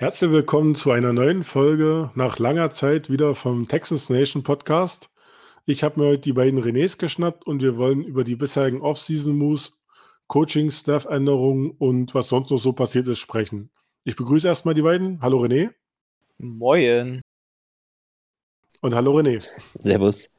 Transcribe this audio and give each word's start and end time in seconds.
Herzlich 0.00 0.30
willkommen 0.30 0.74
zu 0.74 0.92
einer 0.92 1.12
neuen 1.12 1.42
Folge 1.42 2.10
nach 2.14 2.38
langer 2.38 2.70
Zeit 2.70 3.10
wieder 3.10 3.34
vom 3.34 3.68
Texas 3.68 4.08
Nation 4.08 4.42
Podcast. 4.42 5.10
Ich 5.66 5.82
habe 5.82 6.00
mir 6.00 6.06
heute 6.06 6.22
die 6.22 6.32
beiden 6.32 6.58
Renés 6.58 6.98
geschnappt 6.98 7.46
und 7.46 7.60
wir 7.60 7.76
wollen 7.76 8.02
über 8.02 8.24
die 8.24 8.34
bisherigen 8.34 8.80
Off-Season-Moves, 8.80 9.74
Coaching, 10.26 10.70
Staff-Änderungen 10.70 11.72
und 11.72 12.14
was 12.14 12.30
sonst 12.30 12.48
noch 12.48 12.56
so 12.56 12.72
passiert 12.72 13.08
ist 13.08 13.18
sprechen. 13.18 13.68
Ich 14.04 14.16
begrüße 14.16 14.48
erstmal 14.48 14.72
die 14.72 14.80
beiden. 14.80 15.20
Hallo 15.20 15.44
René. 15.44 15.68
Moin. 16.38 17.20
Und 18.80 18.94
hallo 18.94 19.18
René. 19.18 19.46
Servus. 19.78 20.30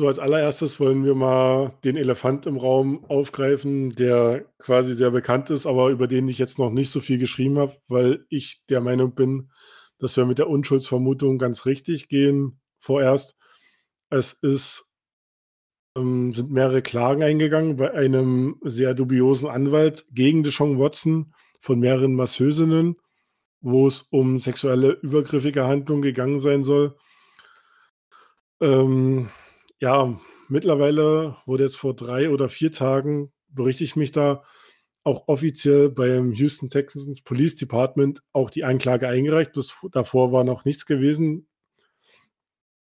So, 0.00 0.08
als 0.08 0.18
allererstes 0.18 0.80
wollen 0.80 1.04
wir 1.04 1.14
mal 1.14 1.74
den 1.84 1.98
Elefant 1.98 2.46
im 2.46 2.56
Raum 2.56 3.04
aufgreifen, 3.10 3.94
der 3.96 4.46
quasi 4.56 4.94
sehr 4.94 5.10
bekannt 5.10 5.50
ist, 5.50 5.66
aber 5.66 5.90
über 5.90 6.06
den 6.06 6.26
ich 6.26 6.38
jetzt 6.38 6.58
noch 6.58 6.70
nicht 6.70 6.90
so 6.90 7.00
viel 7.00 7.18
geschrieben 7.18 7.58
habe, 7.58 7.76
weil 7.86 8.24
ich 8.30 8.64
der 8.70 8.80
Meinung 8.80 9.14
bin, 9.14 9.50
dass 9.98 10.16
wir 10.16 10.24
mit 10.24 10.38
der 10.38 10.48
Unschuldsvermutung 10.48 11.36
ganz 11.36 11.66
richtig 11.66 12.08
gehen 12.08 12.62
vorerst. 12.78 13.36
Es 14.08 14.32
ist, 14.32 14.86
ähm, 15.98 16.32
sind 16.32 16.50
mehrere 16.50 16.80
Klagen 16.80 17.22
eingegangen 17.22 17.76
bei 17.76 17.92
einem 17.92 18.56
sehr 18.62 18.94
dubiosen 18.94 19.50
Anwalt 19.50 20.06
gegen 20.10 20.42
Deshaun 20.42 20.78
Watson 20.78 21.34
von 21.60 21.78
mehreren 21.78 22.14
Masseusinnen, 22.14 22.96
wo 23.60 23.86
es 23.86 24.00
um 24.08 24.38
sexuelle 24.38 24.92
übergriffige 24.92 25.64
Handlungen 25.64 26.00
gegangen 26.00 26.38
sein 26.38 26.64
soll. 26.64 26.96
Ähm, 28.62 29.28
ja, 29.80 30.18
mittlerweile 30.48 31.36
wurde 31.46 31.64
jetzt 31.64 31.76
vor 31.76 31.94
drei 31.94 32.30
oder 32.30 32.48
vier 32.48 32.72
Tagen, 32.72 33.32
berichte 33.48 33.84
ich 33.84 33.96
mich 33.96 34.12
da, 34.12 34.42
auch 35.02 35.28
offiziell 35.28 35.88
beim 35.88 36.32
Houston 36.32 36.68
Texans 36.68 37.22
Police 37.22 37.56
Department 37.56 38.22
auch 38.32 38.50
die 38.50 38.64
Anklage 38.64 39.08
eingereicht. 39.08 39.52
Bis 39.52 39.74
davor 39.92 40.30
war 40.32 40.44
noch 40.44 40.64
nichts 40.64 40.84
gewesen. 40.84 41.48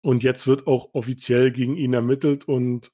Und 0.03 0.23
jetzt 0.23 0.47
wird 0.47 0.67
auch 0.67 0.95
offiziell 0.95 1.51
gegen 1.51 1.77
ihn 1.77 1.93
ermittelt 1.93 2.47
und 2.47 2.93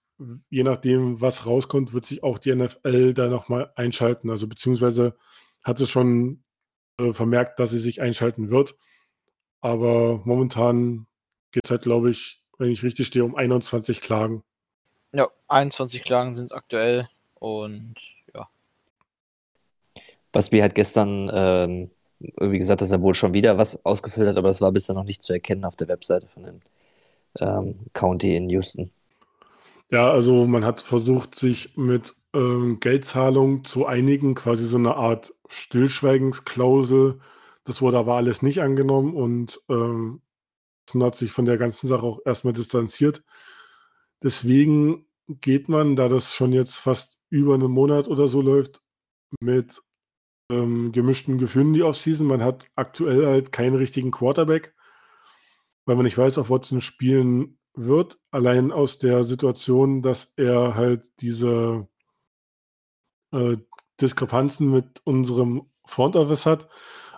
je 0.51 0.63
nachdem, 0.63 1.21
was 1.21 1.47
rauskommt, 1.47 1.93
wird 1.93 2.07
sich 2.07 2.23
auch 2.23 2.39
die 2.39 2.55
NFL 2.55 3.15
da 3.15 3.29
nochmal 3.29 3.73
einschalten. 3.77 4.31
Also 4.31 4.48
beziehungsweise 4.48 5.17
hat 5.63 5.81
es 5.81 5.91
schon 5.91 6.43
äh, 6.98 7.13
vermerkt, 7.13 7.59
dass 7.59 7.71
sie 7.71 7.79
sich 7.79 8.01
einschalten 8.01 8.51
wird. 8.51 8.77
Aber 9.61 10.23
momentan 10.25 11.07
geht 11.53 11.65
es 11.65 11.71
halt, 11.71 11.83
glaube 11.83 12.11
ich, 12.11 12.42
wenn 12.63 12.71
ich 12.71 12.83
richtig 12.83 13.09
stehe, 13.09 13.25
um 13.25 13.35
21 13.35 14.01
Klagen. 14.01 14.43
Ja, 15.13 15.29
21 15.49 16.05
Klagen 16.05 16.35
sind 16.35 16.53
aktuell 16.53 17.09
und 17.35 17.97
ja. 18.35 18.49
Basby 20.31 20.61
hat 20.61 20.75
gestern 20.75 21.31
ähm, 21.33 21.91
irgendwie 22.21 22.59
gesagt, 22.59 22.81
dass 22.81 22.93
er 22.93 23.03
wohl 23.03 23.15
schon 23.15 23.35
wieder 23.35 23.59
was 23.59 23.85
ausgefüllt 23.85 24.29
hat, 24.29 24.37
aber 24.37 24.49
das 24.49 24.61
war 24.61 24.73
bisher 24.73 24.95
noch 24.95 25.05
nicht 25.05 25.23
zu 25.23 25.33
erkennen 25.33 25.65
auf 25.65 25.77
der 25.77 25.89
Webseite 25.89 26.29
von 26.29 26.45
dem 26.45 26.61
ähm, 27.41 27.75
County 27.93 28.37
in 28.37 28.49
Houston. 28.49 28.91
Ja, 29.91 30.11
also 30.11 30.47
man 30.47 30.65
hat 30.65 30.81
versucht, 30.81 31.35
sich 31.35 31.77
mit 31.77 32.15
ähm, 32.33 32.79
Geldzahlung 32.81 33.65
zu 33.65 33.87
einigen, 33.87 34.35
quasi 34.35 34.67
so 34.67 34.79
eine 34.79 34.95
Art 34.95 35.35
Stillschweigensklausel. 35.49 37.19
Das 37.65 37.83
wurde 37.83 37.99
aber 37.99 38.15
alles 38.15 38.41
nicht 38.41 38.63
angenommen 38.63 39.15
und 39.15 39.61
ähm, 39.69 40.23
hat 40.95 41.15
sich 41.17 41.33
von 41.33 41.45
der 41.45 41.57
ganzen 41.57 41.89
Sache 41.89 42.03
auch 42.05 42.21
erstmal 42.25 42.53
distanziert. 42.53 43.23
Deswegen 44.23 45.07
geht 45.29 45.69
man, 45.69 45.97
da 45.97 46.09
das 46.09 46.35
schon 46.35 46.53
jetzt 46.53 46.77
fast 46.77 47.19
über 47.31 47.55
einen 47.55 47.71
Monat 47.71 48.09
oder 48.09 48.29
so 48.29 48.41
läuft, 48.41 48.83
mit 49.41 49.83
ähm, 50.51 50.93
gemischten 50.93 51.39
Gefühlen 51.39 51.73
die 51.73 51.83
Offseason. 51.83 52.27
Man 52.27 52.43
hat 52.43 52.69
aktuell 52.77 53.27
halt 53.27 53.53
keinen 53.53 53.77
richtigen 53.77 54.11
Quarterback, 54.11 54.75
weil 55.87 55.97
man 55.97 56.05
nicht 56.05 56.19
weiß, 56.19 56.39
auf 56.39 56.51
Watson 56.51 56.81
spielen 56.81 57.59
wird. 57.75 58.19
Allein 58.31 58.71
aus 58.73 58.99
der 58.99 59.25
Situation, 59.25 60.03
dass 60.03 60.33
er 60.37 60.75
halt 60.75 61.11
diese 61.21 61.89
äh, 63.33 63.57
Diskrepanzen 64.01 64.71
mit 64.71 65.01
unserem 65.05 65.71
Front 65.85 66.17
Office 66.17 66.47
hat. 66.47 66.69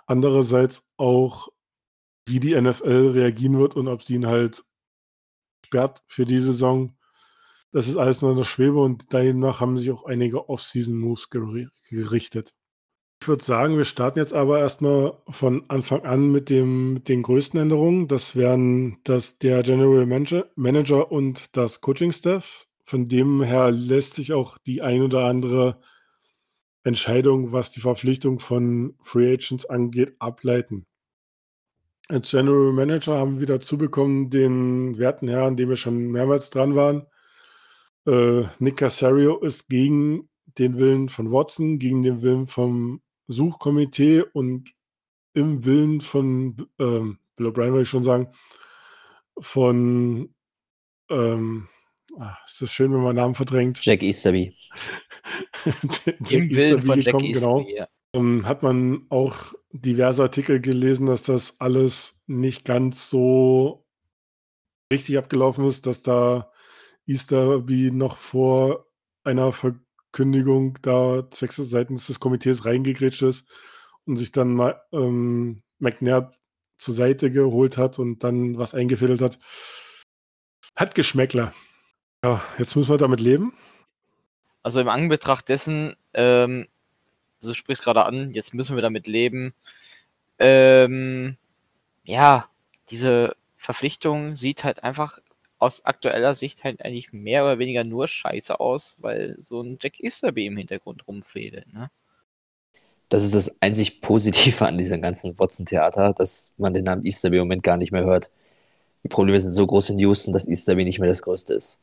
Andererseits 0.07 0.83
auch 0.97 1.49
wie 2.25 2.39
die 2.39 2.59
NFL 2.59 3.11
reagieren 3.13 3.59
wird 3.59 3.75
und 3.75 3.87
ob 3.87 4.03
sie 4.03 4.15
ihn 4.15 4.27
halt 4.27 4.63
sperrt 5.65 6.03
für 6.07 6.25
die 6.25 6.39
Saison. 6.39 6.95
Das 7.71 7.87
ist 7.87 7.97
alles 7.97 8.21
nur 8.21 8.31
in 8.31 8.37
der 8.37 8.45
Schwebe 8.45 8.79
und 8.79 9.13
danach 9.13 9.59
haben 9.59 9.77
sich 9.77 9.91
auch 9.91 10.05
einige 10.05 10.49
Off-Season-Moves 10.49 11.29
gerichtet. 11.29 12.53
Ich 13.21 13.27
würde 13.27 13.43
sagen, 13.43 13.77
wir 13.77 13.85
starten 13.85 14.19
jetzt 14.19 14.33
aber 14.33 14.59
erstmal 14.59 15.17
von 15.27 15.67
Anfang 15.69 16.05
an 16.05 16.31
mit, 16.31 16.49
dem, 16.49 16.93
mit 16.93 17.09
den 17.09 17.23
größten 17.23 17.59
Änderungen. 17.59 18.07
Das 18.07 18.35
wären 18.35 18.99
das 19.03 19.39
der 19.39 19.63
General 19.63 20.05
Manager 20.05 21.11
und 21.11 21.55
das 21.57 21.81
Coaching-Staff. 21.81 22.67
Von 22.83 23.07
dem 23.07 23.41
her 23.41 23.71
lässt 23.71 24.13
sich 24.13 24.31
auch 24.31 24.57
die 24.59 24.81
ein 24.81 25.01
oder 25.01 25.25
andere 25.25 25.81
Entscheidung, 26.83 27.51
was 27.51 27.71
die 27.71 27.81
Verpflichtung 27.81 28.37
von 28.37 28.95
Free 29.01 29.33
Agents 29.33 29.65
angeht, 29.65 30.15
ableiten. 30.19 30.85
Als 32.07 32.29
General 32.29 32.71
Manager 32.71 33.17
haben 33.17 33.39
wir 33.39 33.47
dazu 33.47 33.77
bekommen 33.77 34.29
den 34.29 34.97
werten 34.97 35.27
Herrn, 35.27 35.57
dem 35.57 35.69
wir 35.69 35.75
schon 35.75 36.11
mehrmals 36.11 36.51
dran 36.51 36.75
waren. 36.75 37.07
Äh, 38.05 38.43
Nick 38.59 38.77
Casario 38.77 39.39
ist 39.39 39.67
gegen 39.69 40.29
den 40.59 40.77
Willen 40.77 41.09
von 41.09 41.31
Watson, 41.31 41.79
gegen 41.79 42.03
den 42.03 42.21
Willen 42.21 42.45
vom 42.45 43.01
Suchkomitee 43.27 44.23
und 44.33 44.73
im 45.33 45.65
Willen 45.65 46.01
von 46.01 46.55
ähm, 46.79 47.17
Bill 47.35 47.47
O'Brien, 47.47 47.71
würde 47.71 47.81
ich 47.81 47.89
schon 47.89 48.03
sagen, 48.03 48.27
von 49.39 50.33
ähm, 51.09 51.67
ah, 52.19 52.37
ist 52.45 52.61
das 52.61 52.71
schön, 52.71 52.93
wenn 52.93 53.01
man 53.01 53.15
Namen 53.15 53.33
verdrängt. 53.33 53.83
Jack 53.83 54.03
Easterby. 54.03 54.55
Jack 55.83 56.31
Im 56.31 56.49
Willen 56.51 56.81
von 56.81 57.01
Jack 57.01 57.21
Easterby, 57.21 57.33
genau. 57.33 57.67
ja. 57.67 57.87
Ähm, 58.13 58.45
hat 58.45 58.63
man 58.63 59.05
auch 59.09 59.53
diverse 59.81 60.23
Artikel 60.23 60.61
gelesen, 60.61 61.05
dass 61.07 61.23
das 61.23 61.59
alles 61.59 62.21
nicht 62.27 62.65
ganz 62.65 63.09
so 63.09 63.85
richtig 64.91 65.17
abgelaufen 65.17 65.65
ist, 65.65 65.85
dass 65.85 66.01
da 66.01 66.51
Easterby 67.07 67.91
noch 67.91 68.17
vor 68.17 68.87
einer 69.23 69.51
Verkündigung 69.51 70.77
da 70.81 71.27
seitens 71.31 72.07
des 72.07 72.19
Komitees 72.19 72.65
reingegrätscht 72.65 73.23
ist 73.23 73.47
und 74.05 74.17
sich 74.17 74.31
dann 74.31 74.73
ähm, 74.91 75.61
McNair 75.79 76.31
zur 76.77 76.93
Seite 76.93 77.31
geholt 77.31 77.77
hat 77.77 77.99
und 77.99 78.23
dann 78.23 78.57
was 78.57 78.73
eingefädelt 78.73 79.21
hat. 79.21 79.39
Hat 80.75 80.95
Geschmäckler. 80.95 81.53
Ja, 82.23 82.41
jetzt 82.57 82.75
müssen 82.75 82.89
wir 82.89 82.97
damit 82.97 83.19
leben. 83.19 83.53
Also 84.63 84.81
im 84.81 84.89
Anbetracht 84.89 85.47
dessen, 85.47 85.95
ähm, 86.13 86.67
also 87.39 87.51
du 87.51 87.55
sprichst 87.55 87.83
gerade 87.83 88.05
an, 88.05 88.31
jetzt 88.31 88.53
müssen 88.53 88.75
wir 88.75 88.81
damit 88.81 89.07
leben. 89.07 89.53
Ähm, 90.39 91.37
ja, 92.03 92.49
diese 92.89 93.35
Verpflichtung 93.57 94.35
sieht 94.35 94.63
halt 94.63 94.83
einfach 94.83 95.19
aus 95.57 95.85
aktueller 95.85 96.35
Sicht 96.35 96.63
halt 96.63 96.83
eigentlich 96.83 97.13
mehr 97.13 97.43
oder 97.43 97.59
weniger 97.59 97.83
nur 97.83 98.07
scheiße 98.07 98.59
aus, 98.59 98.97
weil 98.99 99.35
so 99.39 99.61
ein 99.61 99.77
Jack 99.81 99.99
Easterby 99.99 100.45
im 100.45 100.57
Hintergrund 100.57 101.07
rumfädelt, 101.07 101.73
ne? 101.73 101.89
Das 103.09 103.23
ist 103.23 103.35
das 103.35 103.51
einzig 103.61 104.01
Positive 104.01 104.65
an 104.65 104.79
diesem 104.79 105.01
ganzen 105.01 105.37
Watson-Theater, 105.37 106.13
dass 106.13 106.51
man 106.57 106.73
den 106.73 106.85
Namen 106.85 107.05
Easterby 107.05 107.37
im 107.37 107.43
Moment 107.43 107.61
gar 107.63 107.77
nicht 107.77 107.91
mehr 107.91 108.03
hört. 108.03 108.31
Die 109.03 109.09
Probleme 109.09 109.39
sind 109.39 109.51
so 109.51 109.67
groß 109.67 109.91
in 109.91 109.99
Houston, 109.99 110.33
dass 110.33 110.47
Easterby 110.47 110.83
nicht 110.83 110.97
mehr 110.97 111.07
das 111.07 111.21
Größte 111.21 111.53
ist. 111.53 111.79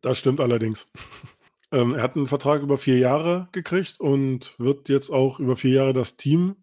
Das 0.00 0.16
stimmt 0.16 0.40
allerdings. 0.40 0.86
Ähm, 1.72 1.94
er 1.94 2.02
hat 2.02 2.16
einen 2.16 2.26
Vertrag 2.26 2.62
über 2.62 2.76
vier 2.76 2.98
Jahre 2.98 3.48
gekriegt 3.52 3.98
und 3.98 4.54
wird 4.58 4.90
jetzt 4.90 5.10
auch 5.10 5.40
über 5.40 5.56
vier 5.56 5.72
Jahre 5.72 5.92
das 5.94 6.16
Team 6.18 6.56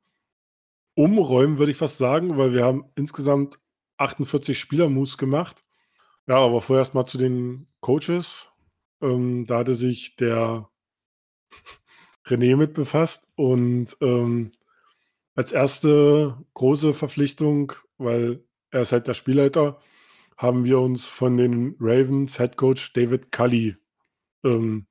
umräumen, 0.94 1.58
würde 1.58 1.72
ich 1.72 1.78
fast 1.78 1.98
sagen, 1.98 2.38
weil 2.38 2.54
wir 2.54 2.64
haben 2.64 2.86
insgesamt 2.96 3.60
48 3.98 4.58
Spielermoves 4.60 5.18
gemacht. 5.18 5.66
Ja, 6.28 6.38
aber 6.38 6.62
vorerst 6.62 6.94
mal 6.94 7.06
zu 7.06 7.18
den 7.18 7.68
Coaches. 7.80 8.50
Ähm, 9.02 9.46
da 9.46 9.60
hatte 9.60 9.74
sich 9.74 10.16
der 10.16 10.70
René 12.26 12.56
mit 12.56 12.74
befasst 12.76 13.28
und 13.36 13.98
ähm, 14.02 14.52
als 15.36 15.52
erste 15.52 16.38
große 16.54 16.94
Verpflichtung, 16.94 17.74
weil 17.98 18.44
er 18.72 18.82
ist 18.82 18.92
halt 18.92 19.08
der 19.08 19.14
Spielleiter, 19.16 19.80
haben 20.38 20.66
wir 20.66 20.80
uns 20.80 21.08
von 21.08 21.38
den 21.38 21.76
Ravens 21.80 22.38
Head 22.38 22.58
Coach 22.58 22.94
David 22.94 23.32
Cully 23.32 23.76
ähm, 24.44 24.86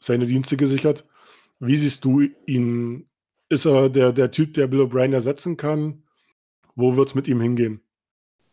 seine 0.00 0.26
Dienste 0.26 0.56
gesichert. 0.56 1.04
Wie 1.58 1.76
siehst 1.76 2.04
du 2.04 2.22
ihn? 2.46 3.06
Ist 3.48 3.64
er 3.64 3.88
der, 3.88 4.12
der 4.12 4.30
Typ, 4.30 4.54
der 4.54 4.66
Bill 4.66 4.80
O'Brien 4.80 5.12
ersetzen 5.12 5.56
kann? 5.56 6.02
Wo 6.74 6.96
wird 6.96 7.08
es 7.08 7.14
mit 7.14 7.28
ihm 7.28 7.40
hingehen? 7.40 7.80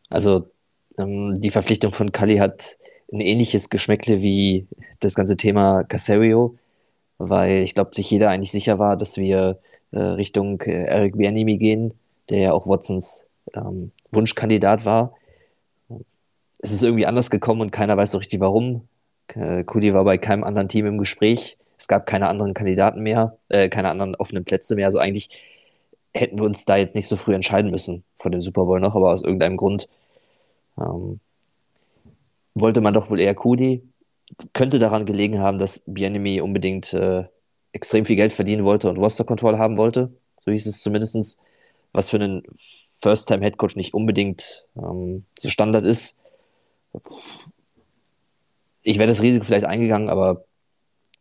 Also 0.10 0.50
ähm, 0.98 1.34
die 1.36 1.50
Verpflichtung 1.50 1.92
von 1.92 2.12
Cully 2.12 2.38
hat 2.38 2.78
ein 3.12 3.20
ähnliches 3.20 3.70
Geschmäckle 3.70 4.22
wie 4.22 4.68
das 5.00 5.16
ganze 5.16 5.38
Thema 5.38 5.84
Casario, 5.84 6.58
weil 7.18 7.64
ich 7.64 7.76
glaube, 7.76 7.96
sich 7.96 8.10
jeder 8.10 8.30
eigentlich 8.30 8.52
sicher 8.52 8.80
war, 8.80 8.98
dass 8.98 9.18
wir 9.18 9.60
äh, 9.92 10.00
Richtung 10.00 10.62
äh, 10.62 10.86
Eric 10.86 11.18
Bianimi 11.18 11.58
gehen, 11.58 11.94
der 12.30 12.40
ja 12.40 12.54
auch 12.54 12.68
Watsons 12.68 13.26
ähm, 13.54 13.92
Wunschkandidat 14.12 14.86
war. 14.86 15.14
Es 16.60 16.72
ist 16.72 16.84
irgendwie 16.84 17.06
anders 17.06 17.30
gekommen 17.30 17.62
und 17.62 17.72
keiner 17.72 17.98
weiß 17.98 18.12
so 18.12 18.18
richtig 18.18 18.40
warum. 18.40 18.88
Äh, 19.30 19.64
Kudi 19.64 19.94
war 19.94 20.04
bei 20.04 20.18
keinem 20.18 20.44
anderen 20.44 20.68
Team 20.68 20.86
im 20.86 20.98
Gespräch. 20.98 21.58
Es 21.78 21.88
gab 21.88 22.06
keine 22.06 22.30
anderen 22.30 22.54
Kandidaten 22.54 23.02
mehr, 23.02 23.38
äh, 23.50 23.70
keine 23.70 23.90
anderen 23.90 24.16
offenen 24.16 24.46
Plätze 24.46 24.76
mehr. 24.76 24.86
Also 24.86 25.00
eigentlich 25.00 25.30
hätten 26.14 26.38
wir 26.38 26.46
uns 26.46 26.66
da 26.66 26.78
jetzt 26.78 26.96
nicht 26.96 27.08
so 27.08 27.18
früh 27.18 27.34
entscheiden 27.34 27.72
müssen 27.72 28.04
vor 28.18 28.32
dem 28.32 28.42
Super 28.42 28.66
Bowl 28.66 28.80
noch, 28.80 28.96
aber 28.96 29.12
aus 29.12 29.24
irgendeinem 29.24 29.58
Grund 29.58 29.90
ähm, 30.80 31.20
wollte 32.54 32.82
man 32.82 32.94
doch 32.94 33.10
wohl 33.10 33.20
eher 33.20 33.36
Kudi. 33.36 33.84
Könnte 34.54 34.80
daran 34.80 35.06
gelegen 35.06 35.40
haben, 35.40 35.60
dass 35.60 35.82
Bienemy 35.86 36.42
unbedingt 36.42 36.94
äh, 36.94 37.26
extrem 37.72 38.06
viel 38.06 38.16
Geld 38.16 38.34
verdienen 38.34 38.66
wollte 38.66 38.90
und 38.90 38.98
Roster 38.98 39.24
Control 39.24 39.58
haben 39.58 39.78
wollte. 39.78 40.14
So 40.46 40.52
hieß 40.52 40.66
es 40.68 40.82
zumindest, 40.82 41.38
was 41.92 42.10
für 42.10 42.18
einen 42.18 42.44
First-Time-Headcoach 43.02 43.76
nicht 43.76 43.94
unbedingt 43.94 44.68
ähm, 44.78 45.26
so 45.38 45.50
Standard 45.50 45.84
ist. 45.84 46.18
Ich 48.84 48.98
wäre 48.98 49.08
das 49.08 49.22
Risiko 49.22 49.46
vielleicht 49.46 49.66
eingegangen, 49.66 50.10
aber 50.10 50.46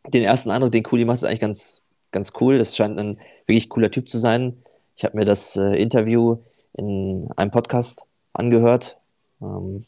den 0.09 0.25
ersten 0.25 0.51
Eindruck, 0.51 0.73
den 0.73 0.83
Kuli 0.83 1.05
macht, 1.05 1.19
ist 1.19 1.25
eigentlich 1.25 1.41
ganz, 1.41 1.83
ganz 2.11 2.33
cool. 2.41 2.59
Das 2.59 2.77
scheint 2.77 2.99
ein 2.99 3.19
wirklich 3.47 3.69
cooler 3.69 3.91
Typ 3.91 4.09
zu 4.09 4.19
sein. 4.19 4.63
Ich 4.97 5.05
habe 5.05 5.17
mir 5.17 5.25
das 5.25 5.57
äh, 5.57 5.81
Interview 5.81 6.39
in 6.75 7.29
einem 7.37 7.51
Podcast 7.51 8.07
angehört. 8.33 8.99
Ähm, 9.41 9.85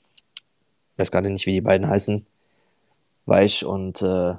weiß 0.97 1.11
gerade 1.11 1.31
nicht, 1.31 1.47
wie 1.47 1.53
die 1.53 1.61
beiden 1.61 1.88
heißen. 1.88 2.25
Weich 3.26 3.65
und 3.65 4.03
äh, 4.03 4.35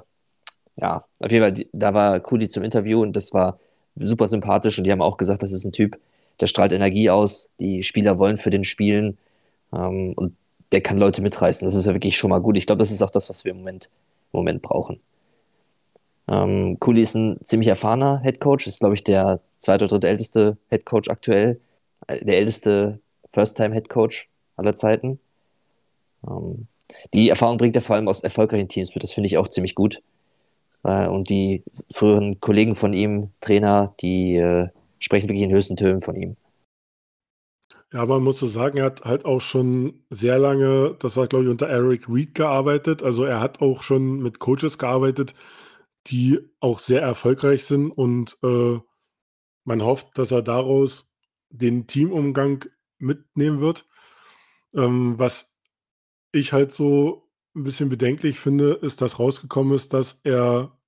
ja, 0.76 1.04
auf 1.18 1.32
jeden 1.32 1.42
Fall, 1.44 1.66
da 1.72 1.94
war 1.94 2.20
Kuli 2.20 2.48
zum 2.48 2.62
Interview 2.62 3.02
und 3.02 3.14
das 3.16 3.32
war 3.32 3.58
super 3.96 4.28
sympathisch 4.28 4.78
und 4.78 4.84
die 4.84 4.92
haben 4.92 5.02
auch 5.02 5.16
gesagt, 5.16 5.42
das 5.42 5.52
ist 5.52 5.64
ein 5.64 5.72
Typ, 5.72 5.98
der 6.40 6.46
strahlt 6.46 6.72
Energie 6.72 7.10
aus, 7.10 7.48
die 7.58 7.82
Spieler 7.82 8.18
wollen 8.18 8.36
für 8.36 8.50
den 8.50 8.64
spielen 8.64 9.16
ähm, 9.72 10.12
und 10.14 10.36
der 10.72 10.80
kann 10.80 10.98
Leute 10.98 11.22
mitreißen. 11.22 11.66
Das 11.66 11.74
ist 11.74 11.86
ja 11.86 11.94
wirklich 11.94 12.16
schon 12.16 12.30
mal 12.30 12.40
gut. 12.40 12.56
Ich 12.56 12.66
glaube, 12.66 12.80
das 12.80 12.90
ist 12.90 13.02
auch 13.02 13.10
das, 13.10 13.28
was 13.28 13.44
wir 13.44 13.52
im 13.52 13.58
Moment, 13.58 13.90
im 14.32 14.38
Moment 14.38 14.62
brauchen. 14.62 15.00
Ähm, 16.28 16.78
Kuli 16.80 17.02
ist 17.02 17.14
ein 17.14 17.38
ziemlich 17.44 17.68
erfahrener 17.68 18.20
Head 18.22 18.40
Coach, 18.40 18.66
ist, 18.66 18.80
glaube 18.80 18.94
ich, 18.94 19.04
der 19.04 19.40
zweite 19.58 19.84
oder 19.84 19.94
dritte 19.94 20.08
älteste 20.08 20.56
Head 20.70 20.84
Coach 20.84 21.08
aktuell, 21.08 21.60
äh, 22.08 22.24
der 22.24 22.38
älteste 22.38 22.98
First-Time 23.32 23.74
Head 23.74 23.88
Coach 23.88 24.28
aller 24.56 24.74
Zeiten. 24.74 25.20
Ähm, 26.26 26.66
die 27.14 27.28
Erfahrung 27.28 27.58
bringt 27.58 27.76
er 27.76 27.82
vor 27.82 27.96
allem 27.96 28.08
aus 28.08 28.22
erfolgreichen 28.22 28.68
Teams 28.68 28.94
mit, 28.94 29.02
das 29.02 29.12
finde 29.12 29.26
ich 29.26 29.38
auch 29.38 29.48
ziemlich 29.48 29.74
gut. 29.74 30.02
Äh, 30.82 31.06
und 31.06 31.28
die 31.30 31.62
früheren 31.92 32.40
Kollegen 32.40 32.74
von 32.74 32.92
ihm, 32.92 33.30
Trainer, 33.40 33.94
die 34.00 34.36
äh, 34.36 34.68
sprechen 34.98 35.28
wirklich 35.28 35.44
in 35.44 35.52
höchsten 35.52 35.76
Tönen 35.76 36.02
von 36.02 36.16
ihm. 36.16 36.36
Ja, 37.92 38.04
man 38.04 38.22
muss 38.24 38.38
so 38.38 38.46
sagen, 38.48 38.78
er 38.78 38.86
hat 38.86 39.04
halt 39.04 39.24
auch 39.24 39.40
schon 39.40 40.02
sehr 40.10 40.38
lange, 40.38 40.96
das 40.98 41.16
war 41.16 41.28
glaube 41.28 41.44
ich 41.44 41.50
unter 41.50 41.68
Eric 41.68 42.08
Reed 42.08 42.34
gearbeitet. 42.34 43.02
Also 43.02 43.24
er 43.24 43.40
hat 43.40 43.60
auch 43.60 43.82
schon 43.84 44.18
mit 44.22 44.40
Coaches 44.40 44.78
gearbeitet, 44.78 45.34
die 46.08 46.38
auch 46.60 46.80
sehr 46.80 47.00
erfolgreich 47.02 47.64
sind 47.64 47.90
und 47.92 48.38
äh, 48.42 48.78
man 49.64 49.82
hofft, 49.82 50.18
dass 50.18 50.32
er 50.32 50.42
daraus 50.42 51.12
den 51.50 51.86
Teamumgang 51.88 52.64
mitnehmen 52.98 53.60
wird. 53.60 53.86
Ähm, 54.74 55.18
was 55.18 55.58
ich 56.32 56.52
halt 56.52 56.72
so 56.72 57.28
ein 57.56 57.64
bisschen 57.64 57.88
bedenklich 57.90 58.40
finde, 58.40 58.74
ist, 58.74 59.00
dass 59.02 59.18
rausgekommen 59.18 59.74
ist, 59.74 59.94
dass 59.94 60.20
er 60.24 60.78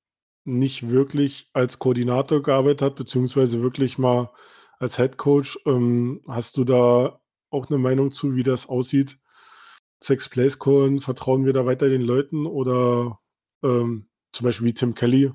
nicht 0.45 0.91
wirklich 0.91 1.51
als 1.55 1.79
Koordinator 1.79 2.43
gearbeitet 2.43 2.83
hat, 2.83 2.97
beziehungsweise 2.97 3.63
wirklich 3.63 3.99
mal 3.99 4.31
als 4.79 4.97
Head 4.97 5.17
Coach. 5.17 5.59
Ähm, 5.67 6.23
hast 6.29 6.57
du 6.57 6.65
da 6.65 7.21
auch 7.51 7.69
eine 7.69 7.79
Meinung 7.79 8.13
zu, 8.13 8.35
wie 8.35 8.43
das 8.43 8.69
aussieht? 8.69 9.19
Sex 10.03 10.29
Place 10.29 10.59
Callen, 10.59 11.01
vertrauen 11.01 11.45
wir 11.45 11.53
da 11.53 11.67
weiter 11.67 11.89
den 11.89 12.03
Leuten 12.03 12.47
oder 12.47 13.19
ähm, 13.63 14.09
zum 14.33 14.45
Beispiel 14.45 14.67
wie 14.67 14.75
Tim 14.75 14.95
Kelly? 14.95 15.33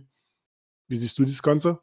Wie 0.87 0.95
siehst 0.95 1.19
du 1.19 1.25
das 1.25 1.43
Ganze? 1.43 1.79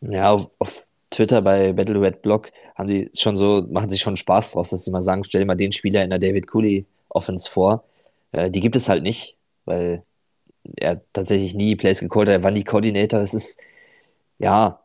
Ja, 0.00 0.30
auf, 0.30 0.50
auf 0.58 0.86
Twitter 1.10 1.42
bei 1.42 1.72
Battle 1.72 2.00
Red 2.00 2.22
Block 2.22 2.50
haben 2.76 2.88
die 2.88 3.10
schon 3.16 3.36
so, 3.36 3.66
machen 3.68 3.90
sich 3.90 4.00
schon 4.00 4.16
Spaß 4.16 4.52
draus, 4.52 4.70
dass 4.70 4.84
sie 4.84 4.90
mal 4.90 5.02
sagen, 5.02 5.24
stell 5.24 5.40
dir 5.40 5.46
mal 5.46 5.56
den 5.56 5.72
Spieler 5.72 6.04
in 6.04 6.10
der 6.10 6.18
David 6.18 6.46
Cooley 6.46 6.86
Offense 7.08 7.50
vor. 7.50 7.84
Äh, 8.32 8.50
die 8.50 8.60
gibt 8.60 8.76
es 8.76 8.88
halt 8.88 9.02
nicht, 9.02 9.36
weil 9.64 10.04
er 10.76 11.00
tatsächlich 11.12 11.54
nie 11.54 11.74
Plays 11.76 12.00
gecallt 12.00 12.28
hat, 12.28 12.34
er 12.34 12.44
war 12.44 12.50
nie 12.50 12.64
Coordinator. 12.64 13.20
Das 13.20 13.34
ist, 13.34 13.60
ja, 14.38 14.84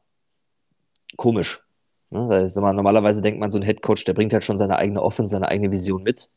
komisch. 1.17 1.64
Ne? 2.09 2.49
Mal, 2.55 2.73
normalerweise 2.73 3.21
denkt 3.21 3.39
man, 3.39 3.51
so 3.51 3.59
ein 3.59 3.63
Head 3.63 3.81
Coach, 3.81 4.05
der 4.05 4.13
bringt 4.13 4.33
halt 4.33 4.43
schon 4.43 4.57
seine 4.57 4.77
eigene 4.77 5.01
Offense, 5.01 5.31
seine 5.31 5.47
eigene 5.47 5.71
Vision 5.71 6.03
mit. 6.03 6.29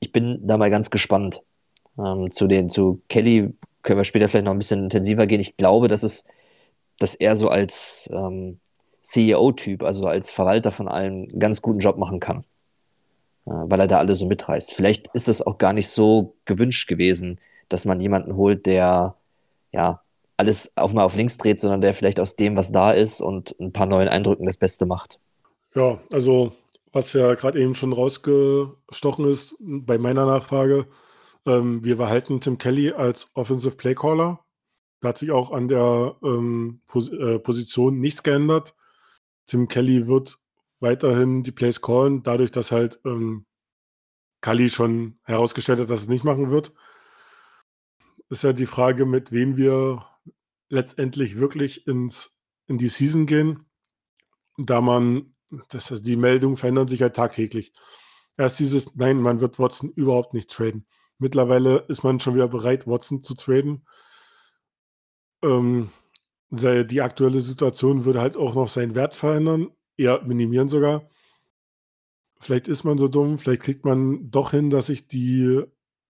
Ich 0.00 0.12
bin 0.12 0.40
da 0.46 0.56
mal 0.56 0.70
ganz 0.70 0.90
gespannt. 0.90 1.42
Ähm, 1.98 2.30
zu 2.30 2.46
den, 2.46 2.68
zu 2.68 3.00
Kelly 3.08 3.54
können 3.82 3.98
wir 3.98 4.04
später 4.04 4.28
vielleicht 4.28 4.46
noch 4.46 4.52
ein 4.52 4.58
bisschen 4.58 4.84
intensiver 4.84 5.26
gehen. 5.26 5.40
Ich 5.40 5.56
glaube, 5.56 5.88
dass 5.88 6.02
es, 6.02 6.24
dass 6.98 7.14
er 7.14 7.36
so 7.36 7.48
als 7.48 8.08
ähm, 8.12 8.58
CEO-Typ, 9.02 9.82
also 9.82 10.06
als 10.06 10.30
Verwalter 10.30 10.72
von 10.72 10.88
allen, 10.88 11.30
einen 11.30 11.40
ganz 11.40 11.62
guten 11.62 11.78
Job 11.78 11.98
machen 11.98 12.20
kann. 12.20 12.44
Äh, 13.46 13.50
weil 13.50 13.80
er 13.80 13.88
da 13.88 13.98
alle 13.98 14.14
so 14.14 14.26
mitreißt. 14.26 14.72
Vielleicht 14.72 15.08
ist 15.14 15.28
es 15.28 15.46
auch 15.46 15.58
gar 15.58 15.72
nicht 15.72 15.88
so 15.88 16.34
gewünscht 16.44 16.88
gewesen, 16.88 17.38
dass 17.68 17.84
man 17.84 18.00
jemanden 18.00 18.36
holt, 18.36 18.66
der 18.66 19.14
ja 19.72 20.00
alles 20.36 20.72
auf 20.76 20.92
mal 20.92 21.04
auf 21.04 21.16
links 21.16 21.38
dreht, 21.38 21.58
sondern 21.58 21.80
der 21.80 21.94
vielleicht 21.94 22.20
aus 22.20 22.36
dem, 22.36 22.56
was 22.56 22.72
da 22.72 22.90
ist 22.90 23.20
und 23.20 23.54
ein 23.60 23.72
paar 23.72 23.86
neuen 23.86 24.08
Eindrücken 24.08 24.46
das 24.46 24.58
Beste 24.58 24.86
macht. 24.86 25.20
Ja, 25.74 26.00
also 26.12 26.52
was 26.92 27.12
ja 27.12 27.34
gerade 27.34 27.60
eben 27.60 27.74
schon 27.74 27.92
rausgestochen 27.92 29.28
ist 29.28 29.56
bei 29.58 29.98
meiner 29.98 30.26
Nachfrage, 30.26 30.86
ähm, 31.46 31.84
wir 31.84 31.96
behalten 31.96 32.40
Tim 32.40 32.58
Kelly 32.58 32.92
als 32.92 33.28
Offensive 33.34 33.76
Playcaller. 33.76 34.40
Da 35.00 35.08
hat 35.08 35.18
sich 35.18 35.30
auch 35.30 35.50
an 35.50 35.68
der 35.68 36.16
ähm, 36.22 36.80
Pos 36.86 37.10
äh, 37.10 37.38
Position 37.38 37.98
nichts 37.98 38.22
geändert. 38.22 38.74
Tim 39.46 39.68
Kelly 39.68 40.06
wird 40.06 40.38
weiterhin 40.80 41.42
die 41.42 41.52
Plays 41.52 41.82
callen, 41.82 42.22
dadurch, 42.22 42.50
dass 42.50 42.70
halt 42.72 43.00
ähm, 43.04 43.44
Kali 44.40 44.68
schon 44.68 45.18
herausgestellt 45.24 45.80
hat, 45.80 45.90
dass 45.90 46.02
es 46.02 46.08
nicht 46.08 46.24
machen 46.24 46.50
wird 46.50 46.72
ist 48.34 48.44
ja 48.44 48.52
die 48.52 48.66
Frage, 48.66 49.06
mit 49.06 49.32
wem 49.32 49.56
wir 49.56 50.04
letztendlich 50.74 51.38
wirklich 51.38 51.86
ins, 51.86 52.36
in 52.66 52.78
die 52.78 52.88
Season 52.88 53.26
gehen, 53.26 53.64
da 54.58 54.80
man, 54.80 55.34
das, 55.70 55.90
also 55.90 56.02
die 56.02 56.16
Meldungen 56.16 56.56
verändern 56.56 56.88
sich 56.88 57.00
ja 57.00 57.06
halt 57.06 57.16
tagtäglich. 57.16 57.72
Erst 58.36 58.58
dieses, 58.58 58.94
nein, 58.96 59.22
man 59.22 59.40
wird 59.40 59.58
Watson 59.58 59.90
überhaupt 59.90 60.34
nicht 60.34 60.50
traden. 60.50 60.86
Mittlerweile 61.18 61.84
ist 61.88 62.02
man 62.02 62.18
schon 62.18 62.34
wieder 62.34 62.48
bereit, 62.48 62.86
Watson 62.86 63.22
zu 63.22 63.34
traden. 63.34 63.86
Ähm, 65.42 65.90
die 66.50 67.00
aktuelle 67.00 67.40
Situation 67.40 68.04
würde 68.04 68.20
halt 68.20 68.36
auch 68.36 68.54
noch 68.54 68.68
seinen 68.68 68.94
Wert 68.94 69.14
verändern, 69.14 69.70
eher 69.96 70.22
minimieren 70.22 70.68
sogar. 70.68 71.08
Vielleicht 72.40 72.68
ist 72.68 72.84
man 72.84 72.98
so 72.98 73.08
dumm, 73.08 73.38
vielleicht 73.38 73.62
kriegt 73.62 73.84
man 73.84 74.30
doch 74.30 74.50
hin, 74.50 74.70
dass 74.70 74.86
sich 74.86 75.06
die 75.08 75.62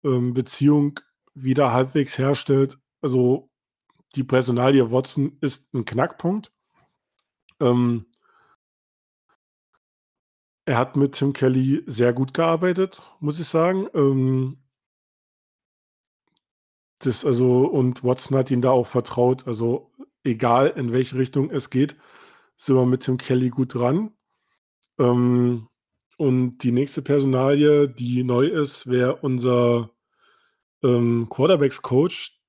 ähm, 0.05 0.35
Beziehung 0.35 0.99
wieder 1.35 1.73
halbwegs 1.73 2.19
herstellt. 2.19 2.79
Also 3.01 3.52
die 4.15 4.25
Personalie 4.25 4.91
Watson 4.91 5.37
ist 5.41 5.73
ein 5.75 5.85
Knackpunkt. 5.85 6.53
Ähm, 7.61 8.07
er 10.65 10.79
hat 10.79 10.97
mit 10.97 11.13
Tim 11.15 11.33
Kelly 11.33 11.83
sehr 11.87 12.13
gut 12.13 12.35
gearbeitet, 12.35 13.03
muss 13.21 13.41
ich 13.41 13.49
sagen. 13.49 13.89
Ähm, 13.95 14.59
das 17.01 17.25
also, 17.25 17.67
und 17.67 18.05
Watson 18.05 18.37
hat 18.39 18.51
ihn 18.51 18.61
da 18.61 18.71
auch 18.71 18.87
vertraut. 18.87 19.47
Also, 19.47 19.91
egal 20.25 20.69
in 20.69 20.93
welche 20.93 21.19
Richtung 21.19 21.51
es 21.51 21.71
geht, 21.71 21.97
sind 22.57 22.77
wir 22.77 22.87
mit 22.87 23.03
Tim 23.03 23.19
Kelly 23.19 23.51
gut 23.51 23.75
dran. 23.75 24.13
Ähm, 24.99 25.69
und 26.17 26.59
die 26.59 26.73
nächste 26.73 27.03
Personalie, 27.03 27.89
die 27.89 28.23
neu 28.23 28.47
ist, 28.47 28.87
wäre 28.87 29.17
unser 29.17 29.91
ähm, 30.85 31.29
Quarterbacks-Coach, 31.29 32.42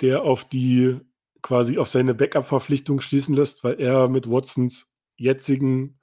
der 0.00 0.22
auf 0.22 0.44
die 0.44 1.00
quasi 1.42 1.78
auf 1.78 1.88
seine 1.88 2.14
Backup-Verpflichtung 2.14 3.00
schließen 3.00 3.34
lässt, 3.34 3.64
weil 3.64 3.80
er 3.80 4.08
mit 4.08 4.30
Watsons 4.30 4.86
jetzigen, 5.16 5.98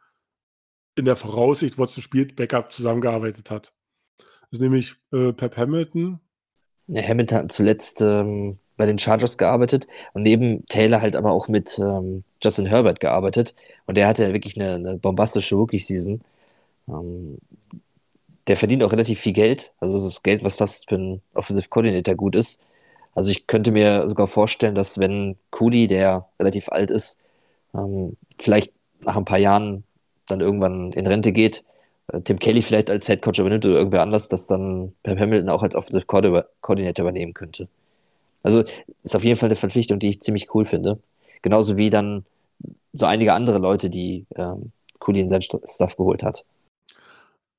in 0.95 1.05
der 1.05 1.15
Voraussicht, 1.15 1.77
Watson 1.77 2.03
spielt, 2.03 2.35
Backup 2.35 2.71
zusammengearbeitet 2.71 3.49
hat. 3.49 3.73
Das 4.17 4.59
ist 4.59 4.61
nämlich 4.61 4.95
äh, 5.11 5.31
Pep 5.33 5.57
Hamilton. 5.57 6.19
Ja, 6.87 7.01
Hamilton 7.01 7.37
hat 7.37 7.51
zuletzt 7.51 8.01
ähm, 8.01 8.59
bei 8.77 8.85
den 8.85 8.99
Chargers 8.99 9.37
gearbeitet 9.37 9.87
und 10.13 10.23
neben 10.23 10.65
Taylor 10.67 11.01
halt 11.01 11.15
aber 11.15 11.31
auch 11.31 11.47
mit 11.47 11.79
ähm, 11.79 12.23
Justin 12.43 12.65
Herbert 12.65 12.99
gearbeitet. 12.99 13.55
Und 13.85 13.95
der 13.95 14.07
hatte 14.07 14.33
wirklich 14.33 14.59
eine, 14.59 14.75
eine 14.75 14.97
bombastische 14.97 15.55
Rookie-Season. 15.55 16.21
Ähm, 16.87 17.37
der 18.47 18.57
verdient 18.57 18.83
auch 18.83 18.91
relativ 18.91 19.19
viel 19.19 19.33
Geld. 19.33 19.71
Also 19.79 19.95
das 19.97 20.05
ist 20.05 20.23
Geld, 20.23 20.43
was 20.43 20.57
fast 20.57 20.89
für 20.89 20.95
einen 20.95 21.21
Offensive 21.33 21.69
Coordinator 21.69 22.15
gut 22.15 22.35
ist. 22.35 22.59
Also 23.13 23.31
ich 23.31 23.47
könnte 23.47 23.71
mir 23.71 24.07
sogar 24.07 24.27
vorstellen, 24.27 24.75
dass 24.75 24.99
wenn 24.99 25.35
Cooley, 25.51 25.87
der 25.87 26.27
relativ 26.39 26.69
alt 26.69 26.91
ist, 26.91 27.17
ähm, 27.73 28.17
vielleicht 28.39 28.71
nach 29.01 29.15
ein 29.15 29.25
paar 29.25 29.37
Jahren 29.37 29.83
dann 30.27 30.41
irgendwann 30.41 30.91
in 30.93 31.07
Rente 31.07 31.31
geht, 31.31 31.63
äh, 32.07 32.21
Tim 32.21 32.39
Kelly 32.39 32.61
vielleicht 32.61 32.89
als 32.89 33.07
Head 33.07 33.21
Coach 33.21 33.39
übernimmt 33.39 33.65
oder 33.65 33.75
irgendwer 33.75 34.01
anders, 34.01 34.27
das 34.27 34.47
dann 34.47 34.93
Pep 35.03 35.19
Hamilton 35.19 35.49
auch 35.49 35.63
als 35.63 35.75
Offensive 35.75 36.05
Coordinator 36.05 37.03
übernehmen 37.03 37.33
könnte. 37.33 37.67
Also 38.43 38.63
ist 39.03 39.15
auf 39.15 39.23
jeden 39.23 39.37
Fall 39.37 39.49
eine 39.49 39.55
Verpflichtung, 39.55 39.99
die 39.99 40.09
ich 40.09 40.21
ziemlich 40.21 40.53
cool 40.55 40.65
finde. 40.65 40.99
Genauso 41.41 41.77
wie 41.77 41.89
dann 41.89 42.25
so 42.93 43.05
einige 43.05 43.33
andere 43.33 43.57
Leute, 43.59 43.89
die 43.89 44.25
ähm, 44.35 44.71
Cooley 44.99 45.21
in 45.21 45.29
sein 45.29 45.41
Stuff 45.41 45.97
geholt 45.97 46.23
hat. 46.23 46.45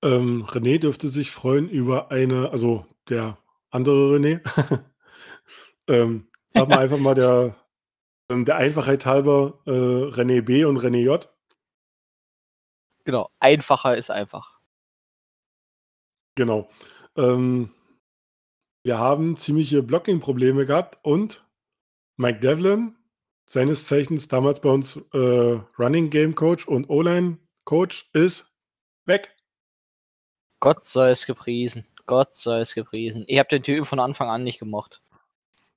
Ähm, 0.03 0.45
René 0.47 0.81
dürfte 0.81 1.09
sich 1.09 1.31
freuen 1.31 1.69
über 1.69 2.11
eine, 2.11 2.51
also 2.51 2.85
der 3.09 3.39
andere 3.71 4.17
René. 4.17 4.41
ähm, 5.93 6.29
sag 6.49 6.69
mal 6.69 6.79
einfach 6.79 6.99
mal 6.99 7.15
der, 7.15 7.55
ähm, 8.31 8.45
der 8.45 8.57
Einfachheit 8.57 9.07
halber 9.07 9.61
äh, 9.67 9.71
René 9.71 10.43
B 10.43 10.65
und 10.65 10.79
René 10.79 10.99
J. 10.99 11.29
Genau, 13.05 13.31
einfacher 13.41 13.97
ist 13.97 14.11
einfach. 14.11 14.61
Genau. 16.35 16.69
Ähm, 17.17 17.75
wir 18.85 18.99
haben 18.99 19.37
ziemliche 19.37 19.83
Blocking-Probleme 19.83 20.67
gehabt 20.67 20.99
und 21.03 21.45
Mike 22.17 22.41
Devlin, 22.41 22.97
seines 23.45 23.87
Zeichens 23.87 24.29
damals 24.29 24.61
bei 24.61 24.71
uns 24.71 24.97
äh, 25.13 25.61
Running 25.79 26.11
Game 26.11 26.35
Coach 26.35 26.67
und 26.67 26.89
O-Line 26.89 27.39
Coach, 27.65 28.09
ist 28.13 28.53
weg. 29.05 29.37
Gott 30.61 30.85
sei 30.85 31.11
es 31.11 31.27
gepriesen. 31.27 31.87
Gott 32.07 32.35
sei 32.35 32.61
es 32.61 32.75
gepriesen. 32.75 33.25
Ich 33.27 33.39
habe 33.39 33.49
den 33.49 33.63
Typen 33.63 33.85
von 33.85 34.01
Anfang 34.01 34.31
an 34.31 34.45
nicht 34.45 34.59
gemocht. 34.59 35.03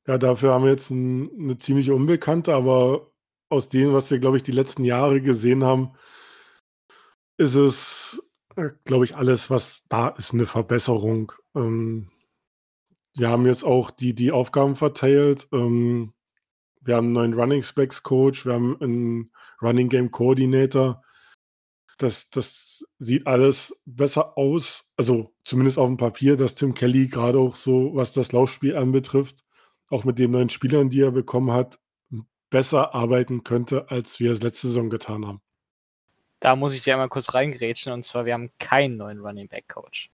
Ja, 0.08 0.18
dafür 0.18 0.54
haben 0.54 0.64
wir 0.66 0.72
jetzt 0.72 0.92
ein, 0.92 1.32
eine 1.40 1.58
ziemliche 1.58 1.96
Unbekannte, 1.96 2.54
aber 2.54 3.12
aus 3.50 3.70
dem, 3.70 3.94
was 3.94 4.12
wir, 4.12 4.20
glaube 4.20 4.38
ich, 4.38 4.44
die 4.44 4.52
letzten 4.52 4.84
Jahre 4.86 5.22
gesehen 5.22 5.64
haben, 5.64 5.94
ist 7.38 7.56
es, 7.56 8.22
äh, 8.56 8.70
glaube 8.86 9.06
ich, 9.06 9.16
alles, 9.16 9.50
was 9.50 9.86
da 9.90 10.10
ist, 10.10 10.34
eine 10.34 10.46
Verbesserung. 10.46 11.32
Ähm, 11.56 12.12
wir 13.16 13.30
haben 13.30 13.46
jetzt 13.46 13.64
auch 13.64 13.92
die, 13.92 14.14
die 14.14 14.32
Aufgaben 14.32 14.76
verteilt. 14.76 15.48
Ähm, 15.52 16.14
wir 16.82 16.96
haben 16.98 17.06
einen 17.06 17.14
neuen 17.14 17.34
Running 17.34 17.64
Specs 17.64 18.04
Coach, 18.04 18.46
wir 18.46 18.54
haben 18.54 18.80
einen 18.82 19.32
Running 19.62 19.90
Game 19.90 20.12
Coordinator. 20.12 21.02
Das, 21.98 22.30
das 22.30 22.86
sieht 23.00 23.26
alles 23.26 23.76
besser 23.86 24.38
aus, 24.38 24.92
also 24.98 25.34
zumindest 25.46 25.80
auf 25.80 25.88
dem 25.88 25.98
Papier, 25.98 26.36
dass 26.36 26.56
Tim 26.56 26.74
Kelly 26.74 27.08
gerade 27.08 27.40
auch 27.40 27.56
so, 27.56 27.96
was 27.96 28.12
das 28.12 28.34
Laufspiel 28.34 28.76
anbetrifft, 28.76 29.45
auch 29.90 30.04
mit 30.04 30.20
den 30.20 30.32
neuen 30.32 30.50
Spielern, 30.50 30.90
die 30.90 31.02
er 31.02 31.12
bekommen 31.12 31.52
hat, 31.52 31.80
besser 32.50 32.96
arbeiten 32.96 33.44
könnte, 33.44 33.90
als 33.90 34.20
wir 34.20 34.32
es 34.32 34.42
letzte 34.42 34.68
Saison 34.68 34.90
getan 34.90 35.28
haben. 35.28 35.42
Da 36.40 36.56
muss 36.56 36.76
ich 36.76 36.84
dir 36.84 36.94
einmal 36.94 37.10
kurz 37.10 37.34
reingrätschen 37.34 37.92
und 37.92 38.04
zwar, 38.04 38.26
wir 38.26 38.34
haben 38.34 38.52
keinen 38.60 38.98
neuen 38.98 39.20
Running 39.20 39.48
Back 39.48 39.68
Coach. 39.68 40.10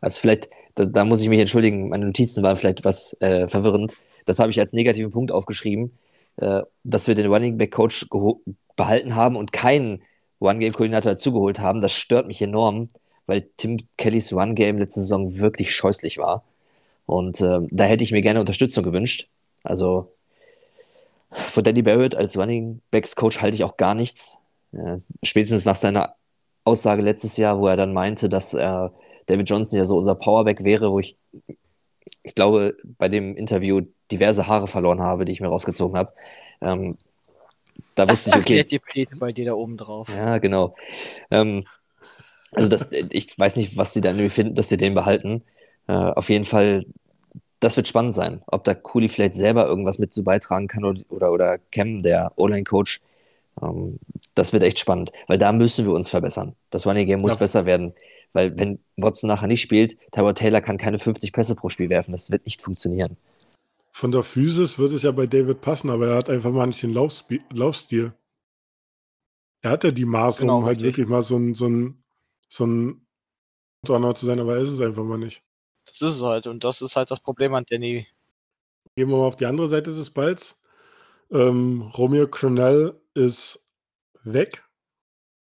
Also 0.00 0.20
vielleicht, 0.20 0.50
da, 0.74 0.84
da 0.84 1.04
muss 1.04 1.22
ich 1.22 1.28
mich 1.28 1.40
entschuldigen, 1.40 1.88
meine 1.88 2.06
Notizen 2.06 2.42
waren 2.42 2.56
vielleicht 2.56 2.84
was 2.84 3.16
äh, 3.20 3.48
verwirrend. 3.48 3.96
Das 4.24 4.38
habe 4.38 4.50
ich 4.50 4.60
als 4.60 4.72
negativen 4.72 5.10
Punkt 5.10 5.32
aufgeschrieben, 5.32 5.98
äh, 6.36 6.62
dass 6.84 7.08
wir 7.08 7.14
den 7.14 7.32
Running 7.32 7.56
Back 7.56 7.72
Coach 7.72 8.06
behalten 8.76 9.14
haben 9.14 9.36
und 9.36 9.52
keinen 9.52 10.02
One-Game-Koordinator 10.38 11.12
dazugeholt 11.12 11.60
haben. 11.60 11.80
Das 11.80 11.92
stört 11.92 12.26
mich 12.26 12.42
enorm, 12.42 12.88
weil 13.26 13.48
Tim 13.56 13.78
Kellys 13.96 14.32
One-Game 14.32 14.78
letzte 14.78 15.00
Saison 15.00 15.38
wirklich 15.38 15.74
scheußlich 15.74 16.18
war. 16.18 16.44
Und 17.06 17.40
äh, 17.40 17.60
da 17.70 17.84
hätte 17.84 18.04
ich 18.04 18.12
mir 18.12 18.22
gerne 18.22 18.40
Unterstützung 18.40 18.84
gewünscht. 18.84 19.28
Also 19.62 20.12
von 21.30 21.64
Danny 21.64 21.82
Barrett 21.82 22.14
als 22.14 22.36
Running 22.36 22.80
Backs 22.90 23.16
Coach 23.16 23.40
halte 23.40 23.54
ich 23.54 23.64
auch 23.64 23.76
gar 23.76 23.94
nichts. 23.94 24.38
Äh, 24.72 24.98
spätestens 25.22 25.64
nach 25.64 25.76
seiner 25.76 26.14
Aussage 26.64 27.02
letztes 27.02 27.36
Jahr, 27.36 27.58
wo 27.58 27.68
er 27.68 27.76
dann 27.76 27.92
meinte, 27.92 28.28
dass 28.28 28.54
äh, 28.54 28.88
David 29.26 29.48
Johnson 29.48 29.78
ja 29.78 29.84
so 29.84 29.96
unser 29.96 30.14
Powerback 30.14 30.64
wäre, 30.64 30.90
wo 30.90 30.98
ich, 30.98 31.16
ich 32.22 32.34
glaube, 32.34 32.76
bei 32.98 33.08
dem 33.08 33.36
Interview 33.36 33.82
diverse 34.10 34.46
Haare 34.46 34.66
verloren 34.66 35.00
habe, 35.00 35.24
die 35.24 35.32
ich 35.32 35.40
mir 35.40 35.48
rausgezogen 35.48 35.96
habe. 35.96 36.12
Ähm, 36.60 36.96
da 37.94 38.06
das 38.06 38.26
wusste 38.26 38.30
ich, 38.30 38.36
okay. 38.36 38.64
die 38.64 38.78
Pläne 38.78 39.16
bei 39.18 39.32
dir 39.32 39.46
da 39.46 39.52
oben 39.52 39.76
drauf. 39.76 40.08
Ja, 40.14 40.38
genau. 40.38 40.74
Ähm, 41.30 41.66
also 42.52 42.68
das, 42.68 42.88
ich 43.10 43.38
weiß 43.38 43.56
nicht, 43.56 43.76
was 43.76 43.92
sie 43.92 44.00
da 44.00 44.10
irgendwie 44.10 44.30
finden, 44.30 44.54
dass 44.54 44.68
sie 44.68 44.76
den 44.76 44.94
behalten. 44.94 45.42
Äh, 45.86 45.92
auf 45.92 46.28
jeden 46.28 46.44
Fall, 46.44 46.84
das 47.60 47.76
wird 47.76 47.88
spannend 47.88 48.14
sein, 48.14 48.42
ob 48.46 48.64
da 48.64 48.74
Cooley 48.74 49.08
vielleicht 49.08 49.34
selber 49.34 49.66
irgendwas 49.66 49.98
mit 49.98 50.12
zu 50.12 50.24
beitragen 50.24 50.68
kann 50.68 50.84
oder, 50.84 51.02
oder, 51.08 51.32
oder 51.32 51.58
Cam, 51.70 52.02
der 52.02 52.32
O-Line-Coach. 52.36 53.00
Ähm, 53.62 53.98
das 54.34 54.52
wird 54.52 54.62
echt 54.62 54.78
spannend, 54.78 55.12
weil 55.26 55.38
da 55.38 55.52
müssen 55.52 55.86
wir 55.86 55.92
uns 55.92 56.08
verbessern. 56.08 56.54
Das 56.70 56.86
Running 56.86 57.06
Game 57.06 57.20
muss 57.20 57.34
ja. 57.34 57.38
besser 57.38 57.66
werden, 57.66 57.94
weil 58.32 58.56
wenn 58.58 58.78
Watson 58.96 59.28
nachher 59.28 59.46
nicht 59.46 59.62
spielt, 59.62 59.96
Tyrod 60.12 60.36
Taylor 60.36 60.60
kann 60.60 60.78
keine 60.78 60.98
50 60.98 61.32
Pässe 61.32 61.54
pro 61.54 61.68
Spiel 61.68 61.88
werfen. 61.88 62.12
Das 62.12 62.30
wird 62.30 62.44
nicht 62.44 62.60
funktionieren. 62.60 63.16
Von 63.92 64.10
der 64.10 64.22
Physis 64.22 64.78
wird 64.78 64.92
es 64.92 65.04
ja 65.04 65.10
bei 65.10 65.26
David 65.26 65.62
passen, 65.62 65.88
aber 65.88 66.08
er 66.08 66.16
hat 66.16 66.28
einfach 66.28 66.52
mal 66.52 66.66
nicht 66.66 66.82
den 66.82 66.90
Laufsp 66.90 67.40
Laufstil. 67.50 68.12
Er 69.62 69.70
hat 69.70 69.84
ja 69.84 69.90
die 69.90 70.04
Maße, 70.04 70.42
genau, 70.42 70.58
um 70.58 70.64
halt 70.66 70.76
richtig. 70.76 70.98
wirklich 70.98 71.08
mal 71.08 71.22
so 71.22 71.36
ein, 71.38 71.54
so 71.54 71.66
ein, 71.66 72.04
so 72.48 72.66
ein 72.66 73.06
Runner 73.88 74.14
zu 74.14 74.26
sein, 74.26 74.38
aber 74.38 74.56
er 74.56 74.60
ist 74.60 74.70
es 74.70 74.82
einfach 74.82 75.02
mal 75.02 75.16
nicht. 75.16 75.42
Das 75.86 76.02
ist 76.02 76.16
es 76.16 76.22
halt 76.22 76.46
und 76.46 76.64
das 76.64 76.82
ist 76.82 76.96
halt 76.96 77.10
das 77.10 77.20
Problem 77.20 77.54
an 77.54 77.64
Danny. 77.68 78.06
Gehen 78.96 79.08
wir 79.08 79.16
mal 79.16 79.26
auf 79.26 79.36
die 79.36 79.46
andere 79.46 79.68
Seite 79.68 79.94
des 79.94 80.10
Balls. 80.10 80.58
Ähm, 81.30 81.82
Romeo 81.96 82.28
Cronell 82.28 83.00
ist 83.14 83.64
weg. 84.24 84.64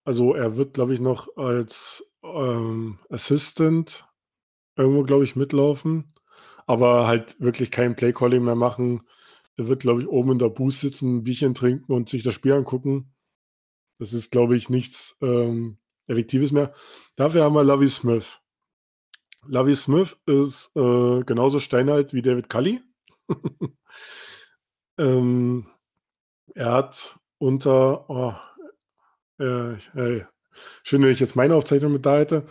Also 0.05 0.35
er 0.35 0.57
wird, 0.57 0.75
glaube 0.75 0.93
ich, 0.93 1.01
noch 1.01 1.37
als 1.37 2.05
ähm, 2.23 2.99
Assistant 3.09 4.07
irgendwo, 4.77 5.03
glaube 5.03 5.25
ich, 5.25 5.37
mitlaufen 5.37 6.15
aber 6.67 7.07
halt 7.07 7.41
wirklich 7.41 7.71
kein 7.71 7.97
Playcalling 7.97 8.45
mehr 8.45 8.55
machen. 8.55 9.03
Er 9.57 9.69
wird, 9.69 9.83
glaube 9.83 10.03
ich, 10.03 10.09
oben 10.09 10.33
in 10.33 10.39
der 10.39 10.49
Boost 10.49 10.81
sitzen, 10.81 11.19
ein 11.19 11.25
Bierchen 11.25 11.55
trinken 11.55 11.93
und 11.93 12.09
sich 12.09 12.23
das 12.23 12.35
Spiel 12.35 12.53
angucken. 12.53 13.13
Das 13.99 14.13
ist, 14.13 14.31
glaube 14.31 14.57
ich, 14.57 14.69
nichts 14.69 15.17
ähm, 15.23 15.79
Effektives 16.07 16.53
mehr. 16.53 16.73
Dafür 17.17 17.45
haben 17.45 17.55
wir 17.55 17.65
Lovey 17.65 17.89
Smith. 17.89 18.41
Lovey 19.47 19.75
Smith 19.75 20.17
ist 20.27 20.71
äh, 20.77 21.23
genauso 21.25 21.61
steinalt 21.61 22.13
wie 22.13 22.23
David 22.23 22.49
Cully. 22.49 22.81
ähm, 24.99 25.67
er 26.55 26.73
hat 26.73 27.19
unter, 27.39 28.09
oh, 28.11 28.35
äh, 29.39 29.75
äh, 29.75 30.25
schön, 30.83 31.03
wenn 31.03 31.11
ich 31.11 31.21
jetzt 31.21 31.37
meine 31.37 31.55
Aufzeichnung 31.55 31.93
mit 31.93 32.07
da 32.07 32.19
hätte, 32.19 32.47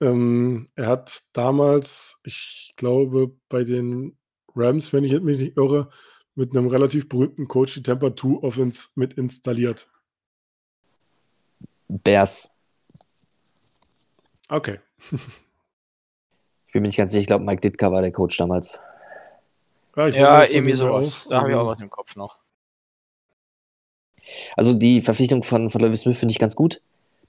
ähm, 0.00 0.68
er 0.74 0.88
hat 0.88 1.22
damals, 1.32 2.20
ich 2.24 2.72
glaube, 2.76 3.36
bei 3.48 3.64
den 3.64 4.18
Rams, 4.54 4.92
wenn 4.92 5.04
ich 5.04 5.18
mich 5.20 5.38
nicht 5.38 5.56
irre, 5.56 5.88
mit 6.34 6.56
einem 6.56 6.66
relativ 6.66 7.08
berühmten 7.08 7.46
Coach 7.46 7.74
die 7.74 7.82
Tampa 7.82 8.14
2 8.14 8.42
Offense 8.42 8.88
mit 8.94 9.14
installiert. 9.14 9.88
Bears. 11.88 12.50
Okay. 14.48 14.80
ich 16.72 16.74
bin 16.74 16.82
mir 16.82 16.88
nicht 16.88 16.96
ganz 16.96 17.10
sicher, 17.10 17.20
ich 17.20 17.26
glaube, 17.26 17.44
Mike 17.44 17.60
Ditka 17.60 17.92
war 17.92 18.02
der 18.02 18.12
Coach 18.12 18.36
damals. 18.36 18.80
Ja, 19.94 20.08
ja 20.08 20.44
irgendwie 20.44 20.74
sowas. 20.74 21.26
Da 21.28 21.40
habe 21.40 21.50
ich 21.50 21.54
auch 21.54 21.60
also 21.60 21.70
was 21.72 21.80
im 21.80 21.90
Kopf 21.90 22.16
noch. 22.16 22.38
Also 24.56 24.72
die 24.72 25.02
Verpflichtung 25.02 25.42
von, 25.42 25.70
von 25.70 25.80
Levis 25.80 26.00
Smith 26.00 26.18
finde 26.18 26.32
ich 26.32 26.38
ganz 26.38 26.56
gut 26.56 26.80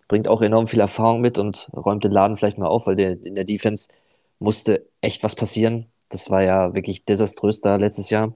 bringt 0.08 0.28
auch 0.28 0.42
enorm 0.42 0.68
viel 0.68 0.80
Erfahrung 0.80 1.22
mit 1.22 1.40
und 1.40 1.70
räumt 1.76 2.04
den 2.04 2.12
Laden 2.12 2.38
vielleicht 2.38 2.60
mal 2.60 2.68
auf, 2.68 2.88
weil 2.88 2.96
der, 2.96 3.12
in 3.24 3.34
der 3.36 3.46
Defense 3.46 3.90
musste 4.38 4.86
echt 5.02 5.24
was 5.24 5.36
passieren. 5.36 5.88
Das 6.10 6.30
war 6.30 6.44
ja 6.44 6.74
wirklich 6.74 7.06
desaströs 7.06 7.62
da 7.62 7.78
letztes 7.78 8.12
Jahr. 8.12 8.36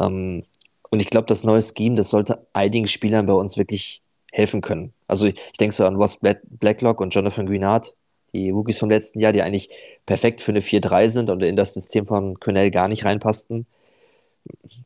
Ähm, 0.00 0.44
und 0.90 1.00
ich 1.00 1.08
glaube, 1.08 1.26
das 1.26 1.44
neue 1.44 1.62
Scheme, 1.62 1.94
das 1.94 2.10
sollte 2.10 2.46
einigen 2.52 2.88
Spielern 2.88 3.26
bei 3.26 3.32
uns 3.32 3.56
wirklich 3.56 4.02
helfen 4.32 4.60
können. 4.60 4.92
Also 5.06 5.26
ich, 5.26 5.36
ich 5.52 5.58
denke 5.58 5.74
so 5.74 5.86
an 5.86 5.96
Ross 5.96 6.18
Blacklock 6.18 7.00
und 7.00 7.14
Jonathan 7.14 7.46
Greenard, 7.46 7.94
die 8.32 8.50
Rookies 8.50 8.78
vom 8.78 8.90
letzten 8.90 9.20
Jahr, 9.20 9.32
die 9.32 9.42
eigentlich 9.42 9.70
perfekt 10.06 10.40
für 10.40 10.52
eine 10.52 10.60
4-3 10.60 11.08
sind 11.08 11.30
und 11.30 11.42
in 11.42 11.56
das 11.56 11.74
System 11.74 12.06
von 12.06 12.40
Cornell 12.40 12.70
gar 12.70 12.88
nicht 12.88 13.04
reinpassten. 13.04 13.66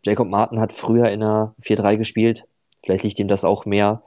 Jacob 0.05 0.29
Martin 0.29 0.61
hat 0.61 0.73
früher 0.73 1.11
in 1.11 1.23
einer 1.23 1.55
4-3 1.63 1.97
gespielt. 1.97 2.45
Vielleicht 2.85 3.05
liegt 3.05 3.19
ihm 3.19 3.29
das 3.29 3.45
auch 3.45 3.65
mehr. 3.65 4.03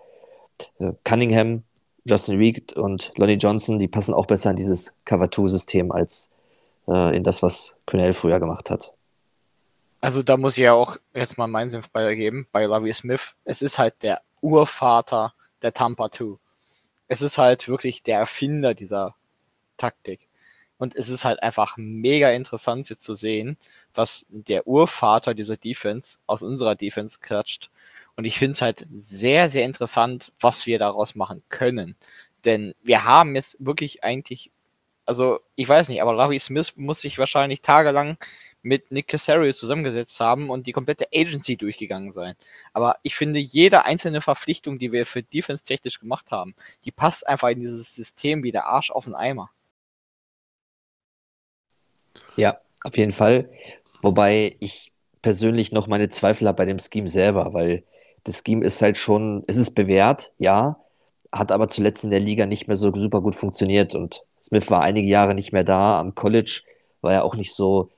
Äh, 0.80 0.92
Cunningham 1.04 1.64
Justin 2.06 2.38
Reed 2.38 2.74
und 2.74 3.12
Lonnie 3.18 3.34
Johnson, 3.34 3.80
die 3.80 3.88
passen 3.88 4.14
auch 4.14 4.26
besser 4.26 4.52
in 4.52 4.56
dieses 4.56 4.94
Cover-2-System 5.06 5.92
als 5.92 6.30
äh, 6.88 7.16
in 7.16 7.24
das, 7.24 7.44
was 7.44 7.76
Cornell 7.86 8.14
früher 8.14 8.40
gemacht 8.40 8.70
hat. 8.70 8.94
Also 10.02 10.24
da 10.24 10.38
muss 10.38 10.58
ich 10.58 10.64
ja 10.64 10.74
auch 10.74 10.98
jetzt 11.14 11.38
mal 11.38 11.48
meinen 11.48 11.70
Senf 11.70 11.90
beigeben, 11.90 12.48
bei 12.52 12.66
Lovie 12.66 12.94
Smith. 12.94 13.36
Es 13.44 13.62
ist 13.62 13.80
halt 13.80 14.02
der 14.02 14.22
Urvater 14.42 15.34
der 15.62 15.74
Tampa 15.74 16.10
2. 16.10 16.38
Es 17.10 17.22
ist 17.22 17.38
halt 17.38 17.68
wirklich 17.68 18.02
der 18.02 18.20
Erfinder 18.20 18.74
dieser 18.74 19.16
Taktik. 19.80 20.28
Und 20.78 20.96
es 20.96 21.10
ist 21.10 21.26
halt 21.26 21.44
einfach 21.44 21.76
mega 21.78 22.32
interessant 22.32 22.90
jetzt 22.90 23.04
zu 23.04 23.16
sehen, 23.16 23.58
was 23.94 24.26
der 24.30 24.66
Urvater 24.68 25.34
dieser 25.34 25.58
Defense 25.58 26.20
aus 26.28 26.42
unserer 26.42 26.76
Defense 26.76 27.20
klatscht 27.20 27.70
Und 28.16 28.26
ich 28.26 28.38
finde 28.40 28.54
es 28.54 28.62
halt 28.62 28.88
sehr, 29.00 29.50
sehr 29.50 29.66
interessant, 29.66 30.32
was 30.40 30.66
wir 30.68 30.80
daraus 30.80 31.16
machen 31.16 31.44
können. 31.50 31.96
Denn 32.46 32.76
wir 32.84 33.06
haben 33.06 33.36
jetzt 33.36 33.58
wirklich 33.60 34.04
eigentlich, 34.04 34.52
also 35.06 35.40
ich 35.56 35.68
weiß 35.68 35.90
nicht, 35.90 36.02
aber 36.02 36.14
Larry 36.14 36.40
Smith 36.40 36.78
muss 36.78 37.02
sich 37.02 37.18
wahrscheinlich 37.18 37.62
tagelang 37.62 38.18
mit 38.62 38.92
Nick 38.92 39.08
Casario 39.10 39.54
zusammengesetzt 39.54 40.20
haben 40.20 40.50
und 40.50 40.68
die 40.68 40.74
komplette 40.74 41.08
Agency 41.14 41.58
durchgegangen 41.58 42.12
sein. 42.12 42.36
Aber 42.74 42.98
ich 43.04 43.16
finde, 43.16 43.40
jede 43.40 43.86
einzelne 43.86 44.22
Verpflichtung, 44.22 44.80
die 44.80 44.92
wir 44.92 45.06
für 45.06 45.24
Defense 45.24 45.64
technisch 45.66 46.00
gemacht 46.00 46.32
haben, 46.32 46.56
die 46.86 46.92
passt 46.92 47.28
einfach 47.28 47.50
in 47.50 47.60
dieses 47.62 47.96
System 47.96 48.44
wie 48.44 48.52
der 48.52 48.66
Arsch 48.68 48.92
auf 48.92 49.06
den 49.06 49.16
Eimer. 49.16 49.52
Ja, 52.36 52.58
auf 52.84 52.98
jeden 52.98 53.12
Fall. 53.12 53.50
Wobei 54.02 54.56
ich 54.60 54.92
persönlich 55.22 55.72
noch 55.72 55.88
meine 55.88 56.10
Zweifel 56.10 56.48
habe 56.48 56.58
bei 56.58 56.66
dem 56.66 56.80
Scheme 56.80 57.08
selber, 57.08 57.54
weil 57.54 57.84
das 58.24 58.44
Scheme 58.46 58.66
ist 58.66 58.82
halt 58.82 58.98
schon, 58.98 59.44
es 59.48 59.58
ist 59.58 59.72
bewährt, 59.72 60.32
ja, 60.38 60.78
hat 61.32 61.52
aber 61.52 61.68
zuletzt 61.68 62.04
in 62.04 62.12
der 62.12 62.20
Liga 62.20 62.46
nicht 62.46 62.68
mehr 62.68 62.76
so 62.76 62.94
super 62.94 63.22
gut 63.22 63.36
funktioniert 63.36 63.96
und 63.96 64.24
Smith 64.42 64.70
war 64.72 64.82
einige 64.82 65.08
Jahre 65.08 65.36
nicht 65.36 65.52
mehr 65.52 65.64
da. 65.64 66.00
Am 66.00 66.16
College 66.16 66.62
war 67.02 67.14
er 67.14 67.24
auch 67.26 67.36
nicht 67.36 67.54
so 67.54 67.90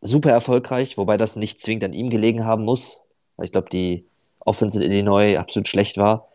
super 0.00 0.30
erfolgreich, 0.30 0.96
wobei 0.96 1.16
das 1.16 1.36
nicht 1.36 1.60
zwingend 1.60 1.84
an 1.84 1.92
ihm 1.92 2.10
gelegen 2.10 2.44
haben 2.44 2.64
muss, 2.64 3.02
weil 3.36 3.46
ich 3.46 3.52
glaube, 3.52 3.68
die 3.70 4.04
Offense 4.40 4.82
in 4.82 4.90
Illinois 4.90 5.36
absolut 5.36 5.68
schlecht 5.68 5.98
war. 5.98 6.28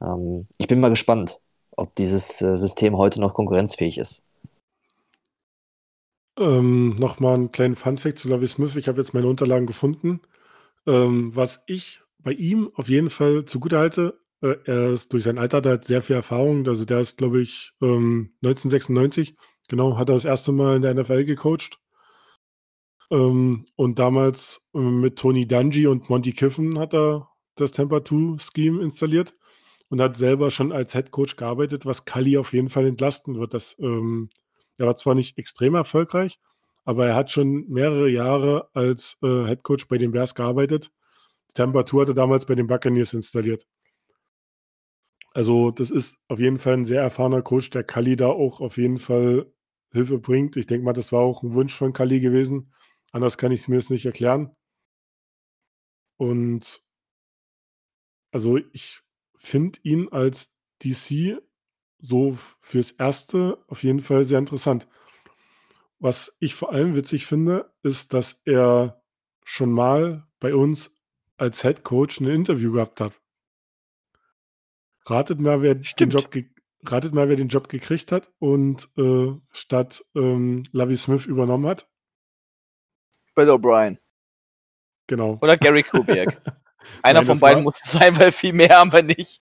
Ähm, 0.00 0.46
ich 0.58 0.68
bin 0.68 0.80
mal 0.80 0.88
gespannt, 0.88 1.38
ob 1.76 1.94
dieses 1.96 2.40
äh, 2.40 2.56
System 2.56 2.96
heute 2.96 3.20
noch 3.20 3.34
konkurrenzfähig 3.34 3.98
ist. 3.98 4.22
Ähm, 6.38 6.94
Nochmal 6.96 7.34
einen 7.34 7.52
kleinen 7.52 7.74
Funfact 7.74 8.18
zu 8.18 8.28
Lovie 8.28 8.46
Smith. 8.46 8.76
Ich 8.76 8.88
habe 8.88 9.00
jetzt 9.00 9.14
meine 9.14 9.26
Unterlagen 9.26 9.66
gefunden. 9.66 10.20
Ähm, 10.86 11.34
was 11.34 11.64
ich 11.66 12.00
bei 12.20 12.32
ihm 12.32 12.70
auf 12.74 12.88
jeden 12.88 13.10
Fall 13.10 13.44
zugute 13.44 13.78
halte, 13.78 14.20
äh, 14.42 14.56
er 14.64 14.90
ist 14.92 15.12
durch 15.12 15.24
sein 15.24 15.38
Alter, 15.38 15.60
der 15.60 15.74
hat 15.74 15.84
sehr 15.84 16.02
viel 16.02 16.16
Erfahrung. 16.16 16.66
Also 16.66 16.84
der 16.84 17.00
ist, 17.00 17.18
glaube 17.18 17.40
ich, 17.40 17.72
ähm, 17.82 18.32
1996, 18.42 19.36
genau, 19.68 19.98
hat 19.98 20.08
er 20.10 20.14
das 20.14 20.24
erste 20.24 20.52
Mal 20.52 20.76
in 20.76 20.82
der 20.82 20.94
NFL 20.94 21.24
gecoacht. 21.24 21.80
Ähm, 23.10 23.66
und 23.76 23.98
damals 23.98 24.68
äh, 24.74 24.78
mit 24.78 25.18
Tony 25.18 25.46
Dungy 25.46 25.86
und 25.86 26.08
Monty 26.10 26.32
Kiffen 26.32 26.78
hat 26.78 26.94
er 26.94 27.28
das 27.56 27.72
Temper 27.72 28.04
2 28.04 28.38
Scheme 28.38 28.82
installiert 28.82 29.34
und 29.88 30.00
hat 30.00 30.16
selber 30.16 30.50
schon 30.50 30.72
als 30.72 30.92
Head 30.92 31.10
Coach 31.10 31.36
gearbeitet, 31.36 31.86
was 31.86 32.04
Kali 32.04 32.36
auf 32.38 32.52
jeden 32.52 32.68
Fall 32.68 32.86
entlasten 32.86 33.38
wird. 33.38 33.54
Das, 33.54 33.76
ähm, 33.80 34.30
er 34.78 34.86
war 34.86 34.96
zwar 34.96 35.14
nicht 35.14 35.38
extrem 35.38 35.74
erfolgreich, 35.74 36.38
aber 36.84 37.06
er 37.06 37.14
hat 37.14 37.30
schon 37.30 37.68
mehrere 37.68 38.08
Jahre 38.08 38.68
als 38.74 39.18
äh, 39.22 39.44
Head 39.46 39.62
Coach 39.62 39.88
bei 39.88 39.98
den 39.98 40.12
Bears 40.12 40.34
gearbeitet. 40.34 40.90
Temper 41.54 41.84
2 41.84 42.02
hat 42.02 42.08
er 42.08 42.14
damals 42.14 42.46
bei 42.46 42.54
den 42.54 42.66
Buccaneers 42.66 43.12
installiert. 43.12 43.66
Also, 45.34 45.70
das 45.70 45.90
ist 45.90 46.20
auf 46.28 46.38
jeden 46.38 46.58
Fall 46.58 46.74
ein 46.74 46.84
sehr 46.84 47.02
erfahrener 47.02 47.42
Coach, 47.42 47.70
der 47.70 47.84
Kali 47.84 48.16
da 48.16 48.28
auch 48.28 48.60
auf 48.60 48.76
jeden 48.76 48.98
Fall 48.98 49.52
Hilfe 49.92 50.18
bringt. 50.18 50.56
Ich 50.56 50.66
denke 50.66 50.84
mal, 50.84 50.92
das 50.92 51.12
war 51.12 51.20
auch 51.20 51.42
ein 51.42 51.52
Wunsch 51.54 51.74
von 51.74 51.92
Kali 51.92 52.20
gewesen. 52.20 52.72
Anders 53.12 53.38
kann 53.38 53.52
ich 53.52 53.68
mir 53.68 53.78
es 53.78 53.90
nicht 53.90 54.06
erklären. 54.06 54.50
Und 56.16 56.82
also 58.32 58.58
ich 58.72 59.00
finde 59.38 59.78
ihn 59.82 60.08
als 60.08 60.52
DC 60.82 61.40
so 61.98 62.36
fürs 62.60 62.92
Erste 62.92 63.58
auf 63.68 63.82
jeden 63.82 64.00
Fall 64.00 64.24
sehr 64.24 64.38
interessant. 64.38 64.86
Was 65.98 66.36
ich 66.38 66.54
vor 66.54 66.72
allem 66.72 66.94
witzig 66.94 67.26
finde, 67.26 67.72
ist, 67.82 68.14
dass 68.14 68.40
er 68.44 69.02
schon 69.44 69.72
mal 69.72 70.26
bei 70.38 70.54
uns 70.54 70.94
als 71.36 71.62
Head 71.62 71.82
Coach 71.82 72.20
ein 72.20 72.28
Interview 72.28 72.72
gehabt 72.72 73.00
hat. 73.00 73.12
Ratet 75.06 75.40
mal, 75.40 75.62
wer 75.62 75.74
den 75.74 76.10
Job 76.10 76.30
ratet 76.86 77.12
mal, 77.14 77.28
wer 77.28 77.36
den 77.36 77.48
Job 77.48 77.68
gekriegt 77.68 78.12
hat 78.12 78.30
und 78.38 78.88
äh, 78.96 79.32
statt 79.50 80.04
ähm, 80.14 80.64
Lavi 80.72 80.96
Smith 80.96 81.26
übernommen 81.26 81.66
hat. 81.66 81.88
Bill 83.34 83.50
O'Brien. 83.50 83.98
Genau. 85.06 85.38
Oder 85.40 85.56
Gary 85.56 85.82
Kubiak. 85.82 86.40
Einer 87.02 87.20
Nein, 87.20 87.26
von 87.26 87.40
beiden 87.40 87.58
war, 87.58 87.64
muss 87.64 87.80
es 87.82 87.92
sein, 87.92 88.16
weil 88.18 88.32
viel 88.32 88.52
mehr 88.52 88.78
haben 88.78 88.92
wir 88.92 89.02
nicht. 89.02 89.42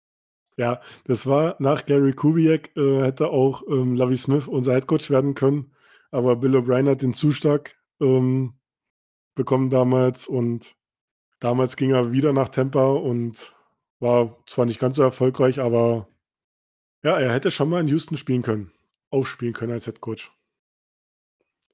Ja, 0.58 0.82
das 1.04 1.28
war 1.28 1.56
nach 1.60 1.86
Gary 1.86 2.14
Kubiak, 2.14 2.76
äh, 2.78 3.04
hätte 3.04 3.30
auch 3.30 3.64
ähm, 3.68 3.96
Lavi 3.96 4.16
Smith 4.16 4.48
unser 4.48 4.74
Headcoach 4.74 5.10
werden 5.10 5.34
können, 5.34 5.74
aber 6.12 6.38
Bill 6.38 6.56
O'Brien 6.56 6.90
hat 6.90 7.02
den 7.02 7.14
Zuschlag 7.14 7.76
ähm, 8.00 8.54
bekommen 9.36 9.70
damals 9.70 10.28
und 10.28 10.76
damals 11.40 11.76
ging 11.76 11.92
er 11.92 12.14
wieder 12.14 12.32
nach 12.32 12.50
Tampa 12.50 12.86
und 12.86 13.54
war 14.00 14.38
zwar 14.46 14.66
nicht 14.66 14.80
ganz 14.80 14.96
so 14.96 15.04
erfolgreich, 15.04 15.60
aber 15.60 16.08
ja, 17.04 17.20
er 17.20 17.34
hätte 17.34 17.52
schon 17.52 17.70
mal 17.70 17.82
in 17.82 17.90
Houston 17.90 18.18
spielen 18.18 18.42
können, 18.42 18.72
aufspielen 19.10 19.54
können 19.54 19.74
als 19.74 19.88
Headcoach. 19.88 20.32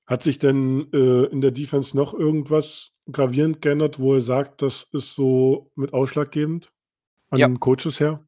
Hat 0.08 0.24
sich 0.24 0.39
denn 0.39 0.91
äh, 0.91 1.26
in 1.26 1.41
der 1.41 1.52
Defense 1.52 1.96
noch 1.96 2.13
irgendwas 2.15 2.94
gravierend 3.12 3.62
geändert, 3.62 4.00
wo 4.00 4.15
er 4.15 4.22
sagt, 4.22 4.62
das 4.62 4.88
ist 4.91 5.15
so 5.15 5.72
mit 5.76 5.94
ausschlaggebend 5.94 6.74
an 7.30 7.39
ja. 7.39 7.48
Coaches 7.48 8.00
her? 8.00 8.26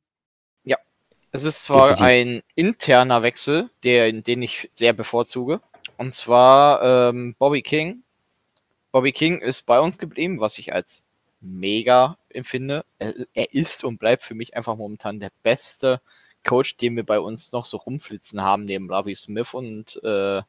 Es 1.36 1.44
ist 1.44 1.64
zwar 1.64 2.00
ein 2.00 2.44
interner 2.54 3.24
Wechsel, 3.24 3.72
der, 3.82 4.12
den 4.12 4.44
ich 4.44 4.70
sehr 4.72 4.94
bevorzuge. 4.94 5.62
Und 5.98 6.14
zwar 6.14 7.10
ähm, 7.10 7.36
Bobby 7.40 7.64
King. 7.64 8.04
Bobby 8.92 9.12
King 9.12 9.40
ist 9.40 9.66
bei 9.66 9.80
uns 9.80 9.98
geblieben, 9.98 10.40
was 10.40 10.60
ich 10.60 10.74
als 10.74 11.04
mega 11.42 12.20
empfinde. 12.30 12.86
Er, 13.00 13.16
er 13.34 13.52
ist 13.52 13.84
und 13.84 13.98
bleibt 13.98 14.22
für 14.22 14.36
mich 14.36 14.56
einfach 14.56 14.76
momentan 14.76 15.20
der 15.20 15.32
beste 15.42 16.02
Coach, 16.44 16.78
den 16.78 16.96
wir 16.96 17.04
bei 17.04 17.20
uns 17.20 17.52
noch 17.52 17.66
so 17.66 17.78
rumflitzen 17.78 18.44
haben, 18.44 18.66
neben 18.66 18.92
Ravi 18.92 19.16
Smith 19.16 19.56
und 19.56 20.00
äh, 20.04 20.44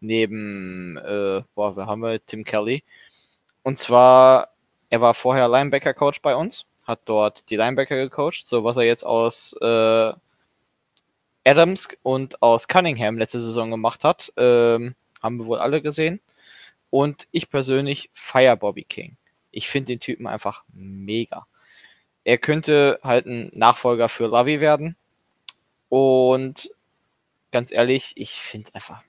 neben, 0.00 0.96
äh, 0.96 1.42
boah, 1.54 1.76
wer 1.76 1.86
haben 1.86 2.02
wir? 2.02 2.24
Tim 2.26 2.42
Kelly. 2.42 2.82
Und 3.62 3.78
zwar, 3.78 4.48
er 4.90 5.00
war 5.00 5.14
vorher 5.14 5.48
Linebacker-Coach 5.48 6.22
bei 6.22 6.34
uns, 6.34 6.66
hat 6.88 7.02
dort 7.04 7.48
die 7.50 7.56
Linebacker 7.56 7.96
gecoacht, 7.96 8.48
so 8.48 8.64
was 8.64 8.78
er 8.78 8.84
jetzt 8.84 9.04
aus 9.04 9.54
äh, 9.60 10.12
Adams 11.44 11.88
und 12.02 12.42
aus 12.42 12.66
Cunningham 12.66 13.18
letzte 13.18 13.40
Saison 13.40 13.70
gemacht 13.70 14.04
hat, 14.04 14.32
ähm, 14.36 14.94
haben 15.22 15.36
wir 15.36 15.46
wohl 15.46 15.58
alle 15.58 15.82
gesehen. 15.82 16.20
Und 16.90 17.28
ich 17.30 17.50
persönlich 17.50 18.10
feier 18.14 18.56
Bobby 18.56 18.84
King. 18.84 19.16
Ich 19.50 19.68
finde 19.68 19.88
den 19.92 20.00
Typen 20.00 20.26
einfach 20.26 20.64
mega. 20.72 21.46
Er 22.24 22.38
könnte 22.38 22.98
halt 23.02 23.26
ein 23.26 23.50
Nachfolger 23.54 24.08
für 24.08 24.26
Lavi 24.26 24.60
werden. 24.60 24.96
Und 25.90 26.70
ganz 27.52 27.70
ehrlich, 27.70 28.12
ich 28.16 28.32
finde 28.32 28.74
einfach 28.74 29.02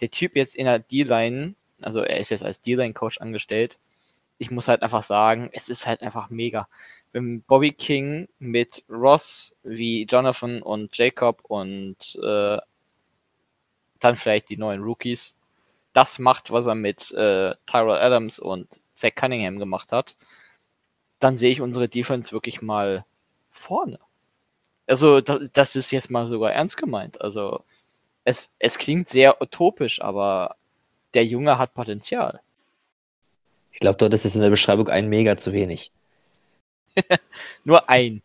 der 0.00 0.10
Typ 0.10 0.36
jetzt 0.36 0.54
in 0.54 0.66
der 0.66 0.78
D-Line, 0.78 1.54
also 1.80 2.02
er 2.02 2.18
ist 2.18 2.30
jetzt 2.30 2.44
als 2.44 2.60
D-Line-Coach 2.60 3.20
angestellt, 3.20 3.78
ich 4.40 4.50
muss 4.50 4.68
halt 4.68 4.82
einfach 4.82 5.02
sagen, 5.02 5.50
es 5.52 5.68
ist 5.68 5.86
halt 5.86 6.00
einfach 6.02 6.30
mega. 6.30 6.66
Bobby 7.12 7.72
King 7.72 8.28
mit 8.38 8.84
Ross 8.88 9.54
wie 9.62 10.04
Jonathan 10.04 10.62
und 10.62 10.96
Jacob 10.96 11.40
und 11.44 12.18
äh, 12.22 12.58
dann 13.98 14.16
vielleicht 14.16 14.48
die 14.48 14.56
neuen 14.56 14.82
Rookies 14.82 15.34
das 15.92 16.18
macht, 16.18 16.50
was 16.50 16.66
er 16.66 16.74
mit 16.74 17.10
äh, 17.12 17.54
Tyrell 17.66 17.98
Adams 18.00 18.38
und 18.38 18.80
Zach 18.94 19.14
Cunningham 19.14 19.58
gemacht 19.58 19.92
hat, 19.92 20.16
dann 21.18 21.36
sehe 21.36 21.50
ich 21.50 21.60
unsere 21.60 21.88
Defense 21.88 22.32
wirklich 22.32 22.62
mal 22.62 23.04
vorne. 23.50 23.98
Also, 24.86 25.20
das, 25.20 25.48
das 25.52 25.76
ist 25.76 25.90
jetzt 25.90 26.10
mal 26.10 26.28
sogar 26.28 26.52
ernst 26.52 26.76
gemeint. 26.76 27.20
Also, 27.20 27.64
es, 28.24 28.52
es 28.58 28.78
klingt 28.78 29.08
sehr 29.08 29.40
utopisch, 29.42 30.00
aber 30.00 30.56
der 31.14 31.24
Junge 31.24 31.58
hat 31.58 31.74
Potenzial. 31.74 32.40
Ich 33.72 33.80
glaube, 33.80 33.98
dort 33.98 34.14
ist 34.14 34.24
es 34.24 34.34
in 34.34 34.42
der 34.42 34.50
Beschreibung 34.50 34.88
ein 34.88 35.08
Mega 35.08 35.36
zu 35.36 35.52
wenig. 35.52 35.92
Nur 37.64 37.88
ein. 37.88 38.22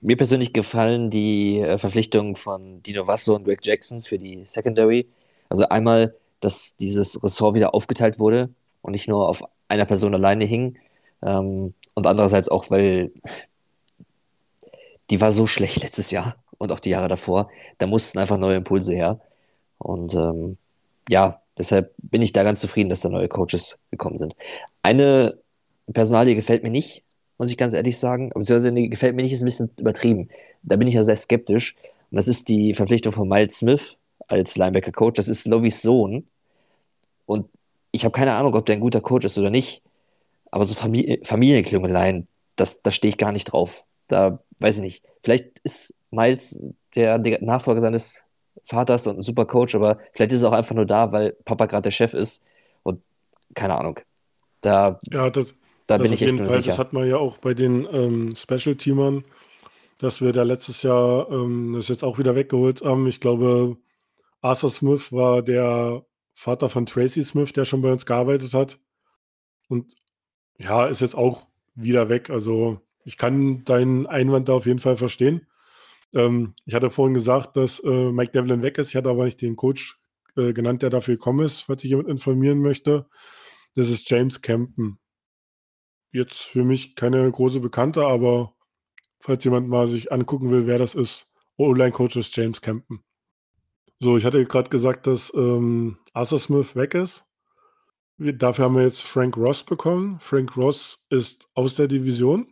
Mir 0.00 0.16
persönlich 0.16 0.52
gefallen 0.52 1.10
die 1.10 1.60
äh, 1.60 1.78
Verpflichtungen 1.78 2.36
von 2.36 2.82
Dino 2.82 3.06
Vasso 3.06 3.34
und 3.34 3.44
Greg 3.44 3.64
Jackson 3.64 4.02
für 4.02 4.18
die 4.18 4.44
Secondary. 4.44 5.08
Also 5.48 5.68
einmal, 5.68 6.14
dass 6.40 6.76
dieses 6.76 7.22
Ressort 7.22 7.54
wieder 7.54 7.74
aufgeteilt 7.74 8.18
wurde 8.18 8.50
und 8.82 8.92
nicht 8.92 9.08
nur 9.08 9.28
auf 9.28 9.42
einer 9.68 9.86
Person 9.86 10.14
alleine 10.14 10.44
hing. 10.44 10.78
Ähm, 11.22 11.74
und 11.94 12.06
andererseits 12.06 12.48
auch, 12.48 12.70
weil 12.70 13.12
die 15.10 15.20
war 15.20 15.32
so 15.32 15.46
schlecht 15.46 15.82
letztes 15.82 16.10
Jahr 16.10 16.36
und 16.58 16.72
auch 16.72 16.80
die 16.80 16.90
Jahre 16.90 17.08
davor. 17.08 17.50
Da 17.78 17.86
mussten 17.86 18.18
einfach 18.18 18.36
neue 18.36 18.56
Impulse 18.56 18.94
her. 18.94 19.20
Und 19.78 20.14
ähm, 20.14 20.58
ja, 21.08 21.40
deshalb 21.58 21.94
bin 21.98 22.22
ich 22.22 22.32
da 22.32 22.42
ganz 22.42 22.60
zufrieden, 22.60 22.90
dass 22.90 23.00
da 23.00 23.08
neue 23.08 23.28
Coaches 23.28 23.78
gekommen 23.90 24.18
sind. 24.18 24.34
Eine 24.82 25.38
Personalie 25.92 26.34
gefällt 26.34 26.62
mir 26.62 26.70
nicht, 26.70 27.03
muss 27.38 27.50
ich 27.50 27.56
ganz 27.56 27.72
ehrlich 27.74 27.98
sagen. 27.98 28.30
Beziehungsweise 28.30 28.72
die 28.72 28.88
gefällt 28.88 29.14
mir 29.14 29.22
nicht, 29.22 29.32
ist 29.32 29.42
ein 29.42 29.46
bisschen 29.46 29.70
übertrieben. 29.76 30.28
Da 30.62 30.76
bin 30.76 30.88
ich 30.88 30.94
ja 30.94 31.02
sehr 31.02 31.16
skeptisch. 31.16 31.74
Und 32.10 32.16
das 32.16 32.28
ist 32.28 32.48
die 32.48 32.74
Verpflichtung 32.74 33.12
von 33.12 33.28
Miles 33.28 33.58
Smith 33.58 33.96
als 34.28 34.56
Linebacker-Coach. 34.56 35.16
Das 35.16 35.28
ist 35.28 35.46
Lovis 35.46 35.82
Sohn. 35.82 36.26
Und 37.26 37.48
ich 37.90 38.04
habe 38.04 38.12
keine 38.12 38.34
Ahnung, 38.34 38.54
ob 38.54 38.66
der 38.66 38.76
ein 38.76 38.80
guter 38.80 39.00
Coach 39.00 39.24
ist 39.24 39.38
oder 39.38 39.50
nicht. 39.50 39.82
Aber 40.50 40.64
so 40.64 40.74
Familie, 40.74 41.20
Familienklüngeleien, 41.24 42.28
das, 42.56 42.80
da 42.82 42.92
stehe 42.92 43.10
ich 43.10 43.18
gar 43.18 43.32
nicht 43.32 43.44
drauf. 43.46 43.84
Da 44.08 44.38
weiß 44.60 44.76
ich 44.76 44.82
nicht. 44.82 45.04
Vielleicht 45.22 45.58
ist 45.64 45.94
Miles 46.10 46.60
der 46.94 47.18
Nachfolger 47.18 47.80
seines 47.80 48.24
Vaters 48.64 49.06
und 49.06 49.18
ein 49.18 49.22
super 49.22 49.46
Coach, 49.46 49.74
aber 49.74 49.98
vielleicht 50.12 50.32
ist 50.32 50.42
er 50.42 50.50
auch 50.50 50.54
einfach 50.54 50.74
nur 50.74 50.86
da, 50.86 51.12
weil 51.12 51.32
Papa 51.44 51.66
gerade 51.66 51.82
der 51.82 51.90
Chef 51.90 52.14
ist 52.14 52.42
und 52.82 53.02
keine 53.54 53.76
Ahnung. 53.76 54.00
Da, 54.60 54.98
Ja, 55.10 55.28
das, 55.28 55.54
da 55.86 55.98
das 55.98 56.06
bin 56.06 56.14
ich 56.14 56.22
echt 56.22 56.30
jeden 56.30 56.38
nur 56.38 56.46
Fall. 56.46 56.56
Das 56.56 56.64
sicher. 56.64 56.78
hat 56.78 56.92
man 56.92 57.08
ja 57.08 57.16
auch 57.16 57.38
bei 57.38 57.54
den 57.54 57.86
ähm, 57.90 58.34
Special-Teamern, 58.36 59.24
dass 59.98 60.20
wir 60.20 60.32
da 60.32 60.42
letztes 60.42 60.82
Jahr 60.82 61.30
ähm, 61.30 61.74
das 61.76 61.88
jetzt 61.88 62.04
auch 62.04 62.18
wieder 62.18 62.34
weggeholt 62.34 62.82
haben. 62.82 63.06
Ich 63.06 63.20
glaube, 63.20 63.76
Arthur 64.40 64.70
Smith 64.70 65.12
war 65.12 65.42
der 65.42 66.04
Vater 66.34 66.68
von 66.68 66.86
Tracy 66.86 67.22
Smith, 67.22 67.52
der 67.52 67.64
schon 67.64 67.82
bei 67.82 67.92
uns 67.92 68.06
gearbeitet 68.06 68.52
hat. 68.54 68.78
Und 69.68 69.94
ja, 70.58 70.86
ist 70.86 71.00
jetzt 71.00 71.16
auch 71.16 71.46
wieder 71.74 72.08
weg. 72.08 72.30
Also 72.30 72.80
ich 73.04 73.16
kann 73.16 73.64
deinen 73.64 74.06
Einwand 74.06 74.48
da 74.48 74.54
auf 74.54 74.66
jeden 74.66 74.80
Fall 74.80 74.96
verstehen. 74.96 75.46
Ähm, 76.14 76.54
ich 76.64 76.74
hatte 76.74 76.90
vorhin 76.90 77.14
gesagt, 77.14 77.56
dass 77.56 77.80
äh, 77.80 78.12
Mike 78.12 78.32
Devlin 78.32 78.62
weg 78.62 78.78
ist. 78.78 78.90
Ich 78.90 78.96
hatte 78.96 79.10
aber 79.10 79.24
nicht 79.24 79.40
den 79.42 79.56
Coach 79.56 79.98
äh, 80.36 80.52
genannt, 80.52 80.82
der 80.82 80.90
dafür 80.90 81.14
gekommen 81.14 81.44
ist, 81.44 81.60
falls 81.60 81.82
sich 81.82 81.90
jemand 81.90 82.08
informieren 82.08 82.60
möchte. 82.60 83.06
Das 83.74 83.90
ist 83.90 84.08
James 84.08 84.40
Campen. 84.42 84.98
Jetzt 86.14 86.42
für 86.42 86.62
mich 86.62 86.94
keine 86.94 87.28
große 87.28 87.58
Bekannte, 87.58 88.06
aber 88.06 88.54
falls 89.18 89.42
jemand 89.42 89.68
mal 89.68 89.88
sich 89.88 90.12
angucken 90.12 90.48
will, 90.48 90.64
wer 90.64 90.78
das 90.78 90.94
ist, 90.94 91.26
O-Line-Coach 91.56 92.14
ist 92.14 92.36
James 92.36 92.60
Campen. 92.60 93.02
So, 93.98 94.16
ich 94.16 94.24
hatte 94.24 94.44
gerade 94.44 94.70
gesagt, 94.70 95.08
dass 95.08 95.32
ähm, 95.34 95.98
Arthur 96.12 96.38
Smith 96.38 96.76
weg 96.76 96.94
ist. 96.94 97.26
Dafür 98.18 98.66
haben 98.66 98.76
wir 98.76 98.84
jetzt 98.84 99.02
Frank 99.02 99.36
Ross 99.36 99.64
bekommen. 99.64 100.20
Frank 100.20 100.56
Ross 100.56 101.00
ist 101.10 101.48
aus 101.54 101.74
der 101.74 101.88
Division. 101.88 102.46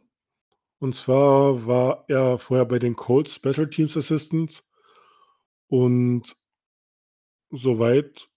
Und 0.81 0.97
zwar 0.97 1.65
war 1.65 2.05
er 2.09 2.39
vorher 2.39 2.67
bei 2.67 2.81
den 2.81 2.97
Colts 2.97 3.37
Special 3.37 3.71
Teams 3.71 3.97
Assistant. 3.97 4.65
Und 5.69 6.37
soweit 7.51 8.29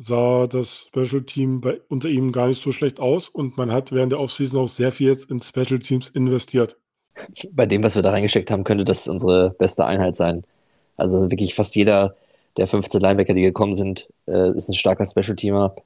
sah 0.00 0.46
das 0.46 0.86
Special 0.88 1.22
Team 1.22 1.60
bei, 1.60 1.80
unter 1.88 2.08
ihm 2.08 2.32
gar 2.32 2.48
nicht 2.48 2.62
so 2.62 2.72
schlecht 2.72 2.98
aus. 2.98 3.28
Und 3.28 3.58
man 3.58 3.70
hat 3.70 3.92
während 3.92 4.12
der 4.12 4.20
Offseason 4.20 4.58
auch 4.58 4.68
sehr 4.68 4.92
viel 4.92 5.08
jetzt 5.08 5.30
in 5.30 5.40
Special 5.40 5.78
Teams 5.78 6.08
investiert. 6.08 6.76
Bei 7.52 7.66
dem, 7.66 7.82
was 7.82 7.96
wir 7.96 8.02
da 8.02 8.10
reingesteckt 8.10 8.50
haben, 8.50 8.64
könnte 8.64 8.84
das 8.84 9.06
unsere 9.06 9.50
beste 9.50 9.84
Einheit 9.84 10.16
sein. 10.16 10.44
Also 10.96 11.30
wirklich 11.30 11.54
fast 11.54 11.76
jeder 11.76 12.16
der 12.56 12.66
15 12.66 13.00
Linebacker, 13.00 13.34
die 13.34 13.42
gekommen 13.42 13.74
sind, 13.74 14.08
äh, 14.26 14.50
ist 14.56 14.68
ein 14.68 14.74
starker 14.74 15.04
Special-Teamer. 15.04 15.76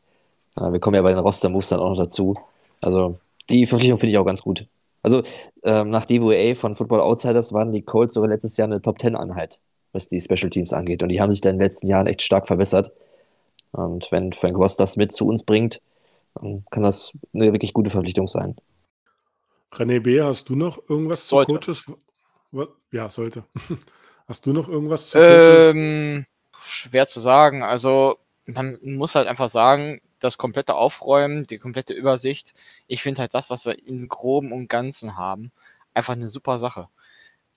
Äh, 0.57 0.72
wir 0.72 0.81
kommen 0.81 0.94
ja 0.94 1.03
bei 1.03 1.11
den 1.11 1.18
Roster-Moves 1.18 1.68
dann 1.68 1.81
auch 1.81 1.90
noch 1.90 1.98
dazu. 1.98 2.37
Also 2.81 3.18
die 3.50 3.66
Verpflichtung 3.66 3.98
finde 3.98 4.12
ich 4.12 4.18
auch 4.18 4.24
ganz 4.24 4.42
gut. 4.42 4.66
Also 5.03 5.22
ähm, 5.64 5.90
nach 5.90 6.07
DVA 6.07 6.55
von 6.55 6.77
Football 6.77 7.00
Outsiders 7.00 7.53
waren 7.53 7.72
die 7.72 7.83
Colts 7.83 8.14
sogar 8.14 8.31
letztes 8.31 8.57
Jahr 8.57 8.68
eine 8.68 8.81
Top-10-Einheit, 8.81 9.59
was 9.92 10.07
die 10.07 10.20
Special 10.20 10.50
Teams 10.50 10.72
angeht. 10.72 11.03
Und 11.03 11.09
die 11.09 11.20
haben 11.20 11.33
sich 11.33 11.40
da 11.40 11.50
in 11.50 11.57
den 11.57 11.62
letzten 11.64 11.88
Jahren 11.88 12.07
echt 12.07 12.22
stark 12.22 12.46
verbessert. 12.46 12.92
Und 13.75 14.11
wenn 14.13 14.33
Frank 14.33 14.57
Ross 14.57 14.77
das 14.77 14.97
mit 14.97 15.13
zu 15.13 15.27
uns 15.27 15.45
bringt, 15.45 15.81
dann 16.35 16.65
kann 16.71 16.83
das 16.83 17.13
eine 17.33 17.53
wirklich 17.53 17.73
gute 17.73 17.91
Verpflichtung 17.91 18.29
sein. 18.29 18.57
René 19.73 20.01
B., 20.01 20.23
hast 20.23 20.49
du 20.49 20.55
noch 20.57 20.79
irgendwas 20.89 21.23
zu 21.27 21.37
Sollte. 21.37 21.53
Coaches? 21.53 21.85
Wa- 22.53 22.69
Ja, 22.93 23.09
sollte. 23.09 23.45
Hast 24.27 24.47
du 24.47 24.53
noch 24.55 24.69
irgendwas 24.69 25.11
zu 25.11 25.19
Coaches? 25.19 25.67
Ähm, 25.75 26.27
schwer 26.63 27.07
zu 27.07 27.21
sagen. 27.21 27.63
Also, 27.63 28.17
man 28.47 28.79
muss 28.83 29.17
halt 29.17 29.29
einfach 29.29 29.51
sagen, 29.51 30.01
das 30.21 30.39
komplette 30.39 30.77
Aufräumen, 30.77 31.43
die 31.43 31.59
komplette 31.59 31.93
Übersicht, 31.93 32.55
ich 32.87 33.03
finde 33.03 33.21
halt 33.21 33.35
das, 33.35 33.51
was 33.51 33.67
wir 33.67 33.87
im 33.87 34.09
Groben 34.09 34.51
und 34.53 34.69
Ganzen 34.69 35.19
haben, 35.19 35.51
einfach 35.93 36.15
eine 36.15 36.29
super 36.29 36.57
Sache. 36.57 36.89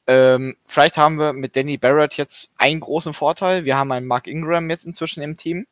Ähm, 0.08 0.58
vielleicht 0.65 0.97
haben 0.97 1.19
wir 1.19 1.32
mit 1.32 1.56
Danny 1.56 1.77
Barrett 1.77 2.15
jetzt 2.17 2.51
einen 2.58 2.82
großen 2.82 3.13
Vorteil. 3.13 3.63
Wir 3.63 3.77
haben 3.77 3.91
einen 3.93 4.08
Mark 4.08 4.27
Ingram 4.27 4.69
jetzt 4.69 4.86
inzwischen 4.86 5.21
im 5.21 5.38
Team. 5.38 5.67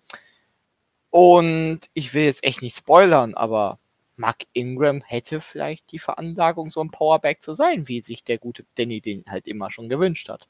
Und 1.15 1.79
ich 1.93 2.13
will 2.13 2.25
jetzt 2.25 2.43
echt 2.43 2.61
nicht 2.61 2.75
spoilern, 2.75 3.35
aber 3.35 3.79
Mark 4.17 4.47
Ingram 4.51 5.01
hätte 5.01 5.39
vielleicht 5.39 5.89
die 5.93 5.99
Veranlagung, 5.99 6.69
so 6.69 6.81
ein 6.81 6.91
Powerback 6.91 7.41
zu 7.41 7.53
sein, 7.53 7.87
wie 7.87 8.01
sich 8.01 8.25
der 8.25 8.37
gute 8.37 8.65
Danny 8.75 8.99
den 8.99 9.23
halt 9.25 9.47
immer 9.47 9.71
schon 9.71 9.87
gewünscht 9.87 10.27
hat. 10.27 10.49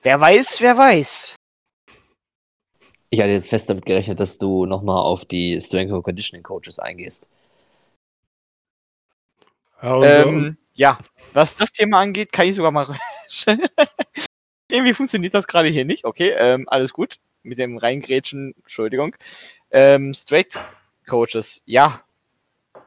Wer 0.00 0.18
weiß, 0.18 0.62
wer 0.62 0.78
weiß. 0.78 1.36
Ich 3.10 3.20
hatte 3.20 3.32
jetzt 3.32 3.50
fest 3.50 3.68
damit 3.68 3.84
gerechnet, 3.84 4.18
dass 4.18 4.38
du 4.38 4.64
nochmal 4.64 5.02
auf 5.02 5.26
die 5.26 5.60
Strength 5.60 5.92
and 5.92 6.02
Conditioning 6.02 6.42
Coaches 6.42 6.78
eingehst. 6.78 7.28
Ja, 9.82 9.94
unser, 9.94 10.26
Ähm, 10.26 10.56
ja, 10.74 10.98
was 11.34 11.54
das 11.54 11.70
Thema 11.72 12.00
angeht, 12.00 12.32
kann 12.32 12.46
ich 12.46 12.54
sogar 12.54 12.70
mal. 12.70 12.98
Irgendwie 14.70 14.94
funktioniert 14.94 15.34
das 15.34 15.46
gerade 15.46 15.68
hier 15.68 15.84
nicht. 15.84 16.04
Okay, 16.04 16.34
ähm, 16.36 16.68
alles 16.68 16.92
gut. 16.92 17.16
Mit 17.42 17.58
dem 17.58 17.78
Reingrätschen, 17.78 18.54
Entschuldigung. 18.62 19.16
Ähm, 19.70 20.12
Straight 20.14 20.58
Coaches, 21.06 21.62
ja. 21.64 22.02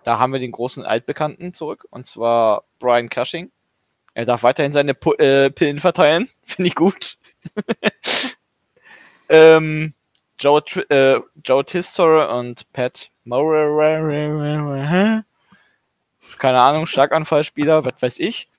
Da 0.04 0.20
haben 0.20 0.34
wir 0.34 0.40
den 0.40 0.52
großen 0.52 0.84
Altbekannten 0.84 1.54
zurück. 1.54 1.86
Und 1.90 2.06
zwar 2.06 2.66
Brian 2.80 3.10
Cushing. 3.10 3.52
Er 4.14 4.26
darf 4.26 4.44
weiterhin 4.44 4.74
seine 4.74 4.94
Pu 4.94 5.14
äh, 5.14 5.50
Pillen 5.50 5.80
verteilen. 5.80 6.30
Finde 6.44 6.68
ich 6.68 6.76
gut. 6.76 7.18
ähm, 9.30 9.94
Joe, 10.40 10.62
äh, 10.90 11.20
Joe 11.44 11.66
Tistor 11.66 12.38
und 12.38 12.72
Pat 12.74 13.10
Maurer. 13.24 13.64
Keine 16.38 16.62
Ahnung, 16.62 16.86
Schlaganfallspieler, 16.86 17.86
was 17.86 18.02
weiß 18.02 18.20
ich. 18.20 18.50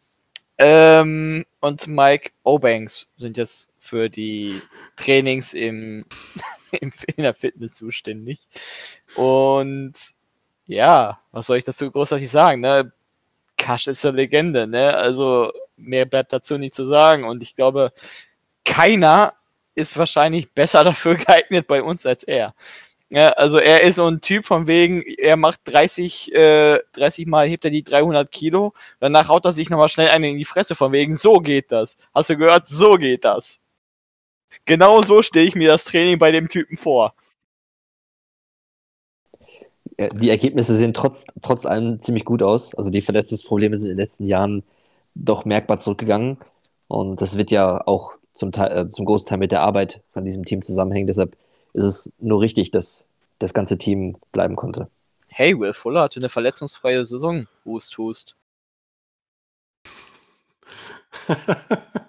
Ähm, 0.59 1.45
und 1.61 1.87
Mike 1.87 2.31
Obanks 2.45 3.07
sind 3.17 3.37
jetzt 3.37 3.71
für 3.79 4.09
die 4.09 4.61
Trainings 4.97 5.53
im, 5.53 6.05
im, 6.73 6.93
in 7.17 7.23
der 7.25 7.35
Fitness 7.35 7.75
zuständig. 7.75 8.47
Und 9.17 10.15
ja, 10.67 11.21
was 11.33 11.47
soll 11.47 11.59
ich 11.59 11.65
dazu 11.65 11.91
großartig 11.91 12.31
sagen? 12.31 12.61
Ne? 12.61 12.93
Kasch 13.57 13.87
ist 13.87 14.05
eine 14.05 14.17
Legende, 14.17 14.67
ne? 14.67 14.95
Also 14.95 15.53
mehr 15.77 16.07
bleibt 16.07 16.33
dazu 16.33 16.59
nicht 16.59 16.75
zu 16.75 16.85
sagen. 16.85 17.25
Und 17.25 17.43
ich 17.43 17.57
glaube, 17.57 17.93
keiner 18.65 19.35
ist 19.75 19.99
wahrscheinlich 19.99 20.53
besser 20.53 20.85
dafür 20.85 21.17
geeignet 21.17 21.67
bei 21.67 21.83
uns 21.83 22.07
als 22.07 22.25
er. 22.25 22.55
Ja, 23.15 23.29
also 23.35 23.59
er 23.59 23.83
ist 23.83 23.95
so 23.95 24.07
ein 24.09 24.21
Typ 24.21 24.45
von 24.45 24.67
wegen, 24.67 25.03
er 25.03 25.37
macht 25.37 25.61
30, 25.67 26.35
äh, 26.35 26.81
30 26.95 27.27
Mal, 27.27 27.47
hebt 27.47 27.65
er 27.65 27.71
die 27.71 27.85
300 27.85 28.29
Kilo, 28.29 28.73
danach 28.99 29.29
haut 29.29 29.45
er 29.45 29.53
sich 29.53 29.71
nochmal 29.71 29.89
schnell 29.89 30.09
eine 30.09 30.29
in 30.31 30.37
die 30.37 30.45
Fresse 30.45 30.75
von 30.75 30.91
wegen, 30.91 31.17
so 31.17 31.35
geht 31.39 31.71
das. 31.71 31.97
Hast 32.13 32.31
du 32.31 32.37
gehört? 32.37 32.67
So 32.67 32.95
geht 32.97 33.25
das. 33.25 33.61
Genau 34.65 35.03
so 35.03 35.23
stelle 35.23 35.47
ich 35.47 35.55
mir 35.55 35.69
das 35.69 35.85
Training 35.85 36.19
bei 36.19 36.33
dem 36.33 36.49
Typen 36.49 36.77
vor. 36.77 37.15
Die 39.99 40.31
Ergebnisse 40.31 40.75
sehen 40.77 40.93
trotz, 40.93 41.25
trotz 41.41 41.67
allem 41.67 42.01
ziemlich 42.01 42.25
gut 42.25 42.43
aus. 42.43 42.75
Also 42.75 42.91
die 42.91 43.03
Verletzungsprobleme 43.03 43.77
sind 43.77 43.91
in 43.91 43.97
den 43.97 44.05
letzten 44.05 44.27
Jahren 44.27 44.65
doch 45.15 45.45
merkbar 45.45 45.79
zurückgegangen. 45.79 46.39
Und 46.89 47.21
das 47.21 47.37
wird 47.39 47.53
ja 47.53 47.87
auch 47.87 48.15
zum, 48.35 48.51
Teil, 48.51 48.77
äh, 48.77 48.91
zum 48.91 49.05
Großteil 49.05 49.39
mit 49.39 49.53
der 49.53 49.61
Arbeit 49.61 50.03
von 50.13 50.25
diesem 50.25 50.45
Team 50.45 50.63
zusammenhängen. 50.63 51.07
Deshalb 51.07 51.37
ist 51.75 51.85
es 51.85 52.13
nur 52.19 52.41
richtig, 52.41 52.71
dass 52.71 53.07
das 53.39 53.53
ganze 53.53 53.77
Team 53.79 54.17
bleiben 54.33 54.57
konnte. 54.57 54.89
Hey, 55.29 55.59
Will 55.59 55.75
Fuller 55.75 56.03
hatte 56.03 56.21
eine 56.21 56.29
verletzungsfreie 56.29 57.05
Saison. 57.05 57.47
Hust, 57.65 57.99
hust. 57.99 58.37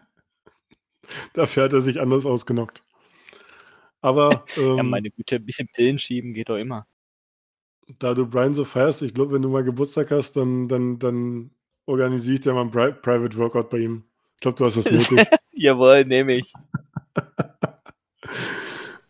Dafür 1.34 1.64
hat 1.64 1.74
er 1.74 1.82
sich 1.82 2.00
anders 2.00 2.26
ausgenockt. 2.26 2.84
Aber 4.02 4.46
ähm, 4.58 4.78
Ja, 4.78 4.84
meine 4.84 5.10
Güte, 5.12 5.36
ein 5.38 5.46
bisschen 5.46 5.68
Pillen 5.68 6.00
schieben 6.00 6.34
geht 6.34 6.50
doch 6.50 6.58
immer. 6.58 6.86
da 8.00 8.14
du 8.14 8.28
Brian 8.28 8.54
so 8.54 8.64
feierst, 8.66 9.02
ich 9.02 9.14
glaube, 9.14 9.34
wenn 9.34 9.42
du 9.42 9.50
mal 9.50 9.64
Geburtstag 9.64 10.12
hast, 10.12 10.36
dann, 10.38 10.68
dann, 10.68 11.00
dann 11.00 11.52
organisiere 11.86 12.36
ich 12.36 12.42
dir 12.42 12.54
mal 12.54 12.62
ein 12.62 12.72
Pri 12.72 12.92
Private 12.94 13.38
Workout 13.38 13.70
bei 13.70 13.80
ihm. 13.80 14.04
Ich 14.36 14.42
glaube, 14.42 14.58
du 14.58 14.66
hast 14.66 14.78
das 14.78 14.90
nötig. 14.90 15.28
Jawohl, 15.54 16.06
nehme 16.06 16.36
ich. 16.36 16.54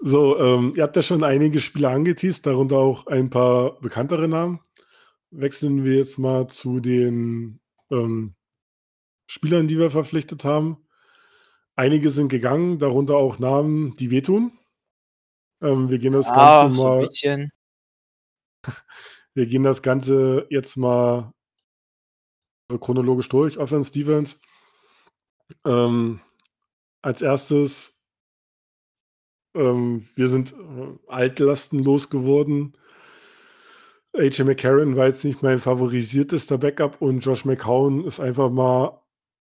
So, 0.07 0.37
ähm, 0.37 0.71
ihr 0.75 0.83
habt 0.83 0.95
ja 0.95 1.01
schon 1.01 1.23
einige 1.23 1.59
Spieler 1.59 1.89
angeteased, 1.89 2.45
darunter 2.45 2.77
auch 2.77 3.07
ein 3.07 3.31
paar 3.31 3.79
bekanntere 3.79 4.27
Namen. 4.27 4.59
Wechseln 5.31 5.83
wir 5.83 5.95
jetzt 5.95 6.19
mal 6.19 6.45
zu 6.45 6.79
den 6.79 7.59
ähm, 7.89 8.35
Spielern, 9.25 9.67
die 9.67 9.79
wir 9.79 9.89
verpflichtet 9.89 10.45
haben. 10.45 10.77
Einige 11.75 12.11
sind 12.11 12.27
gegangen, 12.27 12.77
darunter 12.77 13.15
auch 13.15 13.39
Namen, 13.39 13.95
die 13.95 14.11
wehtun. 14.11 14.51
Ähm, 15.63 15.89
wir 15.89 15.97
gehen 15.97 16.13
das 16.13 16.29
Ah, 16.29 16.65
Ganze 16.65 16.75
so 16.75 16.85
ein 16.85 16.87
mal, 16.87 17.07
bisschen. 17.07 17.51
wir 19.33 19.47
gehen 19.47 19.63
das 19.63 19.81
Ganze 19.81 20.45
jetzt 20.51 20.77
mal 20.77 21.33
chronologisch 22.79 23.29
durch, 23.29 23.57
Offense, 23.57 23.91
Defense. 23.91 24.35
Ähm, 25.65 26.21
als 27.01 27.23
erstes, 27.23 27.94
ähm, 29.55 30.05
wir 30.15 30.27
sind 30.27 30.53
äh, 30.53 30.97
Altlasten 31.07 31.79
losgeworden. 31.83 32.77
AJ 34.13 34.43
McCarron 34.43 34.95
war 34.95 35.07
jetzt 35.07 35.25
nicht 35.25 35.41
mein 35.41 35.59
favorisiertester 35.59 36.57
Backup 36.57 37.01
und 37.01 37.19
Josh 37.19 37.45
McCown 37.45 38.05
ist 38.05 38.19
einfach 38.19 38.49
mal, 38.49 39.01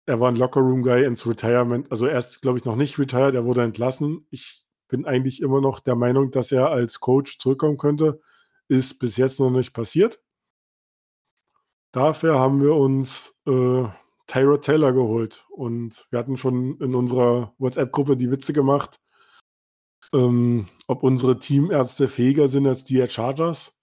er 0.05 0.19
war 0.19 0.29
ein 0.29 0.35
Lockerroom-Guy 0.35 1.05
ins 1.05 1.27
Retirement. 1.27 1.91
Also 1.91 2.07
er 2.07 2.17
ist, 2.17 2.41
glaube 2.41 2.57
ich, 2.57 2.65
noch 2.65 2.75
nicht 2.75 2.97
retired, 2.97 3.35
er 3.35 3.45
wurde 3.45 3.63
entlassen. 3.63 4.25
Ich 4.31 4.65
bin 4.87 5.05
eigentlich 5.05 5.41
immer 5.41 5.61
noch 5.61 5.79
der 5.79 5.95
Meinung, 5.95 6.31
dass 6.31 6.51
er 6.51 6.69
als 6.69 6.99
Coach 6.99 7.39
zurückkommen 7.39 7.77
könnte. 7.77 8.19
Ist 8.67 8.99
bis 8.99 9.17
jetzt 9.17 9.39
noch 9.39 9.49
nicht 9.49 9.73
passiert. 9.73 10.19
Dafür 11.91 12.39
haben 12.39 12.61
wir 12.61 12.75
uns 12.75 13.37
äh, 13.45 13.83
Tyrod 14.27 14.63
Taylor 14.63 14.93
geholt. 14.93 15.45
Und 15.49 16.07
wir 16.09 16.19
hatten 16.19 16.37
schon 16.37 16.79
in 16.79 16.95
unserer 16.95 17.53
WhatsApp-Gruppe 17.57 18.17
die 18.17 18.31
Witze 18.31 18.53
gemacht, 18.53 18.99
ähm, 20.13 20.67
ob 20.87 21.03
unsere 21.03 21.39
Teamärzte 21.39 22.07
fähiger 22.07 22.47
sind 22.47 22.67
als 22.67 22.83
die 22.83 22.95
der 22.95 23.09
Chargers. 23.09 23.73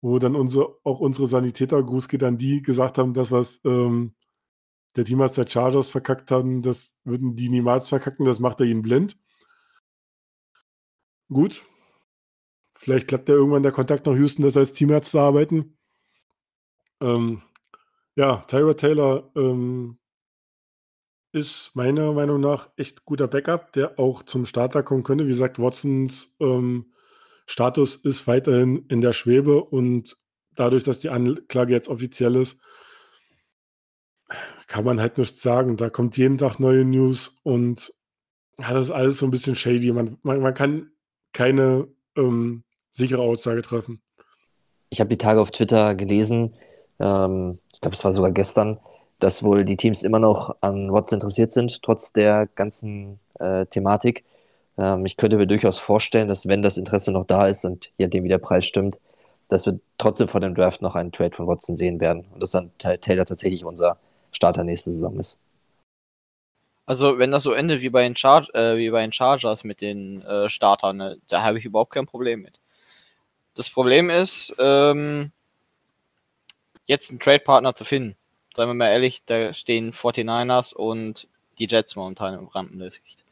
Wo 0.00 0.18
dann 0.18 0.34
unsere, 0.34 0.76
auch 0.82 0.98
unsere 0.98 1.28
Sanitäter, 1.28 1.80
Gruß 1.82 2.08
geht 2.08 2.24
an 2.24 2.36
die, 2.36 2.60
gesagt 2.60 2.98
haben, 2.98 3.14
dass 3.14 3.30
was 3.30 3.60
ähm, 3.64 4.14
der 4.96 5.04
Teamarzt 5.04 5.38
der 5.38 5.48
Chargers 5.48 5.90
verkackt 5.90 6.30
haben, 6.30 6.62
das 6.62 6.96
würden 7.04 7.36
die 7.36 7.48
niemals 7.48 7.88
verkacken, 7.88 8.24
das 8.24 8.40
macht 8.40 8.60
er 8.60 8.66
ihnen 8.66 8.82
blind. 8.82 9.16
Gut. 11.28 11.64
Vielleicht 12.74 13.08
klappt 13.08 13.28
ja 13.28 13.36
irgendwann 13.36 13.62
der 13.62 13.72
Kontakt 13.72 14.06
nach 14.06 14.14
Houston, 14.16 14.42
dass 14.42 14.56
als 14.56 14.74
Teamarzt 14.74 15.12
zu 15.12 15.20
arbeiten. 15.20 15.78
Ähm, 17.00 17.42
ja, 18.16 18.38
Tyra 18.48 18.74
Taylor 18.74 19.30
ähm, 19.36 19.98
ist 21.32 21.72
meiner 21.74 22.12
Meinung 22.12 22.40
nach 22.40 22.68
echt 22.76 23.04
guter 23.04 23.26
Backup, 23.26 23.72
der 23.72 23.98
auch 23.98 24.22
zum 24.22 24.46
Starter 24.46 24.82
kommen 24.82 25.02
könnte. 25.02 25.24
Wie 25.24 25.30
gesagt, 25.30 25.58
Watsons 25.58 26.34
ähm, 26.40 26.92
Status 27.46 27.96
ist 27.96 28.26
weiterhin 28.26 28.86
in 28.88 29.00
der 29.00 29.12
Schwebe 29.12 29.64
und 29.64 30.16
dadurch, 30.54 30.84
dass 30.84 31.00
die 31.00 31.10
Anklage 31.10 31.72
jetzt 31.72 31.88
offiziell 31.88 32.36
ist, 32.36 32.60
kann 34.66 34.84
man 34.84 35.00
halt 35.00 35.18
nichts 35.18 35.42
sagen. 35.42 35.76
Da 35.76 35.90
kommt 35.90 36.16
jeden 36.16 36.38
Tag 36.38 36.58
neue 36.58 36.84
News 36.84 37.36
und 37.42 37.92
ja, 38.58 38.72
das 38.72 38.86
ist 38.86 38.90
alles 38.90 39.18
so 39.18 39.26
ein 39.26 39.30
bisschen 39.30 39.56
shady. 39.56 39.92
Man, 39.92 40.18
man, 40.22 40.40
man 40.40 40.54
kann 40.54 40.92
keine 41.32 41.88
ähm, 42.16 42.64
sichere 42.90 43.22
Aussage 43.22 43.62
treffen. 43.62 44.02
Ich 44.90 45.00
habe 45.00 45.08
die 45.08 45.18
Tage 45.18 45.40
auf 45.40 45.50
Twitter 45.50 45.94
gelesen, 45.94 46.54
ähm, 46.98 47.58
ich 47.72 47.80
glaube, 47.80 47.96
es 47.96 48.04
war 48.04 48.12
sogar 48.12 48.30
gestern, 48.30 48.78
dass 49.22 49.44
wohl 49.44 49.64
die 49.64 49.76
Teams 49.76 50.02
immer 50.02 50.18
noch 50.18 50.56
an 50.62 50.92
Watson 50.92 51.16
interessiert 51.16 51.52
sind, 51.52 51.80
trotz 51.82 52.12
der 52.12 52.48
ganzen 52.56 53.20
äh, 53.38 53.66
Thematik. 53.66 54.24
Ähm, 54.76 55.06
ich 55.06 55.16
könnte 55.16 55.36
mir 55.36 55.46
durchaus 55.46 55.78
vorstellen, 55.78 56.26
dass 56.26 56.48
wenn 56.48 56.62
das 56.62 56.76
Interesse 56.76 57.12
noch 57.12 57.26
da 57.26 57.46
ist 57.46 57.64
und 57.64 57.92
je 57.98 58.06
nachdem, 58.06 58.24
wie 58.24 58.28
der 58.28 58.38
Preis 58.38 58.64
stimmt, 58.66 58.98
dass 59.46 59.64
wir 59.64 59.78
trotzdem 59.96 60.26
vor 60.26 60.40
dem 60.40 60.56
Draft 60.56 60.82
noch 60.82 60.96
einen 60.96 61.12
Trade 61.12 61.36
von 61.36 61.46
Watson 61.46 61.76
sehen 61.76 62.00
werden 62.00 62.24
und 62.32 62.42
dass 62.42 62.50
dann 62.50 62.72
Taylor 62.78 63.24
tatsächlich 63.24 63.64
unser 63.64 63.96
Starter 64.32 64.64
nächste 64.64 64.90
Saison 64.90 65.16
ist. 65.20 65.38
Also, 66.86 67.18
wenn 67.18 67.30
das 67.30 67.44
so 67.44 67.52
endet 67.52 67.80
wie 67.80 67.90
bei 67.90 68.02
den, 68.02 68.16
Char 68.16 68.52
äh, 68.56 68.76
wie 68.76 68.90
bei 68.90 69.02
den 69.02 69.12
Chargers 69.12 69.62
mit 69.62 69.80
den 69.80 70.22
äh, 70.22 70.48
Startern, 70.48 70.96
ne, 70.96 71.18
da 71.28 71.42
habe 71.42 71.58
ich 71.58 71.64
überhaupt 71.64 71.92
kein 71.92 72.06
Problem 72.06 72.42
mit. 72.42 72.58
Das 73.54 73.70
Problem 73.70 74.10
ist, 74.10 74.56
ähm, 74.58 75.30
jetzt 76.86 77.10
einen 77.10 77.20
Trade-Partner 77.20 77.74
zu 77.74 77.84
finden. 77.84 78.16
Seien 78.54 78.68
wir 78.68 78.74
mal 78.74 78.90
ehrlich, 78.90 79.24
da 79.24 79.54
stehen 79.54 79.92
49ers 79.92 80.74
und 80.74 81.28
die 81.58 81.66
Jets 81.66 81.96
momentan 81.96 82.34
im 82.34 82.48
Rampenlicht. 82.48 83.24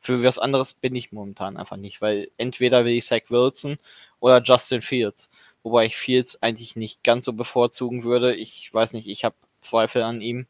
Für 0.00 0.22
was 0.22 0.38
anderes 0.38 0.74
bin 0.74 0.94
ich 0.94 1.12
momentan 1.12 1.56
einfach 1.56 1.76
nicht, 1.76 2.00
weil 2.00 2.30
entweder 2.38 2.84
will 2.84 2.92
ich 2.92 3.06
Zach 3.06 3.22
Wilson 3.28 3.78
oder 4.20 4.42
Justin 4.42 4.82
Fields. 4.82 5.30
Wobei 5.62 5.86
ich 5.86 5.96
Fields 5.96 6.40
eigentlich 6.42 6.76
nicht 6.76 7.02
ganz 7.04 7.24
so 7.24 7.32
bevorzugen 7.32 8.04
würde. 8.04 8.34
Ich 8.34 8.72
weiß 8.72 8.92
nicht, 8.94 9.06
ich 9.08 9.24
habe 9.24 9.34
Zweifel 9.60 10.02
an 10.02 10.20
ihm. 10.20 10.46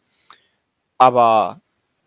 Aber 0.98 1.60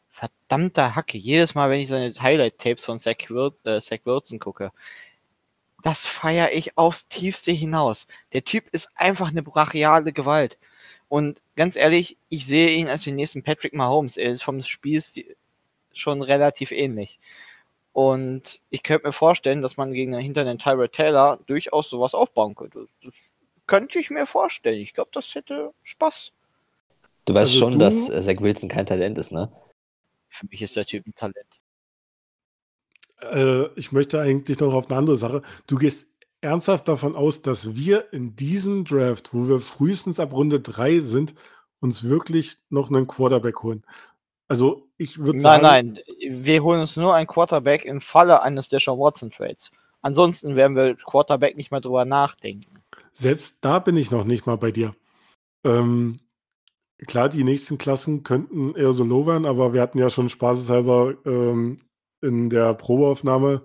verdammter 0.09 0.95
Hacke, 0.95 1.17
jedes 1.17 1.55
Mal, 1.55 1.69
wenn 1.69 1.81
ich 1.81 1.89
seine 1.89 2.13
Highlight-Tapes 2.13 2.85
von 2.85 2.99
Zach, 2.99 3.15
Wil 3.29 3.51
äh, 3.65 3.81
Zach 3.81 3.99
Wilson 4.05 4.39
gucke, 4.39 4.71
das 5.83 6.05
feiere 6.05 6.53
ich 6.53 6.77
aufs 6.77 7.07
Tiefste 7.07 7.51
hinaus. 7.51 8.07
Der 8.33 8.43
Typ 8.43 8.69
ist 8.71 8.89
einfach 8.95 9.29
eine 9.29 9.43
brachiale 9.43 10.13
Gewalt. 10.13 10.57
Und 11.11 11.41
ganz 11.57 11.75
ehrlich, 11.75 12.15
ich 12.29 12.45
sehe 12.45 12.69
ihn 12.69 12.87
als 12.87 13.03
den 13.03 13.17
nächsten 13.17 13.43
Patrick 13.43 13.73
Mahomes. 13.73 14.15
Er 14.15 14.31
ist 14.31 14.43
vom 14.43 14.61
Spiel 14.61 15.03
schon 15.91 16.21
relativ 16.21 16.71
ähnlich. 16.71 17.19
Und 17.91 18.61
ich 18.69 18.81
könnte 18.81 19.07
mir 19.07 19.11
vorstellen, 19.11 19.61
dass 19.61 19.75
man 19.75 19.91
gegen 19.91 20.17
hinter 20.17 20.45
den 20.45 20.57
Tyrell 20.57 20.87
Taylor 20.87 21.37
durchaus 21.47 21.89
sowas 21.89 22.15
aufbauen 22.15 22.55
könnte. 22.55 22.87
Das 23.03 23.13
könnte 23.67 23.99
ich 23.99 24.09
mir 24.09 24.25
vorstellen. 24.25 24.79
Ich 24.79 24.93
glaube, 24.93 25.09
das 25.11 25.35
hätte 25.35 25.73
Spaß. 25.83 26.31
Du 27.25 27.33
weißt 27.33 27.51
also 27.51 27.59
schon, 27.59 27.73
du... 27.73 27.79
dass 27.79 28.07
äh, 28.07 28.21
Zach 28.21 28.39
Wilson 28.39 28.69
kein 28.69 28.85
Talent 28.85 29.17
ist, 29.17 29.33
ne? 29.33 29.51
Für 30.29 30.47
mich 30.49 30.61
ist 30.61 30.77
der 30.77 30.85
Typ 30.85 31.05
ein 31.05 31.13
Talent. 31.13 31.59
Äh, 33.19 33.65
ich 33.77 33.91
möchte 33.91 34.21
eigentlich 34.21 34.59
noch 34.59 34.73
auf 34.73 34.89
eine 34.89 34.97
andere 34.97 35.17
Sache. 35.17 35.41
Du 35.67 35.75
gehst 35.75 36.07
ernsthaft 36.41 36.87
davon 36.87 37.15
aus, 37.15 37.41
dass 37.41 37.75
wir 37.75 38.11
in 38.13 38.35
diesem 38.35 38.83
Draft, 38.83 39.33
wo 39.33 39.47
wir 39.47 39.59
frühestens 39.59 40.19
ab 40.19 40.33
Runde 40.33 40.59
3 40.59 40.99
sind, 40.99 41.35
uns 41.79 42.03
wirklich 42.03 42.57
noch 42.69 42.89
einen 42.89 43.07
Quarterback 43.07 43.63
holen. 43.63 43.83
Also 44.47 44.89
ich 44.97 45.17
würde 45.19 45.39
sagen. 45.39 45.63
Nein, 45.63 46.03
nein, 46.19 46.43
wir 46.43 46.63
holen 46.63 46.81
uns 46.81 46.97
nur 46.97 47.15
einen 47.15 47.27
Quarterback 47.27 47.85
im 47.85 48.01
Falle 48.01 48.41
eines 48.41 48.67
Deshaun 48.69 48.99
Watson 48.99 49.31
Trades. 49.31 49.71
Ansonsten 50.01 50.55
werden 50.55 50.75
wir 50.75 50.95
Quarterback 50.95 51.55
nicht 51.55 51.71
mehr 51.71 51.81
drüber 51.81 52.05
nachdenken. 52.05 52.81
Selbst 53.13 53.57
da 53.61 53.79
bin 53.79 53.95
ich 53.95 54.11
noch 54.11 54.25
nicht 54.25 54.45
mal 54.45 54.57
bei 54.57 54.71
dir. 54.71 54.91
Ähm, 55.63 56.19
klar, 57.07 57.29
die 57.29 57.43
nächsten 57.43 57.77
Klassen 57.77 58.23
könnten 58.23 58.75
eher 58.75 58.93
so 58.93 59.03
low 59.03 59.27
werden, 59.27 59.45
aber 59.45 59.73
wir 59.73 59.81
hatten 59.81 59.99
ja 59.99 60.09
schon 60.09 60.29
spaßeshalber 60.29 61.15
ähm, 61.25 61.81
in 62.21 62.49
der 62.49 62.73
Probeaufnahme 62.73 63.63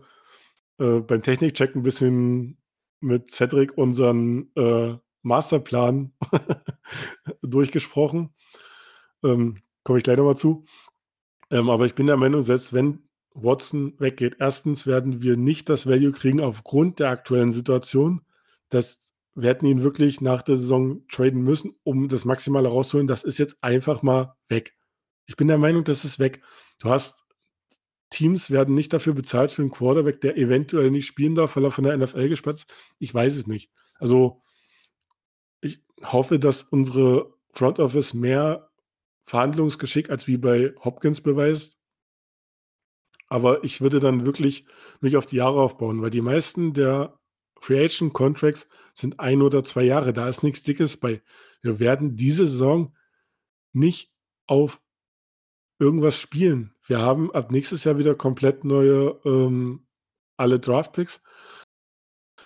äh, 0.79 1.01
beim 1.01 1.23
Technikcheck 1.23 1.75
ein 1.75 1.83
bisschen 1.83 2.59
mit 3.01 3.31
Cedric 3.31 3.77
unseren 3.77 4.51
äh, 4.57 4.97
Masterplan 5.23 6.13
durchgesprochen. 7.43 8.31
Ähm, 9.25 9.55
Komme 9.83 9.99
ich 9.99 10.05
gleich 10.05 10.17
nochmal 10.17 10.37
zu. 10.37 10.65
Ähm, 11.51 11.71
aber 11.71 11.87
ich 11.87 11.95
bin 11.95 12.09
der 12.09 12.17
Meinung, 12.17 12.43
selbst 12.43 12.73
wenn 12.73 13.09
Watson 13.35 13.95
weggeht, 13.99 14.37
erstens 14.41 14.87
werden 14.87 15.23
wir 15.23 15.37
nicht 15.37 15.69
das 15.69 15.87
Value 15.87 16.13
kriegen 16.13 16.41
aufgrund 16.41 16.99
der 16.99 17.11
aktuellen 17.11 17.53
Situation. 17.53 18.23
Das, 18.69 19.13
wir 19.35 19.51
hätten 19.51 19.67
ihn 19.67 19.83
wirklich 19.83 20.21
nach 20.21 20.43
der 20.43 20.57
Saison 20.57 21.07
traden 21.09 21.43
müssen, 21.43 21.77
um 21.85 22.09
das 22.09 22.25
Maximale 22.25 22.69
rauszuholen. 22.69 23.07
Das 23.07 23.23
ist 23.23 23.39
jetzt 23.39 23.59
einfach 23.63 24.03
mal 24.03 24.35
weg. 24.49 24.75
Ich 25.27 25.37
bin 25.37 25.49
der 25.49 25.59
Meinung, 25.59 25.85
das 25.85 26.05
ist 26.05 26.19
weg. 26.19 26.43
Du 26.81 26.89
hast 26.89 27.26
Teams 28.11 28.51
werden 28.51 28.75
nicht 28.75 28.93
dafür 28.93 29.15
bezahlt 29.15 29.51
für 29.51 29.63
einen 29.63 29.71
Quarterback, 29.71 30.21
der 30.21 30.37
eventuell 30.37 30.91
nicht 30.91 31.07
spielen 31.07 31.35
darf, 31.35 31.57
weil 31.57 31.65
er 31.65 31.71
von 31.71 31.85
der 31.85 31.97
NFL 31.97 32.29
gesperrt 32.29 32.59
ist. 32.59 32.73
Ich 32.99 33.13
weiß 33.13 33.37
es 33.37 33.47
nicht. 33.47 33.71
Also 33.99 34.43
ich 35.61 35.83
hoffe, 36.03 36.39
dass 36.39 36.63
unsere 36.63 37.35
Front 37.51 37.81
Office 37.81 38.15
mehr 38.15 38.71
Verhandlungsgeschick 39.25 40.11
als 40.11 40.27
wie 40.27 40.37
bei 40.37 40.75
Hopkins 40.85 41.21
beweist. 41.21 41.79
Aber 43.29 43.65
ich 43.65 43.81
würde 43.81 43.99
dann 43.99 44.25
wirklich 44.25 44.67
mich 45.01 45.17
auf 45.17 45.27
die 45.27 45.37
Jahre 45.37 45.61
aufbauen, 45.61 46.01
weil 46.01 46.11
die 46.11 46.21
meisten 46.21 46.73
der 46.75 47.19
Agent 47.61 48.13
Contracts 48.13 48.69
sind 48.93 49.19
ein 49.19 49.43
oder 49.43 49.65
zwei 49.65 49.83
Jahre. 49.83 50.13
Da 50.13 50.29
ist 50.29 50.45
nichts 50.45 50.63
Dickes 50.63 50.97
bei. 50.97 51.23
Wir 51.61 51.81
werden 51.81 52.15
diese 52.15 52.47
Saison 52.47 52.95
nicht 53.73 54.13
auf 54.47 54.81
irgendwas 55.79 56.19
spielen. 56.19 56.75
Wir 56.87 57.01
haben 57.01 57.33
ab 57.33 57.51
nächstes 57.51 57.85
Jahr 57.85 57.99
wieder 57.99 58.15
komplett 58.15 58.65
neue 58.65 59.21
ähm, 59.25 59.87
alle 60.37 60.59
Draftpicks. 60.59 61.21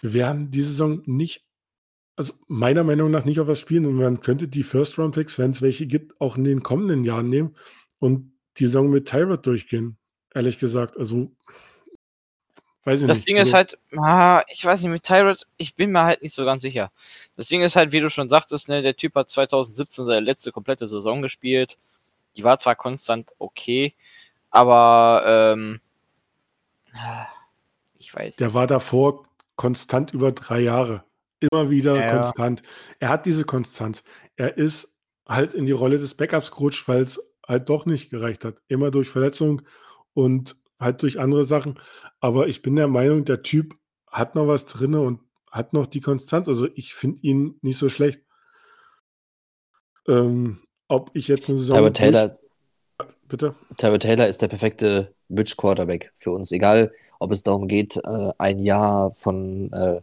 Wir 0.01 0.15
werden 0.15 0.51
diese 0.51 0.71
Saison 0.71 1.03
nicht, 1.07 1.45
also 2.17 2.35
meiner 2.49 2.85
Meinung 2.85 3.11
nach 3.11 3.25
nicht 3.25 3.41
auf 3.41 3.49
was 3.49 3.61
spielen 3.61 3.87
und 3.87 3.95
man 3.95 4.21
könnte 4.21 4.49
die 4.49 4.63
First-Round-Picks, 4.63 5.39
wenn 5.39 5.51
es 5.51 5.63
welche 5.63 5.87
gibt, 5.87 6.21
auch 6.21 6.37
in 6.37 6.45
den 6.45 6.63
kommenden 6.63 7.05
Jahren 7.05 7.29
nehmen 7.29 7.55
und 7.99 8.33
die 8.57 8.67
Saison 8.67 8.91
mit 8.91 9.09
Tyrod 9.09 9.47
durchgehen. 9.47 9.99
Ehrlich 10.35 10.59
gesagt, 10.59 10.97
also 10.97 11.35
weiß 12.85 13.03
ich 13.03 13.09
das 13.09 13.19
nicht. 13.19 13.29
Ding 13.29 13.37
ist 13.37 13.53
halt, 13.53 13.79
ah, 13.97 14.43
ich 14.49 14.65
weiß 14.65 14.83
nicht, 14.83 14.91
mit 14.91 15.03
Tyrod, 15.03 15.47
ich 15.57 15.75
bin 15.75 15.93
mir 15.93 16.05
halt 16.05 16.23
nicht 16.23 16.35
so 16.35 16.45
ganz 16.45 16.63
sicher. 16.63 16.91
Das 17.37 17.49
Ding 17.49 17.63
ist 17.63 17.77
halt, 17.77 17.93
wie 17.93 18.01
du 18.01 18.11
schon 18.11 18.29
sagtest, 18.29 18.69
ne, 18.69 18.83
der 18.83 18.97
Typ 18.97 19.15
hat 19.15 19.29
2017 19.29 20.07
seine 20.07 20.21
letzte 20.21 20.53
komplette 20.53 20.89
Saison 20.89 21.21
gespielt. 21.21 21.79
Die 22.37 22.45
war 22.45 22.59
zwar 22.59 22.77
konstant 22.77 23.33
okay, 23.39 23.95
aber 24.51 25.25
ähm, 25.27 25.81
ich 27.99 28.15
weiß 28.15 28.37
Der 28.37 28.49
nicht. 28.49 28.55
war 28.55 28.67
davor 28.67 29.27
konstant 29.57 30.13
über 30.13 30.33
drei 30.33 30.61
Jahre. 30.61 31.05
Immer 31.41 31.71
wieder 31.71 31.97
ja. 31.97 32.11
konstant. 32.13 32.63
Er 32.99 33.09
hat 33.09 33.27
diese 33.27 33.45
Konstanz. 33.45 34.03
Er 34.37 34.59
ist 34.59 34.97
halt 35.27 35.55
in 35.55 35.65
die 35.65 35.73
Rolle 35.73 35.99
des 35.99 36.15
Backups 36.15 36.51
gerutscht, 36.51 36.87
weil 36.89 37.03
es 37.03 37.21
halt 37.47 37.69
doch 37.69 37.87
nicht 37.87 38.11
gereicht 38.11 38.45
hat. 38.45 38.57
Immer 38.69 38.91
durch 38.91 39.09
Verletzung 39.09 39.63
und 40.13 40.57
halt 40.79 41.03
durch 41.03 41.19
andere 41.19 41.45
Sachen. 41.45 41.79
Aber 42.21 42.49
ich 42.49 42.63
bin 42.63 42.77
der 42.77 42.89
Meinung, 42.89 43.25
der 43.25 43.43
Typ 43.43 43.77
hat 44.07 44.35
noch 44.35 44.49
was 44.49 44.67
drin 44.67 44.95
und 44.95 45.21
hat 45.51 45.73
noch 45.73 45.87
die 45.87 46.01
Konstanz. 46.01 46.49
Also 46.49 46.69
ich 46.75 46.95
finde 46.95 47.21
ihn 47.23 47.59
nicht 47.63 47.79
so 47.79 47.89
schlecht. 47.89 48.23
Ähm, 50.09 50.63
ob 50.91 51.11
ich 51.15 51.29
jetzt 51.29 51.49
eine 51.49 51.59
Saison. 51.59 51.77
Tyrod 51.77 51.95
Taylor, 51.95 52.35
bitte? 53.29 53.55
Tyrod 53.77 54.03
Taylor 54.03 54.27
ist 54.27 54.43
der 54.43 54.49
perfekte 54.49 55.13
Bridge 55.29 55.55
Quarterback 55.57 56.13
für 56.17 56.33
uns. 56.33 56.53
Egal, 56.53 56.93
ob 57.19 57.31
es 57.31 57.43
darum 57.43 57.69
geht, 57.69 57.97
äh, 57.97 58.33
ein 58.39 58.59
Jahr 58.59 59.13
von 59.15 59.73
äh, 59.73 60.01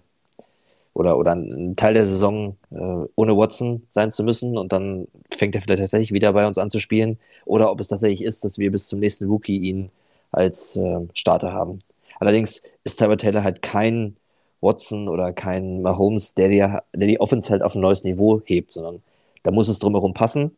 oder, 0.93 1.17
oder 1.17 1.33
einen 1.33 1.75
Teil 1.75 1.93
der 1.93 2.05
Saison 2.05 2.55
äh, 2.71 3.05
ohne 3.15 3.37
Watson 3.37 3.83
sein 3.89 4.11
zu 4.11 4.23
müssen 4.23 4.57
und 4.57 4.71
dann 4.71 5.07
fängt 5.29 5.53
er 5.53 5.61
vielleicht 5.61 5.81
tatsächlich 5.81 6.11
wieder 6.11 6.33
bei 6.33 6.47
uns 6.47 6.57
an 6.57 6.71
zu 6.71 6.79
spielen. 6.79 7.19
Oder 7.45 7.71
ob 7.71 7.79
es 7.79 7.89
tatsächlich 7.89 8.23
ist, 8.23 8.43
dass 8.43 8.57
wir 8.57 8.71
bis 8.71 8.87
zum 8.87 8.99
nächsten 8.99 9.27
Rookie 9.27 9.57
ihn 9.57 9.89
als 10.31 10.77
Starter 11.13 11.53
haben. 11.53 11.79
Allerdings 12.19 12.61
ist 12.83 12.97
Tyrod 12.97 13.21
Taylor 13.21 13.43
halt 13.43 13.61
kein 13.61 14.17
Watson 14.59 15.07
oder 15.07 15.31
kein 15.33 15.81
Mahomes, 15.81 16.33
der, 16.33 16.49
die, 16.49 16.57
der 16.57 17.07
die 17.07 17.21
Offense 17.21 17.49
halt 17.49 17.61
auf 17.61 17.75
ein 17.75 17.81
neues 17.81 18.03
Niveau 18.03 18.41
hebt, 18.43 18.71
sondern 18.73 19.01
da 19.43 19.51
muss 19.51 19.69
es 19.69 19.79
drumherum 19.79 20.13
passen. 20.13 20.57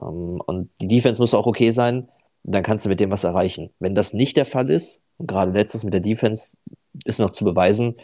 Ähm, 0.00 0.40
und 0.44 0.70
die 0.80 0.88
Defense 0.88 1.20
muss 1.20 1.34
auch 1.34 1.46
okay 1.46 1.70
sein. 1.70 2.08
Dann 2.44 2.62
kannst 2.62 2.84
du 2.84 2.88
mit 2.88 3.00
dem 3.00 3.10
was 3.10 3.24
erreichen. 3.24 3.70
Wenn 3.78 3.94
das 3.94 4.14
nicht 4.14 4.36
der 4.36 4.46
Fall 4.46 4.70
ist, 4.70 5.02
und 5.18 5.28
gerade 5.28 5.52
letztes 5.52 5.84
mit 5.84 5.94
der 5.94 6.00
Defense 6.00 6.56
ist 7.04 7.20
noch 7.20 7.30
zu 7.30 7.44
beweisen, 7.44 7.96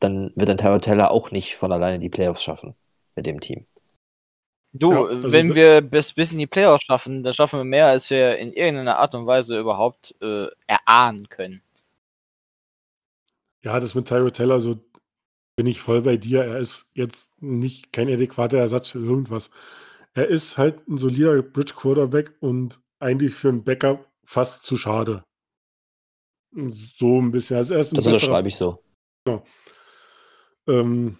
dann 0.00 0.32
wird 0.34 0.48
ein 0.50 0.58
Tyrod 0.58 0.84
Taylor 0.84 1.10
auch 1.10 1.30
nicht 1.30 1.56
von 1.56 1.72
alleine 1.72 1.98
die 1.98 2.08
Playoffs 2.08 2.42
schaffen 2.42 2.74
mit 3.14 3.26
dem 3.26 3.40
Team. 3.40 3.66
Du, 4.72 4.92
ja, 4.92 5.04
also 5.04 5.32
wenn 5.32 5.54
wir 5.54 5.80
bis, 5.80 6.12
bis 6.12 6.32
in 6.32 6.38
die 6.38 6.46
Playoffs 6.46 6.84
schaffen, 6.84 7.22
dann 7.22 7.34
schaffen 7.34 7.58
wir 7.58 7.64
mehr, 7.64 7.86
als 7.86 8.10
wir 8.10 8.38
in 8.38 8.52
irgendeiner 8.52 8.98
Art 8.98 9.14
und 9.14 9.26
Weise 9.26 9.58
überhaupt 9.58 10.14
äh, 10.20 10.46
erahnen 10.66 11.28
können. 11.28 11.62
Ja, 13.62 13.80
das 13.80 13.94
mit 13.94 14.06
Tyrod 14.06 14.34
Taylor, 14.34 14.60
so 14.60 14.76
bin 15.56 15.66
ich 15.66 15.80
voll 15.80 16.02
bei 16.02 16.16
dir. 16.16 16.44
Er 16.44 16.58
ist 16.58 16.86
jetzt 16.94 17.30
nicht 17.40 17.92
kein 17.92 18.08
adäquater 18.08 18.58
Ersatz 18.58 18.88
für 18.88 19.00
irgendwas. 19.00 19.50
Er 20.18 20.26
ist 20.26 20.58
halt 20.58 20.88
ein 20.88 20.96
solider 20.96 21.40
Bridge 21.42 21.74
Quarterback 21.76 22.34
und 22.40 22.80
eigentlich 22.98 23.34
für 23.34 23.50
einen 23.50 23.62
Backup 23.62 24.10
fast 24.24 24.64
zu 24.64 24.76
schade. 24.76 25.22
So 26.50 27.20
ein 27.20 27.30
bisschen. 27.30 27.56
Also 27.56 27.74
er 27.74 27.80
ist 27.80 27.92
ein 27.92 27.96
das 27.96 28.06
unterschreibe 28.08 28.48
ich 28.48 28.56
so. 28.56 28.82
Genau. 29.24 29.44
Ähm, 30.66 31.18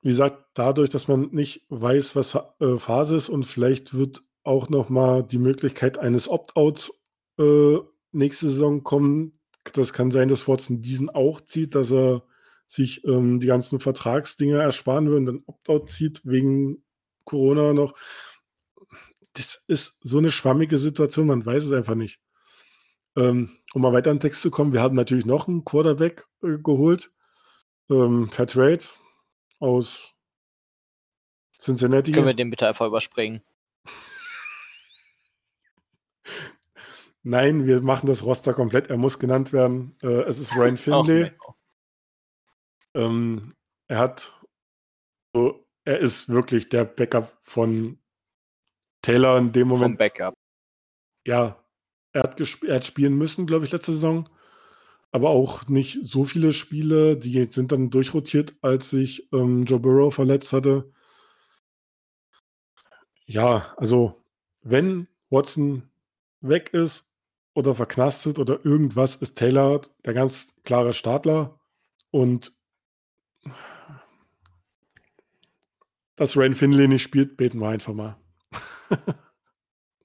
wie 0.00 0.08
gesagt, 0.08 0.46
dadurch, 0.54 0.88
dass 0.88 1.08
man 1.08 1.28
nicht 1.32 1.66
weiß, 1.68 2.16
was 2.16 2.38
äh, 2.60 2.78
Phase 2.78 3.16
ist 3.16 3.28
und 3.28 3.44
vielleicht 3.44 3.92
wird 3.92 4.22
auch 4.44 4.70
noch 4.70 4.88
mal 4.88 5.22
die 5.22 5.38
Möglichkeit 5.38 5.98
eines 5.98 6.26
Opt-outs 6.26 6.98
äh, 7.38 7.76
nächste 8.12 8.48
Saison 8.48 8.82
kommen. 8.82 9.38
Das 9.74 9.92
kann 9.92 10.10
sein, 10.10 10.28
dass 10.28 10.48
Watson 10.48 10.80
diesen 10.80 11.10
auch 11.10 11.42
zieht, 11.42 11.74
dass 11.74 11.92
er 11.92 12.22
sich 12.66 13.04
ähm, 13.04 13.40
die 13.40 13.46
ganzen 13.48 13.78
Vertragsdinge 13.78 14.58
ersparen 14.58 15.06
will 15.10 15.18
und 15.18 15.26
dann 15.26 15.42
Opt-out 15.44 15.90
zieht 15.90 16.22
wegen 16.24 16.82
Corona 17.24 17.72
noch. 17.72 17.94
Das 19.34 19.62
ist 19.66 19.98
so 20.02 20.18
eine 20.18 20.30
schwammige 20.30 20.78
Situation, 20.78 21.26
man 21.26 21.46
weiß 21.46 21.64
es 21.64 21.72
einfach 21.72 21.94
nicht. 21.94 22.20
Ähm, 23.16 23.56
um 23.74 23.82
mal 23.82 23.92
weiter 23.92 24.10
in 24.10 24.16
den 24.16 24.22
Text 24.22 24.42
zu 24.42 24.50
kommen, 24.50 24.72
wir 24.72 24.82
haben 24.82 24.94
natürlich 24.94 25.26
noch 25.26 25.48
einen 25.48 25.64
Quarterback 25.64 26.26
äh, 26.42 26.58
geholt, 26.58 27.12
ähm, 27.90 28.30
per 28.30 28.46
Trade 28.46 28.84
aus 29.58 30.14
Cincinnati. 31.58 32.12
Können 32.12 32.26
wir 32.26 32.34
den 32.34 32.50
bitte 32.50 32.66
einfach 32.68 32.86
überspringen? 32.86 33.42
Nein, 37.22 37.66
wir 37.66 37.82
machen 37.82 38.06
das 38.06 38.24
Roster 38.24 38.54
komplett. 38.54 38.88
Er 38.88 38.96
muss 38.96 39.18
genannt 39.18 39.52
werden. 39.52 39.94
Äh, 40.02 40.22
es 40.22 40.38
ist 40.38 40.56
Ryan 40.56 40.78
Finley. 40.78 41.32
ähm, 42.94 43.52
er 43.88 43.98
hat, 43.98 44.40
so, 45.34 45.66
er 45.90 46.00
ist 46.00 46.28
wirklich 46.28 46.68
der 46.68 46.84
Backup 46.84 47.36
von 47.42 47.98
Taylor 49.02 49.38
in 49.38 49.52
dem 49.52 49.68
Moment. 49.68 49.92
Vom 49.92 49.96
Backup. 49.96 50.34
Ja, 51.26 51.62
er 52.12 52.22
hat, 52.22 52.40
er 52.40 52.76
hat 52.76 52.86
spielen 52.86 53.16
müssen, 53.16 53.46
glaube 53.46 53.64
ich, 53.64 53.72
letzte 53.72 53.92
Saison 53.92 54.24
aber 55.12 55.30
auch 55.30 55.68
nicht 55.68 55.98
so 56.02 56.24
viele 56.24 56.52
Spiele. 56.52 57.16
Die 57.16 57.48
sind 57.50 57.72
dann 57.72 57.90
durchrotiert, 57.90 58.52
als 58.62 58.90
sich 58.90 59.32
ähm, 59.32 59.64
Joe 59.64 59.80
Burrow 59.80 60.14
verletzt 60.14 60.52
hatte. 60.52 60.92
Ja, 63.26 63.74
also 63.76 64.22
wenn 64.62 65.08
Watson 65.30 65.90
weg 66.40 66.72
ist 66.72 67.12
oder 67.54 67.74
verknastet 67.74 68.38
oder 68.38 68.64
irgendwas, 68.64 69.16
ist 69.16 69.36
Taylor 69.36 69.80
der 70.04 70.14
ganz 70.14 70.54
klare 70.64 70.94
Startler. 70.94 71.58
Und 72.10 72.52
dass 76.20 76.36
Ryan 76.36 76.52
Finley 76.52 76.86
nicht 76.86 77.02
spielt, 77.02 77.38
beten 77.38 77.60
wir 77.60 77.70
einfach 77.70 77.94
mal. 77.94 78.14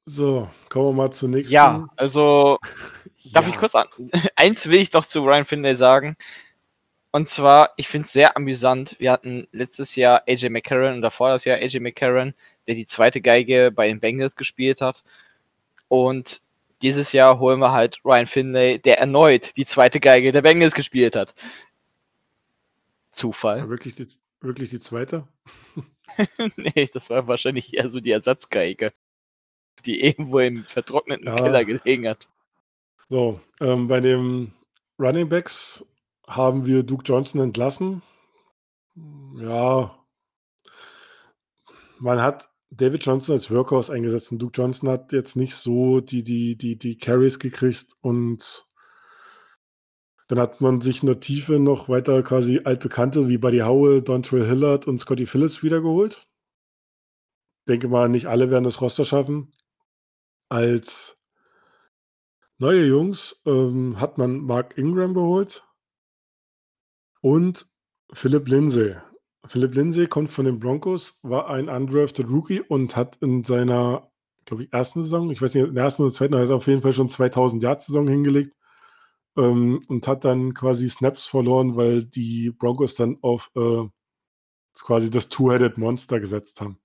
so, 0.06 0.50
kommen 0.70 0.86
wir 0.88 0.94
mal 0.94 1.12
zur 1.12 1.28
nächsten. 1.28 1.54
Ja, 1.54 1.90
also 1.98 2.58
Darf 3.34 3.48
ja. 3.48 3.54
ich 3.54 3.60
kurz 3.60 3.76
an? 3.76 3.88
Eins 4.38 4.66
will 4.68 4.80
ich 4.80 4.92
doch 4.92 5.06
zu 5.06 5.26
Ryan 5.26 5.44
Finlay 5.44 5.76
sagen. 5.76 6.16
Und 7.12 7.28
zwar, 7.28 7.74
ich 7.76 7.90
finde 7.90 8.06
es 8.06 8.14
sehr 8.14 8.38
amüsant. 8.38 8.96
Wir 8.98 9.12
hatten 9.12 9.50
letztes 9.52 9.98
Jahr 9.98 10.24
AJ 10.26 10.52
McCarron 10.52 10.94
und 10.94 11.02
davor 11.02 11.32
das 11.32 11.44
Jahr 11.44 11.58
AJ 11.58 11.82
McCarron, 11.82 12.34
der 12.66 12.76
die 12.76 12.86
zweite 12.86 13.20
Geige 13.20 13.74
bei 13.76 13.90
den 13.90 14.00
Bengals 14.00 14.38
gespielt 14.38 14.80
hat. 14.80 15.04
Und 15.90 16.42
dieses 16.82 17.12
Jahr 17.12 17.40
holen 17.40 17.60
wir 17.60 17.74
halt 17.74 18.00
Ryan 18.06 18.26
Finlay, 18.26 18.80
der 18.80 19.00
erneut 19.00 19.58
die 19.58 19.66
zweite 19.66 20.00
Geige 20.00 20.32
der 20.32 20.44
Bengals 20.44 20.76
gespielt 20.76 21.18
hat. 21.18 21.36
Zufall. 23.12 23.58
Ja, 23.60 23.70
wirklich, 23.70 23.96
die, 23.96 24.08
wirklich 24.40 24.70
die 24.70 24.80
zweite? 24.80 25.28
nee, 26.56 26.90
das 26.94 27.10
war 27.10 27.28
wahrscheinlich 27.28 27.74
eher 27.74 27.90
so 27.90 28.00
die 28.00 28.12
Ersatzgeige, 28.12 28.94
die 29.86 30.02
irgendwo 30.02 30.40
im 30.40 30.64
vertrockneten 30.66 31.28
ja. 31.28 31.36
Keller 31.36 31.66
gelegen 31.66 32.08
hat. 32.08 32.30
So, 33.10 33.40
ähm, 33.62 33.88
bei 33.88 34.00
den 34.00 34.54
Running 35.00 35.30
Backs 35.30 35.86
haben 36.28 36.66
wir 36.66 36.84
Duke 36.84 37.04
Johnson 37.06 37.42
entlassen. 37.42 38.02
Ja, 39.38 39.96
man 42.00 42.22
hat 42.22 42.50
David 42.72 43.06
Johnson 43.06 43.34
als 43.34 43.52
Workhorse 43.52 43.94
eingesetzt 43.94 44.32
und 44.32 44.40
Duke 44.40 44.60
Johnson 44.60 44.90
hat 44.90 45.14
jetzt 45.14 45.36
nicht 45.36 45.56
so 45.56 46.02
die, 46.02 46.24
die, 46.24 46.58
die, 46.58 46.78
die 46.78 46.98
Carries 46.98 47.40
gekriegt 47.40 47.96
und 48.02 48.66
dann 50.28 50.40
hat 50.40 50.62
man 50.62 50.82
sich 50.82 51.04
in 51.04 51.08
der 51.08 51.20
Tiefe 51.20 51.60
noch 51.60 51.88
weiter 51.90 52.24
quasi 52.24 52.62
altbekannte 52.64 53.28
wie 53.30 53.38
Buddy 53.38 53.60
Howell, 53.60 54.02
Dontrell 54.02 54.46
Hillard 54.46 54.88
und 54.88 55.00
Scotty 55.00 55.26
Phillips 55.26 55.62
wiedergeholt. 55.62 56.28
Denke 57.68 57.88
mal, 57.88 58.10
nicht 58.10 58.28
alle 58.28 58.50
werden 58.50 58.64
das 58.64 58.82
Roster 58.82 59.06
schaffen. 59.06 59.52
Als 60.50 61.16
Neue 62.58 62.86
Jungs, 62.86 63.42
ähm, 63.46 64.00
hat 64.00 64.18
man 64.18 64.40
Mark 64.40 64.78
Ingram 64.78 65.14
geholt 65.14 65.68
und 67.20 67.68
Philip 68.14 68.48
Lindsay. 68.48 68.96
Philip 69.46 69.76
Lindsay 69.76 70.08
kommt 70.08 70.30
von 70.30 70.46
den 70.46 70.60
Broncos, 70.60 71.20
war 71.22 71.50
ein 71.50 71.68
undrafted 71.68 72.30
Rookie 72.30 72.62
und 72.62 72.96
hat 72.96 73.18
in 73.18 73.44
seiner, 73.44 74.10
glaube 74.46 74.64
ich, 74.64 74.74
ersten 74.74 75.02
Saison, 75.02 75.30
ich 75.32 75.42
weiß 75.42 75.54
nicht, 75.54 75.68
in 75.68 75.76
der 75.76 75.84
ersten 75.84 76.04
oder 76.04 76.14
zweiten, 76.14 76.36
hat 76.36 76.50
er 76.50 76.56
auf 76.56 76.68
jeden 76.68 76.82
Fall 76.82 76.94
schon 76.94 77.10
2000 77.10 77.62
Yards 77.62 77.88
Saison 77.88 78.08
hingelegt 78.08 78.56
ähm, 79.38 79.82
und 79.88 80.08
hat 80.08 80.26
dann 80.26 80.54
quasi 80.54 80.90
Snaps 80.90 81.26
verloren, 81.26 81.76
weil 81.76 82.06
die 82.06 82.52
Broncos 82.52 82.96
dann 82.96 83.18
auf 83.22 83.52
äh, 83.56 83.84
quasi 84.76 85.10
das 85.10 85.30
Two-Headed 85.30 85.78
Monster 85.78 86.20
gesetzt 86.20 86.62
haben. 86.62 86.80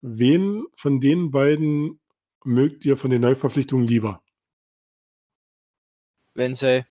Wen 0.00 0.64
von 0.76 1.00
den 1.00 1.30
beiden 1.30 2.00
mögt 2.44 2.84
ihr 2.84 2.96
von 2.96 3.10
den 3.10 3.22
Neuverpflichtungen 3.22 3.86
lieber? 3.86 4.22
Lindsay. 6.34 6.84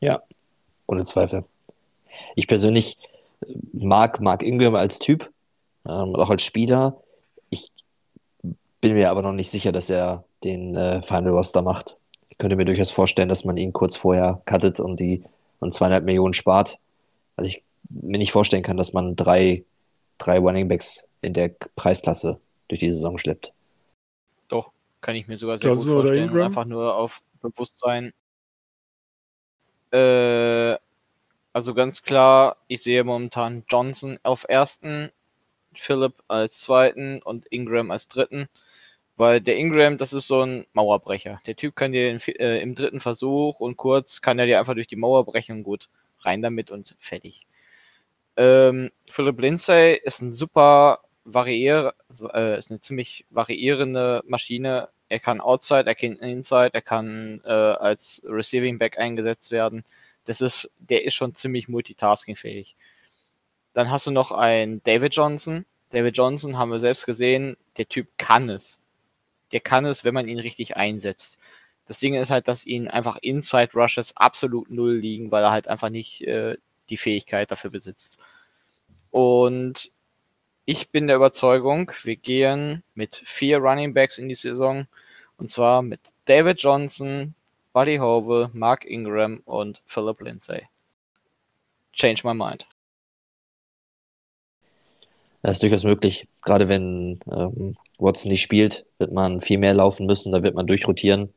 Ja, 0.00 0.22
ohne 0.86 1.04
Zweifel. 1.04 1.44
Ich 2.36 2.46
persönlich 2.46 2.96
mag 3.72 4.20
Mark 4.20 4.42
Ingram 4.42 4.74
als 4.74 4.98
Typ 4.98 5.30
ähm, 5.88 6.14
auch 6.16 6.30
als 6.30 6.42
Spieler. 6.42 7.02
Ich 7.50 7.66
bin 8.80 8.94
mir 8.94 9.10
aber 9.10 9.22
noch 9.22 9.32
nicht 9.32 9.50
sicher, 9.50 9.72
dass 9.72 9.90
er 9.90 10.24
den 10.44 10.74
äh, 10.76 11.02
Final 11.02 11.30
Roster 11.30 11.62
macht. 11.62 11.96
Ich 12.38 12.40
könnte 12.40 12.54
mir 12.54 12.64
durchaus 12.64 12.92
vorstellen, 12.92 13.28
dass 13.28 13.44
man 13.44 13.56
ihn 13.56 13.72
kurz 13.72 13.96
vorher 13.96 14.42
cuttet 14.46 14.78
und 14.78 15.00
die 15.00 15.24
und 15.58 15.74
zweieinhalb 15.74 16.04
Millionen 16.04 16.34
spart. 16.34 16.78
Weil 17.34 17.46
ich 17.46 17.64
mir 17.88 18.18
nicht 18.18 18.30
vorstellen 18.30 18.62
kann, 18.62 18.76
dass 18.76 18.92
man 18.92 19.16
drei, 19.16 19.64
drei 20.18 20.38
Running 20.38 20.68
Backs 20.68 21.08
in 21.20 21.32
der 21.32 21.48
Preisklasse 21.74 22.38
durch 22.68 22.78
die 22.78 22.92
Saison 22.92 23.18
schleppt. 23.18 23.52
Doch, 24.46 24.70
kann 25.00 25.16
ich 25.16 25.26
mir 25.26 25.36
sogar 25.36 25.58
sehr 25.58 25.70
Johnson 25.70 25.86
gut 25.86 26.02
vorstellen. 26.02 26.40
Einfach 26.40 26.64
nur 26.64 26.94
auf 26.94 27.22
Bewusstsein. 27.42 28.12
Äh, 29.90 30.76
also 31.52 31.74
ganz 31.74 32.04
klar, 32.04 32.56
ich 32.68 32.84
sehe 32.84 33.02
momentan 33.02 33.64
Johnson 33.68 34.16
auf 34.22 34.46
ersten, 34.48 35.10
Philip 35.74 36.14
als 36.28 36.60
zweiten 36.60 37.20
und 37.20 37.46
Ingram 37.46 37.90
als 37.90 38.06
dritten. 38.06 38.48
Weil 39.18 39.40
der 39.40 39.56
Ingram, 39.56 39.98
das 39.98 40.12
ist 40.12 40.28
so 40.28 40.42
ein 40.42 40.64
Mauerbrecher. 40.72 41.42
Der 41.46 41.56
Typ 41.56 41.76
kann 41.76 41.92
dir 41.92 42.10
in, 42.10 42.20
äh, 42.38 42.60
im 42.60 42.74
dritten 42.74 43.00
Versuch 43.00 43.60
und 43.60 43.76
kurz 43.76 44.20
kann 44.22 44.38
er 44.38 44.46
dir 44.46 44.60
einfach 44.60 44.74
durch 44.74 44.86
die 44.86 44.96
Mauer 44.96 45.26
brechen 45.26 45.58
und 45.58 45.62
gut. 45.64 45.90
rein 46.20 46.42
damit 46.42 46.70
und 46.70 46.96
fertig. 46.98 47.46
Ähm, 48.36 48.90
Philip 49.10 49.40
Lindsay 49.40 50.00
ist 50.02 50.22
ein 50.22 50.32
super 50.32 51.00
variier 51.24 51.94
äh, 52.32 52.58
ist 52.58 52.70
eine 52.70 52.80
ziemlich 52.80 53.26
variierende 53.30 54.22
Maschine. 54.26 54.88
Er 55.08 55.20
kann 55.20 55.40
Outside, 55.40 55.86
er 55.86 55.94
kann 55.94 56.16
Inside, 56.16 56.70
er 56.72 56.82
kann 56.82 57.40
äh, 57.44 57.50
als 57.50 58.22
Receiving 58.24 58.78
Back 58.78 58.98
eingesetzt 58.98 59.50
werden. 59.50 59.84
Das 60.24 60.40
ist, 60.40 60.70
der 60.78 61.04
ist 61.04 61.14
schon 61.14 61.34
ziemlich 61.34 61.68
multitaskingfähig. 61.68 62.76
Dann 63.72 63.90
hast 63.90 64.06
du 64.06 64.10
noch 64.10 64.32
einen 64.32 64.82
David 64.84 65.14
Johnson. 65.14 65.64
David 65.90 66.16
Johnson 66.16 66.58
haben 66.58 66.70
wir 66.70 66.78
selbst 66.78 67.06
gesehen, 67.06 67.56
der 67.78 67.88
Typ 67.88 68.08
kann 68.18 68.48
es. 68.48 68.80
Der 69.52 69.60
kann 69.60 69.84
es, 69.84 70.04
wenn 70.04 70.14
man 70.14 70.28
ihn 70.28 70.38
richtig 70.38 70.76
einsetzt. 70.76 71.38
Das 71.86 71.98
Ding 71.98 72.14
ist 72.14 72.30
halt, 72.30 72.48
dass 72.48 72.66
ihn 72.66 72.88
einfach 72.88 73.16
Inside 73.22 73.72
Rushes 73.74 74.16
absolut 74.16 74.70
null 74.70 74.96
liegen, 74.96 75.30
weil 75.30 75.42
er 75.42 75.50
halt 75.50 75.68
einfach 75.68 75.88
nicht 75.88 76.20
äh, 76.22 76.56
die 76.90 76.98
Fähigkeit 76.98 77.50
dafür 77.50 77.70
besitzt. 77.70 78.18
Und 79.10 79.90
ich 80.66 80.90
bin 80.90 81.06
der 81.06 81.16
Überzeugung, 81.16 81.90
wir 82.02 82.16
gehen 82.16 82.82
mit 82.94 83.22
vier 83.24 83.58
Running 83.58 83.94
Backs 83.94 84.18
in 84.18 84.28
die 84.28 84.34
Saison. 84.34 84.86
Und 85.38 85.48
zwar 85.48 85.80
mit 85.82 86.00
David 86.26 86.60
Johnson, 86.60 87.34
Buddy 87.72 87.96
Hove, 87.96 88.50
Mark 88.52 88.84
Ingram 88.84 89.40
und 89.46 89.80
Philip 89.86 90.20
Lindsay. 90.20 90.68
Change 91.92 92.20
my 92.24 92.34
mind. 92.34 92.66
Das 95.42 95.56
ist 95.56 95.62
durchaus 95.62 95.84
möglich. 95.84 96.26
Gerade 96.42 96.68
wenn 96.68 97.20
ähm, 97.30 97.76
Watson 97.98 98.30
nicht 98.30 98.42
spielt, 98.42 98.84
wird 98.98 99.12
man 99.12 99.40
viel 99.40 99.58
mehr 99.58 99.74
laufen 99.74 100.06
müssen, 100.06 100.32
da 100.32 100.42
wird 100.42 100.54
man 100.54 100.66
durchrotieren. 100.66 101.32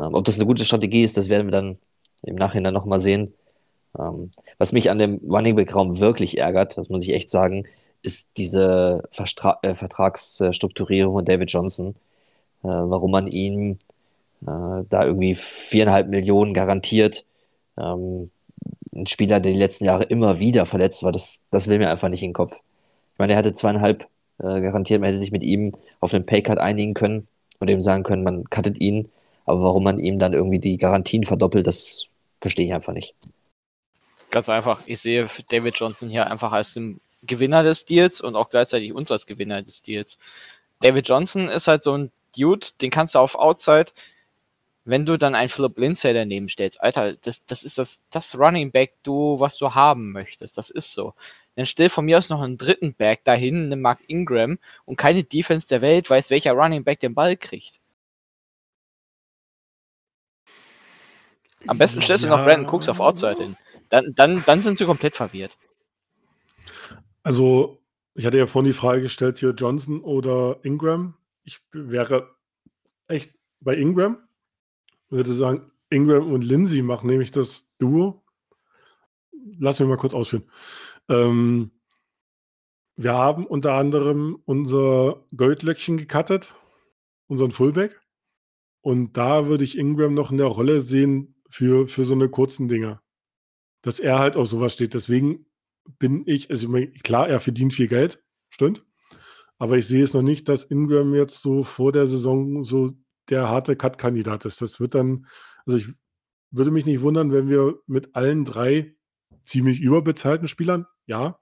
Ähm, 0.00 0.14
ob 0.14 0.24
das 0.24 0.36
eine 0.36 0.46
gute 0.46 0.64
Strategie 0.64 1.04
ist, 1.04 1.16
das 1.16 1.28
werden 1.28 1.46
wir 1.46 1.52
dann 1.52 1.78
im 2.22 2.36
Nachhinein 2.36 2.74
nochmal 2.74 3.00
sehen. 3.00 3.32
Ähm, 3.98 4.30
was 4.58 4.72
mich 4.72 4.90
an 4.90 4.98
dem 4.98 5.20
Running 5.28 5.56
Back 5.56 5.74
Raum 5.74 6.00
wirklich 6.00 6.38
ärgert, 6.38 6.76
das 6.76 6.88
muss 6.88 7.04
ich 7.04 7.10
echt 7.10 7.30
sagen, 7.30 7.64
ist 8.02 8.30
diese 8.36 9.08
Verstra 9.12 9.58
äh, 9.62 9.74
Vertragsstrukturierung 9.74 11.14
von 11.14 11.24
David 11.24 11.52
Johnson, 11.52 11.94
äh, 12.62 12.68
warum 12.68 13.10
man 13.10 13.26
ihm 13.26 13.78
äh, 14.42 14.84
da 14.88 15.04
irgendwie 15.04 15.34
viereinhalb 15.34 16.08
Millionen 16.08 16.54
garantiert. 16.54 17.24
Ähm, 17.78 18.30
ein 18.92 19.06
Spieler, 19.06 19.40
der 19.40 19.52
die 19.52 19.58
letzten 19.58 19.84
Jahre 19.84 20.04
immer 20.04 20.40
wieder 20.40 20.66
verletzt 20.66 21.02
war, 21.02 21.12
das, 21.12 21.42
das 21.50 21.68
will 21.68 21.78
mir 21.78 21.90
einfach 21.90 22.08
nicht 22.08 22.22
in 22.22 22.30
den 22.30 22.34
Kopf. 22.34 22.60
Ich 23.20 23.22
meine, 23.22 23.34
er 23.34 23.38
hatte 23.40 23.52
zweieinhalb 23.52 24.08
äh, 24.38 24.62
garantiert, 24.62 25.02
man 25.02 25.10
hätte 25.10 25.20
sich 25.20 25.30
mit 25.30 25.42
ihm 25.42 25.76
auf 26.00 26.14
einen 26.14 26.24
Paycut 26.24 26.56
einigen 26.56 26.94
können 26.94 27.28
und 27.58 27.68
ihm 27.68 27.82
sagen 27.82 28.02
können, 28.02 28.22
man 28.22 28.48
cuttet 28.48 28.80
ihn, 28.80 29.10
aber 29.44 29.60
warum 29.60 29.84
man 29.84 29.98
ihm 29.98 30.18
dann 30.18 30.32
irgendwie 30.32 30.58
die 30.58 30.78
Garantien 30.78 31.24
verdoppelt, 31.24 31.66
das 31.66 32.06
verstehe 32.40 32.64
ich 32.64 32.72
einfach 32.72 32.94
nicht. 32.94 33.14
Ganz 34.30 34.48
einfach, 34.48 34.80
ich 34.86 35.00
sehe 35.00 35.28
David 35.50 35.78
Johnson 35.78 36.08
hier 36.08 36.30
einfach 36.30 36.52
als 36.52 36.72
den 36.72 36.98
Gewinner 37.22 37.62
des 37.62 37.84
Deals 37.84 38.22
und 38.22 38.36
auch 38.36 38.48
gleichzeitig 38.48 38.94
uns 38.94 39.10
als 39.10 39.26
Gewinner 39.26 39.60
des 39.60 39.82
Deals. 39.82 40.16
David 40.80 41.06
Johnson 41.06 41.48
ist 41.48 41.68
halt 41.68 41.82
so 41.82 41.98
ein 41.98 42.10
Dude, 42.34 42.68
den 42.80 42.90
kannst 42.90 43.16
du 43.16 43.18
auf 43.18 43.34
Outside, 43.34 43.92
wenn 44.86 45.04
du 45.04 45.18
dann 45.18 45.34
einen 45.34 45.50
Philip 45.50 45.78
Lindsay 45.78 46.14
daneben 46.14 46.48
stellst, 46.48 46.80
Alter, 46.80 47.16
das, 47.16 47.44
das 47.44 47.64
ist 47.64 47.76
das, 47.76 48.00
das 48.08 48.34
Running 48.38 48.70
Back, 48.70 48.94
du, 49.02 49.38
was 49.38 49.58
du 49.58 49.74
haben 49.74 50.10
möchtest. 50.12 50.56
Das 50.56 50.70
ist 50.70 50.94
so. 50.94 51.12
Dann 51.60 51.66
stell 51.66 51.90
von 51.90 52.06
mir 52.06 52.16
aus 52.16 52.30
noch 52.30 52.40
einen 52.40 52.56
dritten 52.56 52.94
Back 52.94 53.22
dahin, 53.24 53.64
einen 53.64 53.82
Mark 53.82 53.98
Ingram 54.06 54.58
und 54.86 54.96
keine 54.96 55.24
Defense 55.24 55.68
der 55.68 55.82
Welt 55.82 56.08
weiß, 56.08 56.30
welcher 56.30 56.52
Running 56.52 56.84
Back 56.84 57.00
den 57.00 57.14
Ball 57.14 57.36
kriegt. 57.36 57.82
Am 61.66 61.76
besten 61.76 62.00
stellst 62.00 62.24
ja. 62.24 62.30
du 62.30 62.36
noch 62.38 62.46
Brandon 62.46 62.66
Cooks 62.72 62.88
auf 62.88 62.98
Outside 62.98 63.36
hin. 63.36 63.56
Dann, 63.90 64.14
dann, 64.14 64.42
dann 64.46 64.62
sind 64.62 64.78
sie 64.78 64.86
komplett 64.86 65.14
verwirrt. 65.14 65.58
Also, 67.22 67.82
ich 68.14 68.24
hatte 68.24 68.38
ja 68.38 68.46
vorhin 68.46 68.72
die 68.72 68.78
Frage 68.78 69.02
gestellt, 69.02 69.38
hier 69.38 69.50
Johnson 69.50 70.00
oder 70.00 70.60
Ingram. 70.62 71.12
Ich 71.44 71.60
wäre 71.72 72.34
echt 73.06 73.34
bei 73.60 73.74
Ingram. 73.74 74.16
Würde 75.10 75.34
sagen, 75.34 75.70
Ingram 75.90 76.32
und 76.32 76.40
Lindsay 76.40 76.80
machen 76.80 77.10
nämlich 77.10 77.32
das 77.32 77.66
Duo. 77.76 78.24
Lass 79.58 79.78
mich 79.78 79.90
mal 79.90 79.98
kurz 79.98 80.14
ausführen. 80.14 80.48
Ähm, 81.10 81.72
wir 82.96 83.12
haben 83.12 83.46
unter 83.46 83.74
anderem 83.74 84.40
unser 84.44 85.26
Goldlöckchen 85.36 85.96
gecuttet, 85.96 86.54
unseren 87.26 87.50
Fullback. 87.50 88.00
Und 88.82 89.16
da 89.16 89.46
würde 89.46 89.64
ich 89.64 89.76
Ingram 89.76 90.14
noch 90.14 90.30
in 90.30 90.38
der 90.38 90.46
Rolle 90.46 90.80
sehen 90.80 91.34
für, 91.50 91.88
für 91.88 92.04
so 92.04 92.14
eine 92.14 92.28
kurzen 92.28 92.68
Dinger. 92.68 93.02
Dass 93.82 94.00
er 94.00 94.18
halt 94.18 94.36
auf 94.36 94.46
sowas 94.46 94.72
steht. 94.72 94.94
Deswegen 94.94 95.46
bin 95.98 96.22
ich, 96.26 96.50
also 96.50 96.72
klar, 97.02 97.28
er 97.28 97.40
verdient 97.40 97.74
viel 97.74 97.88
Geld, 97.88 98.22
stimmt. 98.48 98.86
Aber 99.58 99.76
ich 99.76 99.86
sehe 99.86 100.02
es 100.02 100.14
noch 100.14 100.22
nicht, 100.22 100.48
dass 100.48 100.64
Ingram 100.64 101.14
jetzt 101.14 101.42
so 101.42 101.62
vor 101.62 101.92
der 101.92 102.06
Saison 102.06 102.64
so 102.64 102.92
der 103.28 103.48
harte 103.48 103.76
Cut-Kandidat 103.76 104.44
ist. 104.44 104.62
Das 104.62 104.80
wird 104.80 104.94
dann, 104.94 105.26
also 105.66 105.76
ich 105.76 105.88
würde 106.50 106.70
mich 106.70 106.86
nicht 106.86 107.02
wundern, 107.02 107.32
wenn 107.32 107.48
wir 107.48 107.78
mit 107.86 108.14
allen 108.14 108.44
drei 108.44 108.94
ziemlich 109.44 109.80
überbezahlten 109.80 110.48
Spielern, 110.48 110.86
ja, 111.06 111.40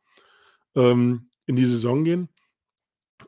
ähm, 0.75 1.31
in 1.47 1.57
die 1.57 1.67
Saison 1.67 2.05
gehen. 2.05 2.29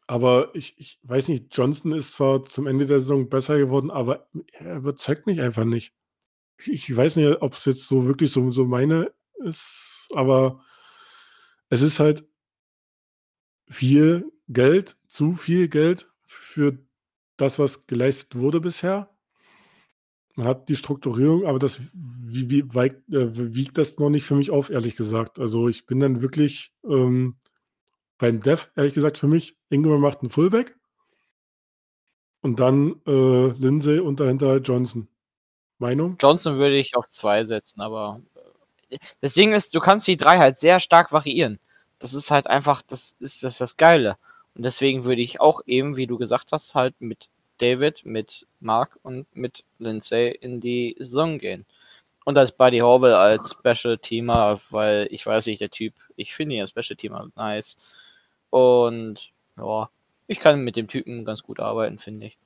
Aber 0.06 0.54
ich, 0.54 0.78
ich 0.78 0.98
weiß 1.02 1.28
nicht, 1.28 1.56
Johnson 1.56 1.92
ist 1.92 2.14
zwar 2.14 2.44
zum 2.44 2.66
Ende 2.66 2.86
der 2.86 3.00
Saison 3.00 3.28
besser 3.28 3.58
geworden, 3.58 3.90
aber 3.90 4.28
er 4.52 4.76
überzeugt 4.76 5.26
mich 5.26 5.40
einfach 5.40 5.64
nicht. 5.64 5.94
Ich, 6.58 6.68
ich 6.90 6.96
weiß 6.96 7.16
nicht, 7.16 7.42
ob 7.42 7.54
es 7.54 7.64
jetzt 7.64 7.88
so 7.88 8.06
wirklich 8.06 8.32
so, 8.32 8.50
so 8.50 8.64
meine 8.66 9.12
ist, 9.44 10.08
aber 10.14 10.62
es 11.68 11.82
ist 11.82 12.00
halt 12.00 12.24
viel 13.68 14.30
Geld, 14.48 14.96
zu 15.06 15.34
viel 15.34 15.68
Geld 15.68 16.08
für 16.26 16.78
das, 17.36 17.58
was 17.58 17.86
geleistet 17.86 18.36
wurde 18.36 18.60
bisher. 18.60 19.16
Man 20.36 20.46
hat 20.46 20.68
die 20.68 20.76
Strukturierung, 20.76 21.46
aber 21.46 21.58
das 21.58 21.80
wie, 21.92 22.50
wie 22.50 22.74
weit, 22.74 22.94
äh, 23.12 23.54
wiegt 23.54 23.78
das 23.78 23.98
noch 23.98 24.10
nicht 24.10 24.24
für 24.24 24.36
mich 24.36 24.50
auf, 24.50 24.70
ehrlich 24.70 24.96
gesagt. 24.96 25.38
Also 25.38 25.68
ich 25.68 25.86
bin 25.86 26.00
dann 26.00 26.22
wirklich 26.22 26.72
ähm, 26.84 27.36
beim 28.18 28.40
Dev, 28.40 28.68
ehrlich 28.76 28.94
gesagt, 28.94 29.18
für 29.18 29.26
mich, 29.26 29.56
Ingram 29.68 30.00
macht 30.00 30.20
einen 30.20 30.30
Fullback 30.30 30.76
und 32.42 32.60
dann 32.60 33.00
äh, 33.06 33.48
Lindsay 33.58 33.98
und 33.98 34.20
dahinter 34.20 34.58
Johnson. 34.58 35.08
Meinung? 35.78 36.16
Johnson 36.20 36.58
würde 36.58 36.76
ich 36.76 36.94
auf 36.94 37.08
zwei 37.08 37.46
setzen, 37.46 37.80
aber 37.80 38.20
das 39.20 39.34
Ding 39.34 39.52
ist, 39.52 39.74
du 39.74 39.80
kannst 39.80 40.06
die 40.06 40.16
drei 40.16 40.38
halt 40.38 40.58
sehr 40.58 40.78
stark 40.78 41.10
variieren. 41.10 41.58
Das 41.98 42.12
ist 42.12 42.30
halt 42.30 42.46
einfach, 42.46 42.82
das 42.82 43.16
ist 43.18 43.42
das, 43.42 43.52
ist 43.52 43.60
das 43.60 43.76
Geile. 43.76 44.16
Und 44.54 44.62
deswegen 44.64 45.04
würde 45.04 45.22
ich 45.22 45.40
auch 45.40 45.62
eben, 45.66 45.96
wie 45.96 46.06
du 46.06 46.18
gesagt 46.18 46.52
hast, 46.52 46.74
halt 46.74 47.00
mit 47.00 47.30
David, 47.60 48.04
mit 48.04 48.46
Mark 48.60 48.98
und 49.02 49.26
mit 49.34 49.64
Lindsay 49.78 50.30
in 50.30 50.60
die 50.60 50.96
Saison 50.98 51.38
gehen. 51.38 51.66
Und 52.24 52.38
als 52.38 52.52
Buddy 52.52 52.78
Horwell 52.78 53.14
als 53.14 53.50
Special 53.58 53.98
Teamer, 53.98 54.60
weil 54.70 55.08
ich 55.10 55.24
weiß 55.24 55.46
nicht, 55.46 55.60
der 55.60 55.70
Typ, 55.70 55.94
ich 56.16 56.34
finde 56.34 56.56
ihn 56.56 56.60
als 56.60 56.70
Special 56.70 56.96
Teamer 56.96 57.28
nice. 57.36 57.76
Und 58.50 59.30
ja, 59.56 59.88
ich 60.26 60.40
kann 60.40 60.60
mit 60.60 60.76
dem 60.76 60.88
Typen 60.88 61.24
ganz 61.24 61.42
gut 61.42 61.60
arbeiten, 61.60 61.98
finde 61.98 62.26
ich. 62.26 62.38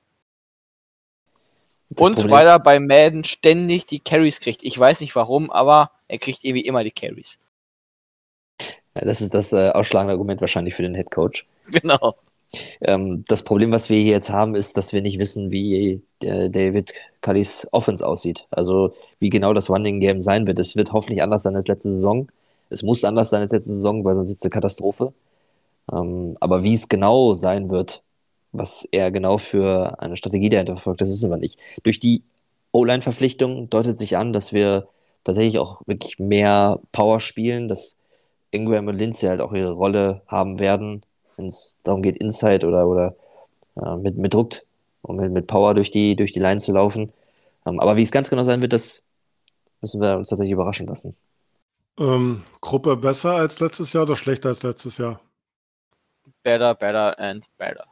Das 1.89 2.05
und 2.05 2.15
Problem. 2.15 2.31
weil 2.31 2.47
er 2.47 2.59
bei 2.59 2.79
Madden 2.79 3.23
ständig 3.23 3.85
die 3.85 3.99
Carries 3.99 4.39
kriegt. 4.39 4.63
Ich 4.63 4.77
weiß 4.77 5.01
nicht 5.01 5.15
warum, 5.15 5.51
aber 5.51 5.91
er 6.07 6.17
kriegt 6.17 6.43
irgendwie 6.43 6.65
immer 6.65 6.83
die 6.83 6.91
Carries. 6.91 7.39
Ja, 8.95 9.01
das 9.01 9.21
ist 9.21 9.33
das 9.33 9.53
äh, 9.53 9.69
ausschlagende 9.69 10.13
Argument 10.13 10.41
wahrscheinlich 10.41 10.73
für 10.73 10.83
den 10.83 10.95
Head 10.95 11.11
Coach. 11.11 11.45
Genau. 11.67 12.15
Ähm, 12.81 13.25
das 13.27 13.43
Problem, 13.43 13.71
was 13.71 13.89
wir 13.89 13.97
hier 13.97 14.13
jetzt 14.13 14.29
haben, 14.29 14.55
ist, 14.55 14.77
dass 14.77 14.93
wir 14.93 15.01
nicht 15.01 15.19
wissen, 15.19 15.51
wie 15.51 16.01
der 16.21 16.49
David 16.49 16.93
Cullys 17.21 17.67
Offense 17.71 18.05
aussieht. 18.05 18.47
Also 18.51 18.93
wie 19.19 19.29
genau 19.29 19.53
das 19.53 19.69
Running 19.69 19.99
Game 19.99 20.21
sein 20.21 20.47
wird. 20.47 20.59
Es 20.59 20.75
wird 20.75 20.93
hoffentlich 20.93 21.21
anders 21.23 21.43
sein 21.43 21.55
als 21.55 21.67
letzte 21.67 21.89
Saison. 21.89 22.27
Es 22.69 22.83
muss 22.83 23.03
anders 23.03 23.29
sein 23.29 23.41
als 23.41 23.51
letzte 23.51 23.73
Saison, 23.73 24.03
weil 24.03 24.15
sonst 24.15 24.29
ist 24.29 24.37
es 24.37 24.43
eine 24.43 24.51
Katastrophe. 24.51 25.13
Ähm, 25.91 26.37
aber 26.39 26.63
wie 26.63 26.73
es 26.73 26.87
genau 26.89 27.35
sein 27.35 27.69
wird, 27.69 28.03
was 28.51 28.87
er 28.91 29.11
genau 29.11 29.37
für 29.37 29.99
eine 30.01 30.15
Strategie 30.15 30.49
dahinter 30.49 30.73
verfolgt, 30.73 31.01
das 31.01 31.09
wissen 31.09 31.29
wir 31.29 31.37
nicht. 31.37 31.59
Durch 31.83 31.99
die 31.99 32.23
O-Line-Verpflichtung 32.71 33.69
deutet 33.69 33.99
sich 33.99 34.17
an, 34.17 34.33
dass 34.33 34.53
wir 34.53 34.87
tatsächlich 35.23 35.59
auch 35.59 35.81
wirklich 35.85 36.19
mehr 36.19 36.79
Power 36.91 37.19
spielen, 37.19 37.67
dass 37.67 37.97
Ingram 38.51 38.87
und 38.87 38.97
Lindsay 38.97 39.27
halt 39.27 39.41
auch 39.41 39.53
ihre 39.53 39.71
Rolle 39.71 40.21
haben 40.27 40.59
werden, 40.59 41.01
wenn 41.37 41.47
es 41.47 41.77
darum 41.83 42.01
geht, 42.01 42.17
Inside 42.17 42.65
oder, 42.67 42.87
oder 42.87 43.15
äh, 43.81 43.95
mit, 43.97 44.17
mit 44.17 44.33
Druck 44.33 44.61
und 45.01 45.17
mit, 45.17 45.31
mit 45.31 45.47
Power 45.47 45.73
durch 45.73 45.91
die, 45.91 46.15
durch 46.15 46.33
die 46.33 46.39
Line 46.39 46.59
zu 46.59 46.71
laufen. 46.71 47.13
Ähm, 47.65 47.79
aber 47.79 47.95
wie 47.95 48.03
es 48.03 48.11
ganz 48.11 48.29
genau 48.29 48.43
sein 48.43 48.61
wird, 48.61 48.73
das 48.73 49.03
müssen 49.81 50.01
wir 50.01 50.17
uns 50.17 50.29
tatsächlich 50.29 50.53
überraschen 50.53 50.87
lassen. 50.87 51.15
Ähm, 51.97 52.43
Gruppe 52.61 52.97
besser 52.97 53.35
als 53.35 53.59
letztes 53.59 53.93
Jahr 53.93 54.03
oder 54.03 54.15
schlechter 54.15 54.49
als 54.49 54.63
letztes 54.63 54.97
Jahr? 54.97 55.21
Better, 56.43 56.75
better 56.75 57.17
and 57.19 57.45
better. 57.57 57.85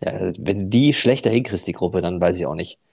Ja, 0.00 0.32
wenn 0.38 0.70
die 0.70 0.92
schlechter 0.92 1.30
hinkriegst, 1.30 1.66
die 1.66 1.72
Gruppe, 1.72 2.02
dann 2.02 2.20
weiß 2.20 2.36
ich 2.36 2.46
auch 2.46 2.54
nicht. 2.54 2.78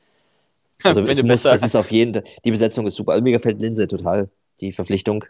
Also 0.84 1.02
es, 1.02 1.24
muss, 1.24 1.46
es 1.46 1.64
ist 1.64 1.76
auf 1.76 1.92
jeden 1.92 2.24
die 2.44 2.52
Besetzung 2.52 2.86
ist 2.88 2.96
super. 2.96 3.14
Also 3.14 3.24
mir 3.24 3.32
gefällt 3.32 3.62
Linse 3.62 3.88
total. 3.88 4.30
die 4.60 4.74
Verpflichtung. 4.74 5.24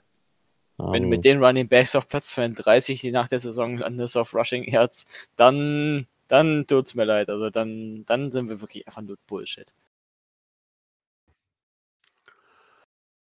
Wenn 0.78 1.04
du 1.04 1.10
mit 1.10 1.18
ähm, 1.20 1.22
den 1.22 1.44
Running 1.44 1.68
Backs 1.68 1.96
auf 1.96 2.08
Platz 2.08 2.30
32 2.32 3.02
die 3.02 3.12
nach 3.12 3.28
der 3.28 3.40
Saison 3.40 3.78
landest 3.78 4.18
auf 4.18 4.34
Rushing 4.34 4.64
Yards, 4.64 5.06
dann, 5.36 6.08
dann 6.28 6.66
tut's 6.68 6.96
mir 6.96 7.06
leid. 7.06 7.30
Also 7.30 7.50
dann, 7.50 8.06
dann 8.06 8.32
sind 8.32 8.50
wir 8.50 8.60
wirklich 8.60 8.88
einfach 8.88 9.02
nur 9.02 9.18
Bullshit. 9.28 9.74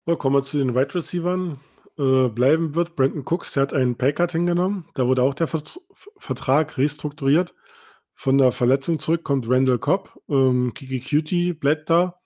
So, 0.07 0.16
kommen 0.16 0.36
wir 0.36 0.42
zu 0.42 0.59
den 0.59 0.74
Wide 0.74 0.94
Receivers. 0.94 1.59
Äh, 1.99 2.28
bleiben 2.28 2.74
wird 2.74 2.94
Brandon 2.94 3.24
Cooks, 3.26 3.53
der 3.53 3.62
hat 3.62 3.72
einen 3.72 3.96
Paycut 3.96 4.32
hingenommen. 4.32 4.86
Da 4.94 5.07
wurde 5.07 5.22
auch 5.22 5.34
der 5.34 5.49
Vertrag 5.49 6.78
restrukturiert. 6.78 7.55
Von 8.14 8.38
der 8.38 8.53
Verletzung 8.53 8.99
zurück 8.99 9.24
kommt 9.24 9.49
Randall 9.49 9.78
Cobb. 9.78 10.20
Ähm, 10.28 10.72
Kiki 10.74 11.01
Cutie 11.01 11.53
bleibt 11.53 11.90
da. 11.90 12.18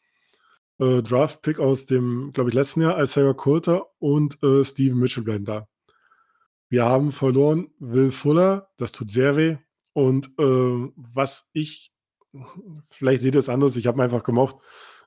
Äh, 0.79 1.03
Draft-Pick 1.03 1.59
aus 1.59 1.87
dem, 1.87 2.31
glaube 2.33 2.51
ich, 2.51 2.55
letzten 2.55 2.83
Jahr, 2.83 3.01
Isaiah 3.01 3.35
Coulter 3.35 3.87
und 3.99 4.43
äh, 4.43 4.65
Steven 4.65 4.99
Mitchell 4.99 5.25
bleiben 5.25 5.45
da. 5.45 5.69
Wir 6.69 6.85
haben 6.85 7.13
verloren 7.13 7.69
Will 7.79 8.11
Fuller, 8.11 8.71
das 8.79 8.93
tut 8.93 9.11
sehr 9.11 9.37
weh. 9.37 9.57
Und 9.93 10.29
äh, 10.39 10.91
was 10.97 11.51
ich, 11.53 11.93
vielleicht 12.89 13.23
seht 13.23 13.35
ihr 13.35 13.41
es 13.41 13.51
anders, 13.51 13.77
ich 13.77 13.87
habe 13.87 14.03
einfach 14.03 14.23
gemocht. 14.23 14.57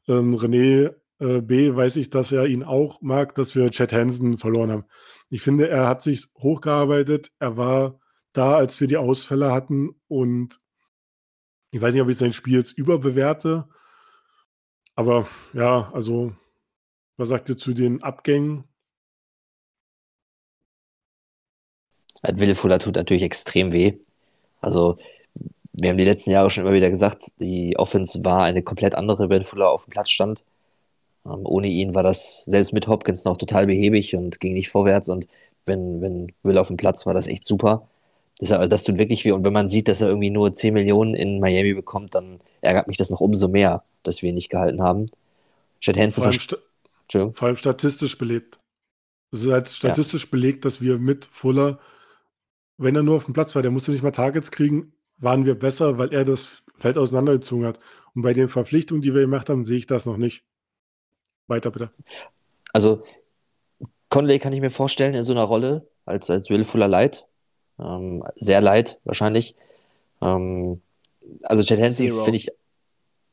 Ähm, 0.07 0.35
René 0.35 0.93
äh, 1.19 1.41
B. 1.41 1.75
weiß 1.75 1.95
ich, 1.95 2.09
dass 2.09 2.31
er 2.31 2.45
ihn 2.45 2.63
auch 2.63 3.01
mag, 3.01 3.35
dass 3.35 3.55
wir 3.55 3.69
Chad 3.71 3.93
Hansen 3.93 4.37
verloren 4.37 4.71
haben. 4.71 4.83
Ich 5.29 5.41
finde, 5.41 5.67
er 5.69 5.87
hat 5.87 6.01
sich 6.01 6.27
hochgearbeitet. 6.37 7.31
Er 7.39 7.57
war 7.57 7.99
da, 8.33 8.55
als 8.57 8.79
wir 8.79 8.87
die 8.87 8.97
Ausfälle 8.97 9.51
hatten. 9.51 9.95
Und 10.07 10.59
ich 11.71 11.81
weiß 11.81 11.93
nicht, 11.93 12.03
ob 12.03 12.09
ich 12.09 12.17
sein 12.17 12.33
Spiel 12.33 12.55
jetzt 12.55 12.77
überbewerte. 12.77 13.67
Aber 14.95 15.27
ja, 15.53 15.91
also, 15.93 16.33
was 17.17 17.29
sagt 17.29 17.49
ihr 17.49 17.57
zu 17.57 17.73
den 17.73 18.03
Abgängen? 18.03 18.65
Wille 22.23 22.55
Fuller 22.55 22.79
tut 22.79 22.95
natürlich 22.95 23.23
extrem 23.23 23.71
weh. 23.71 23.99
Also, 24.61 24.97
wir 25.73 25.89
haben 25.89 25.97
die 25.97 26.05
letzten 26.05 26.31
Jahre 26.31 26.49
schon 26.49 26.65
immer 26.65 26.73
wieder 26.73 26.89
gesagt, 26.89 27.31
die 27.39 27.77
Offense 27.77 28.23
war 28.23 28.43
eine 28.43 28.63
komplett 28.63 28.95
andere, 28.95 29.29
wenn 29.29 29.43
Fuller 29.43 29.69
auf 29.69 29.85
dem 29.85 29.91
Platz 29.91 30.09
stand. 30.09 30.43
Ähm, 31.25 31.41
ohne 31.45 31.67
ihn 31.67 31.95
war 31.95 32.03
das 32.03 32.43
selbst 32.45 32.73
mit 32.73 32.87
Hopkins 32.87 33.25
noch 33.25 33.37
total 33.37 33.67
behäbig 33.67 34.15
und 34.15 34.39
ging 34.39 34.53
nicht 34.53 34.69
vorwärts. 34.69 35.09
Und 35.09 35.27
wenn, 35.65 36.01
wenn 36.01 36.33
Will 36.43 36.57
auf 36.57 36.67
dem 36.67 36.77
Platz 36.77 37.05
war, 37.05 37.13
das 37.13 37.27
echt 37.27 37.45
super. 37.47 37.87
Das, 38.39 38.49
das 38.69 38.83
tut 38.83 38.97
wirklich 38.97 39.23
weh. 39.25 39.31
Und 39.31 39.43
wenn 39.43 39.53
man 39.53 39.69
sieht, 39.69 39.87
dass 39.87 40.01
er 40.01 40.09
irgendwie 40.09 40.29
nur 40.29 40.53
10 40.53 40.73
Millionen 40.73 41.13
in 41.13 41.39
Miami 41.39 41.73
bekommt, 41.73 42.15
dann 42.15 42.39
ärgert 42.61 42.87
mich 42.87 42.97
das 42.97 43.09
noch 43.09 43.21
umso 43.21 43.47
mehr, 43.47 43.83
dass 44.03 44.21
wir 44.21 44.29
ihn 44.29 44.35
nicht 44.35 44.49
gehalten 44.49 44.81
haben. 44.81 45.05
Chad 45.79 45.97
Hansen 45.97 46.23
vor, 46.23 46.31
allem 46.31 47.33
vor 47.33 47.47
allem 47.47 47.57
statistisch 47.57 48.17
belegt. 48.17 48.59
Es 49.31 49.43
ist 49.43 49.51
halt 49.51 49.69
statistisch 49.69 50.23
ja. 50.23 50.29
belegt, 50.31 50.65
dass 50.65 50.81
wir 50.81 50.97
mit 50.97 51.25
Fuller, 51.25 51.79
wenn 52.77 52.95
er 52.95 53.03
nur 53.03 53.15
auf 53.17 53.25
dem 53.25 53.33
Platz 53.33 53.55
war, 53.55 53.61
der 53.61 53.71
musste 53.71 53.91
nicht 53.91 54.03
mal 54.03 54.11
Targets 54.11 54.51
kriegen, 54.51 54.93
waren 55.17 55.45
wir 55.45 55.55
besser, 55.55 55.97
weil 55.97 56.13
er 56.13 56.25
das 56.25 56.63
Feld 56.75 56.97
auseinandergezogen 56.97 57.65
hat. 57.65 57.79
Und 58.13 58.21
bei 58.21 58.33
den 58.33 58.49
Verpflichtungen, 58.49 59.01
die 59.01 59.13
wir 59.13 59.21
gemacht 59.21 59.49
haben, 59.49 59.63
sehe 59.63 59.77
ich 59.77 59.87
das 59.87 60.05
noch 60.05 60.17
nicht. 60.17 60.43
Weiter 61.47 61.71
bitte. 61.71 61.91
Also, 62.73 63.03
Conley 64.09 64.39
kann 64.39 64.53
ich 64.53 64.61
mir 64.61 64.71
vorstellen 64.71 65.13
in 65.13 65.23
so 65.23 65.33
einer 65.33 65.43
Rolle 65.43 65.87
als, 66.05 66.29
als 66.29 66.49
Willfuller 66.49 66.87
Light. 66.87 67.27
Ähm, 67.79 68.23
sehr 68.35 68.61
leid, 68.61 68.99
wahrscheinlich. 69.03 69.55
Ähm, 70.21 70.81
also, 71.43 71.63
Chad 71.63 71.79
Hansen 71.79 72.07
finde 72.23 72.37
ich, 72.37 72.47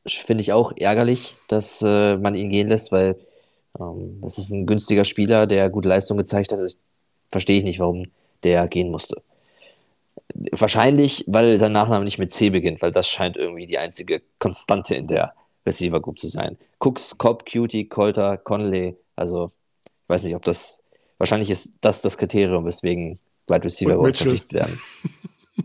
find 0.07 0.41
ich 0.41 0.51
auch 0.51 0.73
ärgerlich, 0.75 1.35
dass 1.47 1.81
äh, 1.81 2.17
man 2.17 2.35
ihn 2.35 2.49
gehen 2.49 2.69
lässt, 2.69 2.91
weil 2.91 3.17
ähm, 3.79 4.19
das 4.21 4.37
ist 4.37 4.51
ein 4.51 4.65
günstiger 4.65 5.05
Spieler, 5.05 5.47
der 5.47 5.69
gute 5.69 5.89
Leistung 5.89 6.17
gezeigt 6.17 6.51
hat. 6.51 6.59
Ich, 6.59 6.77
verstehe 7.31 7.57
ich 7.57 7.63
nicht, 7.63 7.79
warum 7.79 8.05
der 8.43 8.67
gehen 8.67 8.91
musste. 8.91 9.21
Wahrscheinlich, 10.51 11.23
weil 11.27 11.57
der 11.57 11.69
Nachname 11.69 12.05
nicht 12.05 12.19
mit 12.19 12.31
C 12.31 12.49
beginnt, 12.49 12.81
weil 12.81 12.91
das 12.91 13.07
scheint 13.07 13.37
irgendwie 13.37 13.67
die 13.67 13.77
einzige 13.77 14.21
Konstante 14.39 14.95
in 14.95 15.07
der 15.07 15.33
Receiver 15.65 15.99
Group 15.99 16.19
zu 16.19 16.27
sein. 16.27 16.57
Cooks, 16.79 17.17
Cobb, 17.17 17.45
Cutie, 17.49 17.85
Colter, 17.85 18.37
Conley, 18.37 18.95
also 19.15 19.51
ich 19.85 20.09
weiß 20.09 20.23
nicht, 20.23 20.35
ob 20.35 20.43
das, 20.43 20.83
wahrscheinlich 21.17 21.49
ist 21.49 21.71
das 21.81 22.01
das 22.01 22.17
Kriterium, 22.17 22.65
weswegen 22.65 23.19
Wide 23.47 23.63
Receiver 23.63 23.95
bei 23.95 23.97
uns 23.97 24.17
verpflichtet 24.17 24.53
werden. 24.53 24.79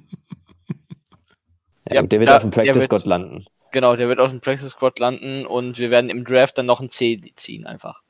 ja, 1.89 1.97
ja, 1.97 2.03
der 2.03 2.21
wird 2.21 2.31
da, 2.31 2.37
auf 2.37 2.43
dem 2.43 2.51
Practice 2.51 2.85
Squad 2.85 3.07
landen. 3.07 3.47
Genau, 3.71 3.97
der 3.97 4.09
wird 4.09 4.21
auf 4.21 4.31
dem 4.31 4.41
Practice 4.41 4.71
Squad 4.71 4.99
landen 4.99 5.47
und 5.47 5.79
wir 5.79 5.91
werden 5.91 6.11
im 6.11 6.25
Draft 6.25 6.59
dann 6.59 6.67
noch 6.67 6.81
ein 6.81 6.89
C 6.89 7.21
ziehen 7.35 7.67
einfach. 7.67 8.03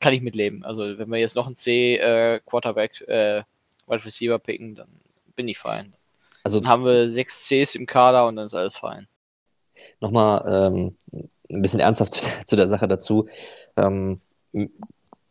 Kann 0.00 0.14
ich 0.14 0.22
mitleben. 0.22 0.64
Also 0.64 0.98
wenn 0.98 1.10
wir 1.10 1.18
jetzt 1.18 1.36
noch 1.36 1.46
ein 1.46 1.56
C 1.56 1.96
äh, 1.96 2.40
Quarterback 2.44 3.00
äh, 3.02 3.42
Wide 3.86 4.04
Receiver 4.04 4.38
picken, 4.38 4.74
dann 4.74 4.88
bin 5.36 5.48
ich 5.48 5.58
fein. 5.58 5.94
Also 6.44 6.60
dann 6.60 6.68
haben 6.68 6.84
wir 6.84 7.08
sechs 7.08 7.46
Cs 7.46 7.74
im 7.76 7.86
Kader 7.86 8.26
und 8.26 8.36
dann 8.36 8.46
ist 8.46 8.54
alles 8.54 8.76
fein 8.76 9.06
nochmal 10.02 10.44
ähm, 10.46 10.96
ein 11.48 11.62
bisschen 11.62 11.80
ernsthaft 11.80 12.12
zu 12.46 12.56
der, 12.56 12.68
Sache 12.68 12.88
dazu. 12.88 13.28
Ähm, 13.76 14.20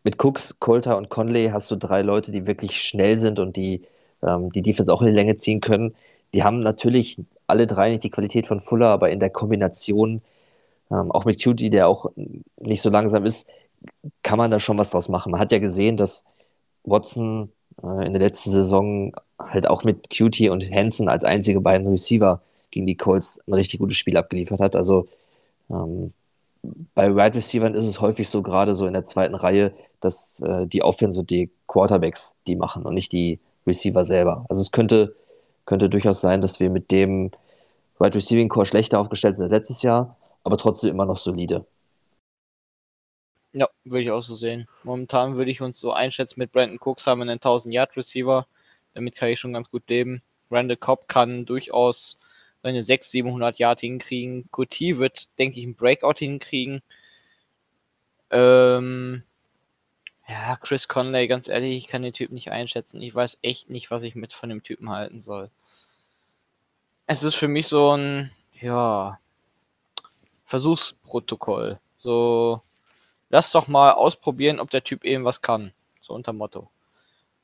mit 0.04 0.24
Cooks, 0.24 0.60
Colter 0.60 0.98
und 0.98 1.10
Conley 1.10 1.50
hast 1.52 1.70
du 1.72 1.76
drei 1.76 2.02
Leute, 2.02 2.32
die 2.32 2.48
wirklich 2.48 2.82
schnell 2.82 3.18
sind 3.18 3.40
und 3.40 3.56
die 3.56 3.82
ähm, 4.24 4.52
die 4.52 4.62
Defense 4.62 4.94
auch 4.94 5.02
in 5.02 5.08
die 5.08 5.14
Länge 5.14 5.36
ziehen 5.36 5.62
können. 5.62 5.96
Die 6.34 6.44
haben 6.44 6.60
natürlich 6.62 7.18
alle 7.48 7.68
drei 7.68 7.90
nicht 7.92 8.04
die 8.04 8.10
Qualität 8.10 8.48
von 8.48 8.62
Fuller, 8.62 8.88
aber 8.88 9.10
in 9.10 9.20
der 9.20 9.30
Kombination, 9.30 10.22
ähm, 10.92 11.12
auch 11.12 11.26
mit 11.26 11.44
Cutie, 11.44 11.70
der 11.70 11.88
auch 11.88 12.12
nicht 12.58 12.82
so 12.82 12.90
langsam 12.90 13.26
ist, 13.26 13.48
kann 14.24 14.38
man 14.38 14.52
da 14.52 14.60
schon 14.60 14.78
was 14.78 14.92
draus 14.92 15.10
machen. 15.10 15.32
Man 15.32 15.42
hat 15.42 15.52
ja 15.52 15.60
gesehen, 15.60 15.98
dass 15.98 16.24
Watson 16.84 17.52
äh, 17.84 18.06
in 18.06 18.14
der 18.14 18.22
letzten 18.22 18.52
Saison 18.52 19.14
halt 19.40 19.68
auch 19.68 19.84
mit 19.84 20.10
Cutie 20.16 20.50
und 20.50 20.64
Hansen 20.72 21.10
als 21.10 21.26
einzige 21.26 21.62
beiden 21.62 21.88
Receiver 21.88 22.42
gegen 22.72 22.88
die 22.88 22.96
Colts 22.96 23.42
ein 23.48 23.54
richtig 23.54 23.80
gutes 23.80 23.98
Spiel 23.98 24.18
abgeliefert 24.18 24.62
hat. 24.62 24.76
Also 24.76 25.08
ähm, 25.70 26.14
bei 26.94 27.16
Wide 27.16 27.36
Receivers 27.36 27.76
ist 27.76 27.88
es 27.88 28.02
häufig 28.02 28.30
so, 28.30 28.42
gerade 28.42 28.76
so 28.76 28.86
in 28.86 28.94
der 28.94 29.04
zweiten 29.04 29.36
Reihe, 29.36 29.74
dass 30.02 30.42
äh, 30.42 30.68
die 30.68 30.84
Offense 30.84 31.20
und 31.20 31.30
die 31.30 31.50
Quarterbacks 31.68 32.36
die 32.48 32.56
machen 32.56 32.86
und 32.86 32.94
nicht 32.94 33.12
die 33.12 33.40
Receiver 33.66 34.06
selber. 34.06 34.46
Also 34.50 34.62
es 34.62 34.72
könnte, 34.72 35.16
könnte 35.66 35.90
durchaus 35.90 36.22
sein, 36.22 36.42
dass 36.42 36.60
wir 36.60 36.70
mit 36.70 36.92
dem 36.92 37.32
Wide 38.00 38.16
Receiving 38.16 38.50
Core 38.50 38.66
schlechter 38.66 39.00
aufgestellt 39.00 39.38
sind 39.38 39.46
als 39.46 39.52
letztes 39.52 39.82
Jahr, 39.84 40.18
aber 40.44 40.58
trotzdem 40.58 40.92
immer 40.92 41.06
noch 41.06 41.18
solide. 41.18 41.66
Ja, 43.54 43.68
würde 43.84 44.04
ich 44.04 44.12
auch 44.12 44.24
so 44.24 44.34
sehen. 44.34 44.68
Momentan 44.84 45.36
würde 45.36 45.52
ich 45.52 45.62
uns 45.62 45.80
so 45.80 45.92
einschätzen, 45.92 46.40
mit 46.40 46.52
Brandon 46.52 46.80
Cooks 46.80 47.06
haben 47.06 47.20
wir 47.20 47.24
einen 47.24 47.32
1000 47.32 47.74
Yard 47.74 47.96
Receiver. 47.98 48.48
Damit 48.94 49.16
kann 49.16 49.30
ich 49.30 49.40
schon 49.40 49.54
ganz 49.54 49.70
gut 49.70 49.90
leben. 49.90 50.22
Randall 50.50 50.78
Cobb 50.78 51.08
kann 51.08 51.46
durchaus 51.46 52.20
seine 52.64 52.84
600, 52.84 53.12
700 53.12 53.60
Yard 53.60 53.80
hinkriegen. 53.80 54.50
Couty 54.52 54.98
wird, 54.98 55.38
denke 55.40 55.60
ich, 55.60 55.66
ein 55.66 55.76
Breakout 55.76 56.20
hinkriegen. 56.20 56.82
Ähm, 58.30 59.24
ja, 60.32 60.56
Chris 60.58 60.88
Conley, 60.88 61.28
ganz 61.28 61.48
ehrlich, 61.48 61.78
ich 61.78 61.88
kann 61.88 62.02
den 62.02 62.14
Typ 62.14 62.32
nicht 62.32 62.52
einschätzen. 62.52 63.02
Ich 63.02 63.14
weiß 63.14 63.40
echt 63.42 63.70
nicht, 63.70 63.92
was 63.92 64.04
ich 64.04 64.16
mit 64.16 64.34
von 64.34 64.50
dem 64.50 64.64
Typen 64.64 64.90
halten 64.90 65.22
soll. 65.22 65.50
Es 67.08 67.24
ist 67.24 67.36
für 67.36 67.48
mich 67.48 67.68
so 67.68 67.96
ein, 67.96 68.32
ja, 68.60 69.20
Versuchsprotokoll. 70.46 71.80
So, 71.98 72.62
lass 73.30 73.52
doch 73.52 73.68
mal 73.68 73.92
ausprobieren, 73.92 74.60
ob 74.60 74.70
der 74.70 74.84
Typ 74.84 75.04
eben 75.04 75.26
was 75.26 75.42
kann. 75.42 75.74
So 76.02 76.14
unter 76.14 76.34
Motto. 76.34 76.70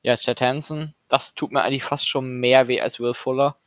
Ja, 0.03 0.17
Chad 0.17 0.41
Hansen, 0.41 0.93
das 1.09 1.33
tut 1.35 1.51
mir 1.51 1.63
eigentlich 1.63 1.83
fast 1.83 2.07
schon 2.07 2.39
mehr 2.39 2.67
weh 2.67 2.81
als 2.81 2.99
Will 2.99 3.13
Fuller 3.13 3.57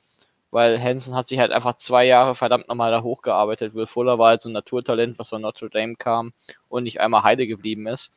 weil 0.50 0.82
Hansen 0.82 1.14
hat 1.14 1.28
sich 1.28 1.38
halt 1.38 1.52
einfach 1.52 1.76
zwei 1.76 2.04
Jahre 2.04 2.34
verdammt 2.34 2.68
nochmal 2.68 2.90
da 2.90 3.02
hochgearbeitet. 3.02 3.74
Will 3.74 3.86
Fuller 3.86 4.18
war 4.18 4.30
halt 4.30 4.42
so 4.42 4.48
ein 4.48 4.52
Naturtalent, 4.52 5.18
was 5.18 5.28
von 5.28 5.42
Notre 5.42 5.70
Dame 5.70 5.96
kam 5.96 6.32
und 6.68 6.84
nicht 6.84 7.00
einmal 7.00 7.22
Heide 7.22 7.46
geblieben 7.46 7.86
ist. 7.86 8.12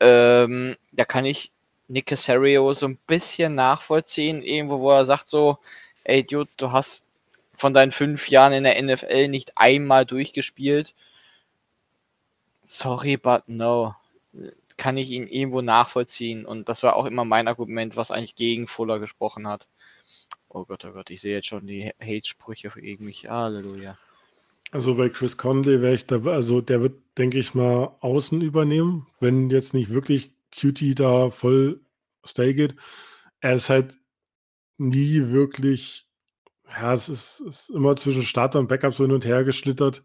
Ähm, 0.00 0.76
da 0.92 1.04
kann 1.04 1.24
ich 1.24 1.50
Nick 1.88 2.06
Casario 2.06 2.72
so 2.74 2.86
ein 2.86 2.98
bisschen 3.06 3.54
nachvollziehen, 3.54 4.42
irgendwo, 4.42 4.80
wo 4.80 4.90
er 4.90 5.06
sagt 5.06 5.28
so, 5.28 5.58
ey 6.04 6.24
Dude, 6.24 6.50
du 6.56 6.72
hast 6.72 7.06
von 7.54 7.74
deinen 7.74 7.92
fünf 7.92 8.28
Jahren 8.28 8.52
in 8.52 8.64
der 8.64 8.80
NFL 8.80 9.28
nicht 9.28 9.52
einmal 9.56 10.06
durchgespielt. 10.06 10.94
Sorry, 12.62 13.16
but 13.16 13.48
no. 13.48 13.94
Kann 14.76 14.96
ich 14.96 15.10
ihn 15.10 15.26
irgendwo 15.26 15.60
nachvollziehen. 15.60 16.46
Und 16.46 16.68
das 16.68 16.82
war 16.84 16.94
auch 16.94 17.06
immer 17.06 17.24
mein 17.24 17.48
Argument, 17.48 17.96
was 17.96 18.12
eigentlich 18.12 18.36
gegen 18.36 18.68
Fuller 18.68 19.00
gesprochen 19.00 19.48
hat. 19.48 19.66
Oh 20.48 20.64
Gott, 20.64 20.84
oh 20.84 20.92
Gott, 20.92 21.10
ich 21.10 21.20
sehe 21.20 21.34
jetzt 21.34 21.48
schon 21.48 21.66
die 21.66 21.92
Hate-Sprüche 22.00 22.70
gegen 22.70 23.04
mich. 23.04 23.28
Halleluja. 23.28 23.98
Also 24.70 24.96
bei 24.96 25.08
Chris 25.08 25.36
Conley 25.36 25.80
wäre 25.80 25.94
ich 25.94 26.06
da, 26.06 26.22
also 26.24 26.60
der 26.60 26.82
wird, 26.82 27.00
denke 27.16 27.38
ich 27.38 27.54
mal, 27.54 27.96
außen 28.00 28.42
übernehmen, 28.42 29.06
wenn 29.18 29.48
jetzt 29.48 29.72
nicht 29.72 29.90
wirklich 29.90 30.32
Cutie 30.54 30.94
da 30.94 31.30
voll 31.30 31.80
stay 32.26 32.52
geht. 32.52 32.76
Er 33.40 33.54
ist 33.54 33.70
halt 33.70 33.98
nie 34.78 35.28
wirklich, 35.30 36.06
ja, 36.70 36.92
es 36.92 37.08
ist, 37.08 37.40
ist 37.40 37.70
immer 37.70 37.96
zwischen 37.96 38.22
Starter 38.22 38.58
und 38.58 38.68
Backup 38.68 38.94
so 38.94 39.04
hin 39.04 39.12
und 39.12 39.24
her 39.24 39.44
geschlittert. 39.44 40.04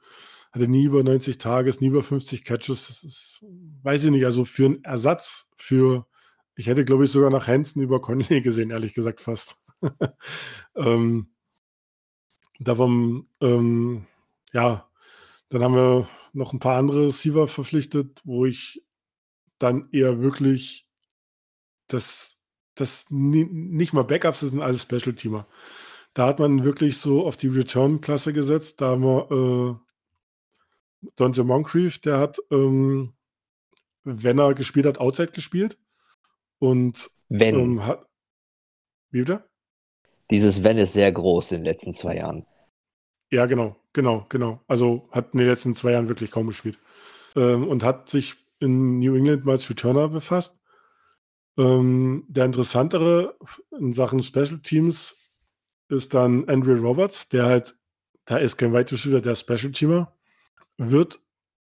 hatte 0.53 0.67
nie 0.67 0.85
über 0.85 1.03
90 1.03 1.37
Tages, 1.39 1.81
nie 1.81 1.87
über 1.87 2.03
50 2.03 2.45
Catches. 2.45 2.87
Das 2.87 3.03
ist, 3.03 3.45
weiß 3.83 4.05
ich 4.05 4.11
nicht, 4.11 4.25
also 4.25 4.45
für 4.45 4.65
einen 4.65 4.83
Ersatz 4.83 5.49
für, 5.57 6.07
ich 6.55 6.67
hätte 6.67 6.85
glaube 6.85 7.05
ich 7.05 7.11
sogar 7.11 7.29
nach 7.31 7.47
Hansen 7.47 7.81
über 7.81 7.99
Conley 8.01 8.41
gesehen, 8.41 8.71
ehrlich 8.71 8.93
gesagt 8.93 9.21
fast. 9.21 9.57
ähm, 10.75 11.27
davon, 12.59 13.27
ähm, 13.41 14.05
ja, 14.53 14.89
dann 15.49 15.63
haben 15.63 15.75
wir 15.75 16.07
noch 16.31 16.53
ein 16.53 16.59
paar 16.59 16.77
andere 16.77 17.07
Receiver 17.07 17.47
verpflichtet, 17.47 18.21
wo 18.23 18.45
ich 18.45 18.83
dann 19.59 19.89
eher 19.91 20.21
wirklich 20.21 20.87
das, 21.87 22.37
das 22.75 23.07
nicht 23.09 23.93
mal 23.93 24.03
Backups, 24.03 24.39
das 24.39 24.51
sind 24.51 24.61
alles 24.61 24.83
Special-Teamer. 24.83 25.47
Da 26.13 26.27
hat 26.27 26.39
man 26.39 26.63
wirklich 26.63 26.97
so 26.97 27.25
auf 27.25 27.37
die 27.37 27.47
Return-Klasse 27.47 28.33
gesetzt. 28.33 28.81
Da 28.81 28.91
haben 28.91 29.03
wir 29.03 29.31
äh, 29.31 31.09
Dante 31.15 31.43
Moncrief, 31.43 31.99
der 31.99 32.19
hat, 32.19 32.37
ähm, 32.51 33.13
wenn 34.03 34.39
er 34.39 34.53
gespielt 34.53 34.85
hat, 34.85 34.99
Outside 34.99 35.31
gespielt. 35.31 35.77
Und 36.59 37.09
Wenn. 37.29 37.59
ähm, 37.59 37.85
hat. 37.85 38.05
Wie 39.09 39.19
bitte? 39.19 39.43
Dieses 40.29 40.63
Wenn 40.63 40.77
ist 40.77 40.93
sehr 40.93 41.11
groß 41.11 41.51
in 41.51 41.59
den 41.59 41.65
letzten 41.65 41.93
zwei 41.93 42.17
Jahren. 42.17 42.45
Ja, 43.33 43.47
genau, 43.47 43.75
genau, 43.93 44.27
genau. 44.29 44.61
Also 44.67 45.09
hat 45.09 45.33
in 45.33 45.39
den 45.39 45.47
letzten 45.47 45.73
zwei 45.73 45.93
Jahren 45.93 46.07
wirklich 46.07 46.29
kaum 46.29 46.45
gespielt. 46.45 46.77
Ähm, 47.35 47.67
und 47.67 47.83
hat 47.83 48.07
sich 48.07 48.35
in 48.59 48.99
New 48.99 49.15
England 49.15 49.43
mal 49.43 49.53
als 49.53 49.67
Returner 49.67 50.07
befasst. 50.09 50.61
Ähm, 51.57 52.25
der 52.27 52.45
interessantere 52.45 53.35
in 53.71 53.91
Sachen 53.91 54.21
Special 54.21 54.59
Teams 54.61 55.17
ist 55.89 56.13
dann 56.13 56.47
Andrew 56.47 56.75
Roberts, 56.75 57.27
der 57.29 57.45
halt, 57.45 57.75
da 58.25 58.37
ist 58.37 58.57
kein 58.57 58.71
Wide 58.71 58.91
Receiver, 58.91 59.19
der 59.19 59.33
Special 59.33 59.71
Teamer, 59.71 60.13
wird 60.77 61.19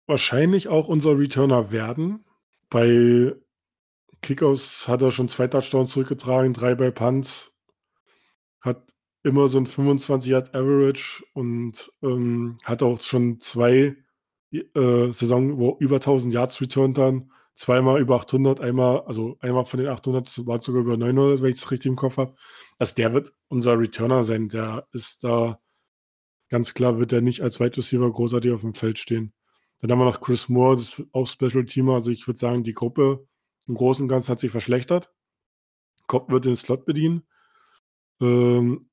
wahrscheinlich 0.09 0.67
auch 0.67 0.89
unser 0.89 1.17
Returner 1.17 1.71
werden. 1.71 2.25
Bei 2.71 3.37
Kickouts 4.21 4.89
hat 4.89 5.01
er 5.03 5.13
schon 5.13 5.29
zwei 5.29 5.47
Touchdowns 5.47 5.93
zurückgetragen, 5.93 6.55
drei 6.55 6.75
bei 6.75 6.91
Punts, 6.91 7.53
hat 8.61 8.92
immer 9.23 9.49
so 9.49 9.59
ein 9.59 9.67
25 9.67 10.31
Yard 10.31 10.55
Average 10.55 11.25
und 11.35 11.93
ähm, 12.03 12.59
hat 12.65 12.83
auch 12.83 13.01
schon 13.01 13.41
zwei 13.41 13.97
äh, 14.53 15.13
Saison, 15.13 15.59
wo 15.59 15.77
über 15.79 15.97
1000 15.97 16.35
Yards 16.35 16.61
returned 16.61 16.99
dann. 16.99 17.31
Zweimal 17.55 18.01
über 18.01 18.17
800, 18.17 18.61
einmal, 18.61 19.03
also 19.03 19.37
einmal 19.41 19.67
von 19.67 19.79
den 19.79 19.89
800 19.89 20.47
war 20.47 20.61
sogar 20.63 20.83
über 20.83 20.97
900, 20.97 21.43
wenn 21.43 21.51
ich 21.51 21.57
es 21.57 21.71
richtig 21.71 21.91
im 21.91 21.97
Kopf 21.97 22.17
habe. 22.17 22.35
Also 22.79 22.95
der 22.95 23.13
wird 23.13 23.33
unser 23.49 23.79
Returner 23.79 24.25
sein. 24.25 24.49
Der 24.49 24.89
ist 24.93 25.23
da 25.23 25.61
ganz 26.49 26.75
klar, 26.75 26.99
wird 26.99 27.13
er 27.13 27.21
nicht 27.21 27.43
als 27.43 27.61
Wide 27.61 27.77
Receiver 27.77 28.11
großartig 28.11 28.53
auf 28.53 28.63
dem 28.63 28.75
Feld 28.75 28.99
stehen. 28.99 29.33
Dann 29.81 29.91
haben 29.91 29.99
wir 29.99 30.05
noch 30.07 30.21
Chris 30.21 30.49
Moore, 30.49 30.77
das 30.77 30.99
ist 30.99 31.07
auch 31.13 31.27
Special 31.27 31.65
Teamer. 31.65 31.95
Also 31.95 32.11
ich 32.11 32.27
würde 32.27 32.39
sagen, 32.39 32.63
die 32.63 32.73
Gruppe 32.73 33.27
im 33.67 33.75
Großen 33.75 34.03
und 34.05 34.09
Ganzen 34.09 34.31
hat 34.31 34.41
sich 34.41 34.51
verschlechtert. 34.51 35.13
Cobb 36.07 36.31
wird 36.31 36.47
den 36.47 36.57
Slot 36.57 36.85
bedienen. 36.85 37.23
Ähm, 38.21 38.89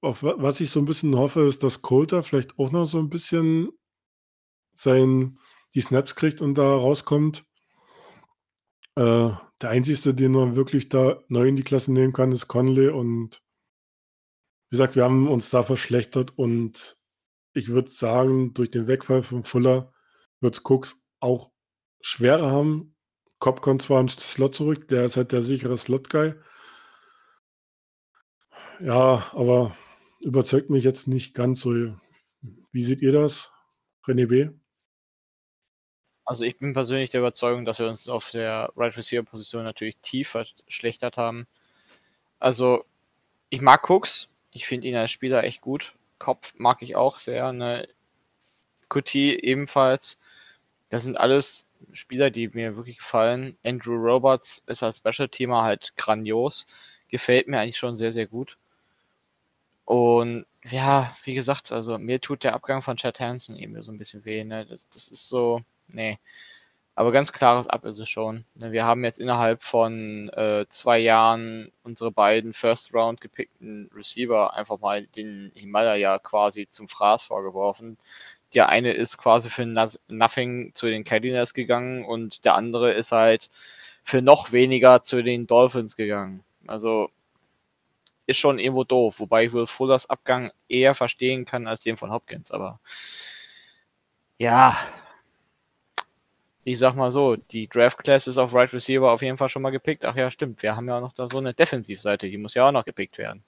auf 0.00 0.22
was 0.22 0.60
ich 0.60 0.70
so 0.70 0.80
ein 0.80 0.86
bisschen 0.86 1.16
hoffe, 1.16 1.46
ist, 1.46 1.62
dass 1.62 1.82
Coulter 1.82 2.22
vielleicht 2.22 2.58
auch 2.58 2.70
noch 2.72 2.86
so 2.86 2.98
ein 2.98 3.08
bisschen 3.08 3.68
sein, 4.72 5.38
die 5.74 5.80
Snaps 5.80 6.14
kriegt 6.14 6.40
und 6.40 6.54
da 6.54 6.62
rauskommt. 6.62 7.44
Äh, 8.96 9.30
der 9.60 9.70
einzige, 9.70 10.14
den 10.14 10.32
man 10.32 10.56
wirklich 10.56 10.88
da 10.88 11.22
neu 11.28 11.48
in 11.48 11.56
die 11.56 11.62
Klasse 11.62 11.92
nehmen 11.92 12.12
kann, 12.12 12.32
ist 12.32 12.48
Conley. 12.48 12.88
Und 12.88 13.42
wie 14.70 14.76
gesagt, 14.76 14.96
wir 14.96 15.04
haben 15.04 15.28
uns 15.28 15.50
da 15.50 15.62
verschlechtert 15.62 16.36
und 16.36 16.98
ich 17.54 17.68
würde 17.68 17.90
sagen, 17.90 18.54
durch 18.54 18.70
den 18.70 18.86
Wegfall 18.86 19.22
von 19.22 19.42
Fuller 19.42 19.92
wird 20.40 20.54
es 20.54 20.64
Cooks 20.64 21.08
auch 21.20 21.50
schwerer 22.00 22.50
haben. 22.50 22.94
Cobb 23.40 23.62
kommt 23.62 23.82
zwar 23.82 24.00
einen 24.00 24.08
Slot 24.08 24.54
zurück, 24.54 24.88
der 24.88 25.04
ist 25.04 25.16
halt 25.16 25.32
der 25.32 25.42
sichere 25.42 25.76
Slot-Guy. 25.76 26.34
Ja, 28.80 29.30
aber 29.32 29.76
überzeugt 30.20 30.70
mich 30.70 30.84
jetzt 30.84 31.08
nicht 31.08 31.34
ganz 31.34 31.60
so. 31.60 31.72
Wie 32.72 32.82
seht 32.82 33.02
ihr 33.02 33.12
das, 33.12 33.52
René 34.04 34.26
B.? 34.26 34.50
Also 36.24 36.44
ich 36.44 36.58
bin 36.58 36.74
persönlich 36.74 37.10
der 37.10 37.20
Überzeugung, 37.20 37.64
dass 37.64 37.78
wir 37.78 37.88
uns 37.88 38.08
auf 38.08 38.30
der 38.30 38.70
Right 38.76 38.96
Receiver 38.96 39.22
Position 39.22 39.64
natürlich 39.64 39.96
tief 40.02 40.28
verschlechtert 40.28 41.16
haben. 41.16 41.46
Also 42.38 42.84
ich 43.48 43.62
mag 43.62 43.88
Cooks, 43.88 44.28
ich 44.52 44.66
finde 44.66 44.88
ihn 44.88 44.96
als 44.96 45.10
Spieler 45.10 45.42
echt 45.42 45.60
gut. 45.60 45.94
Kopf 46.18 46.54
mag 46.58 46.82
ich 46.82 46.96
auch 46.96 47.18
sehr, 47.18 47.52
ne? 47.52 47.88
Kuti 48.88 49.34
ebenfalls. 49.36 50.20
Das 50.90 51.02
sind 51.02 51.16
alles 51.16 51.66
Spieler, 51.92 52.30
die 52.30 52.48
mir 52.48 52.76
wirklich 52.76 52.98
gefallen. 52.98 53.56
Andrew 53.64 53.94
Roberts 53.94 54.62
ist 54.66 54.82
als 54.82 54.98
Special-Teamer 54.98 55.62
halt 55.62 55.96
grandios. 55.96 56.66
Gefällt 57.08 57.48
mir 57.48 57.60
eigentlich 57.60 57.78
schon 57.78 57.96
sehr, 57.96 58.12
sehr 58.12 58.26
gut. 58.26 58.58
Und 59.88 60.44
ja, 60.66 61.16
wie 61.24 61.32
gesagt, 61.32 61.72
also 61.72 61.96
mir 61.96 62.20
tut 62.20 62.44
der 62.44 62.52
Abgang 62.52 62.82
von 62.82 62.98
Chad 62.98 63.20
Hansen 63.20 63.56
eben 63.56 63.80
so 63.82 63.90
ein 63.90 63.96
bisschen 63.96 64.26
weh. 64.26 64.44
Ne? 64.44 64.66
Das, 64.66 64.86
das 64.90 65.08
ist 65.08 65.30
so, 65.30 65.62
nee. 65.86 66.18
Aber 66.94 67.10
ganz 67.10 67.32
klares 67.32 67.68
Ab 67.68 67.86
ist 67.86 67.98
es 67.98 68.10
schon. 68.10 68.44
Ne? 68.54 68.70
Wir 68.70 68.84
haben 68.84 69.02
jetzt 69.02 69.18
innerhalb 69.18 69.62
von 69.62 70.28
äh, 70.34 70.66
zwei 70.68 70.98
Jahren 70.98 71.72
unsere 71.84 72.10
beiden 72.12 72.52
First 72.52 72.92
Round 72.92 73.22
gepickten 73.22 73.90
Receiver 73.94 74.52
einfach 74.54 74.78
mal 74.78 75.06
den 75.06 75.52
Himalaya 75.54 76.18
quasi 76.18 76.68
zum 76.68 76.86
Fraß 76.86 77.24
vorgeworfen. 77.24 77.96
Der 78.52 78.68
eine 78.68 78.92
ist 78.92 79.16
quasi 79.16 79.48
für 79.48 79.64
Nothing 79.64 80.72
zu 80.74 80.88
den 80.88 81.04
Cardinals 81.04 81.54
gegangen 81.54 82.04
und 82.04 82.44
der 82.44 82.56
andere 82.56 82.92
ist 82.92 83.12
halt 83.12 83.48
für 84.04 84.20
noch 84.20 84.52
weniger 84.52 85.00
zu 85.00 85.22
den 85.22 85.46
Dolphins 85.46 85.96
gegangen. 85.96 86.44
Also 86.66 87.08
ist 88.28 88.38
schon 88.38 88.58
irgendwo 88.58 88.84
doof, 88.84 89.18
wobei 89.18 89.46
ich 89.46 89.52
Will 89.52 89.66
Fullers 89.66 90.08
Abgang 90.08 90.52
eher 90.68 90.94
verstehen 90.94 91.44
kann 91.44 91.66
als 91.66 91.80
den 91.80 91.96
von 91.96 92.12
Hopkins, 92.12 92.50
aber 92.50 92.78
ja, 94.38 94.76
ich 96.64 96.78
sag 96.78 96.94
mal 96.94 97.10
so, 97.10 97.36
die 97.36 97.66
Draft 97.66 97.98
Class 97.98 98.26
ist 98.26 98.36
auf 98.38 98.54
Right 98.54 98.72
Receiver 98.72 99.10
auf 99.10 99.22
jeden 99.22 99.38
Fall 99.38 99.48
schon 99.48 99.62
mal 99.62 99.70
gepickt. 99.70 100.04
Ach 100.04 100.14
ja, 100.14 100.30
stimmt, 100.30 100.62
wir 100.62 100.76
haben 100.76 100.86
ja 100.86 100.98
auch 100.98 101.00
noch 101.00 101.14
da 101.14 101.26
so 101.26 101.38
eine 101.38 101.54
Defensivseite, 101.54 102.28
die 102.28 102.36
muss 102.36 102.54
ja 102.54 102.68
auch 102.68 102.72
noch 102.72 102.84
gepickt 102.84 103.16
werden. 103.16 103.42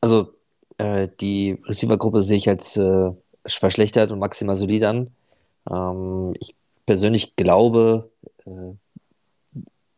Also 0.00 0.32
äh, 0.78 1.08
die 1.20 1.58
Receiver-Gruppe 1.66 2.22
sehe 2.22 2.36
ich 2.36 2.48
als 2.48 2.76
äh, 2.76 3.10
verschlechtert 3.44 4.12
und 4.12 4.20
maximal 4.20 4.54
solid 4.54 4.84
an. 4.84 5.10
Ähm, 5.68 6.34
ich 6.38 6.54
persönlich 6.86 7.34
glaube, 7.34 8.08
äh, 8.46 8.72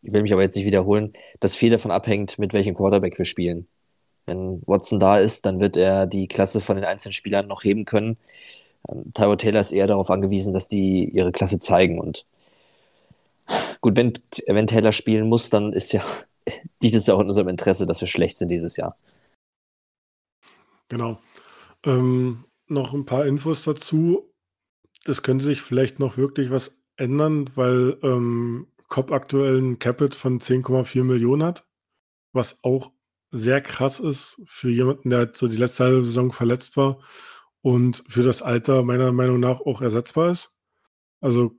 ich 0.03 0.13
will 0.13 0.23
mich 0.23 0.33
aber 0.33 0.43
jetzt 0.43 0.57
nicht 0.57 0.65
wiederholen, 0.65 1.13
dass 1.41 1.55
viel 1.55 1.71
davon 1.71 1.91
abhängt, 1.91 2.39
mit 2.39 2.55
welchem 2.55 2.75
Quarterback 2.75 3.19
wir 3.19 3.27
spielen. 3.27 3.69
Wenn 4.27 4.63
Watson 4.67 5.01
da 5.01 5.19
ist, 5.19 5.47
dann 5.47 5.61
wird 5.61 5.77
er 5.77 6.07
die 6.07 6.29
Klasse 6.29 6.61
von 6.61 6.77
den 6.77 6.85
einzelnen 6.85 7.13
Spielern 7.13 7.49
noch 7.49 7.65
heben 7.65 7.85
können. 7.85 8.17
Ähm, 8.89 9.13
Tyro 9.15 9.37
Taylor 9.37 9.61
ist 9.61 9.73
eher 9.73 9.87
darauf 9.87 10.11
angewiesen, 10.11 10.55
dass 10.55 10.69
die 10.69 11.05
ihre 11.05 11.33
Klasse 11.33 11.59
zeigen. 11.59 11.99
Und 12.01 12.27
gut, 13.81 13.97
wenn, 13.97 14.13
wenn 14.47 14.67
Taylor 14.67 14.93
spielen 14.93 15.29
muss, 15.29 15.51
dann 15.51 15.73
ist 15.73 15.93
ja, 15.93 16.05
liegt 16.81 16.95
es 16.95 17.07
ja 17.07 17.15
auch 17.15 17.21
in 17.21 17.29
unserem 17.29 17.49
Interesse, 17.49 17.87
dass 17.87 18.01
wir 18.01 18.09
schlecht 18.09 18.37
sind 18.37 18.49
dieses 18.49 18.77
Jahr. 18.77 18.97
Genau. 20.89 21.19
Ähm, 21.85 22.45
noch 22.69 22.95
ein 22.95 23.05
paar 23.05 23.27
Infos 23.27 23.65
dazu. 23.65 24.33
Das 25.05 25.23
könnte 25.23 25.45
sich 25.45 25.63
vielleicht 25.63 25.99
noch 25.99 26.17
wirklich 26.17 26.51
was 26.51 26.77
ändern, 26.97 27.49
weil 27.57 27.99
ähm, 28.03 28.67
Cobb 28.89 29.13
aktuell 29.13 29.59
ein 29.59 29.79
Capit 29.79 30.15
von 30.15 30.41
10,4 30.41 31.05
Millionen 31.05 31.45
hat, 31.45 31.65
was 32.33 32.63
auch 32.65 32.91
sehr 33.31 33.61
krass 33.61 34.01
ist 34.01 34.41
für 34.45 34.71
jemanden, 34.71 35.11
der 35.11 35.21
halt 35.21 35.37
so 35.37 35.47
die 35.47 35.57
letzte 35.57 35.85
halbe 35.85 36.05
Saison 36.05 36.33
verletzt 36.33 36.77
war 36.77 36.99
und 37.63 38.03
für 38.09 38.23
das 38.23 38.43
Alter 38.43 38.83
meiner 38.83 39.13
Meinung 39.13 39.41
nach 39.41 39.61
auch 39.61 39.83
ersetzbar 39.83 40.31
ist. 40.31 40.53
Also 41.21 41.53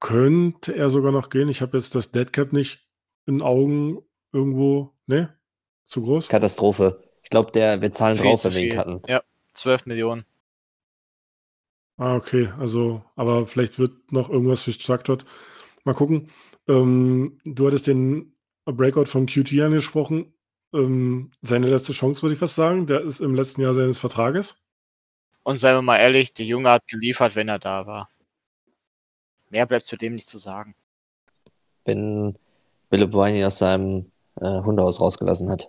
könnte 0.00 0.74
er 0.74 0.90
sogar 0.90 1.12
noch 1.12 1.30
gehen. 1.30 1.48
Ich 1.48 1.60
habe 1.62 1.76
jetzt 1.76 1.94
das 1.94 2.10
Deadcap 2.10 2.52
nicht 2.52 2.88
in 3.26 3.40
Augen 3.40 4.02
irgendwo. 4.32 4.92
Ne? 5.06 5.36
Zu 5.84 6.02
groß? 6.02 6.28
Katastrophe. 6.28 7.02
Ich 7.22 7.30
glaube, 7.30 7.52
der 7.52 7.80
wir 7.80 7.92
zahlen 7.92 8.16
Viel 8.16 8.26
drauf, 8.26 8.44
wenn 8.44 8.54
wir 8.54 8.62
ihn 8.62 8.74
cutten. 8.74 9.02
Ja, 9.06 9.22
12 9.52 9.86
Millionen. 9.86 10.24
Ah, 11.98 12.16
okay. 12.16 12.48
Also, 12.58 13.04
aber 13.14 13.46
vielleicht 13.46 13.78
wird 13.78 14.10
noch 14.10 14.28
irgendwas 14.28 14.62
für 14.62 14.72
Structured. 14.72 15.24
Mal 15.84 15.94
gucken. 15.94 16.30
Ähm, 16.66 17.38
du 17.44 17.66
hattest 17.66 17.86
den 17.86 18.34
Breakout 18.64 19.06
vom 19.06 19.26
QT 19.26 19.52
angesprochen. 19.60 20.34
Ähm, 20.72 21.30
seine 21.40 21.66
letzte 21.66 21.92
Chance, 21.92 22.22
würde 22.22 22.34
ich 22.34 22.38
fast 22.38 22.54
sagen. 22.54 22.86
Der 22.86 23.02
ist 23.02 23.20
im 23.20 23.34
letzten 23.34 23.60
Jahr 23.60 23.74
seines 23.74 23.98
Vertrages. 23.98 24.56
Und 25.42 25.58
seien 25.58 25.76
wir 25.76 25.82
mal 25.82 25.98
ehrlich, 25.98 26.32
der 26.32 26.46
Junge 26.46 26.70
hat 26.70 26.86
geliefert, 26.86 27.34
wenn 27.36 27.48
er 27.48 27.58
da 27.58 27.86
war. 27.86 28.08
Mehr 29.50 29.66
bleibt 29.66 29.86
zu 29.86 29.96
dem 29.96 30.14
nicht 30.14 30.28
zu 30.28 30.38
sagen. 30.38 30.74
Wenn 31.84 32.38
Bill 32.90 33.02
O'Brien 33.02 33.36
ihn 33.36 33.44
aus 33.44 33.58
seinem 33.58 34.10
äh, 34.40 34.60
Hundehaus 34.60 35.00
rausgelassen 35.00 35.50
hat. 35.50 35.68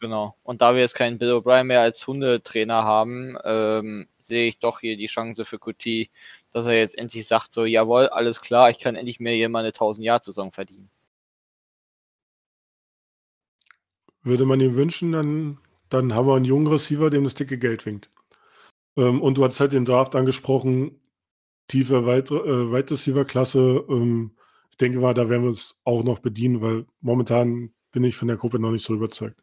Genau. 0.00 0.34
Und 0.42 0.62
da 0.62 0.74
wir 0.74 0.80
jetzt 0.80 0.94
keinen 0.94 1.18
Bill 1.18 1.32
O'Brien 1.32 1.64
mehr 1.64 1.82
als 1.82 2.04
Hundetrainer 2.06 2.82
haben, 2.82 3.36
ähm, 3.44 4.08
sehe 4.18 4.48
ich 4.48 4.58
doch 4.58 4.80
hier 4.80 4.96
die 4.96 5.06
Chance 5.06 5.44
für 5.44 5.60
Kuti, 5.60 6.10
dass 6.50 6.66
er 6.66 6.78
jetzt 6.78 6.98
endlich 6.98 7.28
sagt, 7.28 7.52
so, 7.52 7.64
jawohl, 7.64 8.08
alles 8.08 8.40
klar, 8.40 8.70
ich 8.70 8.80
kann 8.80 8.96
endlich 8.96 9.20
mir 9.20 9.32
hier 9.32 9.48
mal 9.48 9.60
eine 9.60 9.70
1000-Jahr-Saison 9.70 10.50
verdienen. 10.50 10.90
Würde 14.22 14.44
man 14.44 14.60
ihm 14.60 14.74
wünschen, 14.74 15.12
dann, 15.12 15.58
dann 15.88 16.14
haben 16.14 16.26
wir 16.26 16.36
einen 16.36 16.44
jungen 16.44 16.66
Receiver, 16.66 17.10
dem 17.10 17.24
das 17.24 17.34
dicke 17.34 17.58
Geld 17.58 17.86
winkt. 17.86 18.10
Ähm, 18.96 19.20
und 19.20 19.38
du 19.38 19.44
hast 19.44 19.60
halt 19.60 19.72
den 19.72 19.84
Draft 19.84 20.14
angesprochen, 20.16 21.00
tiefe 21.68 22.06
Wide, 22.06 22.34
äh, 22.34 22.74
Receiver-Klasse. 22.74 23.84
Ähm, 23.88 24.32
ich 24.70 24.76
denke 24.76 25.00
mal, 25.00 25.14
da 25.14 25.28
werden 25.28 25.42
wir 25.42 25.48
uns 25.50 25.76
auch 25.84 26.04
noch 26.04 26.20
bedienen, 26.20 26.60
weil 26.60 26.86
momentan 27.00 27.72
bin 27.92 28.04
ich 28.04 28.16
von 28.16 28.28
der 28.28 28.36
Gruppe 28.36 28.58
noch 28.58 28.70
nicht 28.70 28.84
so 28.84 28.94
überzeugt. 28.94 29.42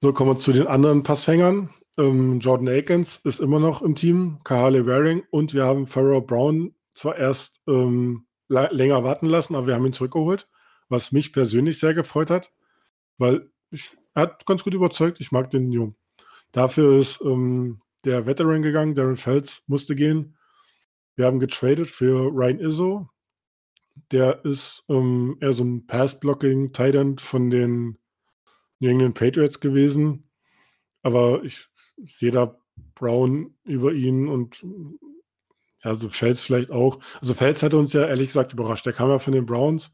So, 0.00 0.12
kommen 0.12 0.30
wir 0.30 0.36
zu 0.38 0.52
den 0.52 0.66
anderen 0.66 1.02
Passfängern. 1.02 1.70
Ähm, 1.98 2.40
Jordan 2.40 2.68
Akins 2.68 3.18
ist 3.18 3.40
immer 3.40 3.60
noch 3.60 3.82
im 3.82 3.94
Team, 3.94 4.38
Kahale 4.44 4.86
Waring 4.86 5.22
und 5.30 5.52
wir 5.52 5.64
haben 5.64 5.86
Pharaoh 5.86 6.20
Brown 6.20 6.74
zwar 6.94 7.16
erst 7.16 7.60
ähm, 7.68 8.26
länger 8.48 9.04
warten 9.04 9.26
lassen, 9.26 9.54
aber 9.56 9.66
wir 9.66 9.74
haben 9.74 9.84
ihn 9.84 9.92
zurückgeholt, 9.92 10.48
was 10.88 11.12
mich 11.12 11.32
persönlich 11.32 11.78
sehr 11.78 11.94
gefreut 11.94 12.30
hat, 12.30 12.52
weil 13.20 13.50
ich, 13.70 13.96
er 14.14 14.22
hat 14.22 14.46
ganz 14.46 14.64
gut 14.64 14.74
überzeugt. 14.74 15.20
Ich 15.20 15.30
mag 15.30 15.50
den 15.50 15.70
Jungen. 15.70 15.94
Dafür 16.52 16.98
ist 16.98 17.20
ähm, 17.22 17.80
der 18.04 18.26
Veteran 18.26 18.62
gegangen, 18.62 18.94
Darren 18.94 19.16
Feltz 19.16 19.62
musste 19.66 19.94
gehen. 19.94 20.36
Wir 21.14 21.26
haben 21.26 21.38
getradet 21.38 21.88
für 21.88 22.30
Ryan 22.32 22.58
Izzo. 22.58 23.08
Der 24.10 24.44
ist 24.44 24.84
ähm, 24.88 25.36
eher 25.40 25.52
so 25.52 25.62
ein 25.64 25.86
Pass-Blocking-Tight 25.86 27.20
von 27.20 27.50
den 27.50 27.98
New 28.80 28.88
England 28.88 29.14
Patriots 29.14 29.60
gewesen. 29.60 30.30
Aber 31.02 31.44
ich 31.44 31.68
sehe 32.02 32.30
da 32.30 32.58
Brown 32.94 33.54
über 33.64 33.92
ihn 33.92 34.28
und 34.28 34.64
ja, 35.84 35.94
so 35.94 36.08
Feltz 36.08 36.40
vielleicht 36.42 36.70
auch. 36.70 36.98
Also 37.20 37.34
Feltz 37.34 37.62
hatte 37.62 37.78
uns 37.78 37.92
ja 37.92 38.06
ehrlich 38.06 38.28
gesagt 38.28 38.52
überrascht. 38.52 38.86
Der 38.86 38.92
kam 38.92 39.10
ja 39.10 39.18
von 39.18 39.32
den 39.32 39.46
Browns, 39.46 39.92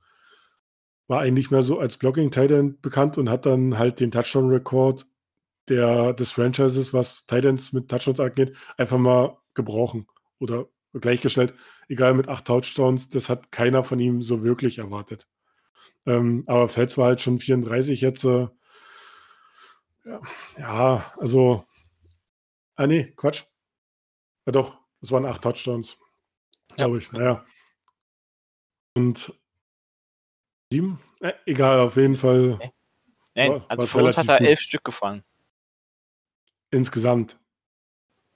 war 1.08 1.20
eigentlich 1.20 1.50
mehr 1.50 1.62
so 1.62 1.78
als 1.78 1.96
Blocking 1.96 2.30
Titan 2.30 2.80
bekannt 2.80 3.18
und 3.18 3.30
hat 3.30 3.46
dann 3.46 3.78
halt 3.78 4.00
den 4.00 4.10
Touchdown-Rekord 4.10 5.06
der, 5.68 6.12
des 6.12 6.32
Franchises, 6.32 6.92
was 6.92 7.26
Titans 7.26 7.72
mit 7.72 7.88
Touchdowns 7.88 8.20
angeht, 8.20 8.56
einfach 8.76 8.98
mal 8.98 9.38
gebrochen 9.54 10.06
oder 10.38 10.68
gleichgestellt. 10.92 11.54
Egal 11.88 12.14
mit 12.14 12.28
acht 12.28 12.44
Touchdowns, 12.46 13.08
das 13.08 13.28
hat 13.28 13.52
keiner 13.52 13.84
von 13.84 13.98
ihm 13.98 14.22
so 14.22 14.42
wirklich 14.42 14.78
erwartet. 14.78 15.28
Ähm, 16.06 16.44
aber 16.46 16.68
Feltz 16.68 16.98
war 16.98 17.06
halt 17.06 17.20
schon 17.20 17.38
34 17.38 18.00
jetzt. 18.00 18.24
Äh, 18.24 18.48
ja, 20.04 20.20
ja, 20.58 21.12
also. 21.18 21.64
Ah, 22.76 22.86
nee, 22.86 23.12
Quatsch. 23.16 23.44
Ja, 24.46 24.52
doch, 24.52 24.78
es 25.00 25.10
waren 25.10 25.24
acht 25.24 25.42
Touchdowns. 25.42 25.98
Glaube 26.76 26.98
ich, 26.98 27.10
naja. 27.12 27.44
Und 28.94 29.32
sieben? 30.76 30.98
Äh, 31.20 31.32
egal, 31.46 31.80
auf 31.80 31.96
jeden 31.96 32.16
Fall. 32.16 32.52
Okay. 32.52 32.70
Nein, 33.34 33.62
also 33.68 33.86
für 33.86 34.04
uns 34.04 34.16
hat 34.16 34.28
er 34.28 34.40
elf 34.40 34.60
Stück 34.60 34.84
gefangen. 34.84 35.22
Insgesamt. 36.70 37.36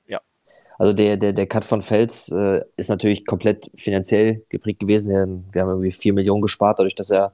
Ja. 0.07 0.20
Also 0.78 0.93
der, 0.93 1.16
der, 1.16 1.32
der 1.32 1.47
Cut 1.47 1.64
von 1.64 1.82
Fels 1.82 2.30
äh, 2.30 2.62
ist 2.76 2.88
natürlich 2.88 3.26
komplett 3.26 3.70
finanziell 3.76 4.45
geprägt 4.49 4.80
gewesen. 4.80 5.47
Wir 5.53 5.62
haben 5.62 5.68
irgendwie 5.70 5.93
vier 5.93 6.12
Millionen 6.12 6.43
gespart, 6.43 6.78
dadurch, 6.78 6.95
dass 6.95 7.11
er 7.11 7.32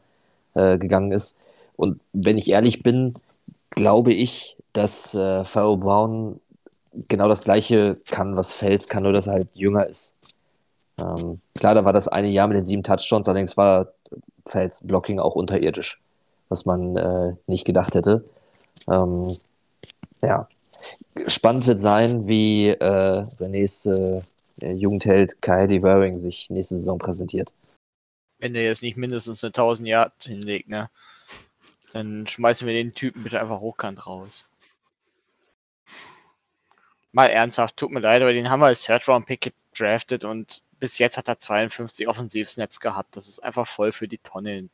äh, 0.54 0.78
gegangen 0.78 1.12
ist. 1.12 1.36
Und 1.76 2.00
wenn 2.12 2.38
ich 2.38 2.48
ehrlich 2.48 2.82
bin, 2.82 3.14
glaube 3.70 4.12
ich, 4.12 4.56
dass 4.72 5.14
äh, 5.14 5.44
Pharaoh 5.44 5.76
Brown 5.76 6.40
genau 7.08 7.28
das 7.28 7.42
gleiche 7.42 7.96
kann, 8.08 8.36
was 8.36 8.52
Fels 8.52 8.88
kann, 8.88 9.02
nur 9.02 9.12
dass 9.12 9.26
er 9.26 9.34
halt 9.34 9.48
jünger 9.54 9.86
ist. 9.86 10.14
Ähm, 10.98 11.40
klar, 11.58 11.74
da 11.74 11.84
war 11.84 11.92
das 11.92 12.08
eine 12.08 12.28
Jahr 12.28 12.48
mit 12.48 12.56
den 12.56 12.64
sieben 12.64 12.82
Touchdowns, 12.82 13.28
allerdings 13.28 13.56
war 13.56 13.88
Fels 14.46 14.80
Blocking 14.82 15.18
auch 15.18 15.34
unterirdisch, 15.34 16.00
was 16.48 16.64
man 16.66 16.96
äh, 16.96 17.34
nicht 17.46 17.64
gedacht 17.64 17.94
hätte. 17.94 18.24
Ähm, 18.88 19.36
ja, 20.22 20.48
spannend 21.26 21.66
wird 21.66 21.78
sein, 21.78 22.26
wie 22.26 22.68
äh, 22.68 23.22
der 23.40 23.48
nächste 23.48 24.22
äh, 24.60 24.72
Jugendheld 24.72 25.40
Kylie 25.42 25.82
Waring 25.82 26.22
sich 26.22 26.50
nächste 26.50 26.76
Saison 26.76 26.98
präsentiert. 26.98 27.52
Wenn 28.38 28.54
der 28.54 28.64
jetzt 28.64 28.82
nicht 28.82 28.96
mindestens 28.96 29.42
eine 29.42 29.48
1000 29.48 29.88
Yard 29.88 30.22
hinlegt, 30.22 30.68
ne? 30.68 30.90
Dann 31.92 32.26
schmeißen 32.26 32.66
wir 32.66 32.74
den 32.74 32.94
Typen 32.94 33.22
bitte 33.22 33.40
einfach 33.40 33.60
hochkant 33.60 34.06
raus. 34.06 34.46
Mal 37.12 37.28
ernsthaft, 37.28 37.78
tut 37.78 37.90
mir 37.90 38.00
leid, 38.00 38.20
aber 38.20 38.34
den 38.34 38.50
haben 38.50 38.60
wir 38.60 38.66
als 38.66 38.82
Third 38.82 39.08
Round 39.08 39.24
Pick 39.24 39.54
gedraftet 39.72 40.24
und 40.24 40.62
bis 40.78 40.98
jetzt 40.98 41.16
hat 41.16 41.28
er 41.28 41.38
52 41.38 42.08
Offensivsnaps 42.08 42.80
gehabt. 42.80 43.16
Das 43.16 43.28
ist 43.28 43.40
einfach 43.40 43.66
voll 43.66 43.92
für 43.92 44.08
die 44.08 44.18
Tonne. 44.18 44.68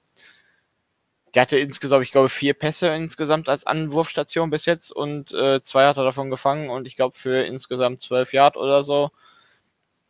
Der 1.34 1.42
hatte 1.42 1.58
insgesamt, 1.58 2.04
ich 2.04 2.12
glaube, 2.12 2.28
vier 2.28 2.54
Pässe 2.54 2.88
insgesamt 2.94 3.48
als 3.48 3.66
Anwurfstation 3.66 4.50
bis 4.50 4.66
jetzt 4.66 4.92
und 4.92 5.32
äh, 5.32 5.62
zwei 5.62 5.86
hat 5.86 5.96
er 5.96 6.04
davon 6.04 6.30
gefangen 6.30 6.68
und 6.68 6.86
ich 6.86 6.96
glaube 6.96 7.16
für 7.16 7.44
insgesamt 7.46 8.02
zwölf 8.02 8.32
Yard 8.34 8.56
oder 8.56 8.82
so. 8.82 9.10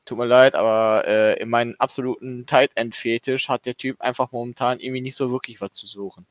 Tut 0.04 0.18
mir 0.18 0.26
leid, 0.26 0.56
aber 0.56 1.04
äh, 1.06 1.40
in 1.40 1.48
meinem 1.48 1.76
absoluten 1.78 2.44
Tight 2.46 2.72
End 2.74 2.96
Fetisch 2.96 3.48
hat 3.48 3.66
der 3.66 3.76
Typ 3.76 4.00
einfach 4.00 4.32
momentan 4.32 4.80
irgendwie 4.80 5.00
nicht 5.00 5.14
so 5.16 5.30
wirklich 5.30 5.60
was 5.60 5.72
zu 5.72 5.86
suchen. 5.86 6.26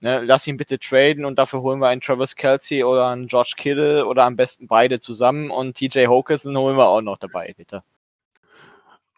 Ne, 0.00 0.22
lass 0.24 0.46
ihn 0.48 0.56
bitte 0.56 0.78
traden 0.80 1.24
und 1.24 1.38
dafür 1.38 1.62
holen 1.62 1.78
wir 1.80 1.88
einen 1.88 2.00
Travis 2.00 2.34
Kelsey 2.36 2.84
oder 2.84 3.08
einen 3.08 3.28
George 3.28 3.54
Kittle 3.56 4.06
oder 4.06 4.24
am 4.24 4.36
besten 4.36 4.66
beide 4.66 4.98
zusammen 4.98 5.50
und 5.50 5.76
TJ 5.76 6.06
Hawkinson 6.08 6.56
holen 6.56 6.76
wir 6.76 6.88
auch 6.88 7.02
noch 7.02 7.18
dabei, 7.18 7.54
bitte. 7.56 7.84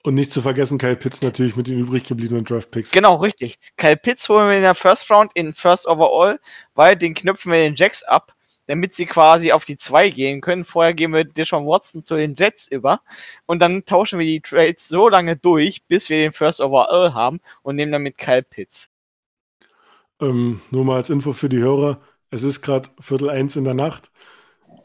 Und 0.06 0.16
nicht 0.16 0.32
zu 0.32 0.42
vergessen, 0.42 0.76
Kyle 0.76 0.96
Pitts 0.96 1.22
natürlich 1.22 1.56
mit 1.56 1.66
den 1.66 1.78
übrig 1.78 2.04
gebliebenen 2.04 2.44
Draft 2.44 2.70
Picks. 2.70 2.90
Genau, 2.90 3.16
richtig. 3.16 3.58
Kyle 3.78 3.96
Pitts 3.96 4.28
holen 4.28 4.50
wir 4.50 4.56
in 4.56 4.62
der 4.62 4.74
First 4.74 5.10
Round 5.10 5.32
in 5.34 5.54
First 5.54 5.86
Overall, 5.88 6.38
weil 6.74 6.94
den 6.94 7.14
knüpfen 7.14 7.50
wir 7.50 7.60
den 7.60 7.74
Jacks 7.74 8.02
ab, 8.02 8.34
damit 8.66 8.92
sie 8.92 9.06
quasi 9.06 9.50
auf 9.52 9.64
die 9.64 9.78
2 9.78 10.10
gehen 10.10 10.42
können. 10.42 10.66
Vorher 10.66 10.92
gehen 10.92 11.14
wir 11.14 11.24
Deshaun 11.24 11.66
Watson 11.66 12.04
zu 12.04 12.16
den 12.16 12.34
Jets 12.34 12.68
über 12.68 13.00
und 13.46 13.62
dann 13.62 13.86
tauschen 13.86 14.18
wir 14.18 14.26
die 14.26 14.42
Trades 14.42 14.88
so 14.88 15.08
lange 15.08 15.36
durch, 15.38 15.82
bis 15.88 16.10
wir 16.10 16.18
den 16.18 16.34
First 16.34 16.60
Overall 16.60 17.14
haben 17.14 17.40
und 17.62 17.76
nehmen 17.76 17.92
damit 17.92 18.18
Kyle 18.18 18.42
Pitts. 18.42 18.90
Ähm, 20.20 20.60
nur 20.70 20.84
mal 20.84 20.96
als 20.96 21.08
Info 21.08 21.32
für 21.32 21.48
die 21.48 21.60
Hörer, 21.60 21.98
es 22.30 22.42
ist 22.42 22.60
gerade 22.60 22.90
Viertel 23.00 23.30
eins 23.30 23.56
in 23.56 23.64
der 23.64 23.72
Nacht. 23.72 24.10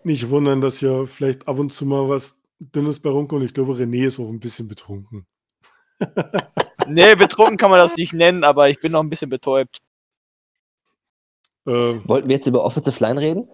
Nicht 0.05 0.29
wundern, 0.29 0.61
dass 0.61 0.79
hier 0.79 1.07
vielleicht 1.07 1.49
ab 1.49 1.59
und 1.59 1.73
zu 1.73 1.85
mal 1.85 2.07
was 2.07 2.38
Dünnes 2.59 2.99
bei 2.99 3.09
rumkommt. 3.09 3.43
Ich 3.43 3.53
glaube, 3.53 3.73
René 3.73 4.05
ist 4.05 4.19
auch 4.19 4.29
ein 4.29 4.39
bisschen 4.39 4.67
betrunken. 4.67 5.25
nee, 6.87 7.15
betrunken 7.15 7.57
kann 7.57 7.71
man 7.71 7.79
das 7.79 7.97
nicht 7.97 8.13
nennen, 8.13 8.43
aber 8.43 8.69
ich 8.69 8.79
bin 8.79 8.91
noch 8.91 9.01
ein 9.01 9.09
bisschen 9.09 9.29
betäubt. 9.29 9.77
Äh, 11.65 11.71
Wollten 12.07 12.27
wir 12.27 12.35
jetzt 12.35 12.47
über 12.47 12.63
Offensive 12.63 13.03
Line 13.03 13.19
reden? 13.19 13.49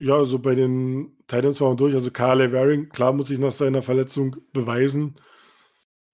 Ja, 0.00 0.14
also 0.14 0.38
bei 0.38 0.54
den 0.54 1.16
Titans 1.26 1.60
waren 1.60 1.72
wir 1.72 1.76
durch. 1.76 1.94
Also 1.94 2.10
Carly 2.10 2.52
Waring, 2.52 2.88
klar 2.88 3.12
muss 3.12 3.30
ich 3.30 3.38
nach 3.38 3.50
seiner 3.50 3.82
Verletzung 3.82 4.36
beweisen. 4.52 5.16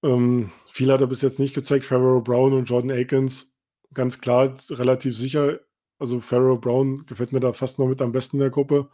Ähm, 0.03 0.53
viel 0.71 0.91
hat 0.91 1.01
er 1.01 1.07
bis 1.07 1.23
jetzt 1.23 1.39
nicht 1.39 1.55
gezeigt. 1.55 1.85
Pharaoh 1.85 2.21
Brown 2.21 2.55
und 2.55 2.65
Jordan 2.65 2.91
Akins 2.91 3.55
ganz 3.93 4.21
klar 4.21 4.55
relativ 4.71 5.17
sicher. 5.17 5.61
Also 5.99 6.21
Pharaoh 6.21 6.59
Brown 6.59 7.07
gefällt 7.07 7.33
mir 7.33 7.41
da 7.41 7.53
fast 7.53 7.79
noch 7.79 7.87
mit 7.87 8.03
am 8.03 8.13
besten 8.13 8.37
in 8.37 8.41
der 8.41 8.51
Gruppe. 8.51 8.89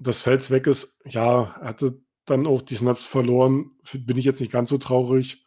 Dass 0.00 0.22
Fels 0.22 0.50
weg 0.50 0.66
ist, 0.66 0.98
ja, 1.04 1.54
er 1.60 1.68
hatte 1.68 2.02
dann 2.24 2.46
auch 2.46 2.62
die 2.62 2.74
Snaps 2.74 3.04
verloren. 3.04 3.72
Bin 3.92 4.16
ich 4.16 4.24
jetzt 4.24 4.40
nicht 4.40 4.50
ganz 4.50 4.70
so 4.70 4.78
traurig. 4.78 5.44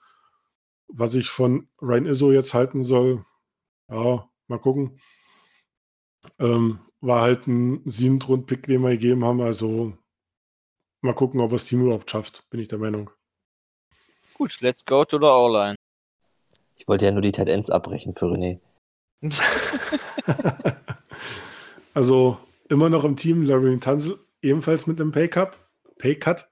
Was 0.88 1.16
ich 1.16 1.30
von 1.30 1.68
Ryan 1.82 2.06
Izzo 2.06 2.32
jetzt 2.32 2.54
halten 2.54 2.84
soll, 2.84 3.26
ja, 3.89 4.30
mal 4.47 4.60
gucken. 4.60 4.99
Ähm, 6.39 6.80
war 7.01 7.22
halt 7.22 7.47
ein 7.47 7.82
Siebentrunden-Pick, 7.86 8.64
den 8.64 8.82
wir 8.82 8.91
gegeben 8.91 9.26
haben. 9.26 9.41
Also 9.41 9.97
mal 11.01 11.16
gucken, 11.16 11.41
ob 11.41 11.51
das 11.51 11.66
Team 11.66 11.82
überhaupt 11.82 12.12
schafft, 12.12 12.47
bin 12.51 12.60
ich 12.60 12.68
der 12.68 12.80
Meinung. 12.80 13.10
Gut, 14.36 14.62
let's 14.62 14.86
go 14.86 15.04
to 15.04 15.18
the 15.18 15.26
O-Line. 15.26 15.76
Ich 16.76 16.88
wollte 16.88 17.06
ja 17.06 17.12
nur 17.12 17.22
die 17.22 17.32
Tight 17.32 17.49
Ends 17.49 17.72
abbrechen 17.72 18.14
für 18.16 18.26
René. 18.26 18.60
also 21.93 22.38
immer 22.70 22.89
noch 22.89 23.04
im 23.04 23.16
Team 23.16 23.41
Larry 23.43 23.80
Tanzel, 23.80 24.20
ebenfalls 24.43 24.87
mit 24.87 24.99
einem 24.99 25.11
Paycut. 25.11 25.59
Paycut. 25.97 26.49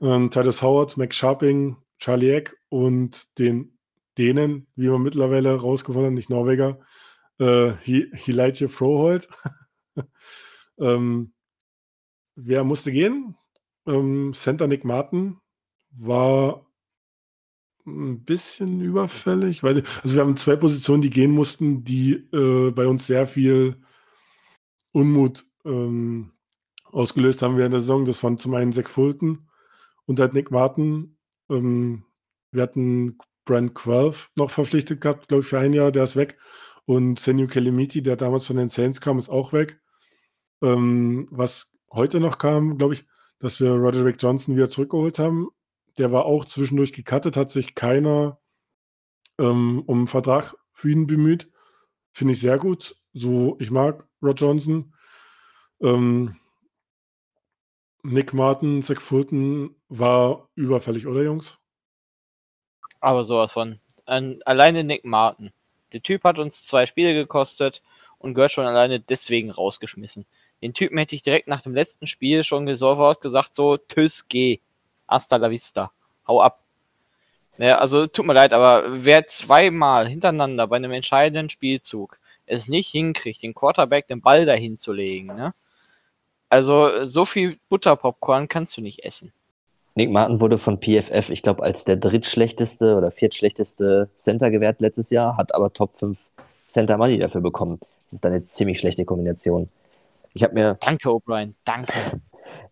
Ähm, 0.00 0.30
Titus 0.30 0.62
Howard, 0.62 0.96
Mac 0.96 1.14
Sharping, 1.14 1.76
Charlie 1.98 2.30
Eck 2.30 2.56
und 2.68 3.38
den 3.38 3.78
Dänen, 4.18 4.66
wie 4.76 4.88
man 4.88 5.02
mittlerweile 5.02 5.54
rausgefunden 5.54 6.10
hat, 6.10 6.14
nicht 6.14 6.30
Norweger, 6.30 6.78
äh, 7.38 7.72
Hilaitje 7.82 8.68
Froholt. 8.68 9.28
ähm, 10.78 11.32
wer 12.34 12.64
musste 12.64 12.92
gehen? 12.92 13.36
Ähm, 13.86 14.32
Center 14.32 14.66
Nick 14.66 14.84
Martin 14.84 15.38
war 15.90 16.66
ein 17.86 18.24
bisschen 18.24 18.80
überfällig, 18.80 19.62
weil 19.62 19.82
also 20.02 20.14
wir 20.14 20.22
haben 20.22 20.36
zwei 20.36 20.56
Positionen, 20.56 21.02
die 21.02 21.10
gehen 21.10 21.32
mussten, 21.32 21.84
die 21.84 22.14
äh, 22.32 22.70
bei 22.70 22.86
uns 22.86 23.06
sehr 23.06 23.26
viel 23.26 23.76
Unmut 24.92 25.44
ähm, 25.64 26.32
ausgelöst 26.94 27.42
haben 27.42 27.56
während 27.56 27.72
der 27.72 27.80
Saison. 27.80 28.04
Das 28.04 28.22
waren 28.22 28.38
zum 28.38 28.54
einen 28.54 28.72
Zach 28.72 28.88
Fulton 28.88 29.48
Und 30.06 30.20
halt 30.20 30.34
Nick 30.34 30.50
Martin, 30.50 31.16
ähm, 31.50 32.04
wir 32.52 32.62
hatten 32.62 33.18
Brent 33.44 33.74
Quelf 33.74 34.30
noch 34.36 34.50
verpflichtet 34.50 35.00
gehabt, 35.00 35.28
glaube 35.28 35.42
ich, 35.42 35.48
für 35.48 35.58
ein 35.58 35.72
Jahr, 35.72 35.92
der 35.92 36.04
ist 36.04 36.16
weg. 36.16 36.38
Und 36.86 37.18
Senyu 37.18 37.46
Kelimiti, 37.46 38.02
der 38.02 38.16
damals 38.16 38.46
von 38.46 38.56
den 38.56 38.68
Saints 38.68 39.00
kam, 39.00 39.18
ist 39.18 39.28
auch 39.28 39.52
weg. 39.52 39.80
Ähm, 40.62 41.26
was 41.30 41.76
heute 41.92 42.20
noch 42.20 42.38
kam, 42.38 42.78
glaube 42.78 42.94
ich, 42.94 43.06
dass 43.38 43.60
wir 43.60 43.70
Roderick 43.70 44.16
Johnson 44.20 44.56
wieder 44.56 44.70
zurückgeholt 44.70 45.18
haben. 45.18 45.48
Der 45.98 46.12
war 46.12 46.24
auch 46.24 46.44
zwischendurch 46.44 46.92
gecuttet, 46.92 47.36
hat 47.36 47.50
sich 47.50 47.74
keiner 47.74 48.38
ähm, 49.38 49.82
um 49.86 49.98
einen 49.98 50.06
Vertrag 50.06 50.54
für 50.72 50.90
ihn 50.90 51.06
bemüht. 51.06 51.50
Finde 52.12 52.34
ich 52.34 52.40
sehr 52.40 52.58
gut. 52.58 52.96
So, 53.12 53.56
ich 53.60 53.70
mag 53.70 54.06
Rod 54.22 54.40
Johnson. 54.40 54.94
Ähm, 55.80 56.36
Nick 58.04 58.34
Martin, 58.34 58.82
Zach 58.82 59.00
Fulton 59.00 59.74
war 59.88 60.48
überfällig, 60.56 61.06
oder 61.06 61.22
Jungs? 61.22 61.58
Aber 63.00 63.24
sowas 63.24 63.52
von. 63.52 63.80
An, 64.04 64.40
alleine 64.44 64.84
Nick 64.84 65.06
Martin. 65.06 65.52
Der 65.94 66.02
Typ 66.02 66.22
hat 66.24 66.38
uns 66.38 66.66
zwei 66.66 66.84
Spiele 66.84 67.14
gekostet 67.14 67.82
und 68.18 68.34
gehört 68.34 68.52
schon 68.52 68.66
alleine 68.66 69.00
deswegen 69.00 69.50
rausgeschmissen. 69.50 70.26
Den 70.60 70.74
Typen 70.74 70.98
hätte 70.98 71.14
ich 71.14 71.22
direkt 71.22 71.48
nach 71.48 71.62
dem 71.62 71.74
letzten 71.74 72.06
Spiel 72.06 72.44
schon 72.44 72.76
sofort 72.76 73.22
gesagt, 73.22 73.54
so, 73.54 73.78
tschüss, 73.78 74.28
geh. 74.28 74.60
Hasta 75.08 75.36
la 75.36 75.50
vista. 75.50 75.90
Hau 76.28 76.42
ab. 76.42 76.62
Naja, 77.56 77.78
also 77.78 78.06
tut 78.06 78.26
mir 78.26 78.34
leid, 78.34 78.52
aber 78.52 78.84
wer 79.02 79.26
zweimal 79.26 80.08
hintereinander 80.08 80.66
bei 80.66 80.76
einem 80.76 80.92
entscheidenden 80.92 81.48
Spielzug 81.48 82.18
es 82.44 82.68
nicht 82.68 82.90
hinkriegt, 82.90 83.42
den 83.42 83.54
Quarterback 83.54 84.08
den 84.08 84.20
Ball 84.20 84.44
dahin 84.44 84.76
zu 84.76 84.92
legen, 84.92 85.28
ne? 85.28 85.54
Also 86.54 87.04
so 87.06 87.24
viel 87.24 87.58
Butterpopcorn 87.68 88.46
kannst 88.46 88.76
du 88.76 88.80
nicht 88.80 89.04
essen. 89.04 89.32
Nick 89.96 90.12
Martin 90.12 90.38
wurde 90.38 90.58
von 90.58 90.78
PFF, 90.78 91.30
ich 91.30 91.42
glaube, 91.42 91.64
als 91.64 91.84
der 91.84 91.96
drittschlechteste 91.96 92.94
oder 92.94 93.10
viertschlechteste 93.10 94.08
Center 94.16 94.52
gewährt 94.52 94.80
letztes 94.80 95.10
Jahr, 95.10 95.36
hat 95.36 95.52
aber 95.52 95.72
Top 95.72 95.98
5 95.98 96.16
Center 96.68 96.96
Money 96.96 97.18
dafür 97.18 97.40
bekommen. 97.40 97.80
Das 98.04 98.12
ist 98.12 98.24
eine 98.24 98.44
ziemlich 98.44 98.78
schlechte 98.78 99.04
Kombination. 99.04 99.68
Ich 100.32 100.44
habe 100.44 100.54
mir. 100.54 100.76
Danke, 100.78 101.08
O'Brien, 101.08 101.54
danke. 101.64 102.20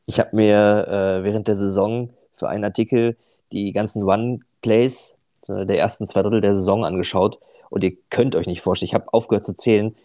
Ich 0.07 0.21
habe 0.21 0.37
mir 0.37 0.87
äh, 0.87 1.25
während 1.25 1.49
der 1.49 1.57
Saison 1.57 2.11
für 2.37 2.49
einen 2.49 2.63
Artikel 2.63 3.17
die 3.51 3.73
ganzen 3.73 4.05
One-Plays 4.05 5.15
der 5.49 5.77
ersten 5.77 6.07
zwei 6.07 6.23
Drittel 6.23 6.41
der 6.41 6.55
Saison 6.55 6.85
angeschaut 6.85 7.41
und 7.69 7.83
ihr 7.83 7.97
könnt 8.11 8.37
euch 8.37 8.47
nicht 8.47 8.63
vorstellen, 8.63 8.91
ich 8.91 8.95
habe 8.95 9.13
aufgehört 9.13 9.45
zu 9.45 9.55
zählen, 9.55 9.97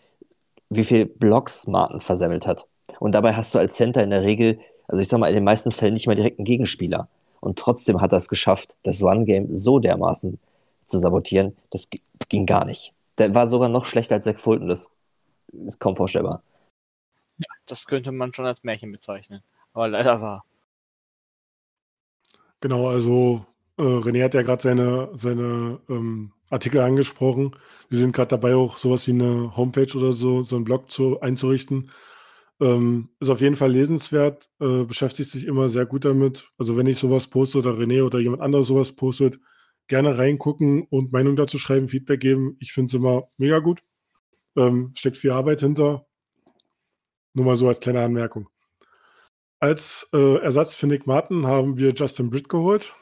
wie 0.72 0.84
viel 0.84 1.06
Blocks 1.06 1.68
Martin 1.68 2.02
versemmelt 2.02 2.48
hat. 2.48 2.66
Und 3.00 3.14
dabei 3.14 3.34
hast 3.34 3.54
du 3.54 3.60
als 3.60 3.76
Center 3.76 4.04
in 4.04 4.10
der 4.10 4.24
Regel 4.24 4.60
also 4.88 5.02
ich 5.02 5.08
sag 5.08 5.20
mal, 5.20 5.28
in 5.28 5.36
den 5.36 5.44
meisten 5.44 5.72
Fällen 5.72 5.94
nicht 5.94 6.08
mal 6.08 6.16
direkt 6.16 6.40
einen 6.40 6.46
Gegenspieler. 6.46 7.10
Und 7.40 7.60
trotzdem 7.60 8.02
hat 8.02 8.14
er 8.14 8.18
es 8.18 8.30
geschafft, 8.30 8.76
das 8.84 9.02
One-Game 9.02 9.56
so 9.56 9.80
dermaßen 9.80 10.40
zu 10.86 10.98
sabotieren, 10.98 11.56
das 11.70 11.90
ging 12.30 12.46
gar 12.46 12.66
nicht. 12.66 12.94
Der 13.18 13.34
war 13.34 13.48
sogar 13.48 13.70
noch 13.70 13.86
schlechter 13.86 14.16
als 14.16 14.26
Zach 14.26 14.40
Fulton, 14.40 14.70
das 14.70 14.92
ist 15.66 15.80
kaum 15.80 15.96
vorstellbar. 15.96 16.42
Ja, 17.38 17.48
das 17.68 17.86
könnte 17.86 18.12
man 18.12 18.34
schon 18.34 18.46
als 18.46 18.64
Märchen 18.64 18.92
bezeichnen. 18.92 19.44
Aber 19.74 19.88
leider 19.88 20.22
war. 20.22 20.46
Genau, 22.62 22.88
also 22.88 23.46
äh, 23.78 23.84
René 23.84 24.24
hat 24.24 24.34
ja 24.34 24.42
gerade 24.42 24.64
seine, 24.64 25.10
seine 25.14 25.80
ähm, 25.90 26.32
Artikel 26.50 26.82
angesprochen. 26.82 27.56
Wir 27.90 28.00
sind 28.00 28.14
gerade 28.14 28.30
dabei, 28.30 28.56
auch 28.56 28.78
sowas 28.78 29.06
wie 29.06 29.12
eine 29.12 29.56
Homepage 29.56 29.96
oder 29.96 30.14
so, 30.14 30.42
so 30.44 30.56
einen 30.56 30.66
Blog 30.66 30.90
zu, 30.90 31.20
einzurichten. 31.20 31.92
Ähm, 32.60 33.10
ist 33.20 33.30
auf 33.30 33.42
jeden 33.42 33.56
Fall 33.56 33.72
lesenswert, 33.72 34.50
äh, 34.60 34.84
beschäftigt 34.84 35.30
sich 35.30 35.46
immer 35.46 35.70
sehr 35.70 35.86
gut 35.86 36.06
damit. 36.06 36.52
Also 36.58 36.76
wenn 36.76 36.88
ich 36.88 36.98
sowas 36.98 37.28
poste 37.28 37.60
oder 37.60 37.72
René 37.72 38.04
oder 38.04 38.20
jemand 38.20 38.42
anderes 38.42 38.68
sowas 38.68 38.92
postet, 38.92 39.40
gerne 39.88 40.18
reingucken 40.18 40.84
und 40.90 41.12
Meinung 41.14 41.36
dazu 41.36 41.58
schreiben, 41.58 41.88
Feedback 41.88 42.20
geben. 42.20 42.58
Ich 42.60 42.74
finde 42.74 42.90
es 42.90 42.94
immer 42.94 43.30
mega 43.38 43.60
gut. 43.60 43.84
Ähm, 44.56 44.92
steckt 44.96 45.18
viel 45.18 45.32
Arbeit 45.32 45.60
hinter. 45.62 46.08
Nur 47.34 47.46
mal 47.46 47.56
so 47.56 47.68
als 47.68 47.80
kleine 47.80 48.02
Anmerkung. 48.02 48.50
Als 49.60 50.10
äh, 50.14 50.38
Ersatz 50.38 50.76
für 50.76 50.88
Nick 50.88 51.08
Martin 51.08 51.46
haben 51.46 51.78
wir 51.78 51.94
Justin 51.94 52.30
Britt 52.30 52.50
geholt. 52.50 52.96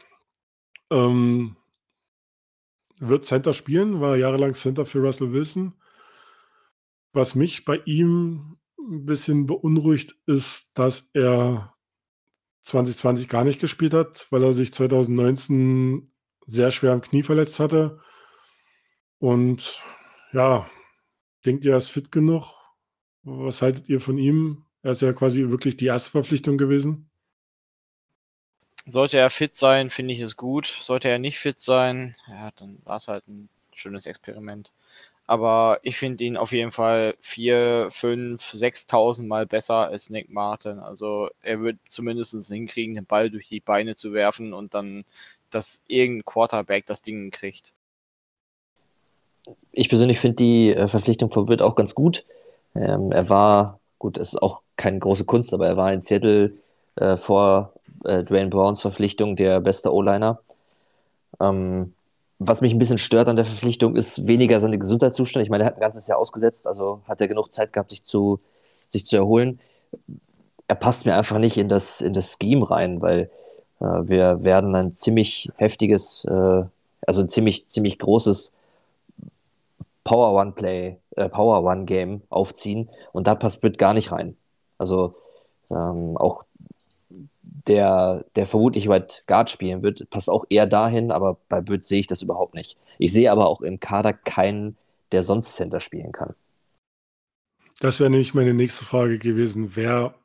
Ähm, 0.91 1.56
wird 2.99 3.26
Center 3.26 3.53
spielen, 3.53 3.99
war 3.99 4.16
jahrelang 4.16 4.53
Center 4.53 4.86
für 4.86 4.99
Russell 4.99 5.32
Wilson. 5.34 5.74
Was 7.14 7.36
mich 7.36 7.66
bei 7.66 7.82
ihm 7.86 8.58
ein 8.90 9.06
bisschen 9.06 9.46
beunruhigt 9.46 10.16
ist, 10.26 10.78
dass 10.78 11.10
er 11.14 11.76
2020 12.64 13.30
gar 13.30 13.44
nicht 13.44 13.60
gespielt 13.60 13.94
hat, 13.94 14.28
weil 14.32 14.44
er 14.44 14.54
sich 14.54 14.74
2019 14.74 16.12
sehr 16.46 16.72
schwer 16.72 16.94
am 16.94 17.02
Knie 17.02 17.24
verletzt 17.24 17.60
hatte. 17.60 18.00
Und 19.20 19.84
ja, 20.34 20.70
denkt 21.46 21.66
ihr, 21.66 21.74
er 21.74 21.78
ist 21.78 21.90
fit 21.90 22.12
genug? 22.12 22.54
Was 23.24 23.62
haltet 23.62 23.90
ihr 23.90 24.00
von 24.00 24.18
ihm? 24.18 24.66
Er 24.84 24.92
ist 24.92 25.02
ja 25.02 25.14
quasi 25.14 25.50
wirklich 25.50 25.78
die 25.78 25.88
erste 25.88 26.12
Verpflichtung 26.12 26.58
gewesen. 26.58 27.10
Sollte 28.86 29.18
er 29.18 29.32
fit 29.32 29.56
sein, 29.56 29.90
finde 29.90 30.14
ich 30.14 30.20
es 30.20 30.38
gut. 30.38 30.68
Sollte 30.82 31.08
er 31.08 31.18
nicht 31.18 31.40
fit 31.40 31.60
sein, 31.60 32.16
ja, 32.28 32.52
dann 32.52 32.80
war 32.84 32.98
es 32.98 33.08
halt 33.08 33.28
ein 33.28 33.50
schönes 33.74 34.06
Experiment. 34.06 34.72
Aber 35.28 35.80
ich 35.82 35.98
finde 35.98 36.24
ihn 36.24 36.38
auf 36.38 36.52
jeden 36.52 36.72
Fall 36.72 37.16
4, 37.20 37.88
5, 37.90 38.54
6.000 38.54 39.26
Mal 39.26 39.48
besser 39.48 39.88
als 39.88 40.10
Nick 40.10 40.30
Martin. 40.30 40.80
Also 40.80 41.30
er 41.42 41.62
wird 41.62 41.78
zumindest 41.90 42.36
hinkriegen, 42.48 42.96
den 42.96 43.06
Ball 43.06 43.32
durch 43.32 43.48
die 43.48 43.60
Beine 43.60 43.96
zu 43.96 44.14
werfen 44.14 44.54
und 44.54 44.76
dann, 44.76 45.04
dass 45.50 45.82
irgendein 45.88 46.26
Quarterback 46.26 46.86
das 46.86 47.02
Ding 47.02 47.32
kriegt. 47.32 47.74
Ich 49.72 49.90
persönlich 49.90 50.20
finde 50.20 50.38
die 50.38 50.72
äh, 50.72 50.88
Verpflichtung 50.88 51.32
von 51.32 51.48
Witt 51.48 51.62
auch 51.62 51.76
ganz 51.76 51.96
gut. 51.96 52.24
Ähm, 52.76 53.12
er 53.12 53.28
war, 53.28 53.80
gut, 53.98 54.18
es 54.18 54.34
ist 54.34 54.42
auch 54.42 54.62
keine 54.78 55.00
große 55.00 55.26
Kunst, 55.26 55.54
aber 55.54 55.68
er 55.68 55.78
war 55.78 55.92
in 55.92 56.02
Seattle 56.02 56.54
äh, 56.98 57.18
vor 57.18 57.74
äh, 58.04 58.24
Dwayne 58.24 58.50
Browns 58.50 58.82
Verpflichtung 58.82 59.36
der 59.36 59.60
beste 59.60 59.92
O-Liner. 59.92 60.40
Ähm, 61.40 61.95
was 62.40 62.62
mich 62.62 62.74
ein 62.74 62.80
bisschen 62.80 62.98
stört 62.98 63.28
an 63.28 63.38
der 63.38 63.46
Verpflichtung, 63.46 63.96
ist 63.96 64.28
weniger 64.28 64.60
seine 64.60 64.78
Gesundheitszustand. 64.78 65.44
Ich 65.44 65.50
meine, 65.50 65.64
er 65.64 65.68
hat 65.68 65.76
ein 65.76 65.82
ganzes 65.82 66.08
Jahr 66.08 66.18
ausgesetzt, 66.18 66.68
also 66.68 67.02
hat 67.08 67.22
er 67.22 67.28
genug 67.28 67.54
Zeit 67.54 67.72
gehabt, 67.72 67.92
sich 67.92 68.04
zu, 68.04 68.40
sich 68.90 69.06
zu 69.06 69.16
erholen. 69.16 69.60
Er 70.68 70.76
passt 70.76 71.06
mir 71.06 71.16
einfach 71.16 71.38
nicht 71.38 71.58
in 71.58 71.70
das, 71.70 72.02
in 72.02 72.14
das 72.14 72.38
Scheme 72.42 72.70
rein, 72.70 73.02
weil 73.02 73.30
äh, 73.80 73.86
wir 73.86 74.44
werden 74.44 74.76
ein 74.76 74.94
ziemlich 74.94 75.52
heftiges, 75.56 76.26
äh, 76.26 76.64
also 77.08 77.22
ein 77.22 77.30
ziemlich, 77.30 77.68
ziemlich 77.68 78.00
großes 78.00 78.52
Power 80.04 80.34
One 80.40 80.52
Play, 80.52 80.98
äh, 81.16 81.30
Power 81.30 81.64
One 81.64 81.86
Game 81.86 82.22
aufziehen 82.30 82.90
und 83.12 83.28
da 83.28 83.36
passt 83.36 83.62
Britt 83.62 83.78
gar 83.78 83.94
nicht 83.94 84.12
rein. 84.12 84.36
Also 84.78 85.16
ähm, 85.72 86.18
auch 86.18 86.44
der, 87.68 88.26
der 88.36 88.47
vermutlich 88.47 88.88
weit 88.88 89.24
Guard 89.28 89.49
spielen 89.49 89.82
wird, 89.82 90.09
passt 90.09 90.30
auch 90.30 90.45
eher 90.49 90.68
dahin, 90.68 91.11
aber 91.11 91.38
bei 91.49 91.61
Böth 91.61 91.84
sehe 91.84 91.99
ich 91.99 92.07
das 92.07 92.22
überhaupt 92.22 92.53
nicht. 92.53 92.78
Ich 92.97 93.11
sehe 93.11 93.32
aber 93.32 93.47
auch 93.47 93.61
im 93.61 93.80
Kader 93.80 94.13
keinen, 94.13 94.78
der 95.11 95.24
sonst 95.24 95.55
Center 95.55 95.80
spielen 95.80 96.11
kann. 96.11 96.36
Das 97.80 97.99
wäre 97.99 98.09
nämlich 98.09 98.34
meine 98.34 98.53
nächste 98.53 98.86
Frage 98.86 99.20
gewesen. 99.20 99.76
Wer, 99.76 100.16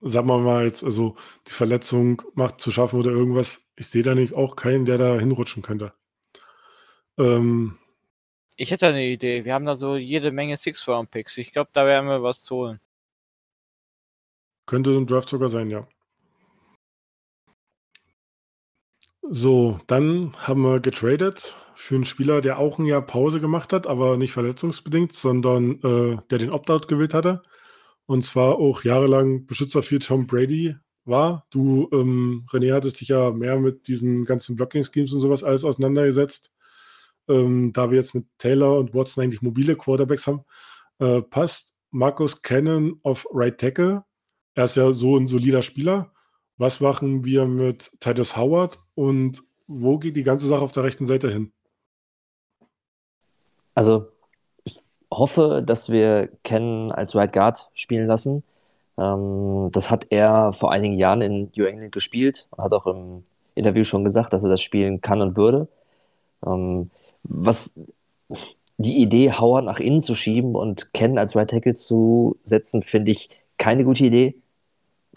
sagen 0.00 0.28
wir 0.28 0.38
mal 0.38 0.64
jetzt, 0.64 0.84
also 0.84 1.16
die 1.48 1.52
Verletzung 1.52 2.22
macht 2.34 2.60
zu 2.60 2.70
schaffen 2.70 3.00
oder 3.00 3.10
irgendwas, 3.10 3.60
ich 3.76 3.88
sehe 3.88 4.02
da 4.02 4.14
nicht 4.14 4.34
auch 4.34 4.56
keinen, 4.56 4.84
der 4.84 4.98
da 4.98 5.18
hinrutschen 5.18 5.62
könnte. 5.62 5.92
Ähm, 7.18 7.78
ich 8.56 8.70
hätte 8.70 8.86
eine 8.86 9.04
Idee. 9.04 9.44
Wir 9.44 9.54
haben 9.54 9.64
da 9.64 9.76
so 9.76 9.96
jede 9.96 10.30
Menge 10.30 10.56
Six-Round-Picks. 10.56 11.38
Ich 11.38 11.52
glaube, 11.52 11.70
da 11.72 11.86
werden 11.86 12.08
wir 12.08 12.22
was 12.22 12.42
zu 12.42 12.56
holen. 12.56 12.80
Könnte 14.66 14.90
ein 14.90 15.06
Draft 15.06 15.28
sogar 15.28 15.48
sein, 15.48 15.70
ja. 15.70 15.88
So, 19.30 19.80
dann 19.86 20.32
haben 20.36 20.62
wir 20.62 20.80
getradet 20.80 21.56
für 21.74 21.94
einen 21.94 22.04
Spieler, 22.04 22.40
der 22.40 22.58
auch 22.58 22.78
ein 22.78 22.86
Jahr 22.86 23.02
Pause 23.02 23.40
gemacht 23.40 23.72
hat, 23.72 23.86
aber 23.86 24.16
nicht 24.16 24.32
verletzungsbedingt, 24.32 25.12
sondern 25.12 25.80
äh, 25.82 26.18
der 26.30 26.38
den 26.38 26.50
Opt-out 26.50 26.88
gewählt 26.88 27.14
hatte. 27.14 27.42
Und 28.06 28.24
zwar 28.24 28.56
auch 28.56 28.82
jahrelang 28.84 29.46
Beschützer 29.46 29.82
für 29.82 30.00
Tom 30.00 30.26
Brady 30.26 30.76
war. 31.04 31.46
Du, 31.50 31.88
ähm, 31.92 32.46
René, 32.50 32.74
hattest 32.74 33.00
dich 33.00 33.08
ja 33.08 33.30
mehr 33.30 33.58
mit 33.58 33.86
diesen 33.88 34.24
ganzen 34.24 34.56
Blocking-Schemes 34.56 35.12
und 35.12 35.20
sowas 35.20 35.44
alles 35.44 35.64
auseinandergesetzt. 35.64 36.50
Ähm, 37.28 37.72
da 37.72 37.90
wir 37.90 37.98
jetzt 37.98 38.14
mit 38.14 38.26
Taylor 38.38 38.76
und 38.78 38.92
Watson 38.94 39.22
eigentlich 39.22 39.42
mobile 39.42 39.76
Quarterbacks 39.76 40.26
haben, 40.26 40.44
äh, 40.98 41.22
passt 41.22 41.74
Markus 41.90 42.42
Cannon 42.42 42.98
auf 43.04 43.26
Right 43.32 43.58
Tackle. 43.58 44.04
Er 44.54 44.64
ist 44.64 44.76
ja 44.76 44.92
so 44.92 45.16
ein 45.16 45.26
solider 45.26 45.62
Spieler. 45.62 46.11
Was 46.62 46.78
machen 46.78 47.24
wir 47.24 47.44
mit 47.44 47.90
Titus 47.98 48.36
Howard 48.36 48.78
und 48.94 49.42
wo 49.66 49.98
geht 49.98 50.14
die 50.14 50.22
ganze 50.22 50.46
Sache 50.46 50.62
auf 50.62 50.70
der 50.70 50.84
rechten 50.84 51.06
Seite 51.06 51.28
hin? 51.28 51.50
Also, 53.74 54.06
ich 54.62 54.80
hoffe, 55.10 55.64
dass 55.66 55.88
wir 55.88 56.28
Ken 56.44 56.92
als 56.92 57.16
Right 57.16 57.32
Guard 57.32 57.68
spielen 57.74 58.06
lassen. 58.06 58.44
Ähm, 58.96 59.70
das 59.72 59.90
hat 59.90 60.06
er 60.10 60.52
vor 60.52 60.70
einigen 60.70 60.96
Jahren 60.96 61.20
in 61.20 61.50
New 61.56 61.64
England 61.64 61.90
gespielt, 61.90 62.46
hat 62.56 62.72
auch 62.72 62.86
im, 62.86 63.24
Interview 63.56 63.82
schon 63.82 64.04
gesagt, 64.04 64.32
dass 64.32 64.44
er 64.44 64.48
das 64.48 64.62
spielen 64.62 65.00
kann 65.00 65.20
und 65.20 65.36
würde. 65.36 65.66
Ähm, 66.46 66.90
was 67.24 67.74
die 68.76 68.98
Idee, 68.98 69.32
Howard 69.32 69.64
nach 69.64 69.80
innen 69.80 70.00
zu 70.00 70.14
schieben 70.14 70.54
und 70.54 70.94
Ken 70.94 71.18
als 71.18 71.34
Right 71.34 71.50
Tackle 71.50 71.74
zu 71.74 72.36
setzen, 72.44 72.84
finde 72.84 73.10
ich 73.10 73.30
keine 73.58 73.82
gute 73.82 74.04
Idee. 74.04 74.36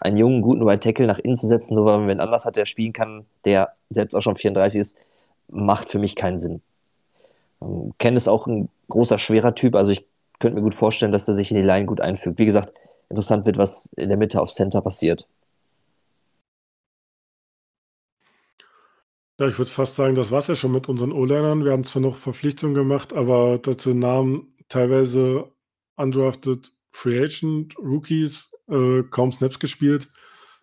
Einen 0.00 0.18
jungen, 0.18 0.42
guten 0.42 0.62
Right 0.62 0.82
Tackle 0.82 1.06
nach 1.06 1.18
innen 1.18 1.36
zu 1.36 1.46
setzen, 1.46 1.74
nur 1.74 1.86
weil 1.86 1.98
man 1.98 2.08
wen 2.08 2.20
anders 2.20 2.44
hat, 2.44 2.56
der 2.56 2.66
spielen 2.66 2.92
kann, 2.92 3.24
der 3.44 3.72
selbst 3.90 4.14
auch 4.14 4.20
schon 4.20 4.36
34 4.36 4.80
ist, 4.80 4.98
macht 5.48 5.90
für 5.90 5.98
mich 5.98 6.16
keinen 6.16 6.38
Sinn. 6.38 6.62
Ähm, 7.62 7.92
Ken 7.98 8.16
ist 8.16 8.28
auch 8.28 8.46
ein 8.46 8.68
großer, 8.88 9.18
schwerer 9.18 9.54
Typ, 9.54 9.74
also 9.74 9.92
ich 9.92 10.04
könnte 10.38 10.56
mir 10.56 10.62
gut 10.62 10.74
vorstellen, 10.74 11.12
dass 11.12 11.28
er 11.28 11.34
sich 11.34 11.50
in 11.50 11.56
die 11.56 11.62
Line 11.62 11.86
gut 11.86 12.00
einfügt. 12.00 12.38
Wie 12.38 12.44
gesagt, 12.44 12.72
interessant 13.08 13.46
wird, 13.46 13.58
was 13.58 13.88
in 13.96 14.08
der 14.08 14.18
Mitte 14.18 14.40
auf 14.40 14.50
Center 14.52 14.82
passiert. 14.82 15.26
Ja, 19.38 19.48
ich 19.48 19.58
würde 19.58 19.70
fast 19.70 19.96
sagen, 19.96 20.14
das 20.14 20.30
war 20.30 20.38
es 20.38 20.46
ja 20.46 20.56
schon 20.56 20.72
mit 20.72 20.88
unseren 20.88 21.12
O-Linern. 21.12 21.64
Wir 21.64 21.72
haben 21.72 21.84
zwar 21.84 22.00
noch 22.00 22.16
Verpflichtungen 22.16 22.74
gemacht, 22.74 23.12
aber 23.12 23.58
dazu 23.58 23.92
Namen 23.92 24.54
teilweise 24.68 25.50
undrafted 25.96 26.72
Free 26.92 27.22
Agent, 27.22 27.76
Rookies, 27.78 28.50
äh, 28.68 29.02
kaum 29.04 29.32
Snaps 29.32 29.58
gespielt. 29.58 30.08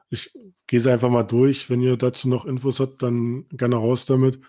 Ich 0.10 0.32
gehe 0.68 0.80
es 0.80 0.88
einfach 0.88 1.10
mal 1.10 1.24
durch. 1.24 1.70
Wenn 1.70 1.82
ihr 1.82 1.97
dazu 1.97 2.30
noch 2.30 2.45
Infos 2.45 2.80
habt, 2.80 3.01
dann 3.01 3.47
gerne 3.49 3.76
raus 3.76 4.06
damit. 4.06 4.39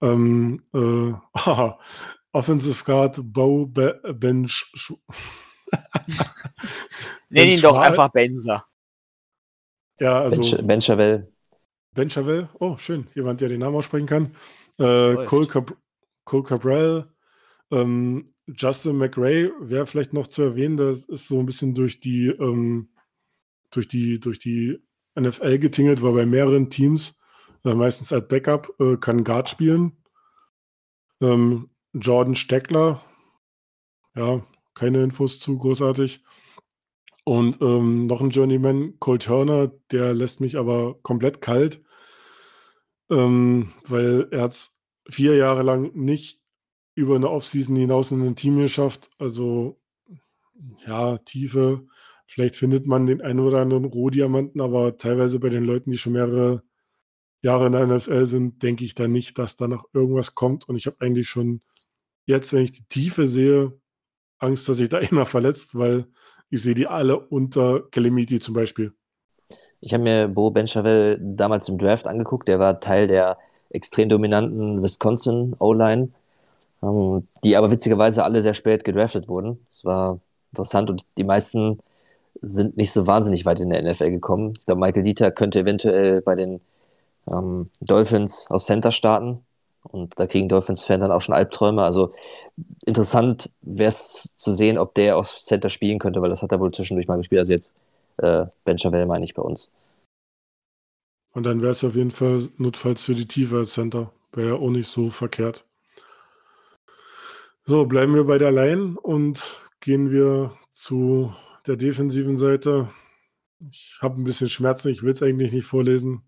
Ähm, 0.00 0.62
äh, 0.74 1.12
Offensive 2.32 2.84
Guard, 2.84 3.20
Bo, 3.22 3.66
Be 3.66 4.00
Bench. 4.14 4.66
Nenn 7.28 7.48
ihn 7.48 7.60
doch 7.60 7.78
einfach 7.78 8.08
Benzer. 8.10 8.64
Ja, 10.00 10.22
also. 10.22 10.56
Ben, 10.56 10.66
ben 10.66 10.80
Chavel. 10.80 11.32
Ben 11.92 12.10
Chavel, 12.10 12.48
oh, 12.58 12.76
schön, 12.76 13.06
jemand, 13.14 13.40
der 13.40 13.48
den 13.48 13.60
Namen 13.60 13.76
aussprechen 13.76 14.06
kann. 14.06 14.34
Äh, 14.78 15.24
Cole, 15.26 15.46
Cab 15.46 15.76
Cole 16.24 16.42
Cabral, 16.42 17.08
ähm, 17.70 18.33
Justin 18.46 18.98
McRae 18.98 19.50
wäre 19.60 19.86
vielleicht 19.86 20.12
noch 20.12 20.26
zu 20.26 20.42
erwähnen, 20.42 20.76
das 20.76 21.04
ist 21.04 21.28
so 21.28 21.38
ein 21.38 21.46
bisschen 21.46 21.74
durch 21.74 22.00
die, 22.00 22.26
ähm, 22.26 22.90
durch 23.70 23.88
die, 23.88 24.20
durch 24.20 24.38
die 24.38 24.78
NFL 25.18 25.58
getingelt, 25.58 26.02
war 26.02 26.12
bei 26.12 26.26
mehreren 26.26 26.70
Teams, 26.70 27.16
äh, 27.64 27.74
meistens 27.74 28.12
als 28.12 28.28
Backup, 28.28 28.74
äh, 28.80 28.96
kann 28.96 29.24
Guard 29.24 29.48
spielen. 29.48 29.96
Ähm, 31.20 31.70
Jordan 31.94 32.34
Steckler, 32.34 33.02
ja, 34.14 34.42
keine 34.74 35.02
Infos 35.02 35.38
zu 35.38 35.56
großartig. 35.56 36.24
Und 37.24 37.62
ähm, 37.62 38.06
noch 38.06 38.20
ein 38.20 38.30
Journeyman, 38.30 38.98
Cole 38.98 39.18
Turner, 39.18 39.72
der 39.90 40.12
lässt 40.12 40.40
mich 40.40 40.58
aber 40.58 41.00
komplett 41.02 41.40
kalt, 41.40 41.82
ähm, 43.10 43.72
weil 43.86 44.28
er 44.30 44.42
hat 44.42 44.52
es 44.52 44.76
vier 45.08 45.36
Jahre 45.36 45.62
lang 45.62 45.94
nicht 45.94 46.43
über 46.94 47.16
eine 47.16 47.30
Offseason 47.30 47.76
hinaus 47.76 48.10
in 48.10 48.22
ein 48.22 48.36
Team 48.36 48.56
geschafft. 48.56 49.10
Also 49.18 49.80
ja, 50.86 51.18
Tiefe. 51.18 51.86
Vielleicht 52.26 52.56
findet 52.56 52.86
man 52.86 53.06
den 53.06 53.20
einen 53.20 53.40
oder 53.40 53.60
anderen 53.60 53.84
Rohdiamanten, 53.84 54.60
aber 54.60 54.96
teilweise 54.96 55.40
bei 55.40 55.48
den 55.48 55.64
Leuten, 55.64 55.90
die 55.90 55.98
schon 55.98 56.14
mehrere 56.14 56.62
Jahre 57.42 57.66
in 57.66 57.72
der 57.72 57.82
NSL 57.82 58.26
sind, 58.26 58.62
denke 58.62 58.84
ich 58.84 58.94
da 58.94 59.06
nicht, 59.06 59.38
dass 59.38 59.56
da 59.56 59.68
noch 59.68 59.86
irgendwas 59.92 60.34
kommt. 60.34 60.68
Und 60.68 60.76
ich 60.76 60.86
habe 60.86 60.96
eigentlich 61.00 61.28
schon 61.28 61.60
jetzt, 62.24 62.52
wenn 62.52 62.64
ich 62.64 62.72
die 62.72 62.88
Tiefe 62.88 63.26
sehe, 63.26 63.78
Angst, 64.38 64.68
dass 64.68 64.78
sich 64.78 64.88
da 64.88 64.98
einer 65.10 65.26
verletzt, 65.26 65.76
weil 65.76 66.06
ich 66.50 66.62
sehe 66.62 66.74
die 66.74 66.86
alle 66.86 67.18
unter 67.18 67.80
Calamity 67.90 68.38
zum 68.38 68.54
Beispiel. 68.54 68.94
Ich 69.80 69.92
habe 69.92 70.02
mir 70.02 70.28
Bo 70.28 70.50
Benchavel 70.50 71.18
damals 71.20 71.68
im 71.68 71.76
Draft 71.76 72.06
angeguckt. 72.06 72.48
Der 72.48 72.58
war 72.58 72.80
Teil 72.80 73.06
der 73.06 73.36
extrem 73.68 74.08
dominanten 74.08 74.82
Wisconsin 74.82 75.54
O-Line, 75.58 76.10
ähm, 76.84 77.28
die 77.42 77.56
aber 77.56 77.70
witzigerweise 77.70 78.24
alle 78.24 78.42
sehr 78.42 78.54
spät 78.54 78.84
gedraftet 78.84 79.28
wurden. 79.28 79.66
Das 79.70 79.84
war 79.84 80.20
interessant 80.52 80.90
und 80.90 81.04
die 81.16 81.24
meisten 81.24 81.80
sind 82.42 82.76
nicht 82.76 82.92
so 82.92 83.06
wahnsinnig 83.06 83.44
weit 83.46 83.60
in 83.60 83.70
der 83.70 83.82
NFL 83.82 84.10
gekommen. 84.10 84.54
Ich 84.58 84.66
glaube, 84.66 84.80
Michael 84.80 85.04
Dieter 85.04 85.30
könnte 85.30 85.60
eventuell 85.60 86.20
bei 86.20 86.34
den 86.34 86.60
ähm, 87.28 87.70
Dolphins 87.80 88.46
auf 88.50 88.62
Center 88.62 88.92
starten. 88.92 89.44
Und 89.82 90.14
da 90.18 90.26
kriegen 90.26 90.48
Dolphins-Fans 90.48 91.00
dann 91.00 91.12
auch 91.12 91.20
schon 91.20 91.34
Albträume. 91.34 91.82
Also 91.82 92.14
interessant 92.86 93.50
wäre 93.60 93.90
es 93.90 94.30
zu 94.36 94.52
sehen, 94.52 94.78
ob 94.78 94.94
der 94.94 95.16
auf 95.18 95.38
Center 95.38 95.70
spielen 95.70 95.98
könnte, 95.98 96.22
weil 96.22 96.30
das 96.30 96.42
hat 96.42 96.52
er 96.52 96.60
wohl 96.60 96.72
zwischendurch 96.72 97.06
mal 97.06 97.18
gespielt. 97.18 97.40
Also 97.40 97.52
jetzt 97.52 97.74
äh, 98.18 98.46
Ben 98.64 98.78
Chavel 98.78 99.06
meine 99.06 99.24
ich 99.24 99.34
bei 99.34 99.42
uns. 99.42 99.70
Und 101.32 101.44
dann 101.44 101.60
wäre 101.60 101.72
es 101.72 101.84
auf 101.84 101.96
jeden 101.96 102.12
Fall 102.12 102.48
notfalls 102.56 103.04
für 103.04 103.14
die 103.14 103.26
Tiefe 103.26 103.58
als 103.58 103.74
Center. 103.74 104.12
Wäre 104.32 104.48
ja 104.50 104.54
auch 104.54 104.70
nicht 104.70 104.88
so 104.88 105.10
verkehrt. 105.10 105.66
So, 107.66 107.86
bleiben 107.86 108.14
wir 108.14 108.24
bei 108.24 108.36
der 108.36 108.52
Line 108.52 109.00
und 109.00 109.58
gehen 109.80 110.10
wir 110.10 110.54
zu 110.68 111.34
der 111.66 111.76
defensiven 111.76 112.36
Seite. 112.36 112.90
Ich 113.70 113.98
habe 114.02 114.20
ein 114.20 114.24
bisschen 114.24 114.50
Schmerzen, 114.50 114.90
ich 114.90 115.02
will 115.02 115.12
es 115.12 115.22
eigentlich 115.22 115.50
nicht 115.50 115.64
vorlesen. 115.64 116.22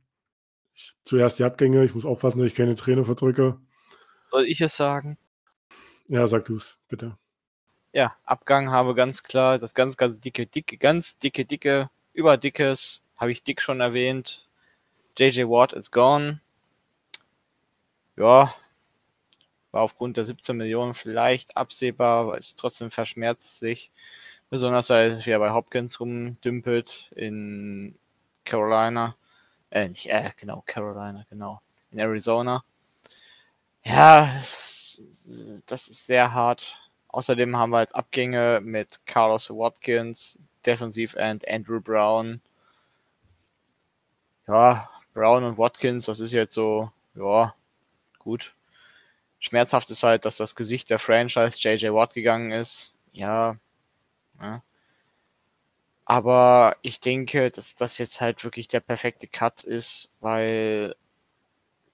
Ich, 0.73 0.95
zuerst 1.05 1.39
die 1.39 1.45
Abgänge, 1.45 1.85
ich 1.85 1.95
muss 1.95 2.07
aufpassen, 2.07 2.39
dass 2.39 2.47
ich 2.47 2.55
keine 2.55 2.75
Träne 2.75 3.05
verdrücke. 3.05 3.61
Soll 4.31 4.47
ich 4.47 4.63
es 4.63 4.77
sagen? 4.77 5.19
Ja, 6.07 6.27
sag 6.27 6.47
du 6.47 6.55
es, 6.55 6.79
bitte. 6.89 7.19
Ja, 7.93 8.17
Abgang 8.25 8.71
habe 8.71 8.95
ganz 8.95 9.23
klar 9.23 9.59
das 9.59 9.75
ganz, 9.75 9.99
ganz 9.99 10.19
dicke, 10.19 10.47
dicke, 10.47 10.79
ganz 10.79 11.19
dicke, 11.19 11.45
dicke, 11.45 11.91
überdickes, 12.15 13.03
habe 13.19 13.33
ich 13.33 13.43
dick 13.43 13.61
schon 13.61 13.81
erwähnt. 13.81 14.49
JJ 15.19 15.43
Watt 15.43 15.75
is 15.75 15.91
gone. 15.91 16.41
Ja, 18.17 18.55
war 19.73 19.83
aufgrund 19.83 20.17
der 20.17 20.25
17 20.25 20.57
Millionen 20.57 20.95
vielleicht 20.95 21.57
absehbar, 21.57 22.23
aber 22.23 22.39
ist 22.39 22.59
trotzdem 22.59 22.91
verschmerzt 22.91 23.59
sich. 23.59 23.91
Besonders 24.51 24.91
als 24.91 25.27
er 25.27 25.39
bei 25.39 25.53
Hopkins 25.53 26.01
rumdümpelt 26.01 27.11
in 27.17 27.97
Carolina. 28.45 29.17
Äh, 29.71 29.89
nicht, 29.89 30.07
äh, 30.07 30.31
genau, 30.37 30.63
Carolina, 30.67 31.27
genau. 31.29 31.61
In 31.91 31.99
Arizona. 31.99 32.65
Ja, 33.85 34.35
das 34.37 34.99
ist 35.89 36.07
sehr 36.07 36.33
hart. 36.33 36.77
Außerdem 37.09 37.57
haben 37.57 37.71
wir 37.71 37.81
jetzt 37.81 37.95
Abgänge 37.95 38.61
mit 38.61 39.01
Carlos 39.07 39.49
Watkins, 39.51 40.41
Defensive 40.65 41.17
End 41.19 41.47
Andrew 41.49 41.81
Brown. 41.81 42.41
Ja, 44.49 44.91
Brown 45.15 45.45
und 45.45 45.57
Watkins, 45.57 46.07
das 46.07 46.21
ist 46.21 46.33
jetzt 46.33 46.55
so, 46.55 46.91
ja, 47.15 47.55
gut. 48.19 48.56
Schmerzhaft 49.41 49.91
ist 49.91 50.03
halt, 50.03 50.25
dass 50.25 50.37
das 50.37 50.55
Gesicht 50.55 50.91
der 50.91 50.99
Franchise 50.99 51.59
JJ 51.61 51.93
Watt 51.93 52.15
gegangen 52.15 52.53
ist. 52.53 52.95
Ja, 53.13 53.57
ja. 54.41 54.63
Aber 56.05 56.77
ich 56.83 57.01
denke, 57.01 57.51
dass 57.51 57.75
das 57.75 57.99
jetzt 57.99 58.21
halt 58.21 58.45
wirklich 58.45 58.69
der 58.69 58.81
perfekte 58.81 59.27
Cut 59.27 59.65
ist, 59.65 60.11
weil 60.21 60.95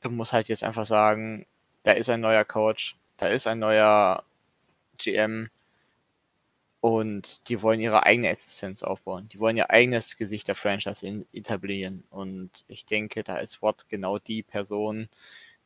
du 0.02 0.10
musst 0.10 0.34
halt 0.34 0.48
jetzt 0.48 0.64
einfach 0.64 0.84
sagen, 0.84 1.46
da 1.82 1.92
ist 1.92 2.10
ein 2.10 2.20
neuer 2.20 2.44
Coach, 2.44 2.96
da 3.16 3.28
ist 3.28 3.46
ein 3.46 3.58
neuer 3.58 4.24
GM 4.98 5.50
und 6.80 7.48
die 7.48 7.62
wollen 7.62 7.80
ihre 7.80 8.04
eigene 8.04 8.28
Existenz 8.28 8.82
aufbauen. 8.82 9.28
Die 9.30 9.38
wollen 9.38 9.56
ihr 9.56 9.70
eigenes 9.70 10.16
Gesicht 10.16 10.48
der 10.48 10.56
Franchise 10.56 11.24
etablieren. 11.32 12.04
Und 12.10 12.50
ich 12.68 12.84
denke, 12.84 13.22
da 13.22 13.38
ist 13.38 13.62
Watt 13.62 13.86
genau 13.88 14.18
die 14.18 14.42
Person, 14.42 15.08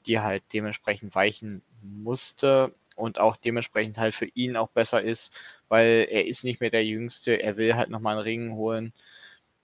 die 0.07 0.21
halt 0.21 0.43
dementsprechend 0.53 1.15
weichen 1.15 1.63
musste 1.83 2.73
und 2.97 3.19
auch 3.19 3.37
dementsprechend 3.37 3.99
halt 3.99 4.15
für 4.15 4.27
ihn 4.35 4.57
auch 4.57 4.69
besser 4.69 5.03
ist, 5.03 5.33
weil 5.69 6.09
er 6.11 6.27
ist 6.27 6.45
nicht 6.45 6.61
mehr 6.61 6.71
der 6.71 6.85
Jüngste, 6.85 7.43
er 7.43 7.57
will 7.57 7.75
halt 7.77 7.91
nochmal 7.91 8.17
einen 8.17 8.25
Ring 8.25 8.53
holen. 8.55 8.93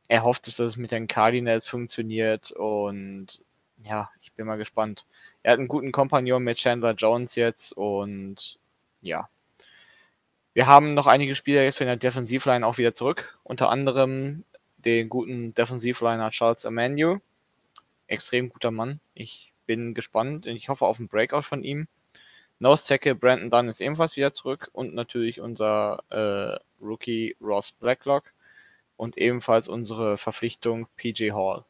Er 0.09 0.24
hofft, 0.24 0.47
dass 0.47 0.57
das 0.57 0.76
mit 0.76 0.93
den 0.93 1.07
Cardinals 1.07 1.68
funktioniert 1.68 2.53
und 2.53 3.40
ja, 3.84 4.11
ich 4.20 4.32
bin 4.32 4.47
mal 4.47 4.57
gespannt. 4.57 5.07
Er 5.43 5.53
hat 5.53 5.59
einen 5.59 5.68
guten 5.68 5.93
Kompagnon 5.93 6.43
mit 6.43 6.59
Chandler 6.59 6.95
Jones 6.95 7.34
jetzt 7.34 7.72
und 7.72 8.59
ja. 9.01 9.28
Wir 10.55 10.66
haben 10.66 10.95
noch 10.95 11.07
einige 11.07 11.34
Spieler 11.34 11.62
jetzt 11.62 11.78
von 11.78 11.86
der 11.86 11.97
Defensivline 11.97 12.66
auch 12.66 12.78
wieder 12.78 12.93
zurück, 12.93 13.38
unter 13.43 13.70
anderem 13.70 14.45
den 14.76 15.09
guten 15.09 15.55
Defensivliner 15.55 16.30
Charles 16.30 16.64
Emmanuel. 16.64 17.20
Extrem 18.07 18.51
guter 18.51 18.70
Mann. 18.70 19.01
Ich 19.14 19.51
bin 19.67 19.95
gespannt 19.95 20.47
und 20.47 20.57
ich 20.57 20.69
hoffe 20.69 20.87
auf 20.87 20.99
einen 20.99 21.09
Breakout 21.09 21.43
von 21.43 21.63
ihm. 21.63 21.89
Nose 22.59 22.87
Tackle 22.87 23.15
Brandon 23.15 23.51
Dunn 23.51 23.69
ist 23.69 23.81
ebenfalls 23.81 24.17
wieder 24.17 24.33
zurück 24.33 24.69
und 24.73 24.95
natürlich 24.95 25.41
unser 25.41 26.05
äh, 26.11 26.59
Rookie 26.85 27.37
Ross 27.41 27.73
Blacklock 27.73 28.33
und 28.97 29.19
ebenfalls 29.19 29.69
unsere 29.69 30.17
Verpflichtung 30.17 30.87
PJ 30.97 31.33
Hall. 31.33 31.65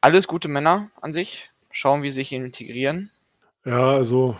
Alles 0.00 0.26
gute 0.26 0.48
Männer 0.48 0.90
an 1.00 1.12
sich. 1.12 1.50
Schauen, 1.70 2.02
wie 2.02 2.10
sie 2.10 2.22
sich 2.22 2.32
integrieren. 2.32 3.10
Ja, 3.64 3.90
also 3.92 4.36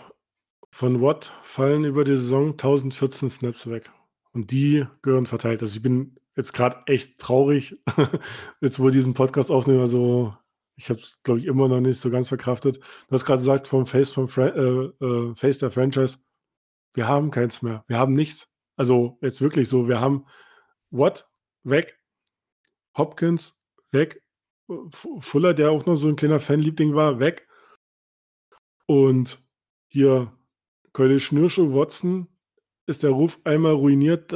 von 0.70 1.00
Watt 1.00 1.34
fallen 1.42 1.84
über 1.84 2.04
die 2.04 2.16
Saison 2.16 2.52
1014 2.52 3.28
Snaps 3.28 3.70
weg. 3.70 3.90
Und 4.32 4.50
die 4.50 4.86
gehören 5.02 5.26
verteilt. 5.26 5.62
Also 5.62 5.76
ich 5.76 5.82
bin 5.82 6.16
jetzt 6.34 6.52
gerade 6.52 6.82
echt 6.86 7.18
traurig, 7.18 7.76
jetzt 8.60 8.80
wo 8.80 8.84
wir 8.84 8.90
diesen 8.90 9.14
Podcast 9.14 9.50
aufnehmen. 9.50 9.80
Also 9.80 10.34
Ich 10.80 10.88
habe 10.88 10.98
es, 10.98 11.22
glaube 11.22 11.40
ich, 11.40 11.46
immer 11.46 11.68
noch 11.68 11.80
nicht 11.80 12.00
so 12.00 12.08
ganz 12.08 12.28
verkraftet. 12.28 12.78
Du 12.78 13.12
hast 13.12 13.26
gerade 13.26 13.40
gesagt, 13.40 13.68
vom 13.68 13.84
Face, 13.84 14.12
vom 14.12 14.28
Fra 14.28 14.48
äh, 14.48 15.04
äh, 15.04 15.34
Face 15.34 15.58
der 15.58 15.70
Franchise, 15.70 16.18
wir 16.94 17.06
haben 17.06 17.30
keins 17.30 17.60
mehr. 17.60 17.84
Wir 17.86 17.98
haben 17.98 18.14
nichts. 18.14 18.48
Also 18.76 19.18
jetzt 19.20 19.42
wirklich 19.42 19.68
so, 19.68 19.88
wir 19.88 20.00
haben 20.00 20.24
Watt 20.90 21.28
weg, 21.64 22.00
Hopkins 22.96 23.60
weg, 23.90 24.22
Fuller, 25.18 25.52
der 25.52 25.70
auch 25.70 25.84
noch 25.84 25.96
so 25.96 26.08
ein 26.08 26.16
kleiner 26.16 26.40
Fanliebling 26.40 26.94
war, 26.94 27.20
weg. 27.20 27.46
Und 28.86 29.38
hier 29.88 30.32
Keule 30.94 31.20
Schnürschuh, 31.20 31.74
Watson, 31.74 32.26
ist 32.86 33.02
der 33.02 33.10
Ruf 33.10 33.38
einmal 33.44 33.74
ruiniert. 33.74 34.32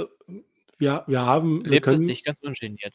Wir, 0.77 1.05
wir 1.07 1.25
haben. 1.25 1.65
Wir 1.65 1.71
Lebt 1.71 1.87
es 1.87 1.95
können, 1.95 2.07
nicht 2.07 2.27
ganz 2.27 2.39
ungeniert. 2.43 2.95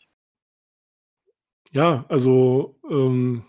Ja, 1.71 2.05
also 2.09 2.79
ähm, 2.89 3.43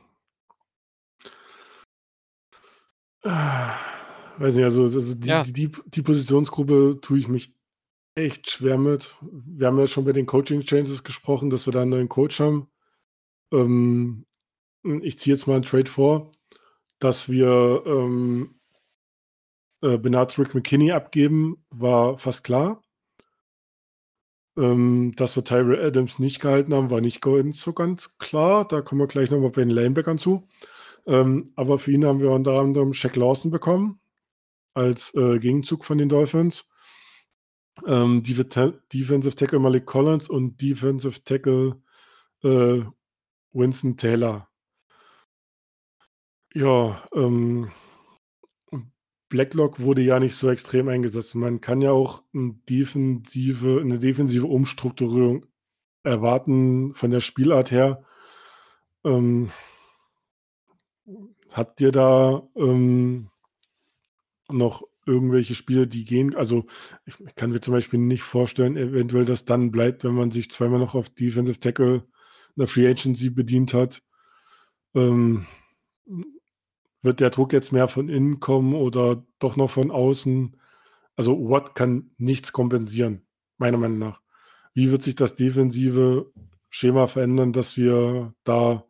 äh, 3.22 3.28
weiß 4.38 4.56
nicht, 4.56 4.64
also, 4.64 4.84
also 4.84 5.14
die, 5.14 5.28
Ja. 5.28 5.42
die, 5.42 5.52
die, 5.52 5.70
die 5.86 6.02
Positionsgruppe 6.02 6.98
tue 7.00 7.18
ich 7.18 7.28
mich 7.28 7.54
echt 8.14 8.50
schwer 8.50 8.78
mit. 8.78 9.16
Wir 9.22 9.68
haben 9.68 9.78
ja 9.78 9.86
schon 9.86 10.04
bei 10.04 10.12
den 10.12 10.26
Coaching 10.26 10.62
Changes 10.62 11.04
gesprochen, 11.04 11.50
dass 11.50 11.66
wir 11.66 11.72
da 11.72 11.82
einen 11.82 11.90
neuen 11.90 12.08
Coach 12.08 12.40
haben. 12.40 12.68
Ähm, 13.52 14.26
ich 15.02 15.18
ziehe 15.18 15.34
jetzt 15.34 15.46
mal 15.46 15.54
einen 15.54 15.64
Trade 15.64 15.90
vor, 15.90 16.30
dass 16.98 17.28
wir 17.28 17.82
ähm, 17.86 18.60
äh, 19.82 19.88
Rick 19.88 20.54
McKinney 20.54 20.92
abgeben, 20.92 21.64
war 21.70 22.18
fast 22.18 22.44
klar. 22.44 22.82
Ähm, 24.56 25.12
dass 25.16 25.36
wir 25.36 25.44
Tyrell 25.44 25.86
Adams 25.86 26.18
nicht 26.18 26.40
gehalten 26.40 26.74
haben, 26.74 26.90
war 26.90 27.00
nicht 27.00 27.20
ganz 27.20 27.62
so 27.62 27.72
ganz 27.72 28.18
klar. 28.18 28.66
Da 28.66 28.80
kommen 28.82 29.00
wir 29.00 29.06
gleich 29.06 29.30
nochmal 29.30 29.50
bei 29.50 29.62
den 29.62 29.70
Lanebackern 29.70 30.18
zu. 30.18 30.48
Ähm, 31.06 31.52
aber 31.56 31.78
für 31.78 31.92
ihn 31.92 32.04
haben 32.04 32.20
wir 32.20 32.30
unter 32.30 32.58
anderem 32.58 32.92
Shaq 32.92 33.16
Lawson 33.16 33.50
bekommen 33.50 34.00
als 34.74 35.14
äh, 35.14 35.38
Gegenzug 35.38 35.84
von 35.84 35.98
den 35.98 36.08
Dolphins. 36.08 36.66
Ähm, 37.86 38.22
Def- 38.22 38.78
Defensive 38.92 39.36
Tackle 39.36 39.60
Malik 39.60 39.86
Collins 39.86 40.28
und 40.28 40.60
Defensive 40.60 41.22
Tackle 41.24 41.80
äh, 42.42 42.82
Winston 43.52 43.96
Taylor. 43.96 44.48
Ja, 46.52 47.02
ähm, 47.14 47.70
Blacklock 49.30 49.80
wurde 49.80 50.02
ja 50.02 50.20
nicht 50.20 50.34
so 50.34 50.50
extrem 50.50 50.88
eingesetzt. 50.88 51.34
Man 51.36 51.60
kann 51.60 51.80
ja 51.80 51.92
auch 51.92 52.22
eine 52.34 52.54
defensive, 52.68 53.80
eine 53.80 53.98
defensive 53.98 54.46
Umstrukturierung 54.46 55.46
erwarten 56.02 56.94
von 56.94 57.10
der 57.10 57.20
Spielart 57.20 57.70
her. 57.70 58.02
Ähm, 59.04 59.50
habt 61.52 61.80
ihr 61.80 61.92
da 61.92 62.42
ähm, 62.56 63.30
noch 64.48 64.82
irgendwelche 65.06 65.54
Spiele, 65.54 65.86
die 65.86 66.04
gehen? 66.04 66.34
Also 66.34 66.66
ich 67.06 67.14
kann 67.36 67.50
mir 67.50 67.60
zum 67.60 67.72
Beispiel 67.72 68.00
nicht 68.00 68.22
vorstellen, 68.22 68.76
eventuell, 68.76 69.24
dass 69.24 69.44
dann 69.44 69.70
bleibt, 69.70 70.02
wenn 70.02 70.14
man 70.14 70.32
sich 70.32 70.50
zweimal 70.50 70.80
noch 70.80 70.96
auf 70.96 71.08
Defensive 71.08 71.60
Tackle 71.60 71.94
in 71.94 72.56
der 72.56 72.68
Free 72.68 72.88
Agency 72.88 73.30
bedient 73.30 73.74
hat. 73.74 74.02
Ähm, 74.94 75.46
wird 77.02 77.20
der 77.20 77.30
Druck 77.30 77.52
jetzt 77.52 77.72
mehr 77.72 77.88
von 77.88 78.08
innen 78.08 78.40
kommen 78.40 78.74
oder 78.74 79.24
doch 79.38 79.56
noch 79.56 79.70
von 79.70 79.90
außen? 79.90 80.56
Also 81.16 81.50
Watt 81.50 81.74
kann 81.74 82.10
nichts 82.18 82.52
kompensieren, 82.52 83.26
meiner 83.58 83.78
Meinung 83.78 83.98
nach. 83.98 84.20
Wie 84.74 84.90
wird 84.90 85.02
sich 85.02 85.14
das 85.14 85.34
defensive 85.34 86.32
Schema 86.68 87.06
verändern, 87.06 87.52
dass 87.52 87.76
wir 87.76 88.34
da 88.44 88.84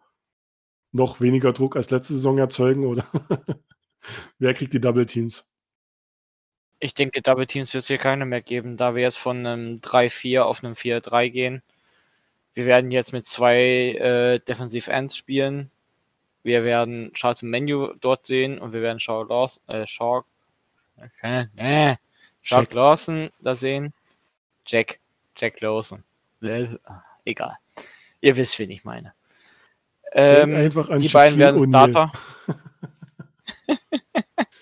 noch 0.93 1.21
weniger 1.21 1.53
Druck 1.53 1.77
als 1.77 1.91
letzte 1.91 2.15
Saison 2.15 2.39
erzeugen? 2.39 2.85
Oder 2.85 3.07
wer 4.39 4.55
kriegt 4.55 4.75
die 4.75 4.81
Double 4.81 5.07
Teams? 5.07 5.47
Ich 6.79 6.95
denke, 6.95 7.23
Double 7.23 7.47
Teams 7.47 7.75
wird 7.75 7.83
es 7.83 7.89
hier 7.89 7.99
keine 7.99 8.25
mehr 8.25 8.41
geben, 8.43 8.77
da 8.77 8.95
wir 8.95 9.03
jetzt 9.03 9.19
von 9.19 9.45
einem 9.47 9.81
3-4 9.81 10.41
auf 10.41 10.65
einem 10.65 10.75
4-3 10.75 11.31
gehen. 11.31 11.63
Wir 12.55 12.67
werden 12.67 12.91
jetzt 12.91 13.13
mit 13.13 13.27
zwei 13.27 13.57
äh, 13.99 14.41
Defensive 14.41 14.91
Ends 14.91 15.17
spielen. 15.17 15.71
Wir 16.43 16.65
werden 16.65 17.13
Charles 17.13 17.43
Menu 17.43 17.93
dort 18.01 18.27
sehen 18.27 18.59
und 18.59 18.73
wir 18.73 18.83
werden 18.83 19.01
Shaw 19.01 19.25
Lawson, 19.29 19.63
äh, 19.69 19.87
Shaw, 19.87 20.25
äh, 21.23 21.45
äh, 21.57 21.97
Shaw. 22.43 22.67
Lawson 22.71 23.31
da 23.41 23.55
sehen. 23.55 23.93
Jack, 24.67 25.01
Jack 25.37 25.61
Lawson. 25.61 26.05
Äh, 26.43 26.69
Egal. 27.25 27.57
Ihr 28.21 28.37
wisst, 28.37 28.59
wen 28.59 28.71
ich 28.71 28.85
meine. 28.85 29.15
Ähm, 30.13 30.55
einfach 30.55 30.89
an 30.89 31.01
die 31.01 31.09
beiden 31.09 31.39
werden. 31.39 31.69
Starter. 31.69 32.13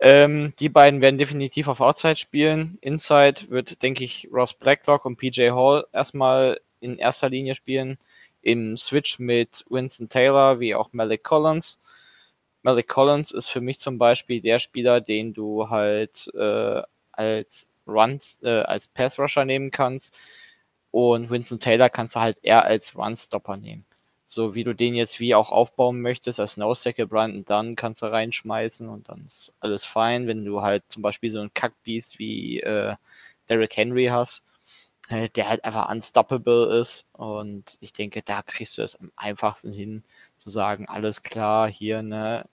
ähm, 0.00 0.54
die 0.60 0.68
beiden 0.68 1.00
werden 1.00 1.18
definitiv 1.18 1.68
auf 1.68 1.80
Outside 1.80 2.16
spielen. 2.16 2.78
Inside 2.80 3.50
wird, 3.50 3.82
denke 3.82 4.04
ich, 4.04 4.28
Ross 4.32 4.54
Blacklock 4.54 5.04
und 5.04 5.16
PJ 5.16 5.50
Hall 5.50 5.86
erstmal 5.92 6.60
in 6.80 6.98
erster 6.98 7.28
Linie 7.28 7.54
spielen. 7.54 7.98
Im 8.42 8.76
Switch 8.76 9.18
mit 9.18 9.64
Winston 9.68 10.08
Taylor 10.08 10.60
wie 10.60 10.74
auch 10.74 10.92
Malik 10.92 11.24
Collins. 11.24 11.78
Malik 12.62 12.88
Collins 12.88 13.30
ist 13.32 13.48
für 13.48 13.60
mich 13.60 13.78
zum 13.78 13.98
Beispiel 13.98 14.40
der 14.40 14.58
Spieler, 14.58 15.00
den 15.00 15.34
du 15.34 15.70
halt 15.70 16.30
äh, 16.34 16.82
als 17.12 17.68
Runs, 17.86 18.40
äh, 18.42 18.62
als 18.62 18.88
Pass 18.88 19.18
Rusher 19.18 19.44
nehmen 19.44 19.70
kannst. 19.70 20.16
Und 20.90 21.30
Winston 21.30 21.60
Taylor 21.60 21.90
kannst 21.90 22.16
du 22.16 22.20
halt 22.20 22.38
eher 22.42 22.64
als 22.64 22.96
Run-Stopper 22.96 23.56
nehmen. 23.56 23.84
So 24.26 24.54
wie 24.54 24.64
du 24.64 24.74
den 24.74 24.94
jetzt 24.94 25.20
wie 25.20 25.34
auch 25.34 25.50
aufbauen 25.52 26.00
möchtest, 26.02 26.38
als 26.40 26.56
Nose 26.58 26.82
Tackle 26.84 27.06
Brandon 27.06 27.44
Dunn 27.44 27.76
kannst 27.76 28.02
du 28.02 28.06
reinschmeißen 28.06 28.88
und 28.88 29.08
dann 29.08 29.24
ist 29.26 29.52
alles 29.60 29.84
fein. 29.84 30.26
Wenn 30.26 30.44
du 30.44 30.60
halt 30.62 30.84
zum 30.88 31.02
Beispiel 31.02 31.30
so 31.30 31.40
einen 31.40 31.54
Kackbiest 31.54 32.18
wie 32.18 32.60
äh, 32.60 32.96
Derrick 33.48 33.76
Henry 33.76 34.06
hast, 34.06 34.44
der 35.10 35.48
halt 35.48 35.64
einfach 35.64 35.90
unstoppable 35.90 36.78
ist 36.80 37.06
und 37.12 37.78
ich 37.80 37.92
denke, 37.92 38.22
da 38.22 38.42
kriegst 38.42 38.78
du 38.78 38.82
es 38.82 38.96
am 38.96 39.10
einfachsten 39.16 39.72
hin, 39.72 40.04
zu 40.38 40.50
sagen, 40.50 40.86
alles 40.88 41.22
klar, 41.22 41.68
hier, 41.68 42.02
ne, 42.02 42.46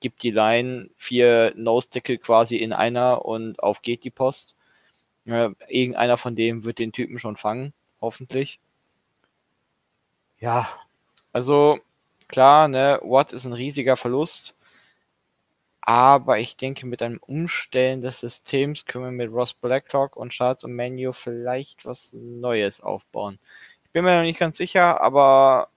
gib 0.00 0.18
die 0.18 0.30
Line, 0.30 0.90
vier 0.96 1.52
Nose 1.56 1.90
Tackle 1.90 2.18
quasi 2.18 2.56
in 2.56 2.72
einer 2.72 3.24
und 3.24 3.62
auf 3.62 3.82
geht 3.82 4.04
die 4.04 4.10
Post. 4.10 4.56
Ja, 5.26 5.52
irgendeiner 5.68 6.16
von 6.18 6.36
denen 6.36 6.64
wird 6.64 6.78
den 6.78 6.92
Typen 6.92 7.18
schon 7.18 7.36
fangen, 7.36 7.72
hoffentlich. 8.00 8.60
Ja, 10.38 10.68
also 11.32 11.78
klar, 12.28 12.68
ne, 12.68 12.98
Watt 13.02 13.32
ist 13.32 13.44
ein 13.44 13.52
riesiger 13.52 13.96
Verlust. 13.96 14.56
Aber 15.82 16.38
ich 16.38 16.56
denke, 16.56 16.86
mit 16.86 17.02
einem 17.02 17.18
Umstellen 17.18 18.02
des 18.02 18.20
Systems 18.20 18.84
können 18.84 19.04
wir 19.04 19.10
mit 19.10 19.32
Ross 19.32 19.54
Blacklock 19.54 20.16
und 20.16 20.30
Charles 20.30 20.64
Menu 20.64 21.12
vielleicht 21.12 21.86
was 21.86 22.12
Neues 22.12 22.80
aufbauen. 22.80 23.38
Ich 23.84 23.90
bin 23.92 24.04
mir 24.04 24.16
noch 24.16 24.22
nicht 24.22 24.38
ganz 24.38 24.58
sicher, 24.58 25.00
aber 25.00 25.68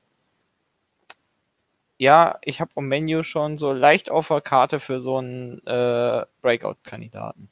ja, 1.97 2.37
ich 2.41 2.59
habe 2.59 2.81
Menu 2.81 3.23
schon 3.23 3.57
so 3.57 3.71
leicht 3.71 4.11
auf 4.11 4.27
der 4.27 4.41
Karte 4.41 4.79
für 4.79 4.99
so 4.99 5.17
einen 5.17 5.65
äh, 5.65 6.25
Breakout-Kandidaten. 6.41 7.49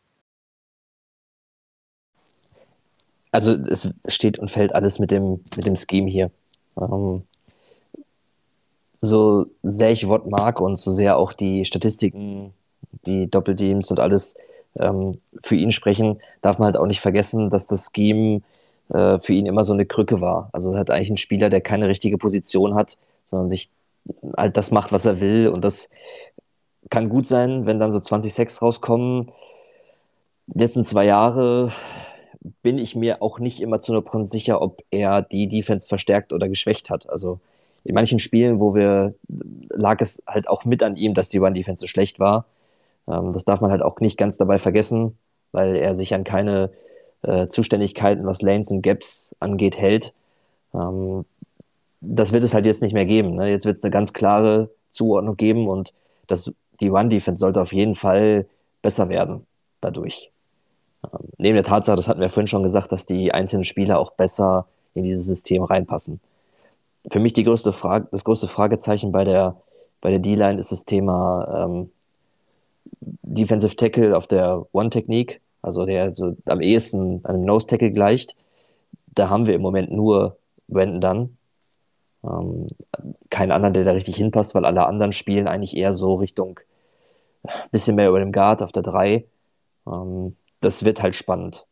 Also 3.32 3.53
es 3.53 3.90
steht 4.07 4.38
und 4.40 4.52
fällt 4.52 4.73
alles 4.73 4.99
mit 4.99 5.10
dem, 5.10 5.44
mit 5.56 5.65
dem 5.65 5.76
Scheme 5.78 6.10
hier. 6.10 6.32
Ähm, 6.78 7.23
so 9.02 9.48
sehr 9.64 9.91
ich 9.91 10.07
Watt 10.07 10.30
mag 10.30 10.61
und 10.61 10.80
so 10.80 10.91
sehr 10.91 11.18
auch 11.18 11.34
die 11.34 11.65
Statistiken, 11.65 12.53
die 13.06 13.30
Doppelteams 13.30 13.90
und 13.91 13.99
alles 13.99 14.36
ähm, 14.80 15.14
für 15.44 15.56
ihn 15.56 15.72
sprechen, 15.72 16.19
darf 16.41 16.60
man 16.60 16.68
halt 16.68 16.78
auch 16.78 16.86
nicht 16.86 17.02
vergessen, 17.02 17.49
dass 17.49 17.68
das 17.68 17.91
Scheme 17.94 18.41
äh, 18.90 19.19
für 19.19 19.34
ihn 19.34 19.48
immer 19.48 19.64
so 19.64 19.73
eine 19.73 19.86
Krücke 19.86 20.22
war. 20.22 20.49
Also 20.53 20.73
er 20.73 20.80
hat 20.80 20.91
eigentlich 20.91 21.10
ein 21.10 21.18
Spieler, 21.18 21.49
der 21.49 21.61
keine 21.61 21.88
richtige 21.88 22.18
Position 22.18 22.76
hat, 22.76 22.98
sondern 23.26 23.49
sich 23.49 23.69
halt 24.38 24.56
das 24.57 24.72
macht, 24.72 24.91
was 24.91 25.06
er 25.06 25.19
will. 25.19 25.48
Und 25.48 25.64
das 25.64 25.90
kann 26.90 27.10
gut 27.10 27.28
sein, 27.28 27.65
wenn 27.65 27.80
dann 27.80 27.91
so 27.91 27.99
20 27.99 28.34
Sacks 28.34 28.61
rauskommen. 28.61 29.32
Die 30.48 30.60
letzten 30.60 30.86
zwei 30.86 31.06
Jahre 31.06 31.72
bin 32.64 32.78
ich 32.78 32.95
mir 32.95 33.22
auch 33.22 33.40
nicht 33.40 33.61
immer 33.61 33.82
zu 33.82 33.94
100% 33.94 34.26
sicher, 34.26 34.61
ob 34.61 34.84
er 34.91 35.22
die 35.22 35.48
Defense 35.48 35.88
verstärkt 35.88 36.34
oder 36.34 36.49
geschwächt 36.49 36.90
hat. 36.90 37.10
Also 37.10 37.40
in 37.84 37.95
manchen 37.95 38.20
Spielen, 38.20 38.60
wo 38.60 38.76
wir, 38.76 39.16
lag 39.70 40.02
es 40.02 40.22
halt 40.28 40.48
auch 40.48 40.66
mit 40.66 40.84
an 40.84 40.98
ihm, 40.98 41.14
dass 41.14 41.30
die 41.30 41.38
Run-Defense 41.38 41.82
so 41.82 41.88
schlecht 41.88 42.20
war. 42.20 42.45
Ähm, 43.08 43.34
das 43.34 43.45
darf 43.45 43.62
man 43.62 43.72
halt 43.72 43.82
auch 43.82 43.99
nicht 43.99 44.18
ganz 44.18 44.38
dabei 44.38 44.60
vergessen, 44.60 45.18
weil 45.52 45.76
er 45.76 45.95
sich 45.95 46.14
an 46.14 46.24
keine 46.24 46.72
äh, 47.24 47.48
Zuständigkeiten, 47.48 48.26
was 48.26 48.41
Lanes 48.41 48.72
und 48.72 48.82
Gaps 48.82 49.36
angeht, 49.40 49.78
hält. 49.78 50.14
Ähm, 50.74 51.26
das 52.02 52.32
wird 52.32 52.44
es 52.44 52.53
halt 52.53 52.66
jetzt 52.66 52.82
nicht 52.82 52.94
mehr 52.94 53.06
geben. 53.06 53.36
Ne? 53.36 53.49
Jetzt 53.49 53.66
wird 53.66 53.78
es 53.78 53.84
eine 53.84 53.91
ganz 53.91 54.14
klare 54.14 54.70
Zuordnung 54.90 55.38
geben 55.38 55.68
und 55.68 55.94
das, 56.28 56.52
die 56.80 56.88
Run-Defense 56.88 57.40
sollte 57.40 57.62
auf 57.62 57.74
jeden 57.74 57.95
Fall 57.95 58.45
besser 58.82 59.10
werden 59.10 59.45
dadurch. 59.82 60.32
Ähm, 61.03 61.30
neben 61.38 61.56
der 61.56 61.64
Tatsache, 61.64 61.95
das 61.95 62.08
hatten 62.08 62.22
wir 62.22 62.30
vorhin 62.30 62.48
schon 62.48 62.64
gesagt, 62.64 62.91
dass 62.91 63.06
die 63.06 63.34
einzelnen 63.34 63.64
Spieler 63.64 63.99
auch 63.99 64.12
besser 64.12 64.68
in 64.94 65.03
dieses 65.03 65.26
System 65.26 65.64
reinpassen. 65.64 66.20
Für 67.10 67.19
mich 67.19 67.34
die 67.34 67.44
größte 67.44 67.73
Frage, 67.73 68.07
das 68.11 68.23
größte 68.23 68.48
Fragezeichen 68.48 69.11
bei 69.11 69.23
der, 69.23 69.57
bei 70.02 70.10
der 70.10 70.19
D-Line 70.19 70.60
ist 70.60 70.72
das 70.72 70.86
Thema 70.86 71.65
ähm, 71.65 71.91
Defensive 73.02 73.76
Tackle 73.76 74.15
auf 74.15 74.28
der 74.28 74.65
One-Technique, 74.72 75.41
also 75.61 75.86
der 75.86 76.14
so 76.15 76.36
am 76.45 76.61
ehesten 76.61 77.26
einem 77.26 77.45
Nose-Tackle 77.45 77.91
gleicht. 77.91 78.36
Da 79.07 79.30
haben 79.30 79.45
wir 79.45 79.56
im 79.56 79.61
Moment 79.61 79.91
nur 79.91 80.38
Brandon 80.68 81.02
Dunn. 81.02 81.38
Ähm, 82.23 82.68
keinen 83.30 83.52
anderen, 83.52 83.73
der 83.73 83.84
da 83.84 83.91
richtig 83.91 84.15
hinpasst, 84.15 84.53
weil 84.53 84.65
alle 84.65 84.86
anderen 84.86 85.11
spielen 85.11 85.48
eigentlich 85.48 85.76
eher 85.76 85.94
so 85.94 86.15
Richtung 86.15 86.60
bisschen 87.72 87.95
mehr 87.95 88.10
über 88.10 88.19
dem 88.19 88.32
Guard 88.32 88.61
auf 88.61 88.72
der 88.72 88.84
3. 88.84 89.26
Ähm, 89.88 90.36
das 90.61 90.84
wird 90.84 91.02
halt 91.02 91.15
spannend. 91.15 91.65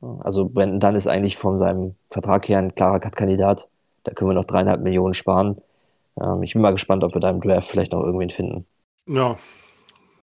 Also 0.00 0.48
Brandon 0.48 0.80
Dunn 0.80 0.94
ist 0.96 1.06
eigentlich 1.06 1.36
von 1.38 1.58
seinem 1.58 1.96
Vertrag 2.10 2.48
her 2.48 2.58
ein 2.58 2.74
klarer 2.74 3.00
Cut-Kandidat. 3.00 3.68
Da 4.06 4.14
können 4.14 4.30
wir 4.30 4.34
noch 4.34 4.44
dreieinhalb 4.44 4.82
Millionen 4.82 5.14
sparen. 5.14 5.60
Ähm, 6.20 6.44
ich 6.44 6.52
bin 6.52 6.62
mal 6.62 6.70
gespannt, 6.70 7.02
ob 7.02 7.14
wir 7.14 7.20
da 7.20 7.28
im 7.28 7.40
Draft 7.40 7.68
vielleicht 7.68 7.90
noch 7.90 8.04
irgendwen 8.04 8.30
finden. 8.30 8.64
Ja, 9.08 9.36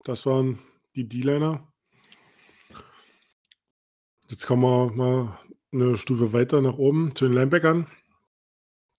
das 0.05 0.27
waren 0.27 0.59
die 0.97 1.09
D-Liner. 1.09 1.67
Jetzt 4.29 4.47
kommen 4.47 4.63
wir 4.63 4.93
mal 4.93 5.39
eine 5.73 5.97
Stufe 5.97 6.35
weiter 6.35 6.61
nach 6.61 6.77
oben 6.77 7.15
zu 7.15 7.25
den 7.25 7.33
Linebackern, 7.33 7.87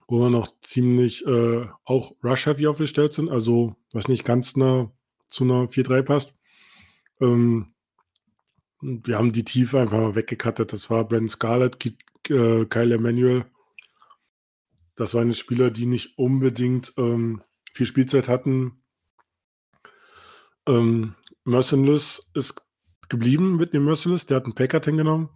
wo 0.08 0.20
wir 0.20 0.32
noch 0.32 0.48
ziemlich 0.62 1.26
äh, 1.28 1.68
auch 1.86 2.14
Rush-Heavy 2.24 2.66
aufgestellt 2.66 3.14
sind, 3.14 3.30
also 3.30 3.76
was 3.94 4.08
nicht 4.08 4.26
ganz 4.26 4.56
nah 4.58 4.92
zu 5.30 5.44
einer 5.44 5.66
4-3 5.66 6.02
passt. 6.02 6.38
Ähm, 7.20 7.74
wir 8.82 9.20
haben 9.20 9.32
die 9.32 9.44
Tiefe 9.44 9.80
einfach 9.80 10.00
mal 10.00 10.16
weggekattet. 10.16 10.74
Das 10.74 10.90
war 10.90 11.08
Brandon 11.08 11.30
Scarlett, 11.30 11.78
äh, 12.30 12.66
Kyle 12.66 12.96
Emanuel. 12.96 13.46
Das 15.02 15.16
waren 15.16 15.34
Spieler, 15.34 15.72
die 15.72 15.88
nicht 15.88 16.20
unbedingt 16.20 16.94
ähm, 16.96 17.42
viel 17.74 17.88
Spielzeit 17.88 18.30
hatten. 18.30 18.84
Ähm, 20.68 21.16
Merciless 21.44 22.30
ist 22.36 22.70
geblieben 23.10 23.56
mit 23.56 23.74
dem 23.74 23.84
Merciless. 23.84 24.28
Der 24.28 24.38
hat 24.38 24.44
einen 24.44 24.54
Packard 24.54 24.86
hingenommen. 24.86 25.30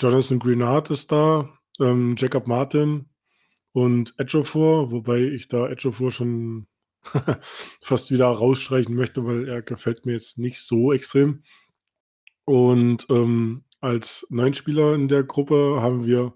Jonathan 0.00 0.38
Greenard 0.38 0.90
ist 0.90 1.12
da. 1.12 1.58
Ähm, 1.78 2.14
Jacob 2.16 2.46
Martin 2.46 3.10
und 3.72 4.14
Edgeofor, 4.16 4.90
wobei 4.90 5.18
ich 5.18 5.46
da 5.46 5.68
Edgeofor 5.68 6.10
schon 6.10 6.66
fast 7.82 8.10
wieder 8.10 8.28
rausstreichen 8.28 8.94
möchte, 8.94 9.26
weil 9.26 9.46
er 9.46 9.60
gefällt 9.60 10.06
mir 10.06 10.12
jetzt 10.12 10.38
nicht 10.38 10.58
so 10.58 10.90
extrem. 10.90 11.42
Und 12.46 13.04
ähm, 13.10 13.60
als 13.82 14.26
neuen 14.30 14.54
Spieler 14.54 14.94
in 14.94 15.08
der 15.08 15.22
Gruppe 15.22 15.82
haben 15.82 16.06
wir 16.06 16.32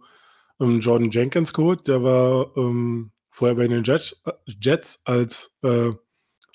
ähm, 0.61 0.81
Jordan 0.81 1.11
Jenkins 1.11 1.53
geholt. 1.53 1.89
Der 1.89 2.03
war 2.03 2.57
ähm, 2.57 3.13
vorher 3.31 3.57
bei 3.57 3.69
den 3.69 3.85
Jets, 3.85 4.23
Jets 4.47 5.03
als 5.05 5.57
äh, 5.63 5.91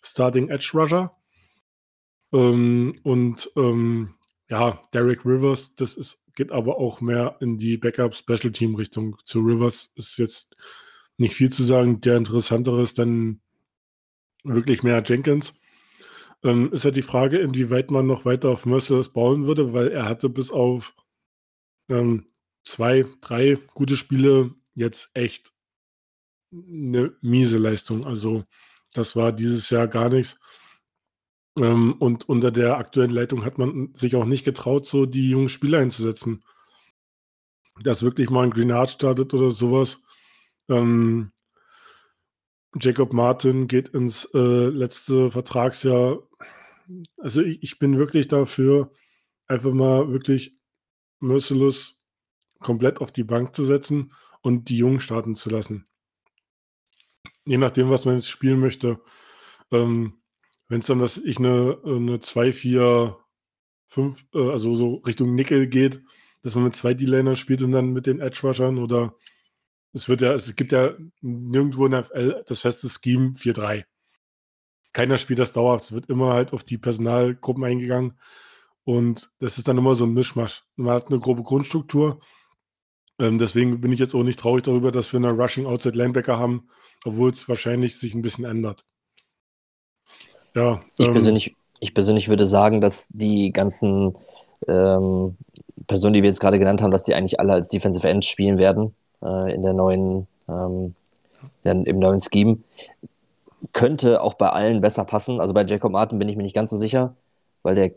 Starting 0.04 0.50
Edge 0.50 0.72
Rusher. 0.74 1.12
Ähm, 2.34 2.94
und 3.04 3.52
ähm, 3.56 4.16
ja, 4.50 4.82
Derek 4.94 5.26
Rivers, 5.26 5.76
das 5.76 5.96
ist, 5.96 6.20
geht 6.36 6.52
aber 6.52 6.78
auch 6.78 7.02
mehr 7.02 7.38
in 7.40 7.58
die 7.58 7.78
Backup 7.78 8.16
Special 8.16 8.52
Team 8.52 8.76
Richtung. 8.76 9.18
Zu 9.24 9.40
Rivers 9.42 9.92
ist 9.96 10.18
jetzt 10.18 10.56
nicht 11.18 11.36
viel 11.36 11.52
zu 11.52 11.64
sagen. 11.64 12.02
Der 12.02 12.18
interessantere 12.18 12.82
ist 12.82 13.00
dann 13.00 13.42
wirklich 14.44 14.84
mehr 14.84 15.04
Jenkins. 15.06 15.60
Ähm, 16.44 16.72
ist 16.74 16.86
halt 16.86 16.96
die 16.96 17.04
Frage, 17.04 17.38
inwieweit 17.38 17.92
man 17.92 18.08
noch 18.08 18.26
weiter 18.26 18.50
auf 18.50 18.66
Merciless 18.66 19.10
bauen 19.10 19.46
würde, 19.46 19.74
weil 19.74 19.90
er 19.90 20.06
hatte 20.06 20.30
bis 20.30 20.50
auf 20.50 20.96
ähm, 21.88 22.26
zwei, 22.64 23.06
drei 23.22 23.58
gute 23.74 23.98
Spiele 23.98 24.54
jetzt 24.76 25.12
echt 25.14 25.54
eine 26.52 27.16
miese 27.22 27.58
Leistung. 27.58 28.06
Also 28.06 28.44
das 28.94 29.16
war 29.16 29.32
dieses 29.32 29.70
Jahr 29.70 29.88
gar 29.88 30.10
nichts. 30.10 30.40
Ähm, 31.60 31.94
und 31.94 32.30
unter 32.30 32.52
der 32.52 32.78
aktuellen 32.78 33.12
Leitung 33.12 33.46
hat 33.46 33.58
man 33.58 33.94
sich 33.94 34.16
auch 34.16 34.26
nicht 34.26 34.46
getraut, 34.46 34.86
so 34.86 35.06
die 35.06 35.30
jungen 35.30 35.50
Spieler 35.50 35.80
einzusetzen. 35.80 36.44
Dass 37.82 38.04
wirklich 38.04 38.30
mal 38.30 38.44
ein 38.44 38.52
Greenard 38.52 38.90
startet 38.90 39.34
oder 39.34 39.52
sowas. 39.52 40.02
Ähm, 40.70 41.32
Jacob 42.80 43.12
Martin 43.12 43.68
geht 43.68 43.90
ins 43.90 44.26
äh, 44.34 44.68
letzte 44.68 45.32
Vertragsjahr 45.32 46.20
also 47.18 47.42
ich, 47.42 47.62
ich 47.64 47.80
bin 47.80 47.98
wirklich 47.98 48.28
dafür, 48.28 48.92
einfach 49.48 49.74
mal 49.74 50.12
wirklich 50.12 50.60
Merciless 51.20 52.01
komplett 52.62 53.02
auf 53.02 53.12
die 53.12 53.24
Bank 53.24 53.56
zu 53.56 53.66
setzen 53.66 54.14
und 54.42 54.70
die 54.70 54.78
Jungen 54.78 55.02
starten 55.02 55.36
zu 55.36 55.50
lassen. 55.50 55.88
Je 57.46 57.58
nachdem, 57.58 57.90
was 57.90 58.06
man 58.06 58.16
jetzt 58.16 58.30
spielen 58.30 58.60
möchte. 58.60 59.02
Ähm, 59.72 60.22
Wenn 60.68 60.80
es 60.80 60.86
dann, 60.86 61.00
dass 61.00 61.18
ich 61.18 61.38
eine, 61.38 61.78
eine 61.86 62.20
2, 62.20 62.54
4, 62.54 63.18
5, 63.90 64.26
äh, 64.34 64.50
also 64.50 64.76
so 64.76 64.96
Richtung 65.06 65.36
Nickel 65.36 65.68
geht, 65.68 66.02
dass 66.44 66.56
man 66.56 66.66
mit 66.66 66.76
zwei 66.76 66.94
D-Liner 66.94 67.36
spielt 67.36 67.62
und 67.62 67.72
dann 67.72 67.94
mit 67.94 68.08
den 68.08 68.20
Edge-Rushern 68.20 68.80
oder 68.80 69.16
es 69.94 70.08
wird 70.10 70.22
ja, 70.22 70.34
es 70.34 70.56
gibt 70.56 70.72
ja 70.72 70.94
nirgendwo 71.22 71.86
in 71.86 71.92
der 71.92 72.06
FL 72.06 72.44
das 72.48 72.62
feste 72.62 72.90
Scheme 72.90 73.34
4-3 73.34 73.84
keiner 74.94 75.18
spielt 75.18 75.40
das 75.40 75.52
dauerhaft. 75.52 75.86
Es 75.86 75.92
wird 75.92 76.10
immer 76.10 76.34
halt 76.34 76.54
auf 76.54 76.64
die 76.64 76.78
Personalgruppen 76.78 77.64
eingegangen. 77.64 78.20
Und 78.84 79.32
das 79.40 79.58
ist 79.58 79.68
dann 79.68 79.78
immer 79.78 79.96
so 79.96 80.06
ein 80.06 80.14
Mischmasch. 80.14 80.64
Man 80.76 80.94
hat 80.94 81.08
eine 81.08 81.20
grobe 81.20 81.44
Grundstruktur. 81.44 82.20
Ähm, 83.22 83.38
deswegen 83.38 83.82
bin 83.82 83.92
ich 83.92 84.00
jetzt 84.00 84.16
auch 84.16 84.24
nicht 84.24 84.40
traurig 84.40 84.64
darüber, 84.64 84.92
dass 84.92 85.14
wir 85.14 85.20
eine 85.20 85.30
Rushing 85.30 85.68
Outside 85.68 85.96
Linebacker 85.96 86.40
haben, 86.40 86.68
obwohl 87.06 87.30
es 87.30 87.48
wahrscheinlich 87.48 88.00
sich 88.00 88.16
ein 88.16 88.24
bisschen 88.24 88.46
ändert. 88.46 88.84
Ja, 90.56 90.82
ich, 90.98 91.06
ähm, 91.06 91.14
persönlich, 91.14 91.56
ich 91.80 91.94
persönlich 91.94 92.30
würde 92.30 92.48
sagen, 92.48 92.82
dass 92.82 93.08
die 93.10 93.54
ganzen 93.54 94.16
ähm, 94.68 95.38
Personen, 95.86 96.16
die 96.16 96.24
wir 96.24 96.30
jetzt 96.30 96.40
gerade 96.40 96.58
genannt 96.58 96.82
haben, 96.82 96.90
dass 96.90 97.04
die 97.04 97.14
eigentlich 97.14 97.40
alle 97.40 97.54
als 97.54 97.68
Defensive 97.68 98.08
End 98.08 98.26
spielen 98.26 98.58
werden 98.58 98.96
äh, 99.22 99.54
in 99.54 99.62
der 99.62 99.74
neuen, 99.74 100.28
ähm, 100.50 100.96
im 101.64 102.00
neuen 102.00 102.20
Scheme 102.20 102.58
könnte 103.72 104.22
auch 104.22 104.34
bei 104.34 104.50
allen 104.50 104.82
besser 104.82 105.06
passen. 105.06 105.40
Also 105.40 105.54
bei 105.54 105.64
Jacob 105.64 105.92
Martin 105.92 106.18
bin 106.18 106.28
ich 106.28 106.38
mir 106.38 106.44
nicht 106.44 106.56
ganz 106.56 106.72
so 106.72 106.78
sicher, 106.78 107.16
weil 107.62 107.76
der 107.76 107.92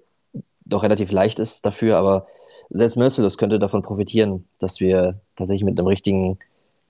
doch 0.66 0.82
relativ 0.82 1.10
leicht 1.10 1.38
ist 1.38 1.64
dafür, 1.64 1.96
aber 1.96 2.26
selbst 2.70 2.97
Merciless 2.97 3.39
könnte 3.39 3.59
davon 3.59 3.82
profitieren, 3.82 4.47
dass 4.59 4.81
wir 4.81 5.20
tatsächlich 5.36 5.65
mit 5.65 5.78
einem 5.78 5.86
richtigen 5.86 6.39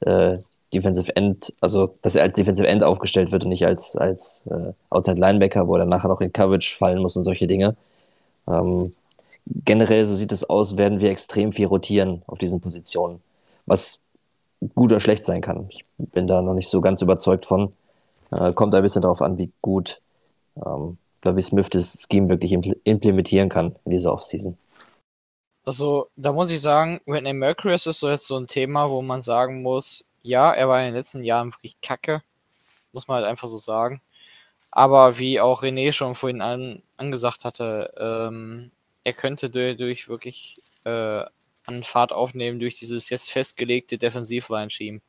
äh, 0.01 0.39
Defensive 0.73 1.15
End, 1.15 1.53
also 1.61 1.95
dass 2.03 2.17
er 2.17 2.23
als 2.23 2.35
Defensive 2.35 2.67
End 2.67 2.83
aufgestellt 2.83 3.33
wird 3.33 3.45
und 3.45 3.51
nicht 3.51 3.65
als, 3.65 3.97
als 3.97 4.45
äh, 4.51 4.73
Outside 4.91 5.21
Linebacker, 5.21 5.69
wo 5.69 5.77
er 5.77 5.85
nachher 5.85 6.09
noch 6.09 6.21
in 6.21 6.33
Coverage 6.33 6.77
fallen 6.77 7.01
muss 7.01 7.17
und 7.17 7.25
solche 7.25 7.47
Dinge. 7.47 7.77
Ähm, 8.49 8.91
generell, 9.65 10.05
so 10.05 10.17
sieht 10.17 10.33
es 10.33 10.49
aus, 10.49 10.77
werden 10.77 11.01
wir 11.01 11.11
extrem 11.11 11.53
viel 11.53 11.67
rotieren 11.67 12.23
auf 12.27 12.39
diesen 12.39 12.61
Positionen, 12.61 13.21
was 13.67 13.99
gut 14.75 14.93
oder 14.93 15.01
schlecht 15.01 15.25
sein 15.25 15.43
kann. 15.43 15.67
Ich 15.69 15.85
bin 15.99 16.27
da 16.27 16.43
noch 16.43 16.55
nicht 16.55 16.69
so 16.69 16.81
ganz 16.81 17.03
überzeugt 17.03 17.47
von. 17.47 17.73
Äh, 18.31 18.53
kommt 18.53 18.75
ein 18.75 18.83
bisschen 18.83 19.03
darauf 19.03 19.23
an, 19.23 19.39
wie 19.39 19.51
gut 19.61 20.01
ähm, 20.65 20.99
Smith 21.41 21.67
das 21.71 22.07
Scheme 22.11 22.29
wirklich 22.29 22.53
impl 22.53 22.77
implementieren 22.85 23.49
kann 23.49 23.77
in 23.85 23.93
dieser 23.93 24.13
Offseason. 24.13 24.57
Also, 25.65 26.11
da 26.17 26.33
muss 26.33 26.51
ich 26.51 26.61
sagen, 26.61 27.01
Whitney 27.07 27.33
Mercury 27.33 27.75
ist 27.75 27.85
so 27.85 28.11
jetzt 28.11 28.27
so 28.27 28.37
ein 28.37 28.47
Thema, 28.47 28.91
wo 28.91 29.03
man 29.03 29.21
sagen 29.23 29.63
muss, 29.63 30.09
ja, 30.23 30.53
er 30.53 30.69
war 30.69 30.81
in 30.81 30.87
den 30.87 30.95
letzten 30.95 31.25
Jahren 31.25 31.53
wirklich 31.53 31.77
kacke. 31.83 32.23
Muss 32.93 33.09
man 33.09 33.17
halt 33.17 33.27
einfach 33.27 33.49
so 33.49 33.59
sagen. 33.59 34.03
Aber 34.71 35.19
wie 35.19 35.41
auch 35.41 35.63
René 35.63 35.93
schon 35.93 36.15
vorhin 36.15 36.43
an, 36.43 36.83
angesagt 36.97 37.45
hatte, 37.45 37.93
ähm, 37.99 38.73
er 39.05 39.13
könnte 39.15 39.51
durch, 39.51 39.77
durch 39.77 40.09
wirklich 40.09 40.61
äh, 40.85 41.25
an 41.67 41.85
Fahrt 41.85 42.13
aufnehmen 42.13 42.61
durch 42.61 42.77
dieses 42.77 43.11
jetzt 43.11 43.31
festgelegte 43.31 43.99
Defensivline-Scheme 43.99 45.01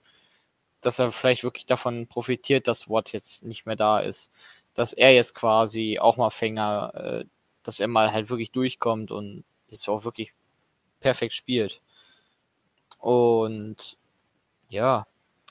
dass 0.85 0.99
er 0.99 1.11
vielleicht 1.11 1.43
wirklich 1.43 1.65
davon 1.65 2.07
profitiert, 2.07 2.67
dass 2.67 2.89
Watt 2.89 3.11
jetzt 3.11 3.43
nicht 3.43 3.65
mehr 3.65 3.75
da 3.75 3.99
ist. 3.99 4.31
Dass 4.75 4.93
er 4.93 5.13
jetzt 5.13 5.33
quasi 5.33 5.99
auch 5.99 6.17
mal 6.17 6.29
Fänger, 6.29 6.91
äh, 6.93 7.25
dass 7.63 7.79
er 7.79 7.87
mal 7.87 8.11
halt 8.11 8.29
wirklich 8.29 8.51
durchkommt 8.51 9.11
und 9.11 9.43
jetzt 9.69 9.89
auch 9.89 10.03
wirklich 10.03 10.33
perfekt 11.05 11.35
spielt. 11.35 11.81
Und 12.99 13.97
ja, 14.69 15.05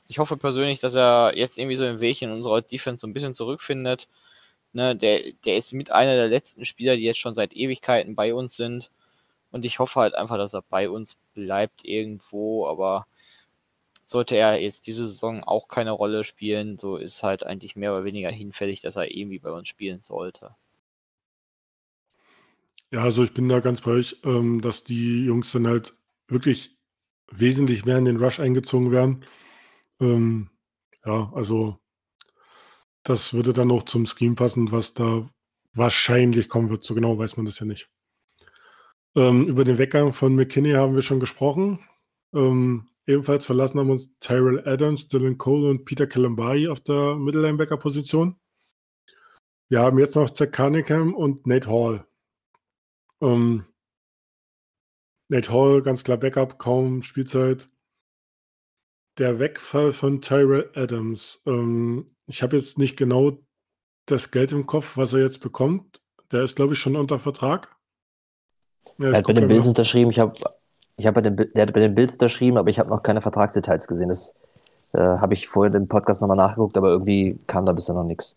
ich 0.08 0.18
hoffe 0.18 0.36
persönlich, 0.36 0.80
dass 0.80 0.96
er 0.96 1.36
jetzt 1.36 1.58
irgendwie 1.58 1.76
so 1.76 1.84
den 1.84 2.00
Weg 2.00 2.22
in 2.22 2.32
unserer 2.32 2.60
Defense 2.62 3.02
so 3.02 3.06
ein 3.06 3.14
bisschen 3.14 3.34
zurückfindet. 3.34 4.08
Ne, 4.72 4.96
der, 4.96 5.32
der 5.44 5.56
ist 5.56 5.72
mit 5.72 5.92
einer 5.92 6.16
der 6.16 6.28
letzten 6.28 6.64
Spieler, 6.64 6.96
die 6.96 7.04
jetzt 7.04 7.20
schon 7.20 7.36
seit 7.36 7.54
Ewigkeiten 7.54 8.16
bei 8.16 8.34
uns 8.34 8.56
sind. 8.56 8.90
Und 9.52 9.64
ich 9.64 9.78
hoffe 9.78 10.00
halt 10.00 10.16
einfach, 10.16 10.38
dass 10.38 10.54
er 10.54 10.62
bei 10.62 10.90
uns 10.90 11.16
bleibt 11.34 11.84
irgendwo, 11.84 12.66
aber 12.66 13.06
sollte 14.06 14.36
er 14.36 14.60
jetzt 14.60 14.86
diese 14.88 15.08
Saison 15.08 15.44
auch 15.44 15.68
keine 15.68 15.92
Rolle 15.92 16.24
spielen, 16.24 16.78
so 16.78 16.96
ist 16.96 17.22
halt 17.22 17.44
eigentlich 17.46 17.76
mehr 17.76 17.92
oder 17.94 18.04
weniger 18.04 18.30
hinfällig, 18.30 18.80
dass 18.82 18.96
er 18.96 19.14
irgendwie 19.16 19.38
bei 19.38 19.52
uns 19.52 19.68
spielen 19.68 20.02
sollte. 20.02 20.56
Ja, 22.94 23.00
also 23.02 23.24
ich 23.24 23.34
bin 23.34 23.48
da 23.48 23.58
ganz 23.58 23.80
bei 23.80 23.90
euch, 23.90 24.20
ähm, 24.24 24.60
dass 24.60 24.84
die 24.84 25.24
Jungs 25.24 25.50
dann 25.50 25.66
halt 25.66 25.98
wirklich 26.28 26.78
wesentlich 27.32 27.84
mehr 27.84 27.98
in 27.98 28.04
den 28.04 28.18
Rush 28.18 28.38
eingezogen 28.38 28.92
werden. 28.92 29.24
Ähm, 30.00 30.50
Ja, 31.04 31.32
also 31.34 31.78
das 33.04 33.34
würde 33.34 33.52
dann 33.52 33.72
auch 33.72 33.82
zum 33.84 34.06
Scheme 34.06 34.36
passen, 34.36 34.72
was 34.72 34.94
da 34.94 35.28
wahrscheinlich 35.74 36.48
kommen 36.48 36.70
wird. 36.70 36.84
So 36.84 36.94
genau 36.94 37.18
weiß 37.18 37.36
man 37.36 37.46
das 37.46 37.58
ja 37.58 37.66
nicht. 37.66 37.90
Ähm, 39.16 39.48
über 39.48 39.64
den 39.64 39.78
Weggang 39.78 40.12
von 40.12 40.36
McKinney 40.36 40.72
haben 40.74 40.94
wir 40.94 41.02
schon 41.02 41.20
gesprochen. 41.20 41.80
Ähm, 42.32 42.88
ebenfalls 43.06 43.46
verlassen 43.46 43.80
haben 43.80 43.90
uns 43.90 44.16
Tyrell 44.20 44.68
Adams, 44.68 45.08
Dylan 45.08 45.36
Cole 45.38 45.68
und 45.70 45.84
Peter 45.84 46.06
Kalambari 46.06 46.68
auf 46.68 46.80
der 46.80 47.16
Mittellinebacker-Position. 47.16 48.36
Wir 49.68 49.80
haben 49.80 49.98
jetzt 49.98 50.14
noch 50.14 50.30
Zach 50.30 50.52
Cunningham 50.52 51.14
und 51.14 51.46
Nate 51.48 51.68
Hall. 51.68 52.06
Ähm, 53.24 53.64
Nate 55.28 55.52
Hall, 55.52 55.82
ganz 55.82 56.04
klar 56.04 56.18
Backup, 56.18 56.58
kaum 56.58 57.02
Spielzeit. 57.02 57.68
Der 59.18 59.38
Wegfall 59.38 59.92
von 59.92 60.20
Tyrell 60.20 60.70
Adams. 60.74 61.40
Ähm, 61.46 62.06
ich 62.26 62.42
habe 62.42 62.56
jetzt 62.56 62.78
nicht 62.78 62.96
genau 62.96 63.38
das 64.06 64.30
Geld 64.30 64.52
im 64.52 64.66
Kopf, 64.66 64.96
was 64.96 65.14
er 65.14 65.20
jetzt 65.20 65.40
bekommt. 65.40 66.02
Der 66.30 66.42
ist, 66.42 66.56
glaube 66.56 66.74
ich, 66.74 66.78
schon 66.78 66.96
unter 66.96 67.18
Vertrag. 67.18 67.74
Ja, 68.98 69.10
er 69.10 69.18
hat 69.18 69.26
bei 69.26 69.32
den 69.32 69.48
Bills 69.48 69.66
unterschrieben. 69.66 70.10
Ich 70.10 70.18
habe, 70.18 70.34
ich 70.96 71.06
hab 71.06 71.14
bei 71.14 71.20
den, 71.20 71.36
der 71.36 71.62
hat 71.62 71.72
bei 71.72 71.80
den 71.80 71.94
Bills 71.94 72.14
unterschrieben, 72.14 72.58
aber 72.58 72.68
ich 72.68 72.78
habe 72.78 72.90
noch 72.90 73.02
keine 73.02 73.22
Vertragsdetails 73.22 73.86
gesehen. 73.86 74.08
Das 74.08 74.34
äh, 74.92 74.98
habe 74.98 75.34
ich 75.34 75.48
vorher 75.48 75.74
im 75.74 75.88
Podcast 75.88 76.20
nochmal 76.20 76.36
nachgeguckt, 76.36 76.76
aber 76.76 76.90
irgendwie 76.90 77.38
kam 77.46 77.64
da 77.66 77.72
bisher 77.72 77.94
noch 77.94 78.04
nichts. 78.04 78.36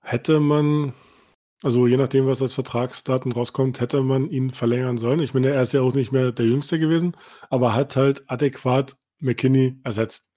Hätte 0.00 0.40
man, 0.40 0.94
also 1.62 1.86
je 1.86 1.96
nachdem, 1.96 2.26
was 2.26 2.40
als 2.40 2.54
Vertragsdaten 2.54 3.32
rauskommt, 3.32 3.80
hätte 3.80 4.02
man 4.02 4.30
ihn 4.30 4.50
verlängern 4.50 4.98
sollen. 4.98 5.20
Ich 5.20 5.34
meine, 5.34 5.50
er 5.50 5.62
ist 5.62 5.72
ja 5.72 5.80
auch 5.80 5.94
nicht 5.94 6.12
mehr 6.12 6.30
der 6.30 6.46
Jüngste 6.46 6.78
gewesen, 6.78 7.16
aber 7.50 7.74
hat 7.74 7.96
halt 7.96 8.22
adäquat 8.28 8.96
McKinney 9.18 9.76
ersetzt. 9.82 10.28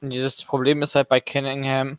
Das 0.00 0.42
Problem 0.44 0.82
ist 0.82 0.94
halt 0.94 1.08
bei 1.08 1.20
Cunningham, 1.20 1.98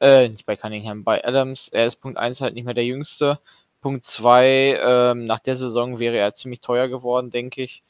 äh, 0.00 0.28
nicht 0.28 0.44
bei 0.44 0.56
Cunningham, 0.56 1.04
bei 1.04 1.24
Adams, 1.24 1.68
er 1.68 1.86
ist 1.86 1.96
Punkt 1.96 2.18
1 2.18 2.40
halt 2.42 2.54
nicht 2.54 2.64
mehr 2.64 2.74
der 2.74 2.84
Jüngste. 2.84 3.40
Punkt 3.80 4.04
2, 4.04 4.78
ähm, 4.80 5.24
nach 5.24 5.40
der 5.40 5.56
Saison 5.56 5.98
wäre 5.98 6.16
er 6.16 6.34
ziemlich 6.34 6.60
teuer 6.60 6.88
geworden, 6.88 7.30
denke 7.30 7.62
ich. 7.62 7.82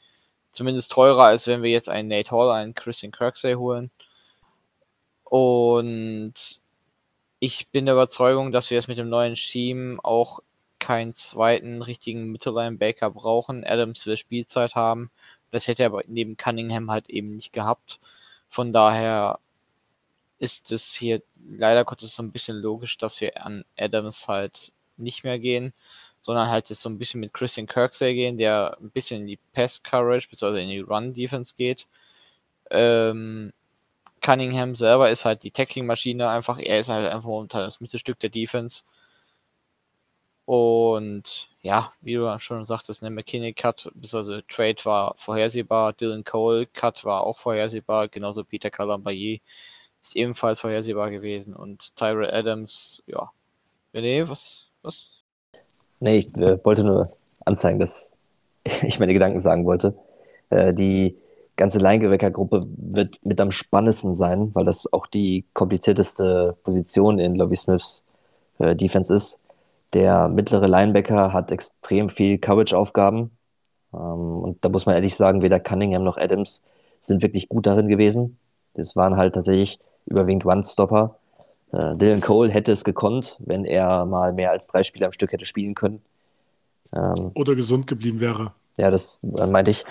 Zumindest 0.51 0.91
teurer, 0.91 1.25
als 1.25 1.47
wenn 1.47 1.63
wir 1.63 1.71
jetzt 1.71 1.89
einen 1.89 2.09
Nate 2.09 2.31
Hall, 2.31 2.51
einen 2.51 2.73
Christian 2.75 3.11
Kirksey 3.11 3.55
holen. 3.55 3.91
Und 5.23 6.61
ich 7.43 7.67
bin 7.67 7.85
der 7.85 7.95
Überzeugung, 7.95 8.53
dass 8.53 8.71
wir 8.71 8.79
es 8.79 8.87
mit 8.87 8.97
dem 8.97 9.09
neuen 9.09 9.35
Team 9.35 9.99
auch 10.01 10.39
keinen 10.79 11.13
zweiten 11.13 11.81
richtigen 11.81 12.31
Mittellinebacker 12.31 13.09
brauchen. 13.09 13.65
Adams 13.65 14.05
will 14.05 14.15
Spielzeit 14.15 14.75
haben. 14.75 15.11
Das 15.51 15.67
hätte 15.67 15.83
er 15.83 15.87
aber 15.87 16.03
neben 16.07 16.37
Cunningham 16.37 16.89
halt 16.89 17.09
eben 17.09 17.35
nicht 17.35 17.51
gehabt. 17.51 17.99
Von 18.47 18.71
daher 18.71 19.39
ist 20.39 20.71
es 20.71 20.93
hier 20.93 21.21
leider 21.49 21.83
Gottes 21.83 22.15
so 22.15 22.23
ein 22.23 22.31
bisschen 22.31 22.55
logisch, 22.55 22.97
dass 22.97 23.19
wir 23.19 23.45
an 23.45 23.65
Adams 23.77 24.29
halt 24.29 24.71
nicht 24.95 25.25
mehr 25.25 25.37
gehen, 25.37 25.73
sondern 26.21 26.47
halt 26.47 26.69
jetzt 26.69 26.79
so 26.79 26.87
ein 26.87 26.97
bisschen 26.97 27.19
mit 27.19 27.33
Christian 27.33 27.67
Kirksey 27.67 28.13
gehen, 28.13 28.37
der 28.37 28.77
ein 28.79 28.89
bisschen 28.89 29.23
in 29.23 29.27
die 29.27 29.39
Pass 29.51 29.83
Coverage 29.83 30.29
bzw. 30.29 30.63
in 30.63 30.69
die 30.69 30.79
Run 30.79 31.13
Defense 31.13 31.55
geht. 31.57 31.87
Ähm, 32.71 33.51
Cunningham 34.23 34.75
selber 34.75 35.11
ist 35.11 35.25
halt 35.25 35.43
die 35.43 35.51
Tackling-Maschine 35.51 36.29
einfach. 36.29 36.57
Er 36.57 36.79
ist 36.79 36.89
halt 36.89 37.11
einfach 37.11 37.27
momentan 37.27 37.61
das 37.61 37.81
Mittelstück 37.81 38.19
der 38.19 38.29
Defense. 38.29 38.83
Und 40.45 41.49
ja, 41.61 41.93
wie 42.01 42.15
du 42.15 42.39
schon 42.39 42.65
sagtest, 42.65 43.03
eine 43.03 43.11
McKinney 43.13 43.53
Cut, 43.53 43.91
bzw. 43.93 44.41
Trade 44.49 44.83
war 44.83 45.13
vorhersehbar. 45.17 45.93
Dylan 45.93 46.23
Cole 46.23 46.65
Cut 46.67 47.05
war 47.05 47.23
auch 47.23 47.37
vorhersehbar. 47.37 48.07
Genauso 48.07 48.43
Peter 48.43 48.71
Calambaye 48.71 49.41
ist 50.01 50.15
ebenfalls 50.15 50.61
vorhersehbar 50.61 51.11
gewesen. 51.11 51.53
Und 51.55 51.95
Tyrell 51.95 52.31
Adams, 52.31 53.03
ja. 53.05 53.31
René, 53.93 54.27
was, 54.27 54.69
was? 54.81 55.07
Nee, 55.99 56.17
ich 56.19 56.35
äh, 56.35 56.63
wollte 56.65 56.83
nur 56.83 57.13
anzeigen, 57.45 57.79
dass 57.79 58.11
ich 58.83 58.99
meine 58.99 59.13
Gedanken 59.13 59.41
sagen 59.41 59.65
wollte. 59.65 59.97
Äh, 60.49 60.73
die 60.73 61.15
ganze 61.55 61.79
Linebacker-Gruppe 61.79 62.61
wird 62.77 63.19
mit 63.23 63.39
am 63.39 63.51
spannendsten 63.51 64.15
sein, 64.15 64.51
weil 64.53 64.65
das 64.65 64.91
auch 64.91 65.07
die 65.07 65.45
komplizierteste 65.53 66.55
Position 66.63 67.19
in 67.19 67.35
Lovie 67.35 67.55
Smiths 67.55 68.03
äh, 68.59 68.75
Defense 68.75 69.13
ist. 69.13 69.39
Der 69.93 70.27
mittlere 70.27 70.67
Linebacker 70.67 71.33
hat 71.33 71.51
extrem 71.51 72.09
viel 72.09 72.37
Coverage-Aufgaben. 72.39 73.31
Ähm, 73.93 73.99
und 73.99 74.65
da 74.65 74.69
muss 74.69 74.85
man 74.85 74.95
ehrlich 74.95 75.15
sagen, 75.15 75.41
weder 75.41 75.59
Cunningham 75.59 76.03
noch 76.03 76.17
Adams 76.17 76.61
sind 76.99 77.21
wirklich 77.21 77.49
gut 77.49 77.67
darin 77.67 77.87
gewesen. 77.87 78.37
Das 78.73 78.95
waren 78.95 79.17
halt 79.17 79.35
tatsächlich 79.35 79.79
überwiegend 80.05 80.45
One-Stopper. 80.45 81.15
Äh, 81.71 81.97
Dylan 81.97 82.21
Cole 82.21 82.49
hätte 82.51 82.71
es 82.71 82.83
gekonnt, 82.83 83.37
wenn 83.39 83.65
er 83.65 84.05
mal 84.05 84.33
mehr 84.33 84.51
als 84.51 84.67
drei 84.67 84.83
Spiele 84.83 85.05
am 85.05 85.11
Stück 85.11 85.31
hätte 85.31 85.45
spielen 85.45 85.75
können. 85.75 86.01
Ähm, 86.93 87.31
Oder 87.35 87.55
gesund 87.55 87.87
geblieben 87.87 88.19
wäre. 88.19 88.53
Ja, 88.77 88.89
das 88.89 89.19
meinte 89.21 89.71
ich. 89.71 89.85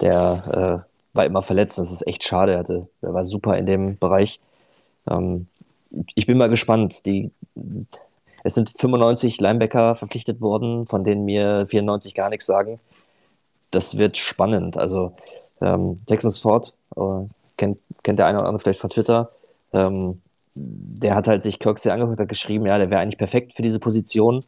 Der 0.00 0.84
äh, 0.84 0.97
war 1.18 1.26
immer 1.26 1.42
verletzt. 1.42 1.76
Das 1.76 1.92
ist 1.92 2.06
echt 2.06 2.24
schade. 2.24 2.52
Er, 2.52 2.58
hatte, 2.60 2.88
er 3.02 3.12
war 3.12 3.26
super 3.26 3.58
in 3.58 3.66
dem 3.66 3.98
Bereich. 3.98 4.40
Ähm, 5.10 5.48
ich 6.14 6.26
bin 6.26 6.38
mal 6.38 6.48
gespannt. 6.48 7.04
Die, 7.04 7.30
es 8.44 8.54
sind 8.54 8.70
95 8.70 9.38
Linebacker 9.40 9.96
verpflichtet 9.96 10.40
worden, 10.40 10.86
von 10.86 11.04
denen 11.04 11.26
mir 11.26 11.66
94 11.68 12.14
gar 12.14 12.30
nichts 12.30 12.46
sagen. 12.46 12.80
Das 13.70 13.98
wird 13.98 14.16
spannend. 14.16 14.78
Also 14.78 15.12
ähm, 15.60 16.00
Texans 16.06 16.38
Ford, 16.38 16.72
äh, 16.96 17.26
kennt, 17.58 17.78
kennt 18.02 18.18
der 18.18 18.26
eine 18.26 18.38
oder 18.38 18.46
andere 18.46 18.62
vielleicht 18.62 18.80
von 18.80 18.90
Twitter. 18.90 19.30
Ähm, 19.72 20.22
der 20.54 21.14
hat 21.14 21.28
halt 21.28 21.42
sich 21.42 21.58
Kirksey 21.58 21.90
angeguckt, 21.90 22.18
hat 22.18 22.28
geschrieben, 22.28 22.66
ja, 22.66 22.78
der 22.78 22.90
wäre 22.90 23.00
eigentlich 23.00 23.18
perfekt 23.18 23.54
für 23.54 23.62
diese 23.62 23.78
Position. 23.78 24.42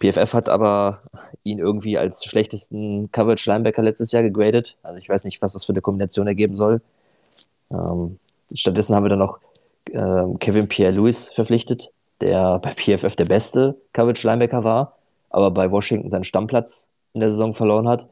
PFF 0.00 0.32
hat 0.32 0.48
aber 0.48 1.02
ihn 1.44 1.58
irgendwie 1.58 1.98
als 1.98 2.24
schlechtesten 2.24 3.12
Coverage 3.12 3.50
Linebacker 3.50 3.82
letztes 3.82 4.12
Jahr 4.12 4.22
gegradet. 4.22 4.76
Also 4.82 4.98
ich 4.98 5.08
weiß 5.08 5.24
nicht, 5.24 5.40
was 5.42 5.52
das 5.52 5.64
für 5.64 5.72
eine 5.72 5.82
Kombination 5.82 6.26
ergeben 6.26 6.56
soll. 6.56 6.80
Ähm, 7.70 8.18
stattdessen 8.52 8.94
haben 8.94 9.04
wir 9.04 9.10
dann 9.10 9.18
noch 9.18 9.38
ähm, 9.92 10.38
Kevin 10.38 10.68
Pierre-Louis 10.68 11.28
verpflichtet, 11.34 11.90
der 12.20 12.58
bei 12.58 12.70
PFF 12.70 13.14
der 13.16 13.26
beste 13.26 13.76
Coverage 13.92 14.26
Linebacker 14.26 14.64
war, 14.64 14.96
aber 15.28 15.50
bei 15.50 15.70
Washington 15.70 16.10
seinen 16.10 16.24
Stammplatz 16.24 16.86
in 17.12 17.20
der 17.20 17.32
Saison 17.32 17.54
verloren 17.54 17.88
hat. 17.88 18.08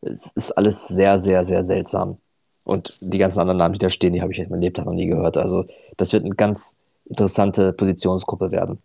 Es 0.00 0.32
ist 0.32 0.52
alles 0.52 0.88
sehr, 0.88 1.18
sehr, 1.18 1.44
sehr 1.44 1.64
seltsam. 1.64 2.18
Und 2.64 2.98
die 3.00 3.18
ganzen 3.18 3.40
anderen 3.40 3.58
Namen, 3.58 3.72
die 3.72 3.78
da 3.80 3.90
stehen, 3.90 4.12
die 4.12 4.22
habe 4.22 4.32
ich 4.32 4.38
in 4.38 4.48
meinem 4.48 4.60
Lebtag 4.60 4.86
noch 4.86 4.92
nie 4.92 5.06
gehört. 5.06 5.36
Also 5.36 5.66
das 5.96 6.12
wird 6.12 6.24
eine 6.24 6.34
ganz 6.34 6.78
interessante 7.06 7.72
Positionsgruppe 7.72 8.52
werden. 8.52 8.80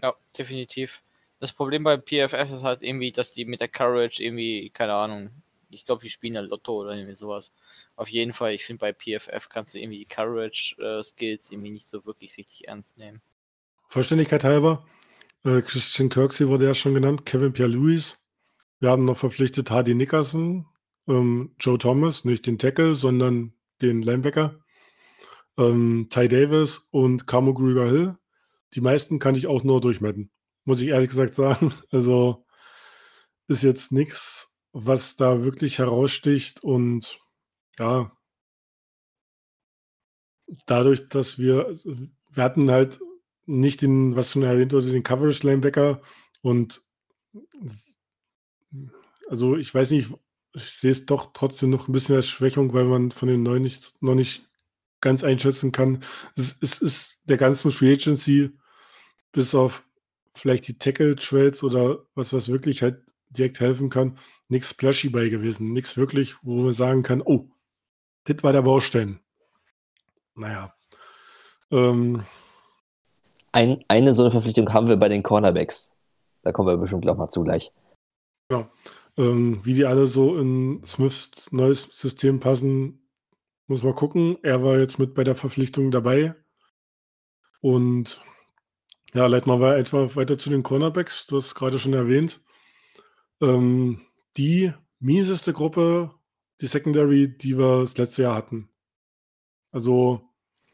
Ja, 0.00 0.14
definitiv. 0.36 1.02
Das 1.40 1.52
Problem 1.52 1.84
bei 1.84 1.96
PFF 1.96 2.50
ist 2.50 2.62
halt 2.62 2.82
irgendwie, 2.82 3.12
dass 3.12 3.32
die 3.32 3.44
mit 3.44 3.60
der 3.60 3.68
Courage 3.68 4.22
irgendwie, 4.22 4.70
keine 4.70 4.94
Ahnung, 4.94 5.30
ich 5.70 5.84
glaube, 5.84 6.02
die 6.02 6.10
spielen 6.10 6.34
ja 6.34 6.40
Lotto 6.40 6.80
oder 6.80 6.94
irgendwie 6.94 7.14
sowas. 7.14 7.52
Auf 7.94 8.08
jeden 8.08 8.32
Fall, 8.32 8.54
ich 8.54 8.64
finde, 8.64 8.80
bei 8.80 8.92
PFF 8.92 9.48
kannst 9.48 9.74
du 9.74 9.78
irgendwie 9.78 9.98
die 9.98 10.06
Courage-Skills 10.06 11.50
äh, 11.50 11.54
irgendwie 11.54 11.70
nicht 11.70 11.86
so 11.86 12.06
wirklich 12.06 12.36
richtig 12.36 12.66
ernst 12.66 12.98
nehmen. 12.98 13.20
Vollständigkeit 13.88 14.44
halber, 14.44 14.86
äh, 15.44 15.60
Christian 15.62 16.08
Kirksey 16.08 16.48
wurde 16.48 16.64
ja 16.64 16.74
schon 16.74 16.94
genannt, 16.94 17.24
Kevin 17.24 17.52
Pierre-Louis. 17.52 18.18
Wir 18.80 18.90
haben 18.90 19.04
noch 19.04 19.16
verpflichtet 19.16 19.70
Hardy 19.70 19.94
Nickerson, 19.94 20.66
ähm, 21.06 21.54
Joe 21.60 21.78
Thomas, 21.78 22.24
nicht 22.24 22.46
den 22.46 22.58
Tackle, 22.58 22.94
sondern 22.94 23.52
den 23.80 24.02
Linebacker, 24.02 24.58
ähm, 25.56 26.08
Ty 26.10 26.28
Davis 26.28 26.88
und 26.90 27.26
Camo 27.26 27.54
Grüger 27.54 27.86
Hill. 27.86 28.16
Die 28.74 28.80
meisten 28.80 29.18
kann 29.18 29.34
ich 29.34 29.46
auch 29.46 29.64
nur 29.64 29.80
durchmetten 29.80 30.30
muss 30.68 30.82
ich 30.82 30.88
ehrlich 30.88 31.08
gesagt 31.08 31.34
sagen. 31.34 31.72
Also 31.90 32.44
ist 33.48 33.62
jetzt 33.62 33.90
nichts, 33.90 34.54
was 34.72 35.16
da 35.16 35.42
wirklich 35.42 35.78
heraussticht 35.78 36.62
und 36.62 37.18
ja, 37.78 38.12
dadurch, 40.66 41.08
dass 41.08 41.38
wir, 41.38 41.74
wir 42.30 42.42
hatten 42.44 42.70
halt 42.70 43.00
nicht 43.46 43.80
den, 43.80 44.14
was 44.14 44.32
schon 44.32 44.42
erwähnt 44.42 44.74
wurde, 44.74 44.90
den 44.90 45.02
Coverage 45.02 45.46
Linebacker 45.46 46.02
und 46.42 46.82
also 49.30 49.56
ich 49.56 49.74
weiß 49.74 49.92
nicht, 49.92 50.12
ich 50.52 50.70
sehe 50.70 50.90
es 50.90 51.06
doch 51.06 51.32
trotzdem 51.32 51.70
noch 51.70 51.88
ein 51.88 51.92
bisschen 51.92 52.16
als 52.16 52.28
Schwächung, 52.28 52.74
weil 52.74 52.84
man 52.84 53.10
von 53.10 53.28
den 53.28 53.42
neuen 53.42 53.62
nicht, 53.62 54.02
noch 54.02 54.14
nicht 54.14 54.46
ganz 55.00 55.24
einschätzen 55.24 55.72
kann. 55.72 56.04
Es, 56.36 56.56
es 56.60 56.82
ist 56.82 57.22
der 57.24 57.38
ganzen 57.38 57.72
Free 57.72 57.94
Agency 57.94 58.50
bis 59.32 59.54
auf 59.54 59.87
vielleicht 60.38 60.68
die 60.68 60.78
Tackle-Trades 60.78 61.62
oder 61.62 61.98
was, 62.14 62.32
was 62.32 62.48
wirklich 62.48 62.82
halt 62.82 63.02
direkt 63.30 63.60
helfen 63.60 63.90
kann, 63.90 64.16
nichts 64.48 64.70
splashy 64.70 65.10
bei 65.10 65.28
gewesen. 65.28 65.72
Nichts 65.72 65.96
wirklich, 65.96 66.36
wo 66.42 66.62
man 66.62 66.72
sagen 66.72 67.02
kann, 67.02 67.22
oh, 67.22 67.50
das 68.24 68.42
war 68.42 68.52
der 68.52 68.62
Baustein. 68.62 69.20
Naja. 70.34 70.74
Ähm, 71.70 72.24
Ein, 73.52 73.84
eine 73.88 74.14
so 74.14 74.22
eine 74.22 74.30
Verpflichtung 74.30 74.72
haben 74.72 74.88
wir 74.88 74.96
bei 74.96 75.08
den 75.08 75.22
Cornerbacks. 75.22 75.94
Da 76.42 76.52
kommen 76.52 76.68
wir 76.68 76.76
bestimmt 76.76 77.08
auch 77.08 77.16
mal 77.16 77.28
zu 77.28 77.44
gleich. 77.44 77.72
Genau. 78.48 78.70
Ähm, 79.16 79.64
wie 79.64 79.74
die 79.74 79.84
alle 79.84 80.06
so 80.06 80.38
in 80.38 80.82
Smiths 80.86 81.50
neues 81.50 81.82
System 81.82 82.40
passen, 82.40 83.08
Muss 83.66 83.82
mal 83.82 83.92
gucken. 83.92 84.38
Er 84.42 84.62
war 84.62 84.78
jetzt 84.78 84.98
mit 84.98 85.12
bei 85.14 85.24
der 85.24 85.34
Verpflichtung 85.34 85.90
dabei. 85.90 86.34
Und 87.60 88.18
ja, 89.14 89.26
leiten 89.26 89.50
wir 89.50 89.76
etwa 89.76 90.14
weiter 90.14 90.36
zu 90.38 90.50
den 90.50 90.62
Cornerbacks. 90.62 91.26
Du 91.26 91.36
hast 91.36 91.46
es 91.46 91.54
gerade 91.54 91.78
schon 91.78 91.94
erwähnt. 91.94 92.40
Ähm, 93.40 94.06
die 94.36 94.72
mieseste 95.00 95.52
Gruppe, 95.52 96.14
die 96.60 96.66
Secondary, 96.66 97.36
die 97.36 97.56
wir 97.56 97.80
das 97.80 97.96
letzte 97.96 98.22
Jahr 98.22 98.34
hatten. 98.34 98.68
Also. 99.72 100.22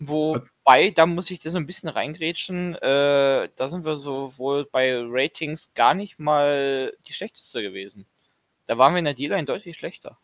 Wobei, 0.01 0.91
da 0.91 1.07
muss 1.07 1.31
ich 1.31 1.41
das 1.41 1.53
so 1.53 1.59
ein 1.59 1.67
bisschen 1.67 1.89
reingrätschen. 1.89 2.75
Äh, 2.75 3.49
da 3.55 3.69
sind 3.69 3.85
wir 3.85 3.97
sowohl 3.97 4.67
bei 4.67 5.01
Ratings 5.07 5.73
gar 5.75 5.95
nicht 5.95 6.19
mal 6.19 6.93
die 7.07 7.13
schlechteste 7.13 7.63
gewesen. 7.63 8.07
Da 8.67 8.77
waren 8.79 8.95
wir 8.95 8.99
in 8.99 9.05
der 9.05 9.15
D-Line 9.15 9.45
deutlich 9.45 9.77
schlechter. 9.77 10.19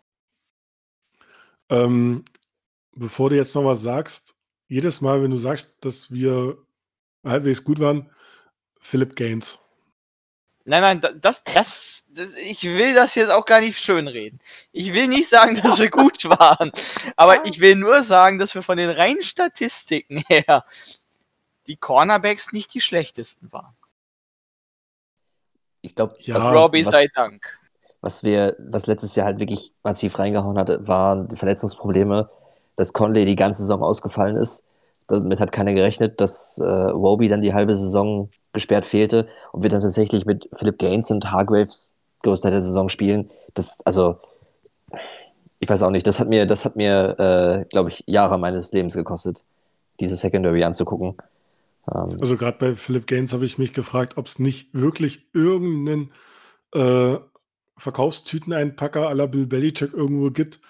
Ähm, 1.69 2.24
bevor 2.93 3.31
du 3.31 3.37
jetzt 3.37 3.55
noch 3.55 3.65
was 3.65 3.82
sagst, 3.82 4.35
jedes 4.66 5.01
Mal, 5.01 5.23
wenn 5.23 5.31
du 5.31 5.37
sagst, 5.37 5.73
dass 5.81 6.11
wir 6.11 6.59
halbwegs 7.24 7.64
gut 7.64 7.80
waren, 7.80 8.10
Philip 8.80 9.16
Gaines. 9.16 9.59
Nein, 10.64 11.01
nein, 11.01 11.20
das, 11.20 11.42
das, 11.42 12.06
das, 12.14 12.36
ich 12.36 12.62
will 12.64 12.94
das 12.94 13.14
jetzt 13.14 13.32
auch 13.32 13.47
gar 13.47 13.60
nicht 13.60 13.78
schönreden. 13.78 14.40
Ich 14.72 14.92
will 14.92 15.09
nicht 15.09 15.28
sagen, 15.28 15.59
dass 15.60 15.78
wir 15.78 15.90
gut 15.90 16.24
waren, 16.28 16.70
aber 17.16 17.44
ich 17.47 17.60
will 17.60 17.76
nur 17.76 18.02
sagen, 18.02 18.38
dass 18.38 18.55
wir 18.55 18.62
von 18.62 18.76
den 18.76 18.90
reinen 18.90 19.22
Statistiken 19.22 20.22
her 20.28 20.64
die 21.66 21.76
Cornerbacks 21.76 22.52
nicht 22.52 22.72
die 22.74 22.80
schlechtesten 22.80 23.51
waren. 23.52 23.74
Ich 25.82 25.94
glaube, 25.94 26.14
ja, 26.20 26.36
Robbie 26.51 26.84
sei 26.84 27.09
Dank. 27.09 27.59
Was 28.02 28.22
wir, 28.22 28.55
was 28.59 28.86
letztes 28.86 29.14
Jahr 29.14 29.26
halt 29.26 29.38
wirklich 29.38 29.72
massiv 29.82 30.18
reingehauen 30.18 30.59
hatte, 30.59 30.86
waren 30.86 31.28
die 31.28 31.36
Verletzungsprobleme 31.36 32.30
dass 32.80 32.94
Conley 32.94 33.26
die 33.26 33.36
ganze 33.36 33.60
Saison 33.60 33.82
ausgefallen 33.82 34.38
ist. 34.38 34.64
Damit 35.11 35.41
hat 35.41 35.53
keiner 35.53 35.74
gerechnet, 35.74 36.20
dass 36.20 36.59
äh, 36.59 36.65
Roby 36.65 37.28
dann 37.28 37.43
die 37.43 37.53
halbe 37.53 37.77
Saison 37.77 38.31
gesperrt 38.53 38.87
fehlte 38.87 39.28
und 39.53 39.62
wir 39.62 39.70
dann 39.70 39.82
tatsächlich 39.82 40.27
mit 40.27 40.49
Philip 40.57 40.78
Gaines 40.78 41.11
und 41.11 41.31
Hargraves 41.31 41.93
Großteil 42.23 42.53
der 42.53 42.62
Saison 42.62 42.89
spielen. 42.89 43.31
Das, 43.55 43.78
also, 43.85 44.19
ich 45.59 45.69
weiß 45.69 45.82
auch 45.82 45.91
nicht, 45.91 46.07
das 46.07 46.19
hat 46.19 46.28
mir, 46.28 46.47
das 46.47 46.65
hat 46.65 46.77
mir, 46.77 47.19
äh, 47.19 47.65
glaube 47.70 47.91
ich, 47.91 48.05
Jahre 48.07 48.39
meines 48.39 48.73
Lebens 48.73 48.95
gekostet, 48.95 49.43
diese 50.01 50.16
Secondary 50.16 50.65
anzugucken. 50.65 51.16
Ähm, 51.93 52.16
also 52.20 52.37
gerade 52.37 52.59
bei 52.59 52.74
Philip 52.74 53.07
Gaines 53.07 53.32
habe 53.32 53.45
ich 53.45 53.59
mich 53.59 53.73
gefragt, 53.73 54.16
ob 54.16 54.27
es 54.27 54.39
nicht 54.39 54.69
wirklich 54.73 55.27
irgendeinen 55.32 56.11
äh, 56.74 57.19
Verkaufstüteneinpacker 57.77 59.09
à 59.09 59.15
la 59.15 59.27
Bill 59.27 59.47
Belichick 59.47 59.95
irgendwo 59.95 60.31
gibt, 60.31 60.61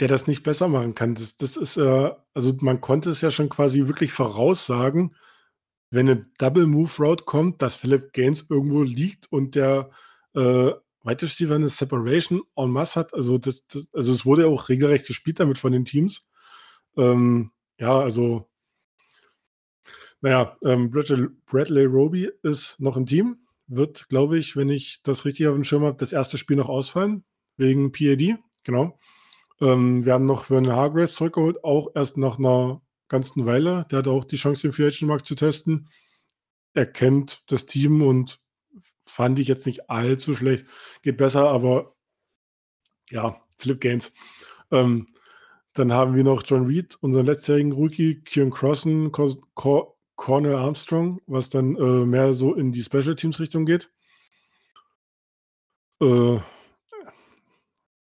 der 0.00 0.08
das 0.08 0.26
nicht 0.26 0.42
besser 0.42 0.68
machen 0.68 0.94
kann. 0.94 1.14
Das, 1.14 1.36
das 1.36 1.56
ist 1.56 1.76
äh, 1.76 2.10
also 2.34 2.54
man 2.60 2.80
konnte 2.80 3.10
es 3.10 3.20
ja 3.20 3.30
schon 3.30 3.48
quasi 3.48 3.86
wirklich 3.86 4.12
voraussagen, 4.12 5.14
wenn 5.90 6.08
eine 6.08 6.26
Double 6.38 6.66
Move 6.66 6.90
Route 6.98 7.24
kommt, 7.24 7.62
dass 7.62 7.76
Philip 7.76 8.12
Gaines 8.12 8.46
irgendwo 8.50 8.82
liegt 8.82 9.30
und 9.30 9.54
der 9.54 9.90
äh, 10.34 10.72
Wide 11.04 11.22
Receiver 11.22 11.54
eine 11.54 11.68
Separation 11.68 12.42
en 12.56 12.70
masse 12.70 12.98
hat. 12.98 13.14
Also, 13.14 13.38
das, 13.38 13.66
das, 13.68 13.86
also 13.92 14.12
es 14.12 14.26
wurde 14.26 14.42
ja 14.42 14.48
auch 14.48 14.68
regelrecht 14.68 15.06
gespielt 15.06 15.38
damit 15.38 15.58
von 15.58 15.72
den 15.72 15.84
Teams. 15.84 16.24
Ähm, 16.96 17.50
ja, 17.78 18.00
also 18.00 18.48
naja, 20.24 20.56
ähm, 20.64 20.90
Bradley, 20.90 21.28
Bradley 21.44 21.84
Roby 21.84 22.30
ist 22.42 22.80
noch 22.80 22.96
im 22.96 23.04
Team. 23.04 23.36
Wird, 23.66 24.08
glaube 24.08 24.38
ich, 24.38 24.56
wenn 24.56 24.70
ich 24.70 25.02
das 25.02 25.26
richtig 25.26 25.46
auf 25.46 25.54
dem 25.54 25.64
Schirm 25.64 25.84
habe, 25.84 25.98
das 25.98 26.14
erste 26.14 26.38
Spiel 26.38 26.56
noch 26.56 26.70
ausfallen. 26.70 27.24
Wegen 27.58 27.92
PAD, 27.92 28.38
genau. 28.62 28.98
Ähm, 29.60 30.04
wir 30.04 30.12
haben 30.12 30.26
noch 30.26 30.44
Vernon 30.44 30.74
Hargraves 30.74 31.14
zurückgeholt, 31.14 31.62
auch 31.64 31.88
erst 31.94 32.16
nach 32.16 32.38
einer 32.38 32.82
ganzen 33.08 33.46
Weile. 33.46 33.86
Der 33.90 34.00
hat 34.00 34.08
auch 34.08 34.24
die 34.24 34.36
Chance, 34.36 34.62
den 34.62 34.72
Free 34.72 34.86
Agent 34.86 35.08
Markt 35.08 35.26
zu 35.26 35.34
testen. 35.34 35.88
Er 36.74 36.86
kennt 36.86 37.42
das 37.46 37.66
Team 37.66 38.02
und 38.02 38.40
fand 39.02 39.38
ich 39.38 39.48
jetzt 39.48 39.66
nicht 39.66 39.88
allzu 39.90 40.34
schlecht. 40.34 40.66
Geht 41.02 41.16
besser, 41.16 41.48
aber 41.48 41.94
ja, 43.10 43.40
Flip 43.58 43.80
Gaines. 43.80 44.12
Ähm, 44.70 45.06
dann 45.72 45.92
haben 45.92 46.14
wir 46.14 46.24
noch 46.24 46.42
John 46.44 46.66
Reed, 46.66 46.96
unseren 47.00 47.26
letztjährigen 47.26 47.72
Rookie, 47.72 48.22
Kieran 48.22 48.50
Crossen, 48.50 49.12
Cor 49.12 49.94
Cornel 50.16 50.54
Armstrong, 50.54 51.20
was 51.26 51.48
dann 51.48 51.76
äh, 51.76 52.04
mehr 52.04 52.32
so 52.32 52.54
in 52.54 52.70
die 52.70 52.84
Special 52.84 53.16
Teams 53.16 53.40
Richtung 53.40 53.66
geht. 53.66 53.90
Äh, 56.00 56.38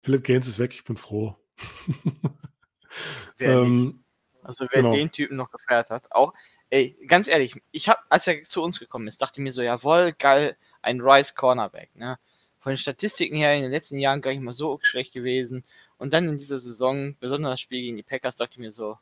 Philip 0.02 0.24
Gaines 0.24 0.46
ist 0.46 0.58
weg, 0.58 0.72
ich 0.74 0.84
bin 0.84 0.96
froh. 0.96 1.36
ähm, 3.40 4.02
also 4.42 4.66
wer 4.70 4.82
genau. 4.82 4.94
den 4.94 5.12
Typen 5.12 5.36
noch 5.36 5.50
gefeiert 5.50 5.90
hat, 5.90 6.10
auch, 6.12 6.32
ey, 6.70 6.96
ganz 7.06 7.28
ehrlich, 7.28 7.60
ich 7.70 7.88
habe, 7.88 8.00
als 8.08 8.26
er 8.26 8.42
zu 8.44 8.62
uns 8.62 8.78
gekommen 8.78 9.08
ist, 9.08 9.20
dachte 9.20 9.40
ich 9.40 9.44
mir 9.44 9.52
so, 9.52 9.62
jawohl, 9.62 10.12
geil, 10.18 10.56
ein 10.82 11.00
Rice 11.00 11.34
Cornerback, 11.34 11.94
ne? 11.94 12.18
Von 12.58 12.72
den 12.72 12.78
Statistiken 12.78 13.36
her 13.36 13.54
in 13.54 13.62
den 13.62 13.70
letzten 13.70 13.98
Jahren 13.98 14.20
gar 14.20 14.32
nicht 14.32 14.42
mal 14.42 14.52
so 14.52 14.78
schlecht 14.82 15.14
gewesen. 15.14 15.64
Und 15.96 16.12
dann 16.12 16.28
in 16.28 16.36
dieser 16.36 16.58
Saison, 16.58 17.16
besonders 17.18 17.52
das 17.52 17.60
Spiel 17.60 17.80
gegen 17.80 17.96
die 17.96 18.02
Packers, 18.02 18.36
dachte 18.36 18.52
ich 18.52 18.58
mir 18.58 18.70
so, 18.70 18.98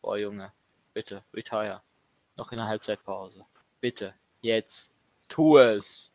boah 0.00 0.16
Junge, 0.16 0.50
bitte, 0.94 1.22
retire. 1.34 1.82
Noch 2.36 2.52
in 2.52 2.58
der 2.58 2.68
Halbzeitpause. 2.68 3.44
Bitte, 3.80 4.14
jetzt, 4.40 4.94
tu 5.28 5.58
es. 5.58 6.12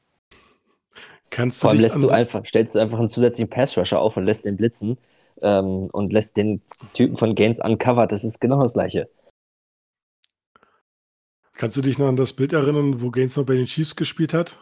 Kannst 1.32 1.60
du 1.60 1.62
Vor 1.62 1.72
allem 1.72 1.82
lässt 1.82 1.95
du 1.95 2.10
einfach, 2.10 2.45
stellst 2.45 2.76
du 2.76 2.80
einfach 2.80 2.99
einen 2.99 3.08
zusätzlichen 3.08 3.49
Pass-Rusher 3.49 3.99
auf 3.99 4.18
und 4.18 4.26
lässt 4.26 4.45
den 4.45 4.58
blitzen 4.58 4.98
ähm, 5.41 5.88
und 5.91 6.12
lässt 6.12 6.36
den 6.36 6.62
Typen 6.94 7.16
von 7.18 7.36
Gaines 7.36 7.60
uncovered. 7.60 8.12
Das 8.12 8.24
ist 8.26 8.41
genau 8.41 8.62
das 8.62 8.74
Gleiche. 8.74 9.10
Kannst 11.53 11.78
du 11.78 11.82
dich 11.82 11.98
noch 11.98 12.08
an 12.08 12.18
das 12.18 12.34
Bild 12.34 12.53
erinnern, 12.53 13.02
wo 13.02 13.12
Gaines 13.12 13.38
noch 13.38 13.45
bei 13.45 13.56
den 13.56 13.66
Chiefs 13.66 13.95
gespielt 13.95 14.34
hat? 14.34 14.60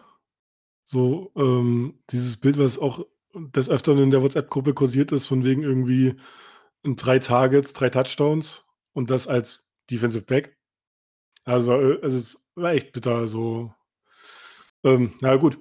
So, 0.83 1.31
ähm, 1.35 1.99
dieses 2.11 2.37
Bild, 2.37 2.59
was 2.59 2.77
auch 2.77 3.05
des 3.33 3.69
Öfteren 3.69 3.99
in 3.99 4.11
der 4.11 4.21
WhatsApp-Gruppe 4.21 4.73
kursiert 4.73 5.11
ist, 5.11 5.27
von 5.27 5.43
wegen 5.43 5.63
irgendwie 5.63 6.15
drei 6.83 7.19
Targets, 7.19 7.73
drei 7.73 7.89
Touchdowns 7.89 8.63
und 8.93 9.09
das 9.09 9.27
als 9.27 9.63
Defensive 9.89 10.25
Back. 10.25 10.57
Also, 11.45 11.73
äh, 11.73 12.05
es 12.05 12.37
war 12.53 12.73
echt 12.73 12.91
bitter. 12.91 13.15
Also, 13.15 13.73
ähm, 14.83 15.13
na 15.21 15.35
gut. 15.35 15.57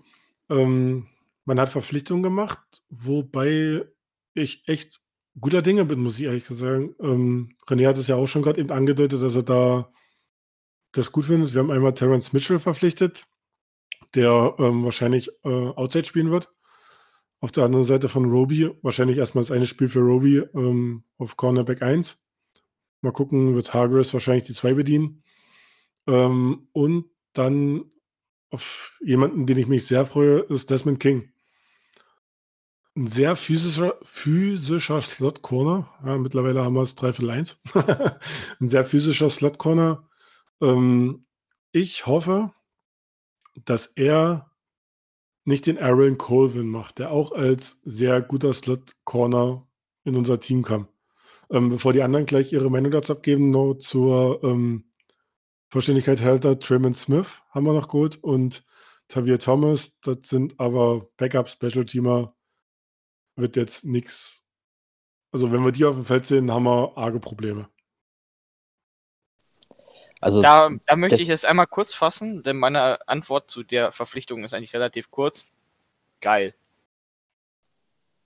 Ähm, 0.50 1.06
man 1.44 1.60
hat 1.60 1.68
Verpflichtungen 1.70 2.22
gemacht, 2.22 2.60
wobei 2.90 3.86
ich 4.34 4.62
echt 4.66 5.00
guter 5.40 5.62
Dinge 5.62 5.84
bin, 5.84 6.00
muss 6.00 6.18
ich 6.18 6.26
ehrlich 6.26 6.46
sagen. 6.46 6.94
Ähm, 7.00 7.50
René 7.66 7.86
hat 7.86 7.96
es 7.96 8.08
ja 8.08 8.16
auch 8.16 8.26
schon 8.26 8.42
gerade 8.42 8.60
eben 8.60 8.70
angedeutet, 8.70 9.22
dass 9.22 9.34
er 9.34 9.42
da 9.42 9.92
das 10.92 11.12
gut 11.12 11.26
findet. 11.26 11.54
Wir 11.54 11.60
haben 11.60 11.70
einmal 11.70 11.94
Terence 11.94 12.32
Mitchell 12.32 12.58
verpflichtet, 12.58 13.26
der 14.14 14.54
ähm, 14.58 14.84
wahrscheinlich 14.84 15.30
äh, 15.44 15.48
Outside 15.48 16.04
spielen 16.04 16.30
wird. 16.30 16.50
Auf 17.40 17.52
der 17.52 17.64
anderen 17.64 17.84
Seite 17.84 18.08
von 18.08 18.24
Roby, 18.24 18.70
wahrscheinlich 18.82 19.16
erstmal 19.18 19.42
das 19.42 19.52
eine 19.52 19.66
Spiel 19.66 19.88
für 19.88 20.00
Roby 20.00 20.38
ähm, 20.54 21.04
auf 21.18 21.36
Cornerback 21.36 21.82
1. 21.82 22.18
Mal 23.00 23.12
gucken, 23.12 23.54
wird 23.54 23.72
Hargreaves 23.72 24.12
wahrscheinlich 24.12 24.44
die 24.44 24.54
2 24.54 24.74
bedienen. 24.74 25.22
Ähm, 26.08 26.68
und 26.72 27.06
dann 27.32 27.92
auf 28.50 28.96
jemanden, 29.00 29.46
den 29.46 29.58
ich 29.58 29.66
mich 29.66 29.86
sehr 29.86 30.04
freue, 30.04 30.40
ist 30.40 30.70
Desmond 30.70 31.00
King. 31.00 31.30
Ein 32.96 33.06
sehr 33.06 33.36
physischer, 33.36 33.96
physischer 34.02 35.00
Slot-Corner. 35.00 35.88
Ja, 36.04 36.18
mittlerweile 36.18 36.64
haben 36.64 36.74
wir 36.74 36.82
es 36.82 36.94
dreiviertel 36.94 37.30
eins. 37.30 37.58
Ein 38.60 38.68
sehr 38.68 38.84
physischer 38.84 39.28
Slot-Corner. 39.30 40.08
Ähm, 40.60 41.24
ich 41.70 42.06
hoffe, 42.06 42.52
dass 43.64 43.86
er 43.86 44.50
nicht 45.44 45.66
den 45.66 45.78
Aaron 45.78 46.18
Colvin 46.18 46.68
macht, 46.68 46.98
der 46.98 47.10
auch 47.10 47.32
als 47.32 47.80
sehr 47.84 48.20
guter 48.20 48.52
Slot-Corner 48.52 49.66
in 50.04 50.16
unser 50.16 50.40
Team 50.40 50.62
kam. 50.62 50.88
Ähm, 51.50 51.68
bevor 51.68 51.92
die 51.92 52.02
anderen 52.02 52.26
gleich 52.26 52.52
ihre 52.52 52.70
Meinung 52.70 52.90
dazu 52.90 53.12
abgeben, 53.12 53.50
nur 53.50 53.78
zur 53.78 54.42
ähm, 54.42 54.87
Vollständigkeit 55.68 56.22
halber 56.22 56.58
Tremont 56.58 56.96
Smith 56.96 57.42
haben 57.50 57.66
wir 57.66 57.74
noch 57.74 57.88
geholt 57.88 58.16
und 58.22 58.64
Tavier 59.08 59.38
Thomas, 59.38 59.98
das 60.00 60.18
sind 60.24 60.58
aber 60.58 61.08
Backup-Special-Teamer, 61.16 62.34
wird 63.36 63.56
jetzt 63.56 63.84
nichts. 63.84 64.42
Also, 65.32 65.52
wenn 65.52 65.64
wir 65.64 65.72
die 65.72 65.84
auf 65.84 65.94
dem 65.94 66.04
Feld 66.04 66.26
sehen, 66.26 66.50
haben 66.50 66.64
wir 66.64 66.96
arge 66.96 67.20
Probleme. 67.20 67.68
Also, 70.20 70.42
da, 70.42 70.70
da 70.86 70.96
möchte 70.96 71.20
ich 71.20 71.28
jetzt 71.28 71.46
einmal 71.46 71.66
kurz 71.66 71.94
fassen, 71.94 72.42
denn 72.42 72.56
meine 72.56 73.06
Antwort 73.06 73.50
zu 73.50 73.62
der 73.62 73.92
Verpflichtung 73.92 74.44
ist 74.44 74.52
eigentlich 74.52 74.74
relativ 74.74 75.10
kurz. 75.10 75.46
Geil. 76.20 76.54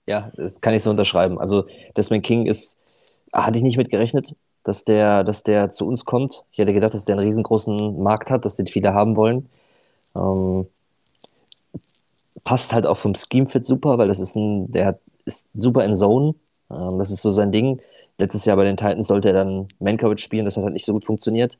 Ja, 0.05 0.31
das 0.35 0.59
kann 0.59 0.73
ich 0.73 0.83
so 0.83 0.89
unterschreiben. 0.89 1.39
Also, 1.39 1.67
Desmond 1.95 2.25
King 2.25 2.45
ist, 2.45 2.79
hatte 3.31 3.57
ich 3.57 3.63
nicht 3.63 3.77
mit 3.77 3.89
gerechnet 3.89 4.33
dass 4.63 4.85
der, 4.85 5.23
dass 5.23 5.43
der 5.43 5.71
zu 5.71 5.87
uns 5.87 6.05
kommt. 6.05 6.45
Ich 6.51 6.59
hätte 6.59 6.73
gedacht, 6.73 6.93
dass 6.93 7.05
der 7.05 7.15
einen 7.17 7.25
riesengroßen 7.25 8.01
Markt 8.01 8.29
hat, 8.29 8.45
dass 8.45 8.55
den 8.55 8.67
viele 8.67 8.93
haben 8.93 9.15
wollen. 9.15 9.49
Ähm, 10.15 10.67
passt 12.43 12.73
halt 12.73 12.85
auch 12.85 12.97
vom 12.97 13.15
Scheme-Fit 13.15 13.65
super, 13.65 13.97
weil 13.97 14.07
das 14.07 14.19
ist 14.19 14.35
ein, 14.35 14.71
der 14.71 14.99
ist 15.25 15.47
super 15.53 15.83
in 15.85 15.95
Zone. 15.95 16.35
Ähm, 16.71 16.99
das 16.99 17.11
ist 17.11 17.21
so 17.21 17.31
sein 17.31 17.51
Ding. 17.51 17.81
Letztes 18.17 18.45
Jahr 18.45 18.57
bei 18.57 18.63
den 18.63 18.77
Titans 18.77 19.07
sollte 19.07 19.29
er 19.29 19.33
dann 19.33 19.67
Man-Coverage 19.79 20.23
spielen, 20.23 20.45
das 20.45 20.57
hat 20.57 20.63
halt 20.63 20.73
nicht 20.73 20.85
so 20.85 20.93
gut 20.93 21.05
funktioniert. 21.05 21.57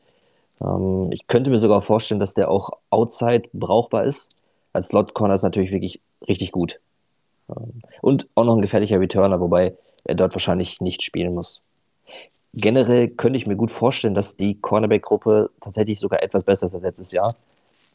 Ähm, 0.62 1.12
ich 1.12 1.28
könnte 1.28 1.50
mir 1.50 1.60
sogar 1.60 1.82
vorstellen, 1.82 2.20
dass 2.20 2.34
der 2.34 2.50
auch 2.50 2.72
outside 2.90 3.50
brauchbar 3.54 4.06
ist. 4.06 4.36
Als 4.72 4.88
Slot-Corner 4.88 5.36
ist 5.36 5.44
natürlich 5.44 5.72
wirklich 5.72 6.00
richtig 6.28 6.52
gut. 6.52 6.80
Ähm, 7.50 7.82
und 8.02 8.28
auch 8.36 8.46
noch 8.46 8.56
ein 8.56 8.62
gefährlicher 8.62 9.00
Returner, 9.00 9.40
wobei 9.40 9.76
er 10.06 10.16
dort 10.16 10.34
wahrscheinlich 10.36 10.82
nicht 10.82 11.04
spielen 11.04 11.34
muss. 11.34 11.62
Generell 12.54 13.10
könnte 13.10 13.38
ich 13.38 13.48
mir 13.48 13.56
gut 13.56 13.72
vorstellen, 13.72 14.14
dass 14.14 14.38
die 14.38 14.60
Cornerback-Gruppe 14.60 15.50
tatsächlich 15.62 16.00
sogar 16.00 16.22
etwas 16.22 16.44
besser 16.44 16.68
ist 16.68 16.76
als 16.76 16.84
letztes 16.84 17.12
Jahr, 17.12 17.36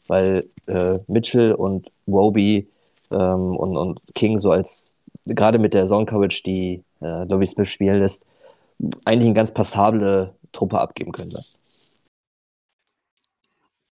weil 0.07 0.45
äh, 0.65 0.99
Mitchell 1.07 1.53
und 1.53 1.91
Roby 2.07 2.67
ähm, 3.11 3.55
und, 3.55 3.77
und 3.77 4.01
King 4.15 4.37
so 4.37 4.51
als 4.51 4.95
gerade 5.25 5.59
mit 5.59 5.73
der 5.73 5.85
Zone 5.85 6.05
Coverage, 6.05 6.43
die 6.43 6.83
äh, 7.01 7.23
Lovie 7.25 7.45
Smith 7.45 7.69
spielen 7.69 7.99
lässt, 7.99 8.25
eigentlich 9.05 9.27
eine 9.27 9.35
ganz 9.35 9.53
passable 9.53 10.35
Truppe 10.51 10.79
abgeben 10.79 11.11
könnte. 11.11 11.39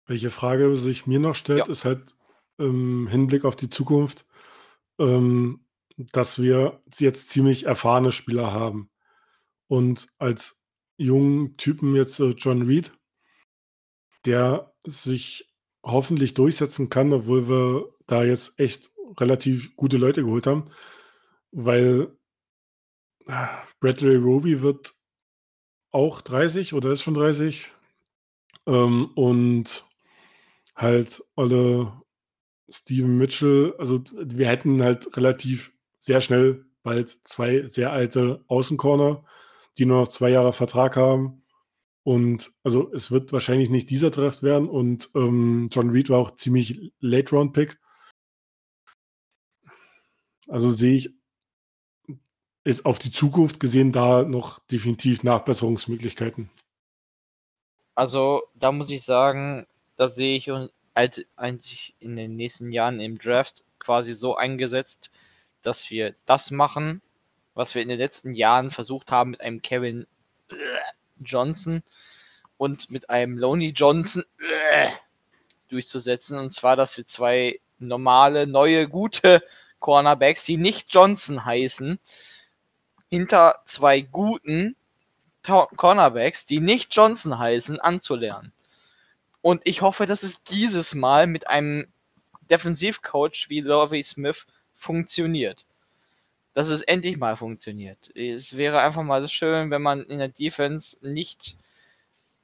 Welche 0.07 0.29
Frage 0.29 0.75
sich 0.75 1.07
mir 1.07 1.19
noch 1.19 1.35
stellt, 1.35 1.65
ja. 1.65 1.71
ist 1.71 1.85
halt 1.85 2.15
im 2.57 3.07
Hinblick 3.07 3.43
auf 3.43 3.55
die 3.55 3.69
Zukunft, 3.69 4.25
ähm, 4.99 5.65
dass 5.97 6.41
wir 6.41 6.81
jetzt 6.97 7.29
ziemlich 7.29 7.65
erfahrene 7.65 8.11
Spieler 8.11 8.53
haben. 8.53 8.89
Und 9.67 10.07
als 10.17 10.59
jungen 10.97 11.57
Typen 11.57 11.95
jetzt 11.95 12.19
äh, 12.19 12.29
John 12.37 12.63
Reed, 12.63 12.91
der 14.25 14.73
sich 14.85 15.53
hoffentlich 15.83 16.33
durchsetzen 16.33 16.89
kann, 16.89 17.13
obwohl 17.13 17.49
wir 17.49 17.89
da 18.07 18.23
jetzt 18.23 18.59
echt 18.59 18.91
relativ 19.19 19.75
gute 19.75 19.97
Leute 19.97 20.23
geholt 20.23 20.47
haben, 20.47 20.69
weil 21.51 22.15
äh, 23.27 23.47
Bradley 23.79 24.15
Roby 24.15 24.61
wird 24.61 24.93
auch 25.91 26.21
30 26.21 26.73
oder 26.73 26.91
ist 26.91 27.03
schon 27.03 27.13
30 27.13 27.71
ähm, 28.67 29.11
und 29.15 29.85
halt 30.75 31.23
alle 31.35 31.93
Steven 32.69 33.17
Mitchell, 33.17 33.75
also 33.77 34.03
wir 34.13 34.47
hätten 34.47 34.81
halt 34.81 35.15
relativ 35.15 35.71
sehr 35.99 36.19
schnell 36.19 36.65
bald 36.83 37.09
zwei 37.09 37.65
sehr 37.67 37.91
alte 37.91 38.43
Außencorner, 38.47 39.23
die 39.77 39.85
nur 39.85 40.01
noch 40.01 40.07
zwei 40.07 40.29
Jahre 40.29 40.53
Vertrag 40.53 40.95
haben. 40.95 41.43
Und 42.03 42.51
also 42.63 42.91
es 42.93 43.11
wird 43.11 43.33
wahrscheinlich 43.33 43.69
nicht 43.69 43.89
dieser 43.89 44.11
Draft 44.11 44.43
werden. 44.43 44.69
Und 44.69 45.09
ähm, 45.15 45.69
John 45.71 45.89
Reed 45.89 46.09
war 46.09 46.19
auch 46.19 46.31
ziemlich 46.31 46.93
Late-Round-Pick. 46.99 47.79
Also 50.47 50.69
sehe 50.69 50.95
ich 50.95 51.15
ist 52.65 52.85
auf 52.85 52.97
die 52.97 53.11
Zukunft 53.11 53.59
gesehen 53.59 53.91
da 53.91 54.23
noch 54.23 54.59
definitiv 54.67 55.23
Nachbesserungsmöglichkeiten. 55.23 56.49
Also 57.93 58.43
da 58.55 58.71
muss 58.71 58.89
ich 58.89 59.03
sagen, 59.03 59.67
da 59.95 60.07
sehe 60.07 60.35
ich 60.35 60.51
eigentlich 61.35 61.95
in 61.99 62.15
den 62.15 62.35
nächsten 62.35 62.71
Jahren 62.71 62.99
im 62.99 63.19
Draft 63.19 63.63
quasi 63.79 64.13
so 64.13 64.35
eingesetzt, 64.35 65.11
dass 65.61 65.91
wir 65.91 66.15
das 66.25 66.51
machen, 66.51 67.01
was 67.55 67.73
wir 67.73 67.81
in 67.81 67.87
den 67.87 67.97
letzten 67.97 68.35
Jahren 68.35 68.69
versucht 68.69 69.11
haben 69.11 69.31
mit 69.31 69.41
einem 69.41 69.61
Kevin 69.61 70.05
Johnson 71.19 71.81
und 72.57 72.91
mit 72.91 73.09
einem 73.09 73.37
Loney 73.37 73.69
Johnson 73.69 74.23
durchzusetzen. 75.69 76.37
Und 76.37 76.51
zwar, 76.51 76.75
dass 76.75 76.97
wir 76.97 77.05
zwei 77.05 77.59
normale, 77.79 78.45
neue, 78.45 78.87
gute 78.87 79.43
Cornerbacks, 79.79 80.45
die 80.45 80.57
nicht 80.57 80.93
Johnson 80.93 81.45
heißen, 81.45 81.99
hinter 83.09 83.61
zwei 83.65 84.01
guten 84.01 84.75
Cornerbacks, 85.43 86.45
die 86.45 86.59
nicht 86.59 86.95
Johnson 86.95 87.37
heißen, 87.37 87.79
anzulernen. 87.79 88.51
Und 89.41 89.61
ich 89.63 89.81
hoffe, 89.81 90.07
dass 90.07 90.23
es 90.23 90.43
dieses 90.43 90.95
Mal 90.95 91.27
mit 91.27 91.47
einem 91.47 91.87
Defensivcoach 92.49 93.45
wie 93.47 93.61
Lovie 93.61 94.03
Smith 94.03 94.47
funktioniert. 94.73 95.65
Dass 96.55 96.69
es 96.69 96.81
endlich 96.81 97.17
mal 97.17 97.35
funktioniert. 97.35 98.15
Es 98.15 98.57
wäre 98.57 98.79
einfach 98.79 99.03
mal 99.03 99.21
so 99.21 99.27
schön, 99.27 99.69
wenn 99.69 99.81
man 99.81 100.03
in 100.05 100.19
der 100.19 100.29
Defense 100.29 100.97
nicht 101.01 101.57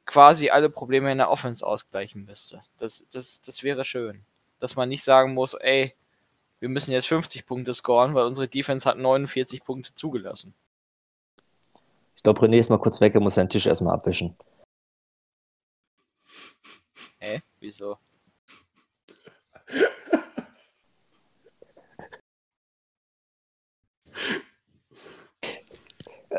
quasi 0.06 0.50
alle 0.50 0.70
Probleme 0.70 1.12
in 1.12 1.18
der 1.18 1.32
Offense 1.32 1.66
ausgleichen 1.66 2.26
müsste. 2.26 2.62
Das, 2.78 3.06
das, 3.12 3.42
das 3.42 3.64
wäre 3.64 3.86
schön. 3.86 4.24
Dass 4.60 4.76
man 4.76 4.90
nicht 4.90 5.04
sagen 5.04 5.34
muss, 5.34 5.54
ey, 5.54 5.96
wir 6.60 6.68
müssen 6.68 6.92
jetzt 6.92 7.08
50 7.08 7.46
Punkte 7.46 7.74
scoren, 7.74 8.14
weil 8.14 8.26
unsere 8.26 8.50
Defense 8.50 8.88
hat 8.88 8.98
49 8.98 9.64
Punkte 9.64 9.94
zugelassen. 9.94 10.54
Ich 12.18 12.24
glaube, 12.24 12.42
René 12.42 12.60
ist 12.60 12.70
mal 12.70 12.78
kurz 12.78 13.00
weg, 13.00 13.16
er 13.16 13.22
muss 13.22 13.36
seinen 13.36 13.50
Tisch 13.50 13.66
erstmal 13.66 13.96
abwischen. 13.96 14.36
Hä? 17.18 17.42
Wieso? 17.62 17.98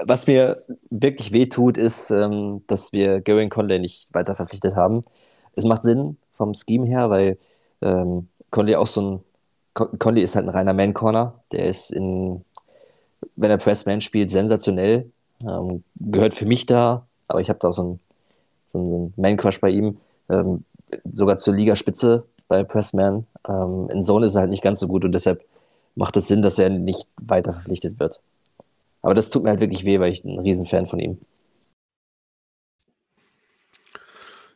Was 0.04 0.26
mir 0.26 0.56
wirklich 0.90 1.32
wehtut, 1.32 1.76
ist, 1.76 2.10
ähm, 2.10 2.62
dass 2.66 2.92
wir 2.92 3.20
Gary 3.20 3.48
Conley 3.48 3.78
nicht 3.78 4.08
weiter 4.12 4.34
verpflichtet 4.34 4.74
haben. 4.74 5.04
Es 5.54 5.64
macht 5.64 5.82
Sinn 5.82 6.16
vom 6.34 6.54
Scheme 6.54 6.86
her, 6.86 7.10
weil 7.10 7.38
ähm, 7.82 8.28
Conley 8.50 8.76
auch 8.76 8.86
so 8.86 9.02
ein. 9.02 9.20
Conley 9.74 10.22
ist 10.22 10.34
halt 10.36 10.46
ein 10.46 10.50
reiner 10.50 10.74
Man-Corner. 10.74 11.34
Der 11.52 11.66
ist 11.66 11.92
in, 11.92 12.44
wenn 13.36 13.50
er 13.50 13.58
Pressman 13.58 14.00
spielt, 14.02 14.30
sensationell. 14.30 15.10
Ähm, 15.42 15.82
gehört 15.96 16.34
für 16.34 16.46
mich 16.46 16.66
da, 16.66 17.06
aber 17.28 17.40
ich 17.40 17.48
habe 17.48 17.58
da 17.58 17.72
so 17.72 17.82
einen, 17.82 18.00
so 18.66 18.78
einen 18.78 19.14
Man-Crush 19.16 19.60
bei 19.60 19.70
ihm. 19.70 19.98
Ähm, 20.28 20.64
sogar 21.04 21.38
zur 21.38 21.54
Ligaspitze 21.54 22.24
bei 22.48 22.64
Pressman. 22.64 23.26
Ähm, 23.48 23.88
in 23.90 24.02
Zone 24.02 24.26
ist 24.26 24.34
er 24.34 24.42
halt 24.42 24.50
nicht 24.50 24.62
ganz 24.62 24.80
so 24.80 24.88
gut 24.88 25.04
und 25.04 25.12
deshalb 25.12 25.42
macht 25.94 26.16
es 26.16 26.28
Sinn, 26.28 26.42
dass 26.42 26.58
er 26.58 26.70
nicht 26.70 27.06
weiter 27.20 27.52
verpflichtet 27.54 27.98
wird. 27.98 28.20
Aber 29.02 29.14
das 29.14 29.30
tut 29.30 29.42
mir 29.42 29.50
halt 29.50 29.60
wirklich 29.60 29.84
weh, 29.84 30.00
weil 30.00 30.12
ich 30.12 30.24
ein 30.24 30.38
Riesenfan 30.38 30.86
von 30.86 31.00
ihm. 31.00 31.18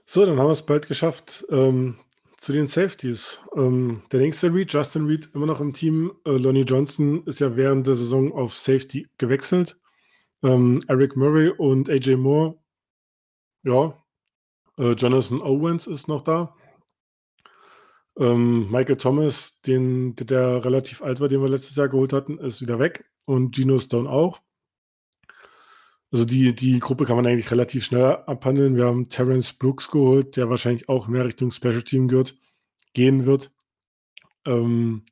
So, 0.07 0.25
dann 0.25 0.39
haben 0.39 0.47
wir 0.47 0.53
es 0.53 0.65
bald 0.65 0.87
geschafft. 0.89 1.45
Ähm, 1.51 1.99
zu 2.37 2.53
den 2.53 2.67
Safeties. 2.67 3.41
Ähm, 3.57 4.03
der 4.13 4.21
nächste 4.21 4.53
Reed, 4.53 4.73
Justin 4.73 5.07
Reed, 5.07 5.31
immer 5.35 5.47
noch 5.47 5.61
im 5.61 5.73
Team. 5.73 6.13
Äh, 6.25 6.33
Lonnie 6.33 6.63
Johnson 6.63 7.25
ist 7.25 7.41
ja 7.41 7.57
während 7.57 7.87
der 7.87 7.95
Saison 7.95 8.33
auf 8.33 8.55
Safety 8.55 9.09
gewechselt. 9.19 9.79
Ähm, 10.43 10.83
Eric 10.89 11.17
Murray 11.17 11.49
und 11.49 11.89
AJ 11.91 12.17
Moore. 12.17 12.59
Ja, 13.65 14.01
äh, 14.79 14.93
Jonathan 14.93 15.43
Owens 15.43 15.87
ist 15.87 16.09
noch 16.09 16.23
da. 16.23 16.56
Ähm, 18.19 18.71
Michael 18.71 18.97
Thomas, 18.97 19.61
den, 19.61 20.17
der 20.17 20.65
relativ 20.65 21.03
alt 21.03 21.21
war, 21.21 21.29
den 21.29 21.43
wir 21.43 21.49
letztes 21.49 21.77
Jahr 21.77 21.89
geholt 21.89 22.13
hatten, 22.13 22.39
ist 22.39 22.61
wieder 22.61 22.79
weg. 22.79 23.05
Und 23.25 23.55
Gino 23.55 23.79
Stone 23.79 24.09
auch. 24.09 24.41
Also 26.13 26.25
die, 26.25 26.55
die 26.55 26.79
Gruppe 26.79 27.05
kann 27.05 27.17
man 27.17 27.27
eigentlich 27.27 27.51
relativ 27.51 27.85
schnell 27.85 28.05
abhandeln. 28.27 28.77
Wir 28.77 28.87
haben 28.87 29.09
Terence 29.09 29.53
Brooks 29.53 29.91
geholt, 29.91 30.37
der 30.37 30.49
wahrscheinlich 30.49 30.89
auch 30.89 31.09
mehr 31.09 31.25
Richtung 31.25 31.51
Special 31.51 31.83
Team 31.83 32.11
wird, 32.11 32.37
gehen 32.95 33.27
wird. 33.27 33.51
Ähm, 34.47 35.05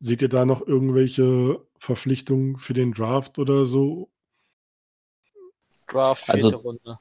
seht 0.00 0.20
ihr 0.20 0.28
da 0.28 0.44
noch 0.44 0.66
irgendwelche 0.66 1.64
Verpflichtungen 1.78 2.58
für 2.58 2.74
den 2.74 2.92
Draft 2.92 3.38
oder 3.38 3.64
so? 3.64 4.10
Draft, 5.86 6.28
also, 6.28 6.48
Runde. 6.50 6.98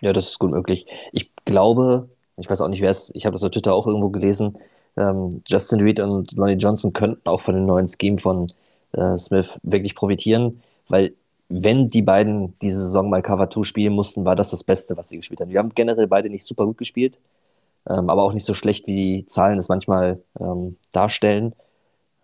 Ja, 0.00 0.12
das 0.12 0.30
ist 0.30 0.38
gut 0.38 0.52
möglich. 0.52 0.86
Ich 1.12 1.34
glaube, 1.44 2.08
ich 2.42 2.50
weiß 2.50 2.60
auch 2.60 2.68
nicht, 2.68 2.82
wer 2.82 2.90
es, 2.90 3.12
ich 3.14 3.26
habe 3.26 3.34
das 3.34 3.42
auf 3.42 3.50
Twitter 3.50 3.74
auch 3.74 3.86
irgendwo 3.86 4.10
gelesen, 4.10 4.58
ähm, 4.96 5.42
Justin 5.46 5.80
Reed 5.80 6.00
und 6.00 6.32
Lonnie 6.32 6.54
Johnson 6.54 6.92
könnten 6.92 7.28
auch 7.28 7.40
von 7.40 7.54
dem 7.54 7.66
neuen 7.66 7.88
Scheme 7.88 8.18
von 8.18 8.48
äh, 8.92 9.16
Smith 9.18 9.58
wirklich 9.62 9.94
profitieren, 9.94 10.62
weil 10.88 11.14
wenn 11.48 11.88
die 11.88 12.02
beiden 12.02 12.58
diese 12.60 12.80
Saison 12.80 13.10
mal 13.10 13.22
Cover 13.22 13.50
2 13.50 13.64
spielen 13.64 13.92
mussten, 13.92 14.24
war 14.24 14.36
das 14.36 14.50
das 14.50 14.64
Beste, 14.64 14.96
was 14.96 15.08
sie 15.08 15.18
gespielt 15.18 15.40
haben. 15.40 15.50
Wir 15.50 15.58
haben 15.58 15.74
generell 15.74 16.06
beide 16.06 16.30
nicht 16.30 16.44
super 16.44 16.64
gut 16.66 16.78
gespielt, 16.78 17.18
ähm, 17.88 18.10
aber 18.10 18.22
auch 18.22 18.32
nicht 18.32 18.46
so 18.46 18.54
schlecht, 18.54 18.86
wie 18.86 18.94
die 18.94 19.26
Zahlen 19.26 19.58
es 19.58 19.68
manchmal 19.68 20.22
ähm, 20.40 20.76
darstellen. 20.92 21.54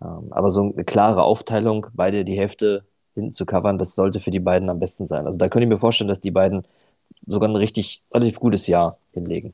Ähm, 0.01 0.31
aber 0.31 0.49
so 0.49 0.61
eine 0.61 0.83
klare 0.83 1.23
Aufteilung, 1.23 1.87
beide 1.93 2.25
die 2.25 2.37
Hälfte 2.37 2.85
hinten 3.15 3.31
zu 3.31 3.45
covern, 3.45 3.77
das 3.77 3.95
sollte 3.95 4.19
für 4.19 4.31
die 4.31 4.39
beiden 4.39 4.69
am 4.69 4.79
besten 4.79 5.05
sein. 5.05 5.25
Also 5.25 5.37
da 5.37 5.47
könnte 5.47 5.65
ich 5.65 5.69
mir 5.69 5.79
vorstellen, 5.79 6.07
dass 6.07 6.21
die 6.21 6.31
beiden 6.31 6.63
sogar 7.27 7.49
ein 7.49 7.55
richtig 7.55 8.03
relativ 8.13 8.39
gutes 8.39 8.67
Jahr 8.67 8.95
hinlegen. 9.13 9.53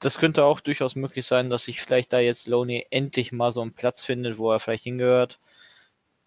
Das 0.00 0.18
könnte 0.18 0.44
auch 0.44 0.60
durchaus 0.60 0.96
möglich 0.96 1.26
sein, 1.26 1.50
dass 1.50 1.64
sich 1.64 1.82
vielleicht 1.82 2.12
da 2.12 2.18
jetzt 2.20 2.48
Loney 2.48 2.86
endlich 2.90 3.32
mal 3.32 3.52
so 3.52 3.60
einen 3.60 3.74
Platz 3.74 4.02
findet, 4.04 4.38
wo 4.38 4.50
er 4.50 4.60
vielleicht 4.60 4.84
hingehört. 4.84 5.38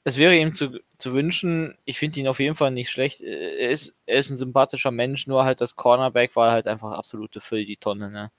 Es 0.04 0.18
wäre 0.18 0.36
ihm 0.36 0.54
zu, 0.54 0.80
zu 0.98 1.14
wünschen, 1.14 1.78
ich 1.86 1.98
finde 1.98 2.20
ihn 2.20 2.28
auf 2.28 2.40
jeden 2.40 2.56
Fall 2.56 2.72
nicht 2.72 2.92
schlecht. 2.92 3.22
Er 3.22 3.70
ist, 3.70 3.98
er 4.06 4.18
ist 4.18 4.30
ein 4.30 4.38
sympathischer 4.38 4.92
Mensch, 4.92 5.28
nur 5.28 5.46
halt 5.46 5.62
das 5.62 5.76
Cornerback 5.76 6.36
war 6.36 6.52
halt 6.52 6.68
einfach 6.68 6.92
absolute 6.92 7.42
Füll 7.42 7.66
die 7.66 7.78
Tonne. 7.78 8.12
Ne? 8.12 8.32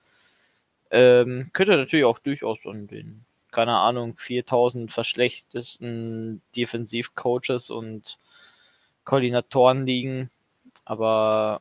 Ähm, 0.91 1.51
könnte 1.53 1.77
natürlich 1.77 2.05
auch 2.05 2.19
durchaus 2.21 2.67
an 2.67 2.87
den, 2.87 3.25
keine 3.51 3.77
Ahnung, 3.77 4.17
4000 4.19 4.93
verschlechtesten 4.93 6.43
Defensivcoaches 6.55 7.71
und 7.71 8.19
Koordinatoren 9.05 9.87
liegen. 9.87 10.31
Aber 10.85 11.61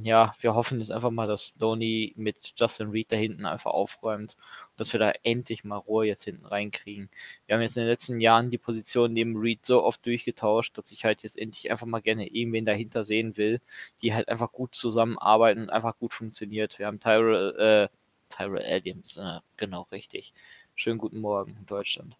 ja, 0.00 0.34
wir 0.40 0.54
hoffen 0.54 0.80
jetzt 0.80 0.90
einfach 0.90 1.10
mal, 1.10 1.26
dass 1.26 1.54
Loney 1.58 2.14
mit 2.16 2.54
Justin 2.56 2.90
Reed 2.90 3.12
da 3.12 3.16
hinten 3.16 3.44
einfach 3.44 3.72
aufräumt 3.72 4.36
und 4.70 4.80
dass 4.80 4.92
wir 4.94 5.00
da 5.00 5.12
endlich 5.22 5.64
mal 5.64 5.76
Ruhe 5.76 6.06
jetzt 6.06 6.24
hinten 6.24 6.46
reinkriegen. 6.46 7.10
Wir 7.46 7.54
haben 7.54 7.62
jetzt 7.62 7.76
in 7.76 7.82
den 7.82 7.90
letzten 7.90 8.18
Jahren 8.20 8.50
die 8.50 8.58
Position 8.58 9.12
neben 9.12 9.36
Reed 9.36 9.66
so 9.66 9.82
oft 9.84 10.04
durchgetauscht, 10.06 10.78
dass 10.78 10.92
ich 10.92 11.04
halt 11.04 11.22
jetzt 11.22 11.38
endlich 11.38 11.70
einfach 11.70 11.86
mal 11.86 12.00
gerne 12.00 12.26
irgendwen 12.26 12.64
dahinter 12.64 13.04
sehen 13.04 13.36
will, 13.36 13.60
die 14.00 14.14
halt 14.14 14.28
einfach 14.28 14.50
gut 14.52 14.74
zusammenarbeiten 14.74 15.62
und 15.62 15.70
einfach 15.70 15.98
gut 15.98 16.14
funktioniert. 16.14 16.78
Wir 16.78 16.86
haben 16.86 16.98
Tyrell, 17.00 17.90
äh, 17.90 18.34
Tyrell 18.34 18.64
Adams, 18.64 19.18
äh, 19.18 19.40
genau 19.58 19.82
richtig. 19.92 20.32
Schönen 20.74 20.98
guten 20.98 21.20
Morgen 21.20 21.54
in 21.58 21.66
Deutschland. 21.66 22.16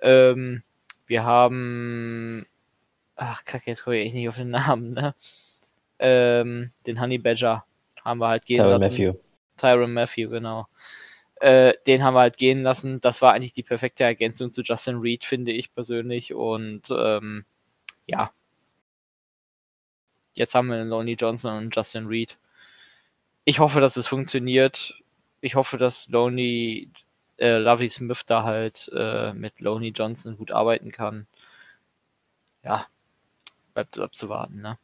Ähm, 0.00 0.62
wir 1.06 1.24
haben, 1.24 2.46
ach 3.16 3.44
kacke, 3.46 3.70
jetzt 3.70 3.84
komme 3.84 3.98
ich 3.98 4.06
echt 4.06 4.14
nicht 4.14 4.28
auf 4.28 4.36
den 4.36 4.50
Namen, 4.50 4.92
ne? 4.92 5.14
Ähm, 6.00 6.72
den 6.86 7.00
Honey 7.00 7.18
Badger 7.18 7.64
haben 8.04 8.18
wir 8.18 8.28
halt 8.28 8.46
gehen 8.46 8.58
Tyron 8.58 8.80
lassen. 8.80 8.90
Matthew. 8.90 9.18
Tyron 9.56 9.92
Matthew, 9.92 10.30
genau. 10.30 10.66
Äh, 11.36 11.74
den 11.86 12.02
haben 12.02 12.14
wir 12.14 12.20
halt 12.20 12.38
gehen 12.38 12.62
lassen. 12.62 13.00
Das 13.00 13.22
war 13.22 13.32
eigentlich 13.32 13.54
die 13.54 13.62
perfekte 13.62 14.04
Ergänzung 14.04 14.52
zu 14.52 14.62
Justin 14.62 14.98
Reed, 14.98 15.24
finde 15.24 15.52
ich 15.52 15.72
persönlich. 15.72 16.34
Und 16.34 16.90
ähm, 16.90 17.44
ja. 18.06 18.32
Jetzt 20.34 20.54
haben 20.54 20.68
wir 20.68 20.84
Lonnie 20.84 21.16
Johnson 21.18 21.56
und 21.56 21.76
Justin 21.76 22.06
Reed. 22.06 22.38
Ich 23.44 23.58
hoffe, 23.58 23.80
dass 23.80 23.96
es 23.96 24.06
funktioniert. 24.06 24.94
Ich 25.40 25.54
hoffe, 25.54 25.76
dass 25.76 26.08
Lonnie 26.08 26.90
äh, 27.38 27.58
Lovey 27.58 27.88
Smith 27.88 28.24
da 28.26 28.44
halt 28.44 28.90
äh, 28.94 29.32
mit 29.32 29.60
Lonnie 29.60 29.92
Johnson 29.94 30.36
gut 30.36 30.52
arbeiten 30.52 30.92
kann. 30.92 31.26
Ja, 32.62 32.86
bleibt 33.74 33.98
abzuwarten, 33.98 34.60
ne? 34.60 34.78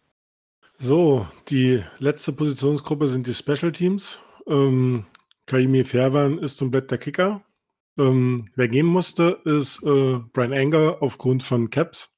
So, 0.78 1.26
die 1.48 1.82
letzte 1.98 2.32
Positionsgruppe 2.32 3.06
sind 3.06 3.26
die 3.26 3.34
Special 3.34 3.72
Teams. 3.72 4.20
Ähm, 4.46 5.06
Kaimi 5.46 5.84
Fairbairn 5.84 6.38
ist 6.38 6.58
komplett 6.58 6.90
der 6.90 6.98
Kicker. 6.98 7.42
Ähm, 7.96 8.50
wer 8.56 8.68
gehen 8.68 8.84
musste, 8.84 9.40
ist 9.46 9.82
äh, 9.84 10.18
Brian 10.34 10.52
Anger 10.52 10.98
aufgrund 11.00 11.42
von 11.42 11.70
Caps. 11.70 12.12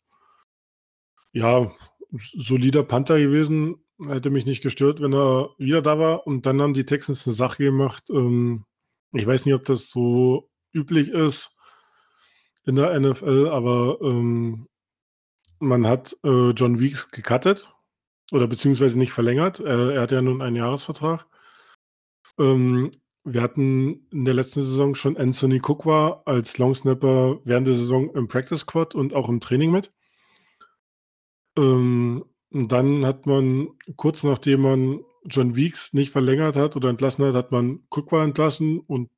Ja, 1.33 1.71
solider 2.11 2.83
Panther 2.83 3.21
gewesen. 3.21 3.77
Hätte 4.05 4.31
mich 4.31 4.45
nicht 4.45 4.63
gestört, 4.63 5.01
wenn 5.01 5.15
er 5.15 5.51
wieder 5.59 5.81
da 5.81 5.99
war. 6.01 6.27
Und 6.27 6.45
dann 6.47 6.61
haben 6.61 6.75
die 6.75 6.85
Texans 6.85 7.29
eine 7.29 7.35
Sache 7.35 7.63
gemacht. 7.63 8.11
Ähm, 8.11 8.65
ich 9.13 9.27
weiß 9.27 9.47
nicht, 9.47 9.55
ob 9.55 9.63
das 9.65 9.89
so 9.89 10.51
üblich 10.73 11.11
ist 11.11 11.53
in 12.65 12.75
der 12.75 12.99
NFL, 12.99 13.49
aber 13.49 13.99
ähm, 14.03 14.67
man 15.61 15.87
hat 15.87 16.17
äh, 16.25 16.51
John 16.51 16.81
Weeks 16.81 17.13
gecuttet 17.13 17.73
oder 18.33 18.47
beziehungsweise 18.47 18.99
nicht 18.99 19.13
verlängert. 19.13 19.61
Äh, 19.61 19.95
er 19.95 20.03
hat 20.03 20.13
ja 20.13 20.23
nun 20.23 20.43
einen 20.43 20.57
Jahresvertrag. 20.57 21.27
Ähm, 22.39 22.91
wir 23.25 23.43
hatten 23.43 24.07
in 24.11 24.25
der 24.25 24.35
letzten 24.35 24.63
Saison 24.63 24.95
schon 24.95 25.17
Anthony 25.17 25.61
war 25.85 26.23
als 26.27 26.59
Longsnapper 26.59 27.41
während 27.45 27.67
der 27.67 27.75
Saison 27.75 28.15
im 28.15 28.29
Practice 28.29 28.61
Squad 28.61 28.95
und 28.95 29.15
auch 29.15 29.29
im 29.29 29.41
Training 29.41 29.71
mit. 29.71 29.93
Ähm, 31.57 32.25
dann 32.51 33.05
hat 33.05 33.27
man 33.27 33.69
kurz 33.97 34.23
nachdem 34.23 34.63
man 34.63 35.01
John 35.25 35.57
Weeks 35.57 35.93
nicht 35.93 36.11
verlängert 36.11 36.57
hat 36.57 36.77
oder 36.77 36.89
entlassen 36.89 37.25
hat, 37.27 37.35
hat 37.35 37.53
man 37.53 37.83
war 37.91 38.25
entlassen 38.25 38.81
und 38.81 39.11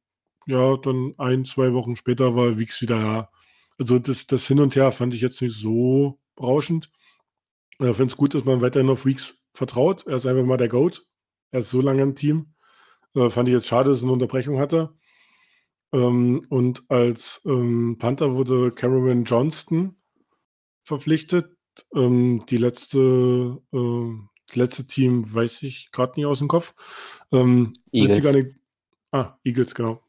ja, 0.47 0.77
dann 0.79 1.15
ein, 1.19 1.45
zwei 1.45 1.73
Wochen 1.73 1.97
später 1.97 2.35
war 2.35 2.59
Weeks 2.59 2.81
wieder 2.81 2.99
da. 2.99 3.31
Also 3.79 3.99
das, 3.99 4.27
das 4.27 4.47
Hin 4.47 4.61
und 4.61 4.75
Her 4.75 4.91
fand 4.93 5.15
ich 5.15 5.21
jetzt 5.21 5.41
nicht 5.43 5.55
so 5.55 6.19
berauschend. 6.35 6.91
Ich 7.81 7.97
finde 7.97 8.13
es 8.13 8.17
gut, 8.17 8.35
dass 8.35 8.45
man 8.45 8.61
weiterhin 8.61 8.91
auf 8.91 9.07
Weeks 9.07 9.43
vertraut. 9.55 10.07
Er 10.07 10.17
ist 10.17 10.27
einfach 10.27 10.45
mal 10.45 10.59
der 10.59 10.69
Goat. 10.69 11.07
Er 11.51 11.61
ist 11.61 11.71
so 11.71 11.81
lange 11.81 12.03
im 12.03 12.15
Team. 12.15 12.53
Äh, 13.15 13.31
fand 13.31 13.49
ich 13.49 13.55
jetzt 13.55 13.67
schade, 13.67 13.89
dass 13.89 13.99
es 13.99 14.03
eine 14.05 14.13
Unterbrechung 14.13 14.59
hatte. 14.59 14.95
Ähm, 15.93 16.43
und 16.51 16.85
als 16.89 17.41
ähm, 17.47 17.97
Panther 17.99 18.35
wurde 18.35 18.71
Cameron 18.71 19.25
Johnston 19.25 19.97
verpflichtet. 20.85 21.57
Ähm, 21.95 22.45
die 22.49 22.59
letzte, 22.59 23.59
äh, 23.73 24.13
das 24.47 24.57
letzte 24.57 24.87
Team 24.87 25.33
weiß 25.33 25.63
ich 25.63 25.91
gerade 25.91 26.13
nicht 26.17 26.27
aus 26.27 26.39
dem 26.39 26.49
Kopf. 26.49 26.75
Ähm, 27.33 27.73
Eagles. 27.93 28.19
witzige 28.19 28.29
Anek- 28.29 28.55
ah, 29.13 29.39
Eagles, 29.43 29.75
genau. 29.75 30.03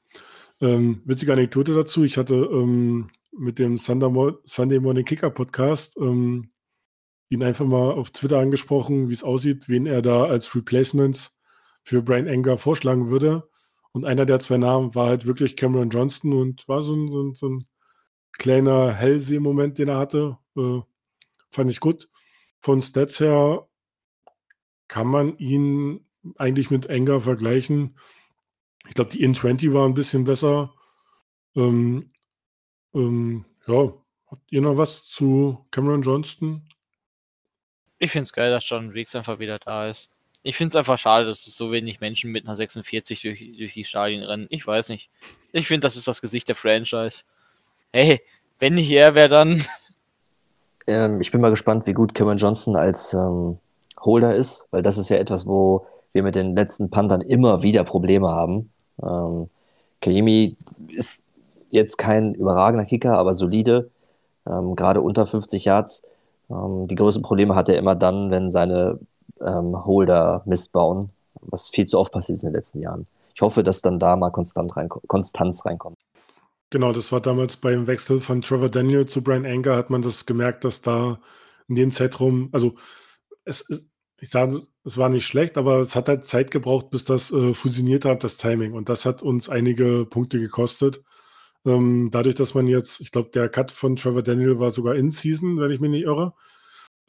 Ähm, 0.60 1.02
witzige 1.06 1.34
Anekdote 1.34 1.74
dazu. 1.74 2.04
Ich 2.04 2.18
hatte 2.18 2.36
ähm, 2.36 3.10
mit 3.32 3.60
dem 3.60 3.78
Sunday 3.78 4.80
Morning 4.80 5.06
Kicker 5.06 5.30
Podcast 5.32 5.96
ähm, 5.98 6.52
ihn 7.32 7.44
einfach 7.44 7.66
mal 7.66 7.92
auf 7.94 8.12
Twitter 8.12 8.40
angesprochen, 8.40 9.08
wie 9.08 9.14
es 9.14 9.24
aussieht, 9.24 9.70
wen 9.70 9.86
er 9.86 10.02
da 10.02 10.26
als 10.26 10.54
Replacements 10.54 11.34
für 11.82 12.02
Brian 12.02 12.28
Enger 12.28 12.58
vorschlagen 12.58 13.08
würde. 13.08 13.50
Und 13.94 14.06
einer 14.06 14.26
der 14.26 14.42
zwei 14.42 14.58
Namen 14.58 14.94
war 14.96 15.08
halt 15.08 15.26
wirklich 15.26 15.56
Cameron 15.56 15.90
Johnston 15.90 16.34
und 16.34 16.68
war 16.68 16.84
so 16.84 16.94
ein, 16.94 17.08
so 17.08 17.24
ein, 17.24 17.34
so 17.34 17.48
ein 17.48 17.66
kleiner 18.34 18.94
Hellseh-Moment, 18.94 19.78
den 19.78 19.88
er 19.88 19.98
hatte. 19.98 20.38
Äh, 20.58 20.82
fand 21.52 21.72
ich 21.72 21.80
gut. 21.80 22.10
Von 22.60 22.82
Stats 22.82 23.22
her 23.22 23.66
kann 24.90 25.08
man 25.08 25.38
ihn 25.38 26.06
eigentlich 26.36 26.70
mit 26.70 26.88
Enger 26.88 27.22
vergleichen. 27.22 27.98
Ich 28.90 28.94
glaube, 28.94 29.10
die 29.12 29.24
In-20 29.24 29.72
war 29.72 29.88
ein 29.88 29.94
bisschen 29.94 30.26
besser. 30.26 30.74
Ähm, 31.56 32.12
ähm, 32.94 33.46
ja, 33.68 33.94
habt 34.28 34.52
ihr 34.52 34.62
noch 34.62 34.76
was 34.76 35.06
zu 35.06 35.66
Cameron 35.72 36.02
Johnston? 36.02 36.68
Ich 38.02 38.12
finde 38.12 38.24
es 38.24 38.34
geil, 38.34 38.50
dass 38.50 38.68
John 38.68 38.96
Weeks 38.96 39.16
einfach 39.16 39.38
wieder 39.38 39.60
da 39.60 39.88
ist. 39.88 40.10
Ich 40.42 40.58
finde 40.58 40.70
es 40.70 40.76
einfach 40.76 40.98
schade, 40.98 41.28
dass 41.28 41.46
es 41.46 41.56
so 41.56 41.72
wenig 41.72 42.00
Menschen 42.00 42.32
mit 42.32 42.48
einer 42.48 42.56
46 42.56 43.22
durch, 43.22 43.52
durch 43.56 43.74
die 43.76 43.84
Stadien 43.84 44.24
rennen. 44.24 44.48
Ich 44.50 44.66
weiß 44.66 44.90
nicht. 44.90 45.12
Ich 45.52 45.68
finde, 45.68 45.82
das 45.82 45.96
ist 45.96 46.08
das 46.08 46.20
Gesicht 46.20 46.48
der 46.48 46.56
Franchise. 46.56 47.26
Hey, 47.94 48.22
wenn 48.58 48.74
nicht 48.74 48.90
er, 48.90 49.14
wer 49.14 49.28
dann? 49.28 49.64
Ähm, 50.88 51.22
ich 51.22 51.30
bin 51.30 51.42
mal 51.42 51.52
gespannt, 51.52 51.86
wie 51.86 51.94
gut 51.94 52.16
Cameron 52.16 52.40
Johnson 52.40 52.76
als 52.76 53.14
ähm, 53.14 53.60
Holder 54.00 54.36
ist, 54.36 54.68
weil 54.72 54.82
das 54.82 54.98
ist 54.98 55.10
ja 55.10 55.18
etwas, 55.18 55.46
wo 55.46 55.86
wir 56.12 56.24
mit 56.24 56.34
den 56.34 56.56
letzten 56.56 56.90
Panthern 56.90 57.22
immer 57.22 57.62
wieder 57.62 57.84
Probleme 57.84 58.30
haben. 58.30 58.72
Ähm, 59.04 59.48
Kayemi 60.02 60.58
ist 60.88 61.24
jetzt 61.70 62.00
kein 62.00 62.34
überragender 62.34 62.86
Kicker, 62.86 63.16
aber 63.16 63.36
solide, 63.36 63.92
ähm, 64.48 64.76
gerade 64.76 65.02
unter 65.02 65.28
50 65.28 65.66
Yards. 65.66 66.04
Ähm, 66.52 66.88
die 66.88 66.96
größten 66.96 67.24
Probleme 67.24 67.56
hat 67.56 67.70
er 67.70 67.78
immer 67.78 67.96
dann, 67.96 68.32
wenn 68.32 68.52
seine 68.52 69.00
ähm, 69.40 69.86
Holder 69.86 70.44
Mist 70.46 70.72
bauen, 70.72 71.10
was 71.42 71.70
viel 71.70 71.86
zu 71.86 71.98
oft 71.98 72.12
passiert 72.12 72.38
ist 72.38 72.44
in 72.44 72.50
den 72.50 72.56
letzten 72.56 72.82
Jahren. 72.82 73.08
Ich 73.34 73.42
hoffe, 73.42 73.64
dass 73.64 73.82
dann 73.82 74.00
da 74.00 74.16
mal 74.16 74.32
Konstant 74.32 74.76
reinko 74.76 75.02
Konstanz 75.08 75.66
reinkommt. 75.66 75.98
Genau, 76.70 76.94
das 76.94 77.12
war 77.12 77.20
damals 77.20 77.58
beim 77.58 77.88
Wechsel 77.88 78.20
von 78.20 78.42
Trevor 78.42 78.70
Daniel 78.70 79.06
zu 79.06 79.22
Brian 79.22 79.46
Anger, 79.46 79.76
hat 79.76 79.90
man 79.90 80.02
das 80.02 80.26
gemerkt, 80.26 80.64
dass 80.64 80.82
da 80.82 81.20
in 81.68 81.76
dem 81.76 81.92
Zeitraum, 81.92 82.50
also 82.54 82.76
es, 83.44 83.66
ich 84.20 84.30
sage, 84.30 84.62
es 84.86 84.98
war 84.98 85.10
nicht 85.10 85.26
schlecht, 85.26 85.58
aber 85.58 85.80
es 85.80 85.96
hat 85.96 86.08
halt 86.08 86.26
Zeit 86.26 86.52
gebraucht, 86.52 86.90
bis 86.90 87.06
das 87.06 87.32
äh, 87.32 87.54
fusioniert 87.54 88.06
hat, 88.06 88.24
das 88.24 88.38
Timing. 88.38 88.74
Und 88.74 88.88
das 88.88 89.06
hat 89.06 89.22
uns 89.22 89.50
einige 89.50 90.06
Punkte 90.06 90.40
gekostet. 90.40 91.02
Ähm, 91.66 92.10
dadurch, 92.12 92.36
dass 92.36 92.54
man 92.54 92.68
jetzt, 92.68 93.02
ich 93.02 93.12
glaube, 93.12 93.30
der 93.30 93.50
Cut 93.50 93.72
von 93.72 93.96
Trevor 93.96 94.24
Daniel 94.24 94.60
war 94.60 94.72
sogar 94.72 94.96
in 94.96 95.10
Season, 95.10 95.60
wenn 95.60 95.72
ich 95.72 95.80
mich 95.80 95.92
nicht 95.92 96.06
irre. 96.06 96.34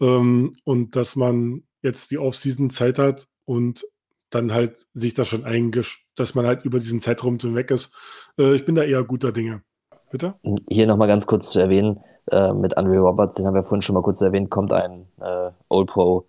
Ähm, 0.00 0.54
und 0.64 0.96
dass 0.96 1.16
man 1.16 1.62
jetzt 1.82 2.10
die 2.10 2.18
Off-Season 2.18 2.70
Zeit 2.70 2.98
hat 2.98 3.28
und 3.44 3.84
dann 4.30 4.52
halt 4.52 4.86
sich 4.94 5.14
da 5.14 5.24
schon 5.24 5.44
eingesch, 5.44 6.06
dass 6.16 6.34
man 6.34 6.46
halt 6.46 6.64
über 6.64 6.78
diesen 6.78 7.00
Zeitraum 7.00 7.38
hinweg 7.38 7.70
ist. 7.70 7.94
Äh, 8.38 8.54
ich 8.54 8.64
bin 8.64 8.74
da 8.74 8.82
eher 8.82 9.02
guter 9.04 9.32
Dinge. 9.32 9.62
Bitte? 10.10 10.34
Hier 10.68 10.86
nochmal 10.86 11.08
ganz 11.08 11.26
kurz 11.26 11.50
zu 11.50 11.58
erwähnen, 11.58 12.00
äh, 12.30 12.52
mit 12.52 12.76
Andre 12.76 12.98
Roberts, 12.98 13.36
den 13.36 13.46
haben 13.46 13.54
wir 13.54 13.64
vorhin 13.64 13.82
schon 13.82 13.94
mal 13.94 14.02
kurz 14.02 14.20
erwähnt, 14.20 14.50
kommt 14.50 14.72
ein 14.72 15.06
äh, 15.20 15.50
Old 15.68 15.88
Pro 15.88 16.26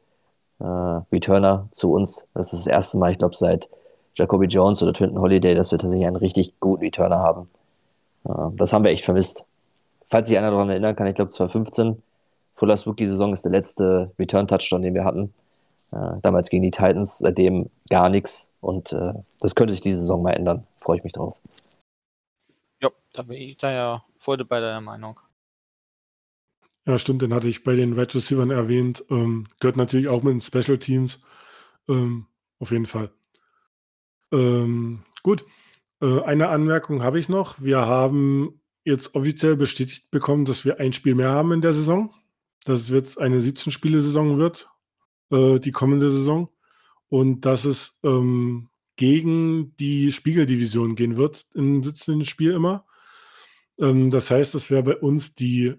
äh, 0.59 0.65
Returner 0.65 1.67
zu 1.71 1.91
uns. 1.91 2.27
Das 2.33 2.53
ist 2.53 2.65
das 2.65 2.67
erste 2.67 2.97
Mal, 2.97 3.11
ich 3.11 3.17
glaube, 3.17 3.35
seit 3.35 3.69
Jacoby 4.15 4.45
Jones 4.45 4.81
oder 4.83 4.93
Twinton 4.93 5.19
Holiday, 5.19 5.55
dass 5.55 5.71
wir 5.71 5.79
tatsächlich 5.79 6.07
einen 6.07 6.15
richtig 6.15 6.59
guten 6.59 6.83
Returner 6.83 7.19
haben. 7.19 7.49
Das 8.23 8.71
haben 8.71 8.83
wir 8.83 8.91
echt 8.91 9.05
vermisst. 9.05 9.45
Falls 10.09 10.27
sich 10.27 10.37
einer 10.37 10.51
daran 10.51 10.69
erinnern 10.69 10.95
kann, 10.95 11.07
ich 11.07 11.15
glaube 11.15 11.31
2015, 11.31 12.01
Fullers 12.55 12.87
Rookie-Saison 12.87 13.33
ist 13.33 13.43
der 13.43 13.51
letzte 13.51 14.11
Return-Touchdown, 14.19 14.81
den 14.81 14.93
wir 14.93 15.03
hatten. 15.03 15.33
Äh, 15.91 16.19
damals 16.21 16.49
gegen 16.49 16.63
die 16.63 16.71
Titans, 16.71 17.19
seitdem 17.19 17.69
gar 17.89 18.09
nichts. 18.09 18.49
Und 18.61 18.93
äh, 18.93 19.13
das 19.39 19.55
könnte 19.55 19.73
sich 19.73 19.81
diese 19.81 19.99
Saison 19.99 20.23
mal 20.23 20.31
ändern. 20.31 20.65
Freue 20.79 20.97
ich 20.97 21.03
mich 21.03 21.13
drauf. 21.13 21.37
Ja, 22.81 22.89
da 23.13 23.23
bin 23.23 23.37
ich 23.37 23.57
da 23.57 23.71
ja 23.71 24.03
voll 24.17 24.43
bei 24.45 24.59
deiner 24.59 24.81
Meinung. 24.81 25.19
Ja, 26.85 26.97
stimmt, 26.97 27.21
den 27.21 27.33
hatte 27.33 27.47
ich 27.47 27.63
bei 27.63 27.75
den 27.75 27.95
Wide 27.95 28.13
Receivers 28.13 28.49
erwähnt. 28.49 29.03
Ähm, 29.09 29.47
gehört 29.59 29.77
natürlich 29.77 30.09
auch 30.09 30.21
mit 30.23 30.33
den 30.33 30.41
Special 30.41 30.77
Teams. 30.77 31.19
Ähm, 31.87 32.25
auf 32.59 32.71
jeden 32.71 32.85
Fall. 32.85 33.09
Ähm, 34.31 35.03
gut. 35.21 35.45
Äh, 36.03 36.21
eine 36.23 36.49
Anmerkung 36.49 37.01
habe 37.01 37.17
ich 37.17 37.29
noch. 37.29 37.61
Wir 37.61 37.85
haben 37.85 38.61
jetzt 38.83 39.15
offiziell 39.15 39.55
bestätigt 39.55 40.11
bekommen, 40.11 40.45
dass 40.45 40.65
wir 40.65 40.79
ein 40.79 40.93
Spiel 40.93 41.15
mehr 41.15 41.31
haben 41.31 41.53
in 41.53 41.61
der 41.61 41.73
Saison. 41.73 42.13
dass 42.65 42.79
es 42.79 42.89
jetzt 42.89 43.19
eine 43.19 43.39
17-Spiele-Saison 43.41 44.37
wird, 44.37 44.69
äh, 45.31 45.59
die 45.59 45.71
kommende 45.71 46.09
Saison. 46.09 46.49
Und 47.09 47.41
dass 47.45 47.65
es 47.65 47.99
ähm, 48.03 48.69
gegen 48.95 49.75
die 49.77 50.13
Spiegeldivision 50.13 50.95
gehen 50.95 51.17
wird 51.17 51.45
im 51.55 51.83
17. 51.83 52.23
Spiel 52.23 52.51
immer. 52.51 52.85
Ähm, 53.79 54.09
das 54.09 54.31
heißt, 54.31 54.55
es 54.55 54.71
wäre 54.71 54.83
bei 54.83 54.95
uns 54.95 55.33
die 55.33 55.73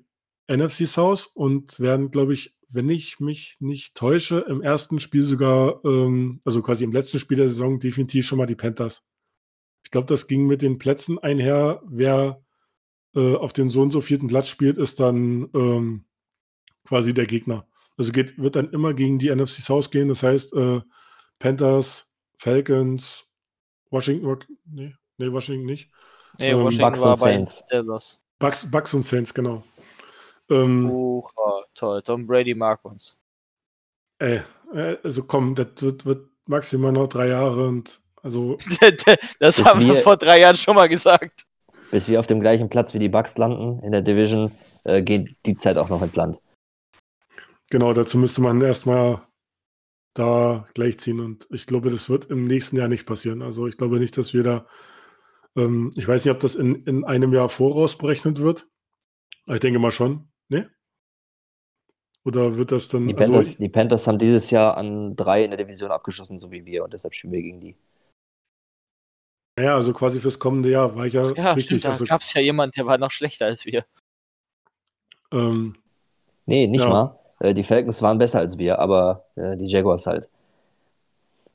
NFC 0.46 0.86
South 0.86 1.26
und 1.34 1.80
werden, 1.80 2.10
glaube 2.10 2.34
ich, 2.34 2.54
wenn 2.68 2.90
ich 2.90 3.18
mich 3.18 3.56
nicht 3.60 3.94
täusche, 3.94 4.40
im 4.40 4.60
ersten 4.60 5.00
Spiel 5.00 5.22
sogar, 5.22 5.82
ähm, 5.86 6.42
also 6.44 6.60
quasi 6.60 6.84
im 6.84 6.92
letzten 6.92 7.18
Spiel 7.18 7.38
der 7.38 7.48
Saison, 7.48 7.78
definitiv 7.78 8.26
schon 8.26 8.38
mal 8.38 8.46
die 8.46 8.56
Panthers. 8.56 9.02
Ich 9.94 9.96
glaube, 9.96 10.08
das 10.08 10.26
ging 10.26 10.48
mit 10.48 10.60
den 10.60 10.78
Plätzen 10.78 11.20
einher. 11.20 11.80
Wer 11.84 12.42
äh, 13.14 13.36
auf 13.36 13.52
den 13.52 13.68
so 13.68 13.80
und 13.80 13.92
so 13.92 14.00
vierten 14.00 14.26
Platz 14.26 14.48
spielt, 14.48 14.76
ist 14.76 14.98
dann 14.98 15.48
ähm, 15.54 16.04
quasi 16.84 17.14
der 17.14 17.26
Gegner. 17.26 17.68
Also 17.96 18.10
geht, 18.10 18.36
wird 18.36 18.56
dann 18.56 18.70
immer 18.70 18.92
gegen 18.92 19.20
die 19.20 19.32
NFC 19.32 19.62
South 19.62 19.92
gehen. 19.92 20.08
Das 20.08 20.24
heißt, 20.24 20.52
äh, 20.54 20.80
Panthers, 21.38 22.12
Falcons, 22.38 23.32
Washington, 23.88 24.36
nee, 24.64 24.96
nee, 25.18 25.30
Washington 25.30 25.64
nicht. 25.64 25.92
Nee, 26.38 26.50
ähm, 26.50 26.64
Washington 26.64 26.86
Bucks 26.88 27.00
war 27.00 27.12
und 27.12 27.20
bei 27.20 27.32
Saints. 27.32 27.64
Dallas. 27.70 28.20
Bucks, 28.40 28.68
Bucks 28.68 28.94
und 28.94 29.02
Saints, 29.02 29.32
genau. 29.32 29.62
Ähm, 30.50 30.90
Ucha, 30.90 31.62
toll. 31.76 32.02
Tom 32.02 32.26
Brady 32.26 32.56
mag 32.56 32.84
uns. 32.84 33.16
ey, 34.18 34.40
äh, 34.72 34.96
also 35.04 35.22
komm, 35.22 35.54
das 35.54 35.68
wird, 35.78 36.04
wird 36.04 36.28
maximal 36.46 36.90
noch 36.90 37.06
drei 37.06 37.28
Jahre 37.28 37.68
und 37.68 38.02
also, 38.24 38.56
das 39.38 39.56
Bis 39.58 39.64
haben 39.64 39.80
wir 39.82 39.94
wir- 39.94 40.02
vor 40.02 40.16
drei 40.16 40.40
Jahren 40.40 40.56
schon 40.56 40.74
mal 40.74 40.88
gesagt. 40.88 41.46
Bis 41.92 42.08
wir 42.08 42.18
auf 42.18 42.26
dem 42.26 42.40
gleichen 42.40 42.68
Platz 42.68 42.92
wie 42.94 42.98
die 42.98 43.08
Bucks 43.08 43.38
landen 43.38 43.80
in 43.84 43.92
der 43.92 44.02
Division, 44.02 44.50
äh, 44.82 45.02
geht 45.02 45.36
die 45.46 45.56
Zeit 45.56 45.76
auch 45.78 45.88
noch 45.88 46.02
ins 46.02 46.16
Land. 46.16 46.40
genau, 47.70 47.92
dazu 47.92 48.18
müsste 48.18 48.40
man 48.42 48.60
erstmal 48.60 49.22
da 50.14 50.66
gleichziehen 50.74 51.20
und 51.20 51.46
ich 51.50 51.66
glaube, 51.66 51.90
das 51.90 52.08
wird 52.08 52.26
im 52.26 52.44
nächsten 52.46 52.76
Jahr 52.76 52.88
nicht 52.88 53.04
passieren. 53.06 53.42
Also 53.42 53.66
ich 53.66 53.76
glaube 53.76 53.98
nicht, 53.98 54.16
dass 54.16 54.32
wir 54.32 54.42
da, 54.42 54.66
ähm, 55.56 55.92
ich 55.96 56.06
weiß 56.08 56.24
nicht, 56.24 56.32
ob 56.32 56.40
das 56.40 56.54
in, 56.54 56.84
in 56.84 57.04
einem 57.04 57.32
Jahr 57.32 57.48
voraus 57.48 57.96
berechnet 57.98 58.40
wird. 58.40 58.66
Aber 59.46 59.54
ich 59.56 59.60
denke 59.60 59.78
mal 59.78 59.90
schon, 59.92 60.28
ne? 60.48 60.70
Oder 62.24 62.56
wird 62.56 62.72
das 62.72 62.88
dann, 62.88 63.06
Die 63.08 63.14
also 63.14 63.32
Panthers, 63.32 63.48
ich- 63.52 63.56
die 63.58 63.68
Panthers 63.68 64.06
haben 64.06 64.18
dieses 64.18 64.50
Jahr 64.50 64.76
an 64.76 65.14
drei 65.16 65.44
in 65.44 65.50
der 65.50 65.58
Division 65.58 65.90
abgeschossen, 65.90 66.38
so 66.38 66.50
wie 66.50 66.64
wir, 66.64 66.84
und 66.84 66.92
deshalb 66.94 67.14
spielen 67.14 67.32
wir 67.34 67.42
gegen 67.42 67.60
die. 67.60 67.76
Naja, 69.56 69.74
also 69.76 69.92
quasi 69.92 70.20
fürs 70.20 70.38
kommende 70.38 70.70
Jahr 70.70 70.94
war 70.96 71.06
ich 71.06 71.12
ja, 71.12 71.22
Ja, 71.32 71.52
richtig. 71.52 71.64
stimmt. 71.80 71.84
Da 71.84 71.90
also, 71.90 72.04
gab 72.04 72.20
es 72.22 72.32
ja 72.34 72.40
jemand, 72.40 72.76
der 72.76 72.86
war 72.86 72.98
noch 72.98 73.10
schlechter 73.10 73.46
als 73.46 73.64
wir. 73.64 73.84
ähm, 75.32 75.76
Nee, 76.46 76.66
nicht 76.66 76.82
Ja. 76.82 76.88
mal. 76.88 77.20
Äh, 77.40 77.54
die 77.54 77.64
Falcons 77.64 78.02
waren 78.02 78.18
besser 78.18 78.38
als 78.40 78.58
wir, 78.58 78.78
aber 78.78 79.26
äh, 79.36 79.56
die 79.56 79.66
Jaguars 79.66 80.06
halt. 80.06 80.28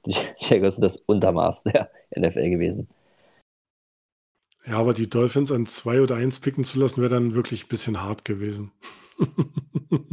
Die 0.05 0.15
Jaguars 0.39 0.75
sind 0.75 0.83
das 0.83 0.97
Untermaß 0.97 1.63
der 1.63 1.91
NFL 2.15 2.49
gewesen. 2.49 2.87
ja, 4.65 4.77
aber 4.77 4.93
die 4.93 5.09
Dolphins 5.09 5.51
an 5.51 5.65
zwei 5.67 6.01
oder 6.01 6.15
eins 6.15 6.39
picken 6.39 6.63
zu 6.63 6.79
lassen, 6.79 7.01
wäre 7.01 7.13
dann 7.13 7.33
wirklich 7.35 7.65
ein 7.65 7.69
bisschen 7.69 8.01
hart 8.01 8.25
gewesen. 8.25 8.71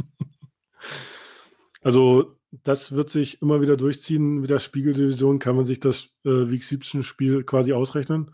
also, 1.81 2.36
das 2.51 2.93
wird 2.93 3.09
sich 3.09 3.41
immer 3.41 3.61
wieder 3.61 3.77
durchziehen. 3.77 4.39
Mit 4.39 4.49
der 4.49 4.59
Spiegeldivision 4.59 5.39
kann 5.39 5.55
man 5.55 5.65
sich 5.65 5.79
das 5.79 6.09
äh, 6.25 6.49
Week 6.49 6.63
17 6.63 7.03
Spiel 7.03 7.43
quasi 7.43 7.73
ausrechnen. 7.73 8.31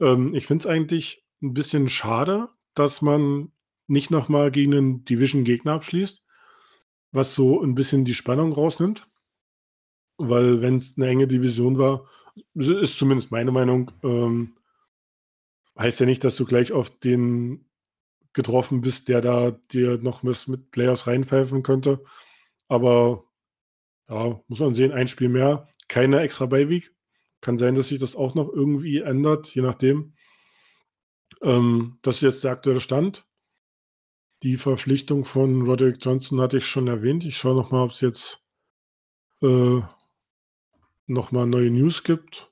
Ähm, 0.00 0.34
ich 0.34 0.46
finde 0.46 0.62
es 0.62 0.66
eigentlich 0.66 1.24
ein 1.42 1.54
bisschen 1.54 1.88
schade, 1.88 2.48
dass 2.74 3.02
man 3.02 3.52
nicht 3.86 4.10
nochmal 4.10 4.50
gegen 4.50 4.74
einen 4.74 5.04
Division-Gegner 5.04 5.72
abschließt, 5.72 6.22
was 7.12 7.34
so 7.34 7.62
ein 7.62 7.74
bisschen 7.74 8.04
die 8.04 8.14
Spannung 8.14 8.52
rausnimmt. 8.52 9.08
Weil, 10.16 10.60
wenn 10.62 10.76
es 10.76 10.94
eine 10.96 11.08
enge 11.08 11.26
Division 11.26 11.78
war, 11.78 12.06
ist 12.54 12.98
zumindest 12.98 13.30
meine 13.30 13.50
Meinung, 13.50 13.90
ähm, 14.02 14.56
heißt 15.78 16.00
ja 16.00 16.06
nicht, 16.06 16.22
dass 16.22 16.36
du 16.36 16.44
gleich 16.44 16.72
auf 16.72 16.90
den 17.00 17.66
getroffen 18.32 18.80
bist, 18.80 19.08
der 19.08 19.20
da 19.20 19.52
dir 19.72 19.98
noch 19.98 20.24
was 20.24 20.48
mit 20.48 20.70
Playoffs 20.70 21.06
reinpfeifen 21.06 21.62
könnte. 21.62 22.02
Aber 22.68 23.24
ja, 24.08 24.40
muss 24.48 24.60
man 24.60 24.74
sehen, 24.74 24.92
ein 24.92 25.08
Spiel 25.08 25.28
mehr, 25.28 25.68
keine 25.88 26.20
extra 26.20 26.46
Beiweek. 26.46 26.94
Kann 27.40 27.58
sein, 27.58 27.74
dass 27.74 27.88
sich 27.88 27.98
das 27.98 28.16
auch 28.16 28.34
noch 28.34 28.48
irgendwie 28.48 29.00
ändert, 29.00 29.54
je 29.54 29.62
nachdem. 29.62 30.14
Ähm, 31.42 31.98
das 32.02 32.16
ist 32.16 32.22
jetzt 32.22 32.44
der 32.44 32.52
aktuelle 32.52 32.80
Stand. 32.80 33.26
Die 34.42 34.56
Verpflichtung 34.56 35.24
von 35.24 35.62
Roderick 35.62 35.98
Johnson 36.00 36.40
hatte 36.40 36.58
ich 36.58 36.66
schon 36.66 36.88
erwähnt. 36.88 37.24
Ich 37.24 37.36
schaue 37.36 37.54
nochmal, 37.54 37.82
ob 37.82 37.90
es 37.90 38.00
jetzt 38.00 38.42
äh, 39.42 39.80
nochmal 41.06 41.46
neue 41.46 41.70
News 41.70 42.02
gibt. 42.02 42.50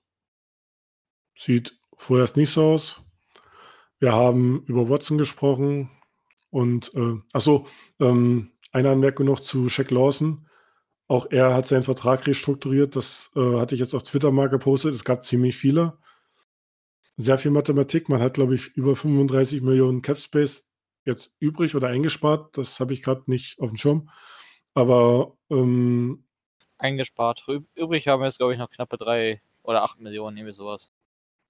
Sieht 1.34 1.78
vorerst 1.96 2.36
nicht 2.36 2.50
so 2.50 2.64
aus. 2.64 3.02
Wir 3.98 4.12
haben 4.12 4.64
über 4.66 4.88
Watson 4.88 5.16
gesprochen 5.16 5.90
und 6.50 6.92
äh, 6.94 7.18
achso, 7.32 7.66
ähm, 8.00 8.52
eine 8.72 8.90
Anmerkung 8.90 9.26
noch 9.26 9.40
zu 9.40 9.68
Shaq 9.68 9.90
Lawson. 9.90 10.48
Auch 11.12 11.26
er 11.30 11.52
hat 11.52 11.66
seinen 11.66 11.82
Vertrag 11.82 12.26
restrukturiert. 12.26 12.96
Das 12.96 13.30
äh, 13.36 13.58
hatte 13.58 13.74
ich 13.74 13.82
jetzt 13.82 13.94
auf 13.94 14.02
Twitter 14.02 14.30
mal 14.30 14.48
gepostet. 14.48 14.94
Es 14.94 15.04
gab 15.04 15.22
ziemlich 15.22 15.58
viele. 15.58 15.98
Sehr 17.18 17.36
viel 17.36 17.50
Mathematik. 17.50 18.08
Man 18.08 18.22
hat, 18.22 18.32
glaube 18.32 18.54
ich, 18.54 18.68
über 18.68 18.96
35 18.96 19.60
Millionen 19.60 20.00
Cap 20.00 20.16
Space 20.16 20.66
jetzt 21.04 21.34
übrig 21.38 21.74
oder 21.74 21.88
eingespart. 21.88 22.56
Das 22.56 22.80
habe 22.80 22.94
ich 22.94 23.02
gerade 23.02 23.24
nicht 23.26 23.60
auf 23.60 23.68
dem 23.68 23.76
Schirm. 23.76 24.08
Aber 24.72 25.36
ähm, 25.50 26.24
Eingespart. 26.78 27.40
Üb- 27.46 27.66
Übrig 27.74 28.08
haben 28.08 28.20
wir 28.20 28.26
jetzt, 28.28 28.38
glaube 28.38 28.54
ich, 28.54 28.58
noch 28.58 28.70
knappe 28.70 28.96
drei 28.96 29.42
oder 29.64 29.82
acht 29.82 30.00
Millionen, 30.00 30.38
irgendwie 30.38 30.54
sowas. 30.54 30.90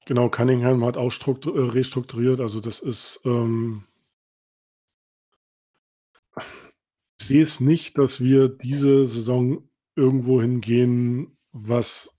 Genau, 0.07 0.29
Cunningham 0.29 0.85
hat 0.85 0.97
auch 0.97 1.13
äh, 1.13 1.49
restrukturiert. 1.55 2.41
Also 2.41 2.59
das 2.59 2.81
ist, 2.81 3.21
ähm, 3.25 3.85
ich 7.23 7.29
sehe 7.29 7.45
es 7.45 7.61
nicht, 7.61 7.99
dass 7.99 8.21
wir 8.21 8.49
diese 8.49 9.07
Saison 9.07 9.63
irgendwo 9.95 10.43
hingehen, 10.43 11.37
was 11.53 12.13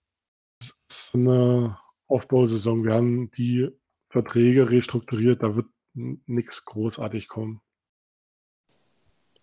eine 1.14 1.78
Aufbausaison. 2.08 2.86
Wir 2.86 2.94
haben 2.94 3.30
die 3.32 3.68
Verträge 4.08 4.72
restrukturiert, 4.72 5.44
da 5.44 5.58
wird 5.58 5.66
nichts 5.94 6.64
großartig 6.64 7.28
kommen. 7.28 7.60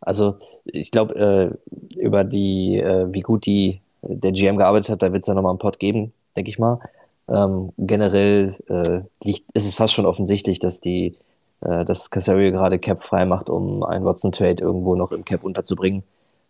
Also 0.00 0.38
ich 0.64 0.90
glaube, 0.90 1.14
äh, 1.14 1.94
über 1.94 2.24
die, 2.24 2.78
äh, 2.78 3.12
wie 3.12 3.20
gut 3.20 3.44
die, 3.44 3.82
der 4.00 4.32
GM 4.32 4.56
gearbeitet 4.56 4.88
hat, 4.88 5.02
da 5.02 5.12
wird 5.12 5.24
es 5.24 5.26
ja 5.26 5.34
nochmal 5.34 5.50
einen 5.50 5.58
Pod 5.58 5.78
geben, 5.78 6.14
denke 6.36 6.50
ich 6.50 6.58
mal. 6.58 6.80
Ähm, 7.28 7.74
generell 7.76 8.56
äh, 8.66 9.02
liegt, 9.22 9.44
ist 9.52 9.66
es 9.66 9.74
fast 9.74 9.92
schon 9.92 10.06
offensichtlich, 10.06 10.58
dass 10.58 10.80
die, 10.80 11.16
äh, 11.62 11.84
dass 11.84 12.10
Casario 12.10 12.52
gerade 12.52 12.78
Cap 12.78 13.02
frei 13.02 13.24
macht, 13.24 13.50
um 13.50 13.82
einen 13.82 14.04
Watson-Trade 14.04 14.62
irgendwo 14.62 14.96
noch 14.96 15.12
im 15.12 15.24
Cap 15.24 15.44
unterzubringen, 15.44 16.02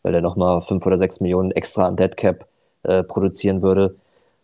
weil 0.03 0.15
er 0.15 0.21
nochmal 0.21 0.61
fünf 0.61 0.85
oder 0.87 0.99
sechs 0.99 1.21
Millionen 1.21 1.51
extra 1.53 1.87
an 1.87 1.97
Dead 1.97 2.17
Cap 2.17 2.47
äh, 2.83 3.03
produzieren 3.03 3.63
würde. 3.63 3.97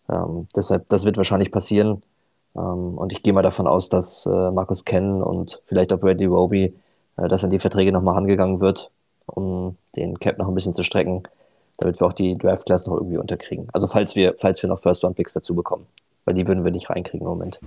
Ähm, 0.08 0.48
deshalb, 0.54 0.88
das 0.88 1.04
wird 1.04 1.16
wahrscheinlich 1.16 1.50
passieren. 1.50 2.02
Ähm, 2.56 2.98
und 2.98 3.12
ich 3.12 3.22
gehe 3.22 3.32
mal 3.32 3.42
davon 3.42 3.66
aus, 3.66 3.88
dass 3.88 4.26
äh, 4.26 4.50
Markus 4.50 4.84
Ken 4.84 5.22
und 5.22 5.60
vielleicht 5.66 5.92
auch 5.92 6.00
Brady 6.00 6.26
Roby, 6.26 6.74
äh, 7.16 7.28
dass 7.28 7.44
an 7.44 7.50
die 7.50 7.58
Verträge 7.58 7.92
nochmal 7.92 8.16
angegangen 8.16 8.60
wird, 8.60 8.90
um 9.26 9.76
den 9.96 10.18
Cap 10.18 10.38
noch 10.38 10.48
ein 10.48 10.54
bisschen 10.54 10.74
zu 10.74 10.82
strecken, 10.82 11.22
damit 11.78 12.00
wir 12.00 12.06
auch 12.06 12.12
die 12.12 12.36
Draft 12.36 12.66
Class 12.66 12.86
noch 12.86 12.96
irgendwie 12.96 13.18
unterkriegen. 13.18 13.68
Also 13.72 13.86
falls 13.86 14.16
wir, 14.16 14.34
falls 14.38 14.62
wir 14.62 14.68
noch 14.68 14.80
First 14.80 15.04
Round 15.04 15.16
Picks 15.16 15.34
dazu 15.34 15.54
bekommen, 15.54 15.86
weil 16.24 16.34
die 16.34 16.46
würden 16.46 16.64
wir 16.64 16.72
nicht 16.72 16.90
reinkriegen 16.90 17.26
im 17.26 17.32
Moment. 17.32 17.60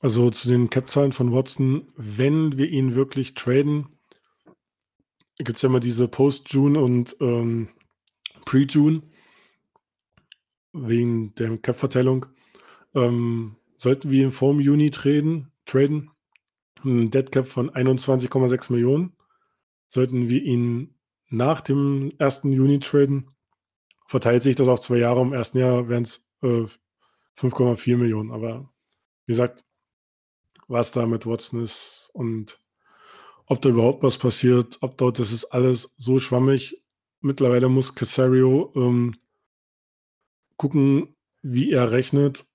Also 0.00 0.30
zu 0.30 0.48
den 0.48 0.70
Cap-Zahlen 0.70 1.12
von 1.12 1.32
Watson, 1.32 1.92
wenn 1.96 2.56
wir 2.56 2.68
ihn 2.68 2.94
wirklich 2.94 3.34
traden, 3.34 3.86
gibt 5.36 5.56
es 5.56 5.62
ja 5.62 5.68
immer 5.68 5.80
diese 5.80 6.08
Post-June 6.08 6.80
und 6.80 7.16
ähm, 7.20 7.68
Pre-June 8.46 9.02
wegen 10.72 11.34
der 11.34 11.56
Cap-Verteilung. 11.58 12.26
Ähm, 12.94 13.56
sollten 13.76 14.10
wir 14.10 14.24
ihn 14.24 14.32
vor 14.32 14.52
dem 14.52 14.60
Juni 14.60 14.90
traden, 14.90 15.52
traden, 15.66 16.10
ein 16.84 17.10
Dead 17.10 17.30
Cap 17.30 17.46
von 17.46 17.70
21,6 17.70 18.72
Millionen. 18.72 19.12
Sollten 19.88 20.28
wir 20.28 20.42
ihn 20.42 20.94
nach 21.28 21.60
dem 21.60 22.12
1. 22.18 22.42
Juni 22.44 22.78
traden, 22.78 23.30
verteilt 24.06 24.42
sich 24.42 24.56
das 24.56 24.68
auf 24.68 24.80
zwei 24.80 24.98
Jahre. 24.98 25.20
Im 25.20 25.32
ersten 25.32 25.58
Jahr 25.58 25.88
wären 25.88 26.04
es 26.04 26.24
äh, 26.42 26.64
5,4 27.36 27.96
Millionen. 27.96 28.30
Aber 28.30 28.72
wie 29.26 29.32
gesagt, 29.32 29.64
was 30.70 30.92
da 30.92 31.06
mit 31.06 31.26
Watson 31.26 31.62
ist 31.62 32.10
und 32.14 32.58
ob 33.46 33.60
da 33.62 33.68
überhaupt 33.70 34.02
was 34.02 34.16
passiert, 34.18 34.78
ob 34.80 34.96
dort, 34.98 35.18
das 35.18 35.32
ist 35.32 35.46
alles 35.46 35.92
so 35.96 36.20
schwammig. 36.20 36.82
Mittlerweile 37.20 37.68
muss 37.68 37.94
Casario 37.94 38.72
ähm, 38.76 39.12
gucken, 40.56 41.16
wie 41.42 41.72
er 41.72 41.90
rechnet, 41.90 42.46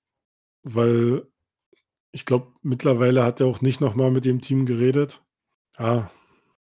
weil 0.63 1.27
ich 2.11 2.25
glaube, 2.25 2.53
mittlerweile 2.61 3.23
hat 3.23 3.41
er 3.41 3.47
auch 3.47 3.61
nicht 3.61 3.81
nochmal 3.81 4.11
mit 4.11 4.25
dem 4.25 4.41
Team 4.41 4.65
geredet. 4.65 5.21
Ja, 5.77 6.11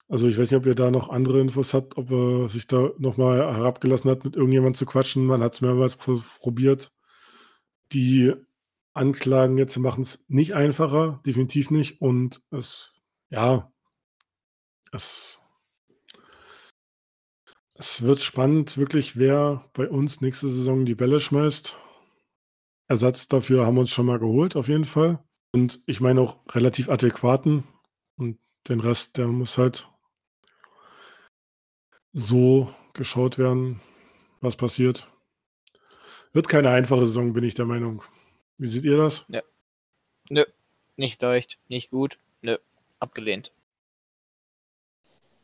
Also 0.09 0.29
ich 0.29 0.39
weiß 0.39 0.51
nicht, 0.51 0.59
ob 0.59 0.67
ihr 0.67 0.75
da 0.75 0.91
noch 0.91 1.09
andere 1.11 1.41
Infos 1.41 1.75
habt, 1.75 1.97
ob 1.97 2.11
er 2.11 2.49
sich 2.49 2.67
da 2.67 2.91
nochmal 2.99 3.39
herabgelassen 3.39 4.11
hat, 4.11 4.25
mit 4.25 4.37
irgendjemandem 4.37 4.75
zu 4.75 4.87
quatschen. 4.87 5.27
Man 5.27 5.43
hat 5.43 5.55
es 5.55 5.61
mehrmals 5.61 5.97
probiert. 5.97 6.93
Die 7.93 8.35
Anklagen 8.95 9.59
jetzt 9.59 9.77
machen 9.77 10.03
es 10.03 10.25
nicht 10.29 10.55
einfacher, 10.55 11.21
definitiv 11.27 11.71
nicht. 11.71 12.01
Und 12.01 12.41
es, 12.51 12.95
ja, 13.29 13.73
es, 14.93 15.41
es 17.75 18.03
wird 18.03 18.21
spannend, 18.21 18.79
wirklich, 18.79 19.17
wer 19.17 19.69
bei 19.73 19.89
uns 19.89 20.21
nächste 20.21 20.49
Saison 20.49 20.85
die 20.85 20.95
Bälle 20.95 21.21
schmeißt. 21.21 21.77
Ersatz 22.87 23.29
dafür 23.29 23.67
haben 23.67 23.75
wir 23.75 23.81
uns 23.81 23.91
schon 23.91 24.07
mal 24.07 24.19
geholt, 24.19 24.57
auf 24.57 24.69
jeden 24.69 24.85
Fall. 24.85 25.25
Und 25.53 25.83
ich 25.87 26.01
meine 26.01 26.21
auch 26.21 26.39
relativ 26.55 26.89
adäquaten. 26.89 27.65
Und 28.17 28.39
den 28.69 28.81
Rest, 28.81 29.17
der 29.17 29.27
muss 29.27 29.59
halt 29.59 29.89
so 32.13 32.73
geschaut 32.93 33.39
werden, 33.39 33.81
was 34.41 34.57
passiert. 34.57 35.11
Wird 36.33 36.49
keine 36.49 36.71
einfache 36.71 37.07
Saison, 37.07 37.33
bin 37.33 37.45
ich 37.45 37.55
der 37.55 37.67
Meinung. 37.67 38.05
Wie 38.59 38.67
seht 38.67 38.85
ihr 38.85 38.97
das? 38.97 39.25
Ja. 39.29 39.43
Nö, 40.29 40.45
nicht 40.97 41.21
leicht, 41.21 41.59
nicht 41.69 41.91
gut. 41.91 42.19
Nö, 42.43 42.57
abgelehnt. 42.99 43.53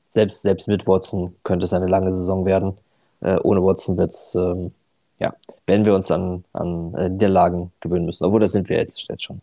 Selbst, 0.08 0.42
selbst 0.42 0.68
mit 0.68 0.86
Watson 0.86 1.36
könnte 1.44 1.64
es 1.64 1.72
eine 1.72 1.86
lange 1.86 2.14
Saison 2.14 2.44
werden. 2.44 2.76
Äh, 3.20 3.36
ohne 3.36 3.62
Watson 3.62 3.96
wird 3.96 4.10
es, 4.10 4.34
ähm, 4.34 4.72
ja, 5.18 5.34
werden 5.66 5.84
wir 5.84 5.94
uns 5.94 6.10
an, 6.10 6.44
an 6.52 6.94
äh, 6.94 7.08
Niederlagen 7.08 7.72
gewöhnen 7.80 8.06
müssen. 8.06 8.24
Obwohl, 8.24 8.40
das 8.40 8.52
sind 8.52 8.68
wir 8.68 8.78
jetzt, 8.78 9.08
jetzt 9.08 9.22
schon. 9.22 9.40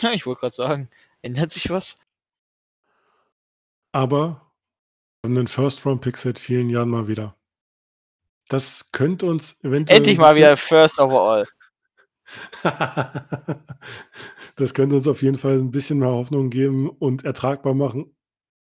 Ja, 0.00 0.12
ich 0.12 0.26
wollte 0.26 0.40
gerade 0.40 0.54
sagen, 0.54 0.88
ändert 1.22 1.52
sich 1.52 1.70
was? 1.70 1.96
Aber 3.92 4.40
einen 5.22 5.48
First-Round-Pick 5.48 6.16
seit 6.16 6.38
vielen 6.38 6.70
Jahren 6.70 6.88
mal 6.88 7.08
wieder. 7.08 7.34
Das 8.48 8.90
könnte 8.92 9.26
uns 9.26 9.62
eventuell. 9.62 9.98
Endlich 9.98 10.18
mal 10.18 10.36
wieder 10.36 10.56
First 10.56 10.98
Overall. 10.98 11.46
das 14.56 14.74
könnte 14.74 14.96
uns 14.96 15.08
auf 15.08 15.22
jeden 15.22 15.38
Fall 15.38 15.58
ein 15.58 15.70
bisschen 15.70 15.98
mehr 15.98 16.08
Hoffnung 16.08 16.50
geben 16.50 16.88
und 16.88 17.24
ertragbar 17.24 17.74
machen. 17.74 18.14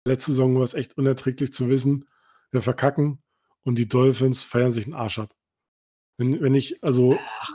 Letzte 0.04 0.32
Saison 0.32 0.56
war 0.56 0.64
es 0.64 0.74
echt 0.74 0.96
unerträglich 0.98 1.52
zu 1.52 1.68
wissen, 1.68 2.08
wir 2.50 2.62
verkacken 2.62 3.22
und 3.62 3.76
die 3.76 3.88
Dolphins 3.88 4.42
feiern 4.42 4.72
sich 4.72 4.86
einen 4.86 4.94
Arsch 4.94 5.18
ab. 5.18 5.34
Wenn, 6.18 6.40
wenn 6.40 6.54
ich, 6.54 6.82
also. 6.82 7.16
Ach, 7.18 7.50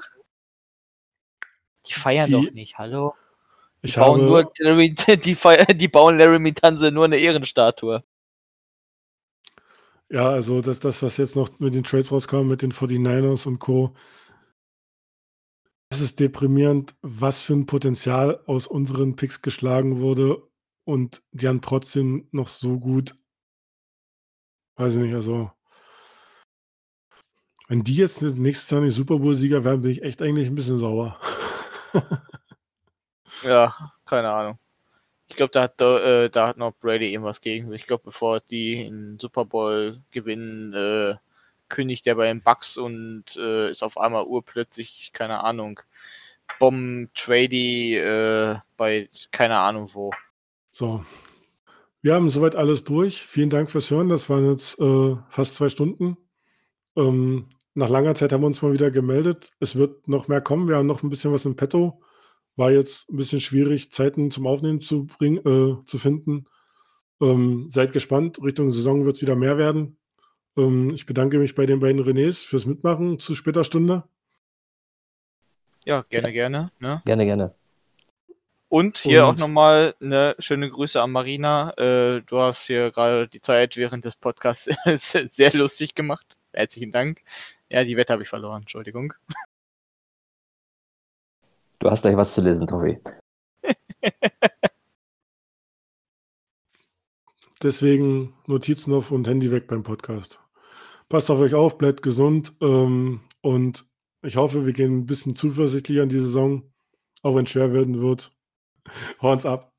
die 1.87 1.93
feiern 1.93 2.27
die, 2.27 2.31
doch 2.33 2.51
nicht, 2.51 2.77
hallo? 2.77 3.13
Die 3.83 3.91
bauen, 3.91 4.21
habe, 4.21 4.29
nur 4.29 4.51
Larry, 4.59 4.95
die, 5.23 5.77
die 5.77 5.87
bauen 5.87 6.17
Larry 6.17 6.39
Mitanze 6.39 6.91
nur 6.91 7.05
eine 7.05 7.17
Ehrenstatue. 7.17 8.03
Ja, 10.09 10.29
also 10.29 10.61
das, 10.61 10.79
das, 10.79 11.03
was 11.03 11.17
jetzt 11.17 11.35
noch 11.35 11.59
mit 11.59 11.73
den 11.73 11.83
Trades 11.83 12.11
rauskam, 12.11 12.47
mit 12.47 12.61
den 12.61 12.71
49ers 12.71 13.45
und 13.47 13.59
Co., 13.59 13.93
es 15.89 16.01
ist 16.01 16.19
deprimierend, 16.19 16.95
was 17.01 17.43
für 17.43 17.53
ein 17.53 17.65
Potenzial 17.65 18.41
aus 18.45 18.67
unseren 18.67 19.15
Picks 19.15 19.41
geschlagen 19.41 19.99
wurde 19.99 20.41
und 20.85 21.21
die 21.31 21.47
haben 21.47 21.61
trotzdem 21.61 22.27
noch 22.31 22.47
so 22.47 22.79
gut 22.79 23.15
weiß 24.77 24.95
ich 24.97 25.03
nicht, 25.03 25.13
also 25.13 25.51
wenn 27.67 27.83
die 27.83 27.95
jetzt 27.95 28.21
nächstes 28.21 28.69
Jahr 28.69 28.81
nicht 28.81 28.95
Super 28.95 29.19
Bowl-Sieger 29.19 29.65
werden, 29.65 29.81
bin 29.81 29.91
ich 29.91 30.01
echt 30.01 30.21
eigentlich 30.21 30.47
ein 30.47 30.55
bisschen 30.55 30.79
sauer. 30.79 31.19
ja, 33.43 33.75
keine 34.05 34.29
Ahnung. 34.29 34.59
Ich 35.27 35.35
glaube, 35.35 35.51
da 35.51 35.63
hat 35.63 35.81
äh, 35.81 36.29
da 36.29 36.47
hat 36.47 36.57
noch 36.57 36.73
Brady 36.77 37.11
irgendwas 37.11 37.41
gegen. 37.41 37.73
Ich 37.73 37.85
glaube, 37.85 38.03
bevor 38.05 38.39
die 38.39 38.85
in 38.85 39.19
Super 39.19 39.43
Bowl 39.43 40.01
gewinnen, 40.11 40.71
äh, 40.73 41.15
kündigt 41.69 42.05
der 42.05 42.15
bei 42.15 42.27
den 42.27 42.41
Bucks 42.41 42.77
und 42.77 43.25
äh, 43.37 43.69
ist 43.69 43.83
auf 43.83 43.97
einmal 43.97 44.25
urplötzlich, 44.25 45.11
keine 45.13 45.43
Ahnung, 45.43 45.79
Bomb 46.59 47.13
Trady 47.13 47.97
äh, 47.97 48.57
bei 48.77 49.09
keine 49.31 49.57
Ahnung 49.57 49.89
wo. 49.93 50.11
So. 50.71 51.03
Wir 52.01 52.13
haben 52.13 52.29
soweit 52.29 52.55
alles 52.55 52.83
durch. 52.83 53.23
Vielen 53.23 53.49
Dank 53.49 53.69
fürs 53.69 53.91
Hören. 53.91 54.09
Das 54.09 54.29
waren 54.29 54.49
jetzt 54.49 54.79
äh, 54.79 55.15
fast 55.29 55.55
zwei 55.55 55.67
Stunden. 55.67 56.15
Ähm, 56.95 57.49
nach 57.73 57.89
langer 57.89 58.15
Zeit 58.15 58.31
haben 58.31 58.41
wir 58.41 58.47
uns 58.47 58.61
mal 58.61 58.73
wieder 58.73 58.91
gemeldet. 58.91 59.51
Es 59.59 59.75
wird 59.75 60.07
noch 60.07 60.27
mehr 60.27 60.41
kommen. 60.41 60.67
Wir 60.67 60.77
haben 60.77 60.87
noch 60.87 61.03
ein 61.03 61.09
bisschen 61.09 61.33
was 61.33 61.45
im 61.45 61.55
Petto. 61.55 62.01
War 62.55 62.71
jetzt 62.71 63.09
ein 63.09 63.17
bisschen 63.17 63.41
schwierig, 63.41 63.91
Zeiten 63.91 64.31
zum 64.31 64.47
Aufnehmen 64.47 64.81
zu, 64.81 65.05
bringen, 65.05 65.37
äh, 65.45 65.85
zu 65.85 65.99
finden. 65.99 66.45
Ähm, 67.21 67.67
seid 67.69 67.93
gespannt. 67.93 68.39
Richtung 68.41 68.71
Saison 68.71 69.05
wird 69.05 69.17
es 69.17 69.21
wieder 69.21 69.35
mehr 69.35 69.57
werden. 69.57 69.97
Ähm, 70.57 70.89
ich 70.93 71.05
bedanke 71.05 71.37
mich 71.37 71.55
bei 71.55 71.65
den 71.65 71.79
beiden 71.79 72.01
Renés 72.01 72.45
fürs 72.45 72.65
Mitmachen 72.65 73.19
zu 73.19 73.35
später 73.35 73.63
Stunde. 73.63 74.03
Ja, 75.85 76.01
gerne, 76.09 76.27
ja. 76.29 76.33
gerne. 76.33 76.71
Ne? 76.79 77.01
Gerne, 77.05 77.25
gerne. 77.25 77.55
Und 78.69 78.97
hier 78.97 79.25
Und, 79.25 79.35
auch 79.35 79.37
nochmal 79.37 79.95
eine 80.01 80.35
schöne 80.39 80.69
Grüße 80.69 81.01
an 81.01 81.11
Marina. 81.11 81.71
Äh, 81.77 82.21
du 82.23 82.39
hast 82.39 82.67
hier 82.67 82.91
gerade 82.91 83.29
die 83.29 83.39
Zeit 83.39 83.77
während 83.77 84.03
des 84.03 84.17
Podcasts 84.17 84.69
sehr 85.33 85.53
lustig 85.53 85.95
gemacht. 85.95 86.37
Herzlichen 86.51 86.91
Dank. 86.91 87.23
Ja, 87.69 87.85
die 87.85 87.95
Wette 87.95 88.11
habe 88.11 88.23
ich 88.23 88.29
verloren, 88.29 88.63
Entschuldigung. 88.63 89.13
Du 91.79 91.89
hast 91.89 92.01
gleich 92.01 92.17
was 92.17 92.33
zu 92.33 92.41
lesen, 92.41 92.67
Tobi. 92.67 92.99
Deswegen 97.63 98.33
Notizen 98.47 98.93
auf 98.93 99.11
und 99.11 99.27
Handy 99.27 99.51
weg 99.51 99.67
beim 99.67 99.83
Podcast. 99.83 100.41
Passt 101.09 101.31
auf 101.31 101.39
euch 101.39 101.53
auf, 101.53 101.77
bleibt 101.77 102.01
gesund 102.01 102.53
ähm, 102.61 103.21
und 103.41 103.85
ich 104.23 104.35
hoffe, 104.35 104.65
wir 104.65 104.73
gehen 104.73 104.99
ein 104.99 105.05
bisschen 105.05 105.35
zuversichtlicher 105.35 106.03
in 106.03 106.09
die 106.09 106.19
Saison, 106.19 106.73
auch 107.21 107.35
wenn 107.35 107.45
es 107.45 107.51
schwer 107.51 107.71
werden 107.71 108.01
wird. 108.01 108.31
Horns 109.21 109.45
ab. 109.45 109.71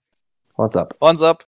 Horns 0.57 0.77
ab. 0.77 0.97
Horns 1.01 1.23
ab. 1.23 1.47